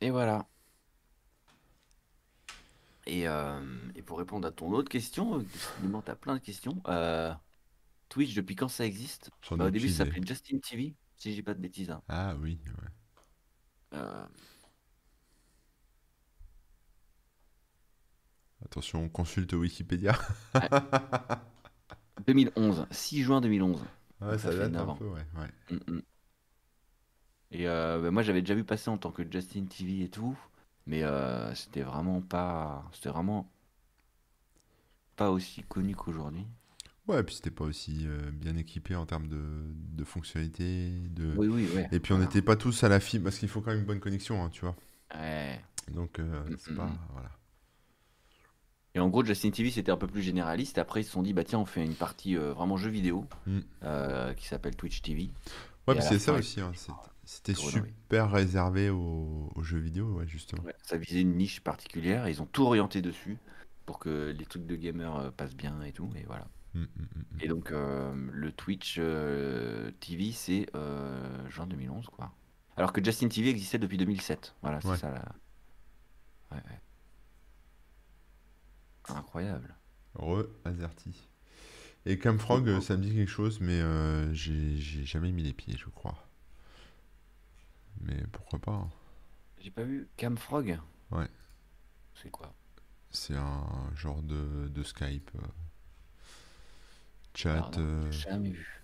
Et 0.00 0.10
voilà. 0.10 0.46
Et, 3.06 3.26
euh, 3.26 3.60
et 3.96 4.02
pour 4.02 4.16
répondre 4.16 4.46
à 4.46 4.52
ton 4.52 4.70
autre 4.70 4.88
question, 4.88 5.40
euh, 5.40 5.42
décidément, 5.42 6.02
t'as 6.02 6.14
plein 6.14 6.34
de 6.34 6.40
questions. 6.40 6.80
Euh, 6.86 7.34
Twitch, 8.08 8.36
depuis 8.36 8.54
quand 8.54 8.68
ça 8.68 8.86
existe? 8.86 9.32
Bah, 9.50 9.64
Au 9.64 9.70
début, 9.70 9.88
ça 9.88 10.04
s'appelait 10.04 10.24
Justin 10.24 10.58
TV, 10.58 10.94
si 11.16 11.34
dis 11.34 11.42
pas 11.42 11.54
de 11.54 11.60
bêtises. 11.60 11.90
hein. 11.90 12.00
Ah 12.08 12.36
oui, 12.38 12.60
ouais. 12.64 13.98
Euh, 13.98 14.24
Attention, 18.64 19.04
on 19.04 19.08
consulte 19.08 19.52
Wikipédia. 19.52 20.18
2011, 22.26 22.86
6 22.90 23.22
juin 23.22 23.40
2011. 23.40 23.84
Ouais, 24.20 24.38
Donc, 24.38 24.38
ça, 24.38 24.52
ça 24.52 24.68
date 24.68 24.76
un 24.76 24.80
avant. 24.80 24.94
peu, 24.94 25.06
ouais. 25.06 25.26
ouais. 25.38 25.48
Mm, 25.70 25.78
mm. 25.88 26.02
Et 27.52 27.68
euh, 27.68 28.00
bah, 28.00 28.10
moi, 28.10 28.22
j'avais 28.22 28.40
déjà 28.40 28.54
vu 28.54 28.64
passer 28.64 28.90
en 28.90 28.98
tant 28.98 29.10
que 29.12 29.22
Justin 29.30 29.66
TV 29.66 30.02
et 30.04 30.08
tout, 30.08 30.36
mais 30.86 31.02
euh, 31.04 31.54
c'était 31.54 31.82
vraiment 31.82 32.20
pas, 32.22 32.88
c'était 32.92 33.10
vraiment 33.10 33.50
pas 35.16 35.30
aussi 35.30 35.62
connu 35.62 35.96
qu'aujourd'hui. 35.96 36.46
Ouais, 37.08 37.20
et 37.20 37.22
puis 37.24 37.34
c'était 37.34 37.50
pas 37.50 37.64
aussi 37.64 38.06
euh, 38.06 38.30
bien 38.30 38.56
équipé 38.56 38.94
en 38.94 39.06
termes 39.06 39.26
de, 39.28 39.40
de 39.74 40.04
fonctionnalités. 40.04 40.90
De... 41.10 41.34
Oui, 41.34 41.48
oui, 41.48 41.68
ouais. 41.74 41.90
Et 41.90 41.98
puis 42.00 42.12
on 42.12 42.16
voilà. 42.16 42.26
n'était 42.26 42.42
pas 42.42 42.56
tous 42.56 42.84
à 42.84 42.88
la 42.88 43.00
fibre, 43.00 43.24
parce 43.24 43.38
qu'il 43.38 43.48
faut 43.48 43.60
quand 43.60 43.70
même 43.70 43.80
une 43.80 43.86
bonne 43.86 44.00
connexion, 44.00 44.42
hein, 44.44 44.50
tu 44.50 44.60
vois. 44.62 44.76
Ouais. 45.14 45.64
Donc 45.88 46.18
Mm, 46.46 46.56
c'est 46.58 46.74
pas. 46.74 46.90
Voilà. 47.12 47.30
Et 48.94 49.00
en 49.00 49.08
gros, 49.08 49.24
Justin 49.24 49.50
TV, 49.50 49.70
c'était 49.70 49.90
un 49.90 49.96
peu 49.96 50.06
plus 50.06 50.20
généraliste. 50.22 50.76
Après, 50.78 51.00
ils 51.00 51.04
se 51.04 51.10
sont 51.12 51.22
dit, 51.22 51.32
bah 51.32 51.44
tiens, 51.44 51.58
on 51.60 51.64
fait 51.64 51.84
une 51.84 51.94
partie 51.94 52.36
euh, 52.36 52.52
vraiment 52.52 52.76
jeu 52.76 52.90
vidéo 52.90 53.26
Mm. 53.46 53.58
euh, 53.84 54.34
qui 54.34 54.46
s'appelle 54.46 54.76
Twitch 54.76 55.00
TV. 55.02 55.30
Ouais, 55.88 56.00
c'est 56.00 56.18
ça 56.18 56.32
aussi. 56.34 56.60
hein, 56.60 56.72
C'était 57.24 57.54
super 57.54 58.30
réservé 58.30 58.90
aux, 58.90 59.50
aux 59.54 59.62
jeux 59.62 59.78
vidéo, 59.78 60.06
ouais, 60.18 60.26
justement. 60.26 60.62
Ouais, 60.64 60.74
ça 60.82 60.96
visait 60.98 61.22
une 61.22 61.36
niche 61.36 61.60
particulière. 61.60 62.28
Ils 62.28 62.42
ont 62.42 62.46
tout 62.46 62.64
orienté 62.64 63.00
dessus 63.00 63.38
pour 63.86 63.98
que 63.98 64.34
les 64.36 64.44
trucs 64.44 64.66
de 64.66 64.76
gamer 64.76 65.16
euh, 65.16 65.30
passent 65.30 65.56
bien 65.56 65.80
et 65.82 65.92
tout. 65.92 66.10
Et 66.14 66.24
voilà. 66.24 66.46
Mm, 66.74 66.82
mm. 66.82 66.86
Et 67.40 67.48
donc, 67.48 67.70
euh, 67.72 68.12
le 68.30 68.52
Twitch 68.52 68.96
TV, 70.00 70.32
c'est 70.32 70.66
juin 71.48 71.66
2011, 71.66 72.06
quoi. 72.10 72.30
Alors 72.76 72.92
que 72.92 73.02
Justin 73.04 73.28
TV 73.28 73.48
existait 73.50 73.78
depuis 73.78 73.96
2007. 73.96 74.54
Voilà, 74.62 74.80
c'est 74.82 74.88
Ouais. 74.88 74.96
ça 74.98 75.10
la. 75.10 75.24
Ouais, 76.56 76.62
ouais. 76.62 76.80
Incroyable. 79.08 79.76
Re 80.14 80.46
Azerty. 80.64 81.28
Et 82.06 82.18
Camfrog, 82.18 82.68
euh, 82.68 82.80
ça 82.80 82.96
me 82.96 83.02
dit 83.02 83.14
quelque 83.14 83.28
chose, 83.30 83.60
mais 83.60 83.80
euh, 83.80 84.32
j'ai 84.34 84.76
j'ai 84.76 85.04
jamais 85.04 85.32
mis 85.32 85.42
les 85.42 85.52
pieds, 85.52 85.76
je 85.78 85.88
crois. 85.88 86.26
Mais 88.00 88.22
pourquoi 88.32 88.58
pas 88.58 88.72
hein. 88.72 88.90
J'ai 89.60 89.70
pas 89.70 89.84
vu 89.84 90.08
Camfrog? 90.18 90.78
Ouais. 91.10 91.28
C'est 92.14 92.30
quoi? 92.30 92.54
C'est 93.10 93.36
un 93.36 93.90
genre 93.94 94.22
de, 94.22 94.68
de 94.68 94.82
Skype. 94.82 95.30
euh, 95.36 95.46
chat. 97.34 97.54
Pardon, 97.60 97.80
euh, 97.80 98.10
Jamais 98.10 98.50
vu. 98.50 98.82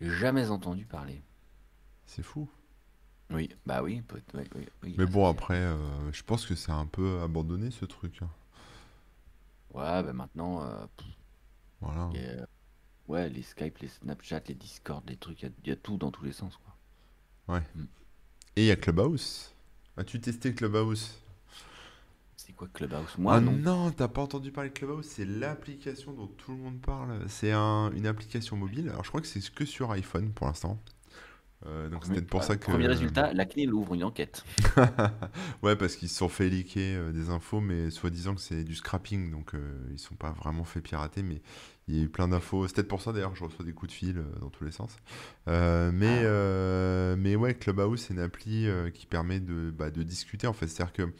Jamais 0.00 0.50
entendu 0.50 0.84
parler. 0.86 1.20
c'est 2.06 2.22
fou. 2.22 2.48
Oui, 3.30 3.50
bah 3.66 3.82
oui, 3.82 4.02
peut 4.02 4.20
oui, 4.34 4.42
oui, 4.54 4.68
oui, 4.82 4.94
Mais 4.98 5.06
ça, 5.06 5.10
bon, 5.12 5.24
c'est- 5.24 5.30
après, 5.30 5.58
euh, 5.58 6.12
je 6.12 6.22
pense 6.22 6.46
que 6.46 6.54
c'est 6.54 6.72
un 6.72 6.86
peu 6.86 7.20
abandonné 7.22 7.70
ce 7.70 7.84
truc. 7.84 8.20
hein. 8.22 8.28
Ouais, 9.72 10.02
bah 10.02 10.12
maintenant, 10.12 10.62
euh, 10.62 10.86
pff, 10.96 11.06
Voilà. 11.80 12.10
y 12.14 12.24
a- 12.24 12.46
ouais, 13.08 13.28
les 13.28 13.42
Skype, 13.42 13.78
les 13.78 13.88
Snapchat, 13.88 14.42
les 14.48 14.54
Discord, 14.54 15.02
les 15.08 15.16
trucs, 15.16 15.42
il 15.42 15.46
y, 15.46 15.48
a- 15.48 15.70
y 15.70 15.72
a 15.72 15.76
tout 15.76 15.96
dans 15.96 16.10
tous 16.10 16.24
les 16.24 16.32
sens, 16.32 16.56
quoi. 16.58 17.60
Et 18.56 18.62
il 18.62 18.66
y 18.66 18.70
a 18.70 18.76
Clubhouse. 18.76 19.52
As-tu 19.96 20.20
testé 20.20 20.54
Clubhouse? 20.54 21.20
C'est 22.36 22.52
quoi 22.52 22.68
Clubhouse? 22.68 23.16
Moi, 23.18 23.34
Ah 23.36 23.40
non. 23.40 23.52
non, 23.52 23.90
t'as 23.90 24.08
pas 24.08 24.22
entendu 24.22 24.52
parler 24.52 24.70
de 24.70 24.74
Clubhouse? 24.74 25.06
C'est 25.06 25.24
l'application 25.24 26.12
dont 26.12 26.26
tout 26.26 26.52
le 26.52 26.58
monde 26.58 26.80
parle. 26.80 27.28
C'est 27.28 27.52
un- 27.52 27.90
une 27.92 28.06
application 28.06 28.56
mobile. 28.56 28.88
Alors 28.90 29.02
je 29.04 29.08
crois 29.08 29.20
que 29.20 29.26
c'est 29.26 29.40
que 29.52 29.64
sur 29.64 29.90
iPhone 29.92 30.32
pour 30.32 30.46
l'instant. 30.46 30.78
Euh, 31.66 31.88
donc 31.88 32.06
peut-être 32.06 32.26
pour 32.26 32.44
ça 32.44 32.56
que. 32.56 32.64
Premier 32.70 32.86
résultat, 32.86 33.32
la 33.32 33.44
CNIL 33.46 33.72
ouvre 33.72 33.94
une 33.94 34.04
enquête. 34.04 34.44
ouais, 35.62 35.76
parce 35.76 35.96
qu'ils 35.96 36.08
se 36.08 36.16
sont 36.16 36.28
fait 36.28 36.48
leaker 36.48 36.98
euh, 36.98 37.12
des 37.12 37.30
infos, 37.30 37.60
mais 37.60 37.90
soi-disant 37.90 38.34
que 38.34 38.40
c'est 38.40 38.64
du 38.64 38.74
scrapping, 38.74 39.30
donc 39.30 39.54
euh, 39.54 39.58
ils 39.92 39.98
sont 39.98 40.14
pas 40.14 40.32
vraiment 40.32 40.64
fait 40.64 40.80
pirater, 40.80 41.22
mais 41.22 41.40
il 41.88 41.96
y 41.96 42.00
a 42.00 42.04
eu 42.04 42.08
plein 42.08 42.28
d'infos. 42.28 42.66
C'est 42.66 42.74
peut-être 42.76 42.88
pour 42.88 43.00
ça 43.02 43.12
d'ailleurs 43.12 43.32
que 43.32 43.38
je 43.38 43.44
reçois 43.44 43.64
des 43.64 43.72
coups 43.72 43.92
de 43.92 43.96
fil 43.96 44.18
euh, 44.18 44.38
dans 44.40 44.50
tous 44.50 44.64
les 44.64 44.72
sens. 44.72 44.96
Euh, 45.48 45.90
mais, 45.92 46.24
Ah. 46.24 47.16
mais 47.16 47.36
ouais, 47.36 47.54
Clubhouse, 47.54 48.00
c'est 48.02 48.14
une 48.14 48.20
appli 48.20 48.68
qui 48.92 49.06
permet 49.06 49.40
de, 49.40 49.70
bah, 49.70 49.90
de 49.90 50.02
discuter 50.02 50.46
en 50.46 50.52
fait. 50.52 50.66
C'est-à-dire 50.66 50.92
que 50.92 51.12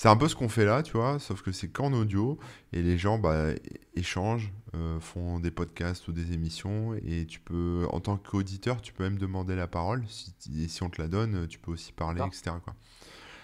c'est 0.00 0.08
un 0.08 0.16
peu 0.16 0.28
ce 0.28 0.34
qu'on 0.34 0.48
fait 0.48 0.64
là, 0.64 0.82
tu 0.82 0.92
vois, 0.92 1.18
sauf 1.18 1.42
que 1.42 1.52
c'est 1.52 1.68
qu'en 1.68 1.92
audio 1.92 2.38
et 2.72 2.80
les 2.80 2.96
gens 2.96 3.18
bah, 3.18 3.48
échangent, 3.94 4.50
euh, 4.74 4.98
font 4.98 5.40
des 5.40 5.50
podcasts 5.50 6.08
ou 6.08 6.12
des 6.12 6.32
émissions 6.32 6.94
et 7.04 7.26
tu 7.26 7.38
peux, 7.38 7.86
en 7.90 8.00
tant 8.00 8.16
qu'auditeur, 8.16 8.80
tu 8.80 8.94
peux 8.94 9.04
même 9.04 9.18
demander 9.18 9.54
la 9.54 9.66
parole. 9.66 10.02
Si, 10.08 10.32
et 10.58 10.68
si 10.68 10.82
on 10.82 10.88
te 10.88 11.02
la 11.02 11.06
donne, 11.06 11.46
tu 11.48 11.58
peux 11.58 11.70
aussi 11.70 11.92
parler, 11.92 12.22
etc. 12.26 12.52
Quoi. 12.64 12.74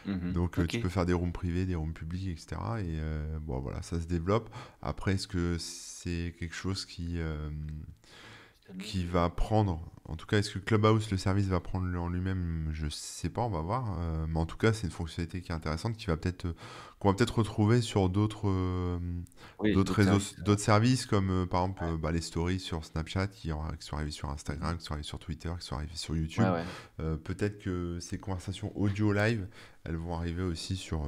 Mhm. 0.06 0.32
Donc 0.32 0.58
euh, 0.58 0.66
tu 0.66 0.80
peux 0.80 0.88
faire 0.88 1.04
des 1.04 1.12
rooms 1.12 1.30
privés, 1.30 1.66
des 1.66 1.74
rooms 1.74 1.92
publics, 1.92 2.26
etc. 2.26 2.56
Et 2.78 2.96
euh, 3.00 3.38
bon 3.38 3.58
voilà, 3.58 3.82
ça 3.82 4.00
se 4.00 4.06
développe. 4.06 4.48
Après, 4.80 5.12
est-ce 5.12 5.28
que 5.28 5.58
c'est 5.58 6.34
quelque 6.38 6.54
chose 6.54 6.86
qui, 6.86 7.18
euh, 7.18 7.50
qui 8.80 9.04
va 9.04 9.28
prendre, 9.30 9.80
en 10.06 10.16
tout 10.16 10.26
cas, 10.26 10.38
est-ce 10.38 10.50
que 10.52 10.58
Clubhouse, 10.58 11.10
le 11.10 11.16
service, 11.16 11.46
va 11.46 11.60
prendre 11.60 11.86
en 12.00 12.08
lui-même? 12.08 12.68
Je 12.72 12.88
sais 12.88 13.28
pas, 13.28 13.42
on 13.42 13.48
va 13.48 13.60
voir. 13.60 13.96
Euh, 13.98 14.26
mais 14.28 14.38
en 14.38 14.46
tout 14.46 14.56
cas, 14.56 14.72
c'est 14.72 14.86
une 14.86 14.92
fonctionnalité 14.92 15.40
qui 15.40 15.52
est 15.52 15.54
intéressante, 15.54 15.96
qui 15.96 16.06
va 16.06 16.16
peut-être, 16.16 16.46
euh, 16.46 16.54
qu'on 16.98 17.08
va 17.08 17.14
peut-être 17.14 17.38
retrouver 17.38 17.80
sur 17.80 18.08
d'autres, 18.08 18.48
euh, 18.48 18.98
Oui, 19.60 19.72
d'autres 19.72 19.94
réseaux, 19.94 20.18
services. 20.18 20.40
d'autres 20.40 20.60
services, 20.62 21.06
comme 21.06 21.30
euh, 21.30 21.46
par 21.46 21.62
exemple 21.62 21.96
bah, 21.98 22.12
les 22.12 22.20
stories 22.20 22.60
sur 22.60 22.84
Snapchat, 22.84 23.28
qui, 23.28 23.50
qui 23.50 23.86
sont 23.86 23.96
arrivés 23.96 24.10
sur 24.10 24.30
Instagram, 24.30 24.76
qui 24.76 24.84
sont 24.84 24.92
arrivés 24.92 25.06
sur 25.06 25.18
Twitter, 25.18 25.50
qui 25.58 25.66
sont 25.66 25.76
arrivés 25.76 25.96
sur 25.96 26.16
YouTube. 26.16 26.44
Ouais, 26.44 26.62
ouais. 27.04 27.16
Peut-être 27.18 27.58
que 27.58 27.98
ces 28.00 28.18
conversations 28.18 28.72
audio 28.76 29.12
live, 29.12 29.46
elles 29.84 29.96
vont 29.96 30.14
arriver 30.14 30.42
aussi 30.42 30.76
sur, 30.76 31.06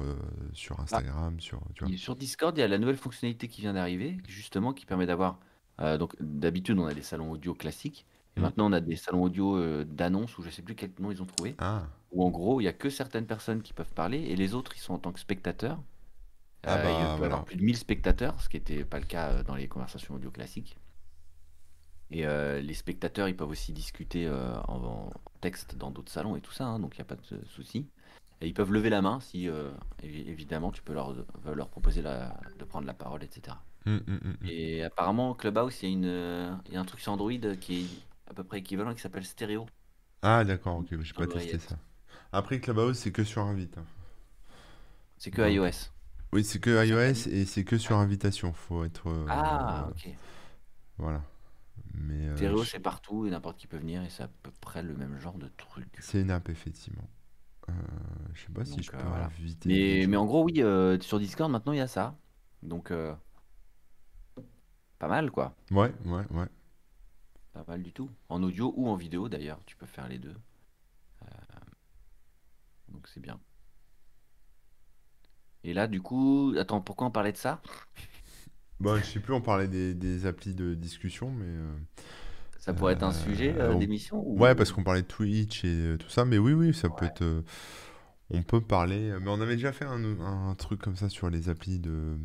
sur 0.53 0.79
Instagram, 0.79 1.39
sur, 1.39 1.61
tu 1.73 1.83
vois. 1.83 1.93
Et 1.93 1.97
Sur 1.97 2.15
Discord, 2.15 2.57
il 2.57 2.61
y 2.61 2.63
a 2.63 2.67
la 2.67 2.77
nouvelle 2.77 2.97
fonctionnalité 2.97 3.47
qui 3.47 3.61
vient 3.61 3.73
d'arriver, 3.73 4.17
justement, 4.27 4.73
qui 4.73 4.85
permet 4.85 5.05
d'avoir. 5.05 5.39
Euh, 5.81 5.97
donc, 5.97 6.15
d'habitude, 6.19 6.77
on 6.79 6.85
a 6.85 6.93
des 6.93 7.01
salons 7.01 7.31
audio 7.31 7.53
classiques. 7.55 8.05
Et 8.37 8.39
Mhm. 8.39 8.49
maintenant, 8.49 8.69
on 8.69 8.73
a 8.73 8.81
des 8.81 8.95
salons 8.95 9.23
audio 9.23 9.57
euh, 9.57 9.85
d'annonces, 9.85 10.37
ou 10.37 10.43
je 10.43 10.49
sais 10.49 10.61
plus 10.61 10.75
quel 10.75 10.91
nom 10.99 11.11
ils 11.11 11.21
ont 11.21 11.25
trouvé. 11.25 11.57
Ah, 11.57 11.89
Où 12.11 12.23
en 12.25 12.29
gros, 12.31 12.61
il 12.61 12.65
y 12.65 12.67
a 12.67 12.73
que 12.73 12.89
certaines 12.89 13.27
personnes 13.27 13.61
qui 13.63 13.73
peuvent 13.73 13.93
parler, 13.93 14.19
et 14.19 14.35
les 14.35 14.53
autres, 14.55 14.73
ils 14.75 14.79
sont 14.81 14.93
en 14.95 14.99
tant 14.99 15.13
que 15.13 15.19
spectateurs. 15.19 15.83
Ah 16.65 16.77
Euh, 16.77 16.77
bah, 16.77 16.91
il 16.91 17.11
peut 17.13 17.23
y 17.23 17.25
voilà. 17.27 17.27
avoir 17.27 17.45
plus 17.45 17.57
de 17.57 17.63
1000 17.63 17.77
spectateurs, 17.77 18.41
ce 18.41 18.49
qui 18.49 18.57
n'était 18.57 18.85
pas 18.85 18.99
le 18.99 19.05
cas 19.05 19.31
euh, 19.33 19.43
dans 19.43 19.55
les 19.55 19.67
conversations 19.69 20.15
audio 20.15 20.31
classiques. 20.31 20.77
Et 22.11 22.25
euh, 22.25 22.59
les 22.61 22.73
spectateurs, 22.73 23.27
ils 23.29 23.35
peuvent 23.37 23.49
aussi 23.49 23.71
discuter 23.73 24.25
euh, 24.27 24.59
en, 24.67 24.83
en 24.83 25.09
texte 25.41 25.75
dans 25.75 25.91
d'autres 25.91 26.11
salons 26.11 26.35
et 26.35 26.41
tout 26.41 26.51
ça, 26.51 26.65
hein, 26.65 26.79
donc 26.79 26.95
il 26.95 26.99
n'y 26.99 27.03
a 27.03 27.05
pas 27.05 27.15
de 27.15 27.45
souci. 27.45 27.91
Et 28.41 28.47
ils 28.47 28.53
peuvent 28.53 28.71
lever 28.71 28.89
la 28.89 29.01
main 29.01 29.19
si, 29.19 29.47
euh, 29.49 29.71
évi- 30.01 30.27
évidemment, 30.27 30.71
tu 30.71 30.81
peux 30.81 30.93
leur, 30.93 31.13
leur 31.45 31.69
proposer 31.69 32.01
la- 32.01 32.39
de 32.57 32.63
prendre 32.65 32.87
la 32.87 32.93
parole, 32.93 33.23
etc. 33.23 33.63
Hum, 33.89 34.01
hum, 34.07 34.37
hum. 34.41 34.49
Et 34.49 34.83
apparemment, 34.83 35.33
Clubhouse, 35.35 35.81
il 35.83 35.89
y, 35.89 35.91
a 35.91 35.95
une, 35.95 36.05
euh, 36.05 36.55
il 36.67 36.73
y 36.73 36.77
a 36.77 36.79
un 36.81 36.85
truc 36.85 36.99
sur 37.01 37.11
Android 37.11 37.31
qui 37.59 37.75
est 37.81 37.85
à 38.29 38.33
peu 38.33 38.43
près 38.43 38.59
équivalent 38.59 38.93
qui 38.93 39.01
s'appelle 39.01 39.25
Stereo. 39.25 39.65
Ah, 40.21 40.43
d'accord, 40.45 40.77
ok, 40.77 40.87
j'ai 41.01 41.13
pas 41.13 41.25
Dans 41.25 41.33
testé 41.33 41.59
ça. 41.59 41.77
Après, 42.31 42.59
Clubhouse, 42.61 42.97
c'est 42.97 43.11
que 43.11 43.23
sur 43.25 43.41
invite. 43.43 43.77
hein. 43.77 43.85
C'est 45.17 45.31
que 45.31 45.41
iOS. 45.49 45.91
Oui, 46.33 46.43
c'est 46.43 46.59
que 46.59 46.85
iOS 46.85 47.27
et 47.27 47.45
c'est 47.45 47.63
que 47.63 47.77
sur 47.77 47.97
invitation. 47.97 48.53
Faut 48.53 48.83
être. 48.83 49.09
euh, 49.09 49.27
Ah, 49.27 49.87
ok. 49.89 50.09
Voilà. 50.97 51.23
Mais 51.95 52.27
euh, 52.27 52.35
Stereo, 52.37 52.55
je- 52.55 52.71
c'est 52.71 52.79
partout 52.79 53.27
et 53.27 53.29
n'importe 53.29 53.59
qui 53.59 53.67
peut 53.67 53.77
venir 53.77 54.01
et 54.03 54.09
c'est 54.09 54.23
à 54.23 54.29
peu 54.41 54.49
près 54.61 54.81
le 54.81 54.95
même 54.95 55.19
genre 55.19 55.37
de 55.37 55.47
truc. 55.47 55.99
c'est 55.99 56.21
une 56.21 56.31
app, 56.31 56.49
effectivement. 56.49 57.07
Euh, 57.69 57.73
je 58.33 58.41
sais 58.43 58.53
pas 58.53 58.65
si 58.65 58.75
Donc, 58.75 58.83
je 58.83 58.91
euh, 58.93 58.97
peux 58.97 59.07
voilà. 59.07 59.25
inviter. 59.25 59.69
Mais, 59.69 60.01
gens. 60.01 60.09
mais 60.09 60.17
en 60.17 60.25
gros, 60.25 60.43
oui, 60.43 60.61
euh, 60.61 60.99
sur 61.01 61.19
Discord, 61.19 61.51
maintenant, 61.51 61.73
il 61.73 61.77
y 61.77 61.81
a 61.81 61.87
ça. 61.87 62.17
Donc, 62.63 62.91
euh, 62.91 63.13
pas 64.99 65.07
mal, 65.07 65.31
quoi. 65.31 65.55
Ouais, 65.71 65.93
ouais, 66.05 66.23
ouais. 66.31 66.47
Pas 67.53 67.63
mal 67.67 67.83
du 67.83 67.93
tout. 67.93 68.09
En 68.29 68.41
audio 68.41 68.73
ou 68.75 68.87
en 68.89 68.95
vidéo, 68.95 69.29
d'ailleurs. 69.29 69.59
Tu 69.67 69.75
peux 69.75 69.85
faire 69.85 70.07
les 70.07 70.17
deux. 70.17 70.35
Euh, 71.23 71.25
donc, 72.89 73.07
c'est 73.07 73.19
bien. 73.21 73.39
Et 75.63 75.73
là, 75.73 75.87
du 75.87 76.01
coup, 76.01 76.53
attends, 76.57 76.81
pourquoi 76.81 77.07
on 77.07 77.11
parlait 77.11 77.31
de 77.31 77.37
ça? 77.37 77.61
Bon, 78.79 78.97
je 78.97 79.03
sais 79.03 79.19
plus, 79.19 79.33
on 79.33 79.41
parlait 79.41 79.67
des, 79.67 79.93
des 79.93 80.25
applis 80.25 80.53
de 80.53 80.73
discussion, 80.73 81.31
mais. 81.31 81.45
euh, 81.45 81.73
Ça 82.59 82.73
pourrait 82.73 82.93
être 82.93 83.03
un 83.03 83.11
sujet 83.11 83.55
Euh, 83.57 83.73
on- 83.73 83.79
d'émission 83.79 84.23
ou... 84.25 84.39
Ouais, 84.39 84.55
parce 84.55 84.71
qu'on 84.71 84.83
parlait 84.83 85.01
de 85.01 85.07
Twitch 85.07 85.65
et 85.65 85.95
tout 85.99 86.09
ça, 86.09 86.23
mais 86.25 86.37
oui, 86.37 86.53
oui, 86.53 86.73
ça 86.73 86.89
peut 86.89 87.05
être. 87.05 87.43
on 88.31 88.43
peut 88.43 88.61
parler, 88.61 89.13
mais 89.21 89.29
on 89.29 89.41
avait 89.41 89.55
déjà 89.55 89.71
fait 89.73 89.85
un, 89.85 90.03
un 90.21 90.55
truc 90.55 90.81
comme 90.81 90.95
ça 90.95 91.09
sur 91.09 91.29
les 91.29 91.49
applis 91.49 91.79
de, 91.79 92.17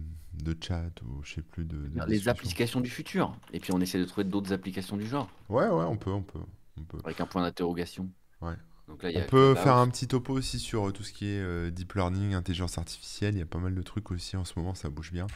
de 0.43 0.57
chat 0.61 0.91
ou 1.03 1.23
je 1.23 1.35
sais 1.35 1.43
plus 1.43 1.65
de, 1.65 1.77
de 1.89 2.05
Les 2.09 2.29
applications 2.29 2.81
du 2.81 2.91
futur. 2.91 3.37
Et 3.53 3.61
puis 3.61 3.73
on 3.73 3.81
essaie 3.81 3.99
de 3.99 4.05
trouver 4.05 4.25
d'autres 4.25 4.53
applications 4.53 4.97
du 4.97 5.07
genre, 5.07 5.31
Ouais, 5.49 5.67
ouais, 5.67 5.85
on 5.85 5.97
peut, 5.97 6.11
on 6.11 6.23
peut, 6.23 6.41
on 6.79 6.83
peut. 6.85 6.99
avec 7.05 7.21
un 7.21 7.27
point 7.27 7.43
d'interrogation. 7.43 8.11
Ouais. 8.41 8.55
Donc 8.89 9.03
là, 9.03 9.11
y 9.11 9.17
On 9.17 9.21
a 9.21 9.23
peut 9.23 9.55
faire 9.55 9.77
un 9.77 9.89
petit 9.89 10.07
topo 10.07 10.35
aussi 10.35 10.59
sur 10.59 10.89
euh, 10.89 10.93
tout 10.93 11.03
ce 11.03 11.13
qui 11.13 11.27
est 11.27 11.41
euh, 11.41 11.71
deep 11.71 11.95
learning, 11.95 12.35
intelligence 12.35 12.77
artificielle. 12.77 13.35
Il 13.35 13.39
y 13.39 13.43
a 13.43 13.47
pas 13.47 13.59
mal 13.59 13.75
de 13.75 13.83
trucs 13.83 14.11
aussi 14.11 14.37
en 14.37 14.45
ce 14.45 14.59
moment, 14.59 14.75
ça 14.75 14.91
bouge 14.91 15.13
bien. 15.13 15.27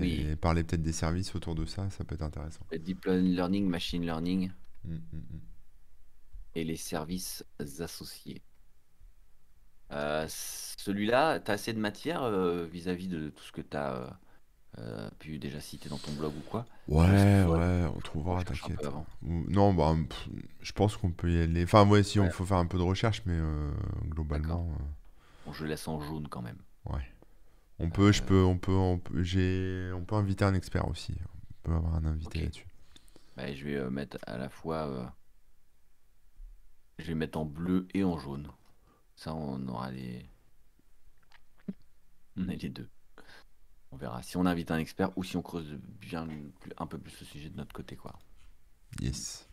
Oui. 0.00 0.26
Et 0.30 0.36
parler 0.36 0.64
peut-être 0.64 0.82
des 0.82 0.92
services 0.92 1.34
autour 1.34 1.54
de 1.54 1.64
ça, 1.66 1.90
ça 1.90 2.04
peut 2.04 2.14
être 2.14 2.22
intéressant. 2.22 2.64
Deep 2.72 3.04
learning, 3.06 3.68
machine 3.68 4.02
learning 4.04 4.50
Mm, 4.84 4.94
mm, 4.94 5.16
mm. 5.16 5.40
et 6.56 6.64
les 6.64 6.76
services 6.76 7.44
associés. 7.78 8.42
Euh, 9.92 10.26
celui-là, 10.28 11.40
tu 11.40 11.50
as 11.50 11.54
assez 11.54 11.72
de 11.72 11.78
matière 11.78 12.22
euh, 12.22 12.66
vis-à-vis 12.66 13.08
de 13.08 13.30
tout 13.30 13.44
ce 13.44 13.52
que 13.52 13.60
tu 13.60 13.76
as 13.76 14.18
pu 15.18 15.38
déjà 15.38 15.60
citer 15.60 15.88
dans 15.88 15.98
ton 15.98 16.12
blog 16.12 16.36
ou 16.36 16.42
quoi? 16.42 16.68
Ouais, 16.88 17.44
ouais, 17.44 17.86
on 17.94 18.00
trouvera, 18.00 18.42
t'inquiète. 18.44 18.90
Non, 19.22 19.72
bah, 19.72 19.94
pff, 20.08 20.28
je 20.60 20.72
pense 20.72 20.96
qu'on 20.96 21.12
peut 21.12 21.30
y 21.32 21.40
aller. 21.40 21.64
Enfin, 21.64 21.86
ouais, 21.88 22.02
si, 22.02 22.18
on 22.20 22.28
Ouais. 22.28 22.30
faut 22.30 22.44
faire 22.44 22.56
un 22.58 22.66
peu 22.66 22.78
de 22.78 22.82
recherche, 22.82 23.22
mais 23.26 23.34
euh, 23.36 23.70
globalement, 24.08 24.66
Bon, 25.44 25.52
je 25.52 25.64
laisse 25.66 25.86
en 25.86 26.00
jaune 26.00 26.26
quand 26.28 26.42
même. 26.42 26.64
euh, 26.88 26.92
ouais. 26.92 27.02
On 27.80 27.90
peut, 27.90 28.12
je 28.12 28.22
Euh. 28.22 28.26
peux, 28.26 28.42
on 28.44 28.58
peut, 28.58 28.72
on 28.72 28.98
peut, 28.98 29.22
j'ai, 29.24 29.90
on 29.94 30.04
peut 30.04 30.16
inviter 30.16 30.44
un 30.46 30.54
expert 30.54 30.88
aussi. 30.88 31.14
On 31.64 31.70
peut 31.70 31.76
avoir 31.76 31.96
un 31.96 32.06
invité 32.06 32.40
là-dessus. 32.40 32.66
Bah, 33.36 33.52
je 33.52 33.64
vais 33.64 33.74
euh, 33.76 33.90
mettre 33.90 34.16
à 34.26 34.38
la 34.38 34.48
fois. 34.48 34.86
euh, 34.88 35.04
je 36.98 37.04
vais 37.08 37.14
mettre 37.14 37.38
en 37.38 37.44
bleu 37.44 37.86
et 37.92 38.02
en 38.02 38.16
jaune. 38.18 38.48
Ça, 39.22 39.32
on 39.36 39.68
aura 39.68 39.92
les. 39.92 40.28
On 42.36 42.42
les 42.42 42.56
deux. 42.70 42.90
On 43.92 43.96
verra 43.96 44.20
si 44.20 44.36
on 44.36 44.46
invite 44.46 44.72
un 44.72 44.78
expert 44.78 45.16
ou 45.16 45.22
si 45.22 45.36
on 45.36 45.42
creuse 45.42 45.78
bien 46.00 46.26
plus- 46.58 46.72
un 46.76 46.88
peu 46.88 46.98
plus 46.98 47.20
le 47.20 47.26
sujet 47.26 47.48
de 47.48 47.56
notre 47.56 47.72
côté, 47.72 47.94
quoi. 47.96 48.18
Yes. 49.00 49.48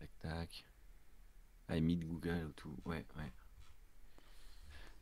Tac, 0.00 0.10
tac. 0.18 0.64
Ah, 1.68 1.78
Meet 1.80 2.04
Google 2.04 2.46
ou 2.48 2.52
tout. 2.52 2.76
Ouais, 2.84 3.06
ouais. 3.16 3.32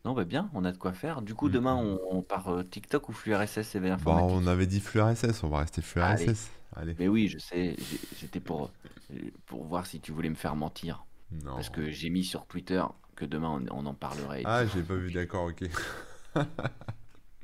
Non, 0.05 0.15
bah 0.15 0.25
bien, 0.25 0.51
on 0.55 0.65
a 0.65 0.73
de 0.73 0.79
quoi 0.79 0.93
faire. 0.95 1.21
Du 1.23 1.35
coup, 1.35 1.49
Mm. 1.49 1.53
demain, 1.53 1.75
on, 1.77 1.99
on 2.11 2.23
part 2.23 2.49
euh, 2.49 2.63
TikTok 2.63 3.09
ou 3.11 3.13
flux 3.13 3.35
RSS 3.35 3.75
et 3.75 3.81
Bah, 3.81 3.93
informatique. 3.95 4.31
on 4.31 4.47
avait 4.47 4.67
dit 4.67 4.81
flux 4.81 5.01
RSS, 5.03 5.43
on 5.45 5.49
va 5.49 5.59
rester 5.59 5.83
flux 5.83 6.01
Allez. 6.01 6.25
RSS. 6.27 6.51
Allez. 6.75 6.97
Mais 6.99 7.09
oui, 7.09 7.29
je 7.29 7.39
sais, 7.39 7.75
j'ai- 7.79 8.01
j'étais 8.19 8.41
pour, 8.41 8.71
euh, 9.13 9.17
pour 9.47 9.65
voir 9.65 9.87
si 9.87 10.01
tu 10.01 10.13
voulais 10.13 10.31
me 10.31 10.35
faire 10.37 10.57
mentir. 10.57 11.05
Non. 11.45 11.55
Parce 11.55 11.69
que 11.69 11.91
j'ai 11.91 12.09
mis 12.11 12.25
sur 12.25 12.47
Twitter 12.47 12.83
que 13.17 13.25
demain 13.27 13.67
on, 13.71 13.79
on 13.79 13.87
en 13.87 13.95
parlerait. 13.95 14.41
et 14.43 14.45
Ah, 14.47 14.65
tout. 14.65 14.71
j'ai 14.75 14.83
pas 14.83 14.95
vu, 14.95 15.11
d'accord, 15.13 15.45
ok. 15.51 15.65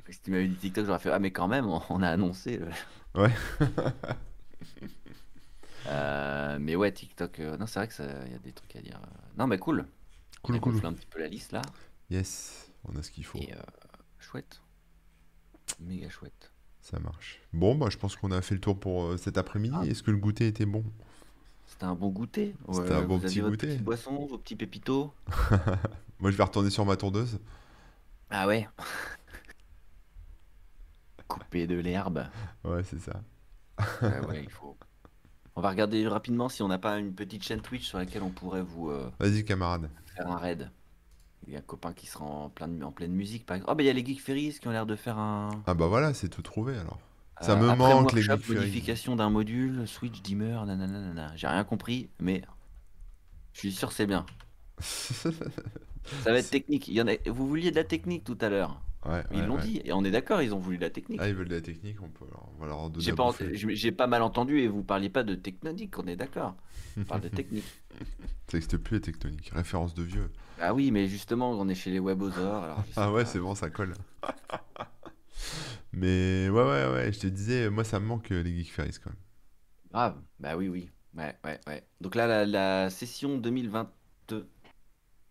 Si 0.09 0.21
tu 0.21 0.31
m'avais 0.31 0.47
dit 0.47 0.55
TikTok, 0.55 0.85
j'aurais 0.85 0.99
fait 0.99 1.11
Ah, 1.11 1.19
mais 1.19 1.31
quand 1.31 1.47
même, 1.49 1.67
on, 1.67 1.81
on 1.89 2.01
a 2.01 2.09
annoncé. 2.09 2.59
Ouais. 3.13 3.31
Euh, 5.87 6.57
mais 6.59 6.75
ouais, 6.75 6.91
TikTok, 6.91 7.39
euh, 7.39 7.55
non, 7.57 7.65
c'est 7.65 7.79
vrai 7.79 7.87
que 7.87 7.93
ça, 7.93 8.03
y 8.03 8.33
a 8.35 8.39
des 8.39 8.51
trucs 8.51 8.75
à 8.75 8.81
dire. 8.81 8.99
Non, 9.37 9.47
mais 9.47 9.57
cool. 9.57 9.85
Cool, 10.41 10.55
On 10.55 10.57
a 10.57 10.61
cool. 10.61 10.73
gonflé 10.73 10.87
un 10.89 10.93
petit 10.93 11.05
peu 11.05 11.19
la 11.19 11.27
liste 11.27 11.51
là. 11.53 11.61
Yes, 12.09 12.71
on 12.85 12.95
a 12.95 13.03
ce 13.03 13.11
qu'il 13.11 13.25
faut. 13.25 13.39
Et 13.39 13.53
euh, 13.53 13.61
chouette. 14.19 14.61
Méga 15.79 16.09
chouette. 16.09 16.51
Ça 16.81 16.99
marche. 16.99 17.41
Bon, 17.51 17.75
bah, 17.75 17.87
je 17.89 17.97
pense 17.97 18.15
qu'on 18.15 18.31
a 18.31 18.41
fait 18.41 18.55
le 18.55 18.61
tour 18.61 18.79
pour 18.79 19.03
euh, 19.05 19.17
cet 19.17 19.37
après-midi. 19.37 19.75
Ah. 19.77 19.85
Est-ce 19.85 20.03
que 20.03 20.11
le 20.11 20.17
goûter 20.17 20.47
était 20.47 20.65
bon? 20.65 20.85
C'était 21.65 21.83
un 21.83 21.95
bon 21.95 22.09
goûter. 22.09 22.55
C'était 22.71 22.93
un 22.93 23.01
bon 23.01 23.17
vous 23.17 23.27
petit 23.27 23.41
goûter. 23.41 23.67
petite 23.67 23.83
boisson, 23.83 24.25
vos 24.25 24.37
petits 24.37 24.55
pépitos. 24.55 25.13
Moi, 26.19 26.31
je 26.31 26.37
vais 26.37 26.43
retourner 26.43 26.69
sur 26.69 26.85
ma 26.85 26.95
tondeuse. 26.95 27.39
Ah 28.29 28.47
ouais. 28.47 28.69
Couper 31.27 31.67
de 31.67 31.75
l'herbe. 31.75 32.25
Ouais, 32.63 32.83
c'est 32.85 32.99
ça. 32.99 33.21
Ouais, 34.01 34.25
ouais, 34.27 34.43
il 34.43 34.49
faut. 34.49 34.77
On 35.57 35.61
va 35.61 35.69
regarder 35.69 36.07
rapidement 36.07 36.47
si 36.47 36.63
on 36.63 36.69
n'a 36.69 36.77
pas 36.77 36.97
une 36.99 37.13
petite 37.13 37.43
chaîne 37.43 37.61
Twitch 37.61 37.85
sur 37.85 37.97
laquelle 37.97 38.23
on 38.23 38.29
pourrait 38.29 38.61
vous 38.61 38.89
euh, 38.89 39.11
Vas-y, 39.19 39.43
camarade. 39.43 39.89
faire 40.15 40.31
un 40.31 40.37
raid. 40.37 40.71
Il 41.47 41.53
y 41.53 41.55
a 41.55 41.59
un 41.59 41.61
copain 41.63 41.93
qui 41.93 42.07
sera 42.07 42.25
en, 42.25 42.49
plein 42.49 42.67
de- 42.67 42.83
en 42.83 42.91
pleine 42.91 43.13
musique, 43.13 43.45
par 43.45 43.55
exemple. 43.55 43.71
Oh, 43.71 43.75
bah 43.75 43.83
il 43.83 43.85
y 43.87 43.89
a 43.89 43.93
les 43.93 44.05
Geek 44.05 44.21
Ferries 44.21 44.57
qui 44.59 44.67
ont 44.67 44.71
l'air 44.71 44.85
de 44.85 44.95
faire 44.95 45.17
un. 45.17 45.49
Ah, 45.65 45.73
bah 45.73 45.87
voilà, 45.87 46.13
c'est 46.13 46.29
tout 46.29 46.41
trouvé 46.41 46.77
alors. 46.77 46.99
Ça 47.41 47.55
me 47.55 47.69
après 47.69 47.77
manque, 47.77 48.13
les 48.13 48.21
Geek 48.23 48.49
modification 48.49 49.15
d'un 49.15 49.29
module, 49.29 49.87
switch 49.87 50.21
dimmer, 50.21 50.65
nanana. 50.65 50.87
nanana. 50.87 51.31
J'ai 51.35 51.47
rien 51.47 51.63
compris, 51.63 52.09
mais 52.19 52.43
je 53.53 53.59
suis 53.59 53.71
sûr 53.71 53.89
que 53.89 53.93
c'est 53.93 54.07
bien. 54.07 54.25
Ça 54.79 56.31
va 56.31 56.39
être 56.39 56.49
technique. 56.49 56.87
Il 56.87 56.93
y 56.95 57.01
en 57.01 57.07
a... 57.07 57.13
Vous 57.29 57.47
vouliez 57.47 57.71
de 57.71 57.75
la 57.75 57.83
technique 57.83 58.23
tout 58.23 58.37
à 58.41 58.49
l'heure. 58.49 58.81
Ouais, 59.05 59.23
Ils 59.31 59.39
ouais, 59.39 59.47
l'ont 59.47 59.55
ouais. 59.55 59.61
dit, 59.61 59.81
et 59.85 59.93
on 59.93 60.03
est 60.03 60.11
d'accord, 60.11 60.41
ils 60.41 60.53
ont 60.53 60.59
voulu 60.59 60.77
de 60.77 60.81
la 60.81 60.89
technique. 60.89 61.19
Ah, 61.21 61.29
ils 61.29 61.35
veulent 61.35 61.47
de 61.47 61.55
la 61.55 61.61
technique, 61.61 62.01
on 62.01 62.09
peut 62.09 62.25
leur, 62.29 62.49
on 62.55 62.59
va 62.61 62.67
leur 62.67 62.89
donner 62.89 63.05
J'ai 63.05 63.13
pas, 63.13 63.31
j'ai 63.53 63.91
mal 64.07 64.21
entendu 64.21 64.59
et 64.59 64.67
vous 64.67 64.83
parliez 64.83 65.09
pas 65.09 65.23
de 65.23 65.35
technonique, 65.35 65.97
on 65.99 66.07
est 66.07 66.15
d'accord. 66.15 66.55
On 66.99 67.03
parle 67.03 67.21
de 67.21 67.29
technique. 67.29 67.65
Ça 68.47 68.57
n'existe 68.57 68.77
plus 68.77 68.95
les 68.95 69.01
tectoniques. 69.01 69.51
Référence 69.53 69.93
de 69.93 70.03
vieux. 70.03 70.29
Ah 70.59 70.73
oui, 70.73 70.91
mais 70.91 71.07
justement, 71.07 71.51
on 71.51 71.67
est 71.67 71.75
chez 71.75 71.91
les 71.91 71.99
webosaures. 71.99 72.63
alors 72.63 72.83
Ah 72.95 73.11
ouais, 73.11 73.25
c'est 73.25 73.39
bon, 73.39 73.55
ça 73.55 73.69
colle. 73.69 73.93
Mais 75.93 76.49
ouais, 76.49 76.63
ouais, 76.63 76.91
ouais, 76.91 77.11
je 77.13 77.19
te 77.19 77.27
disais, 77.27 77.69
moi 77.69 77.83
ça 77.83 77.99
me 77.99 78.05
manque 78.05 78.31
euh, 78.31 78.43
les 78.43 78.55
Geek 78.57 78.71
Ferries 78.71 78.97
quand 79.03 79.09
même. 79.09 79.19
Grave, 79.91 80.21
bah 80.39 80.55
oui, 80.57 80.67
oui. 80.67 80.89
Ouais, 81.15 81.35
ouais, 81.43 81.59
ouais. 81.67 81.87
Donc 82.01 82.15
là, 82.15 82.27
la, 82.27 82.45
la 82.45 82.89
session 82.89 83.37
2022 83.37 84.49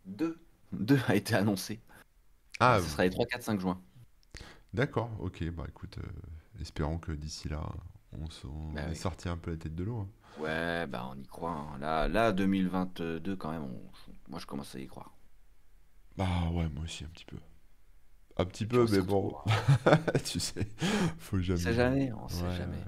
2 0.07 0.99
a 1.09 1.15
été 1.15 1.35
annoncée. 1.35 1.81
Ah, 2.61 2.81
Ce 2.81 2.89
sera 2.89 3.05
les 3.05 3.11
3, 3.11 3.27
4, 3.27 3.43
5 3.43 3.61
juin. 3.61 3.83
d'accord, 4.73 5.11
ok, 5.21 5.45
bah 5.51 5.65
écoute, 5.69 5.99
euh, 5.99 6.61
espérons 6.61 6.99
que 6.99 7.13
d'ici 7.13 7.49
là, 7.49 7.63
on, 8.13 8.25
on 8.49 8.75
Bah 8.75 8.89
est 8.89 8.95
oui. 8.95 8.95
sorti 8.95 9.29
un 9.29 9.37
peu 9.37 9.53
la 9.53 9.57
tête 9.57 9.75
de 9.75 9.85
l'eau. 9.85 9.99
hein. 10.01 10.09
Ouais, 10.37 10.87
bah 10.87 11.09
on 11.11 11.19
y 11.19 11.27
croit. 11.27 11.51
hein. 11.51 11.79
Là, 11.79 12.07
là, 12.09 12.31
2022, 12.33 13.35
quand 13.37 13.51
même, 13.51 13.65
on- 13.65 13.91
moi 14.29 14.39
je 14.39 14.47
commence 14.47 14.75
à 14.77 14.79
y 14.81 14.87
croire. 14.87 15.17
Bah 16.17 16.51
ouais, 16.53 16.69
moi 16.69 16.85
aussi 16.85 17.05
un 17.05 17.09
petit 17.09 17.25
peu. 17.25 17.37
Un 18.39 18.45
petit 18.47 18.67
on 18.73 18.77
peu, 18.77 18.87
mais 18.89 19.03
bon, 19.03 19.35
tu 20.25 20.41
sais, 20.41 20.67
faut 21.19 21.41
On 21.53 21.57
jamais. 21.57 21.73
sait 21.73 21.75
jamais, 21.75 22.13
on 22.13 22.29
sait 22.29 22.49
Ouais, 22.49 22.51
jamais. 22.51 22.87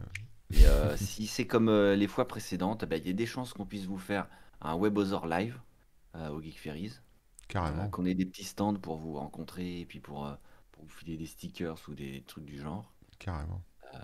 Et 0.52 0.66
euh, 0.66 0.96
si 0.96 1.26
c'est 1.26 1.46
comme 1.46 1.68
euh, 1.68 1.96
les 1.96 2.06
fois 2.08 2.28
précédentes, 2.28 2.84
bah, 2.84 2.96
il 2.96 3.06
y 3.06 3.10
a 3.10 3.12
des 3.14 3.26
chances 3.26 3.52
qu'on 3.52 3.66
puisse 3.66 3.84
vous 3.86 3.98
faire 3.98 4.28
un 4.60 4.76
webosaur 4.76 5.26
live 5.26 5.60
euh, 6.16 6.30
au 6.30 6.40
Geek 6.42 6.58
Ferries. 6.60 6.94
Carrément. 7.48 7.84
Euh, 7.84 7.88
qu'on 7.88 8.04
ait 8.04 8.14
des 8.14 8.26
petits 8.26 8.44
stands 8.44 8.74
pour 8.74 8.98
vous 8.98 9.14
rencontrer 9.14 9.80
et 9.80 9.86
puis 9.86 10.00
pour, 10.00 10.26
euh, 10.26 10.34
pour 10.72 10.84
vous 10.84 10.90
filer 10.90 11.16
des 11.16 11.26
stickers 11.26 11.76
ou 11.88 11.94
des 11.94 12.22
trucs 12.26 12.44
du 12.44 12.60
genre. 12.60 12.92
Carrément. 13.18 13.62
Euh, 13.94 13.98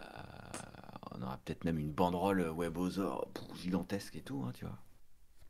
on 1.12 1.22
aura 1.22 1.36
peut-être 1.38 1.64
même 1.64 1.78
une 1.78 1.93
banderole 1.93 2.40
webosaur 2.43 3.28
gigantesque 3.55 4.16
et 4.16 4.23
tout, 4.23 4.43
hein, 4.47 4.52
tu 4.55 4.64
vois. 4.64 4.78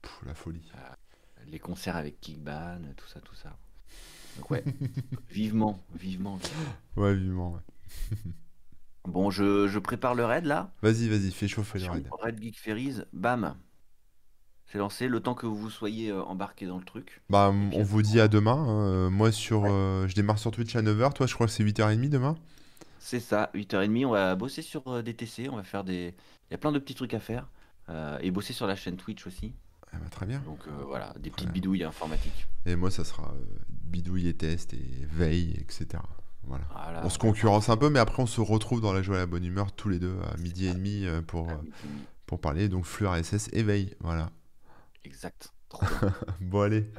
Pff, 0.03 0.23
la 0.27 0.35
folie. 0.35 0.71
Les 1.47 1.59
concerts 1.59 1.97
avec 1.97 2.21
Kickban, 2.21 2.81
tout 2.97 3.07
ça, 3.07 3.21
tout 3.21 3.35
ça. 3.35 3.57
Donc 4.37 4.51
ouais, 4.51 4.65
vivement, 5.31 5.81
vivement. 5.95 6.39
Ouais, 6.97 7.15
vivement, 7.15 7.53
ouais. 7.53 7.61
Bon, 9.05 9.31
je, 9.31 9.69
je 9.69 9.79
prépare 9.79 10.15
le 10.15 10.25
raid 10.25 10.47
là. 10.47 10.73
Vas-y, 10.83 11.09
vas-y, 11.09 11.31
fais 11.31 11.47
chauffer 11.47 11.79
le 11.79 11.91
raid. 11.91 12.09
Raid 12.21 12.43
Geek 12.43 12.59
Ferries, 12.59 13.03
bam. 13.13 13.57
C'est 14.67 14.79
lancé, 14.79 15.07
le 15.09 15.21
temps 15.21 15.35
que 15.35 15.47
vous 15.47 15.71
soyez 15.71 16.11
euh, 16.11 16.23
embarqué 16.25 16.67
dans 16.67 16.79
le 16.79 16.85
truc. 16.85 17.21
Bah, 17.31 17.53
on 17.73 17.83
vous 17.83 18.03
dit 18.03 18.19
à 18.21 18.27
demain. 18.29 18.57
hein. 18.57 18.81
Euh, 18.89 19.11
moi, 19.11 19.31
sur, 19.31 19.63
Ouais. 19.63 19.71
euh, 19.71 20.09
je 20.09 20.15
démarre 20.15 20.39
sur 20.39 20.51
Twitch 20.51 20.75
à 20.75 20.83
9h. 20.83 21.13
Toi, 21.13 21.27
je 21.27 21.35
crois 21.35 21.47
que 21.47 21.53
c'est 21.53 21.63
8h30 21.63 22.09
demain. 22.09 22.35
C'est 22.99 23.21
ça, 23.21 23.51
8h30, 23.55 24.07
on 24.07 24.11
va 24.11 24.35
bosser 24.35 24.63
sur 24.63 25.03
des 25.03 25.15
TC, 25.15 25.49
on 25.51 25.57
va 25.57 25.63
faire 25.63 25.85
des... 25.85 26.15
Il 26.49 26.53
y 26.53 26.55
a 26.55 26.59
plein 26.59 26.73
de 26.73 26.79
petits 26.79 26.95
trucs 26.95 27.15
à 27.15 27.21
faire. 27.21 27.49
euh, 27.91 28.19
et 28.23 28.31
bosser 28.31 28.55
sur 28.55 28.67
la 28.67 28.77
chaîne 28.77 28.97
Twitch 28.97 29.27
aussi. 29.27 29.53
Ah 29.93 29.99
bah, 30.03 30.09
très 30.11 30.25
bien. 30.27 30.41
Donc 30.47 30.61
voilà, 30.89 31.13
des 31.21 31.29
petites 31.31 31.47
bien. 31.49 31.53
bidouilles 31.53 31.85
informatiques. 31.85 32.47
Et 32.67 32.75
moi, 32.77 32.91
ça 32.91 33.05
sera 33.05 33.33
bidouille 33.69 34.27
et 34.29 34.35
test 34.35 34.73
et 34.75 35.07
veille, 35.13 35.55
etc. 35.61 35.87
Voilà. 36.45 36.65
Voilà. 36.73 37.03
On 37.05 37.11
se 37.11 37.19
concurrence 37.19 37.69
un 37.69 37.77
peu, 37.77 37.91
mais 37.91 37.99
après, 38.01 38.23
on 38.23 38.27
se 38.27 38.41
retrouve 38.41 38.81
dans 38.81 38.93
la 38.95 39.03
joie 39.03 39.17
et 39.17 39.19
la 39.21 39.27
bonne 39.27 39.45
humeur 39.45 39.71
tous 39.73 39.89
les 39.91 39.99
deux 39.99 40.17
à 40.33 40.37
midi 40.39 40.67
et 40.67 40.73
demi 40.75 41.05
pour, 41.27 41.49
pour 42.27 42.41
parler. 42.41 42.69
Donc, 42.71 42.87
flux 42.87 43.07
RSS 43.07 43.51
et 43.53 43.63
veille. 43.63 43.95
Voilà. 44.01 44.31
Exact. 45.05 45.53
Trop 45.69 45.85
bien. 45.87 46.13
Bon, 46.41 46.61
allez. 46.63 46.91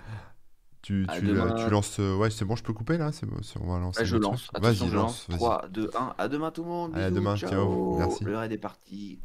Tu, 0.82 1.06
À 1.07 1.19
tu, 1.19 1.26
demain. 1.26 1.53
tu 1.56 1.69
lances. 1.72 1.99
euh, 1.99 2.15
ouais, 2.15 2.30
c'est 2.30 2.45
bon, 2.45 2.56
je 2.56 2.64
peux 2.64 2.73
couper 2.73 2.98
là? 2.98 3.11
C'est 3.11 3.26
bon, 3.26 3.38
on 3.61 3.73
va 3.73 3.80
lancer. 3.80 4.02
Ouais, 4.02 4.06
je 4.06 4.18
lance. 4.18 4.49
Attention, 4.53 4.86
Vas-y, 4.86 4.90
je 4.91 4.95
lance. 4.95 5.27
lance. 5.27 5.30
vas-y. 5.30 5.38
3, 5.38 5.68
2, 5.69 5.90
1. 5.98 6.15
À 6.18 6.27
demain 6.27 6.52
tout 6.52 6.64
le 6.64 6.69
monde. 6.69 6.91
Allez, 6.94 7.06
à 7.06 7.10
Bisous, 7.10 7.19
demain, 7.22 7.36
ciao. 7.38 7.98
Merci. 7.98 8.23
Le 8.23 8.38
raid 8.38 8.52
est 8.52 8.57
parti. 8.60 9.19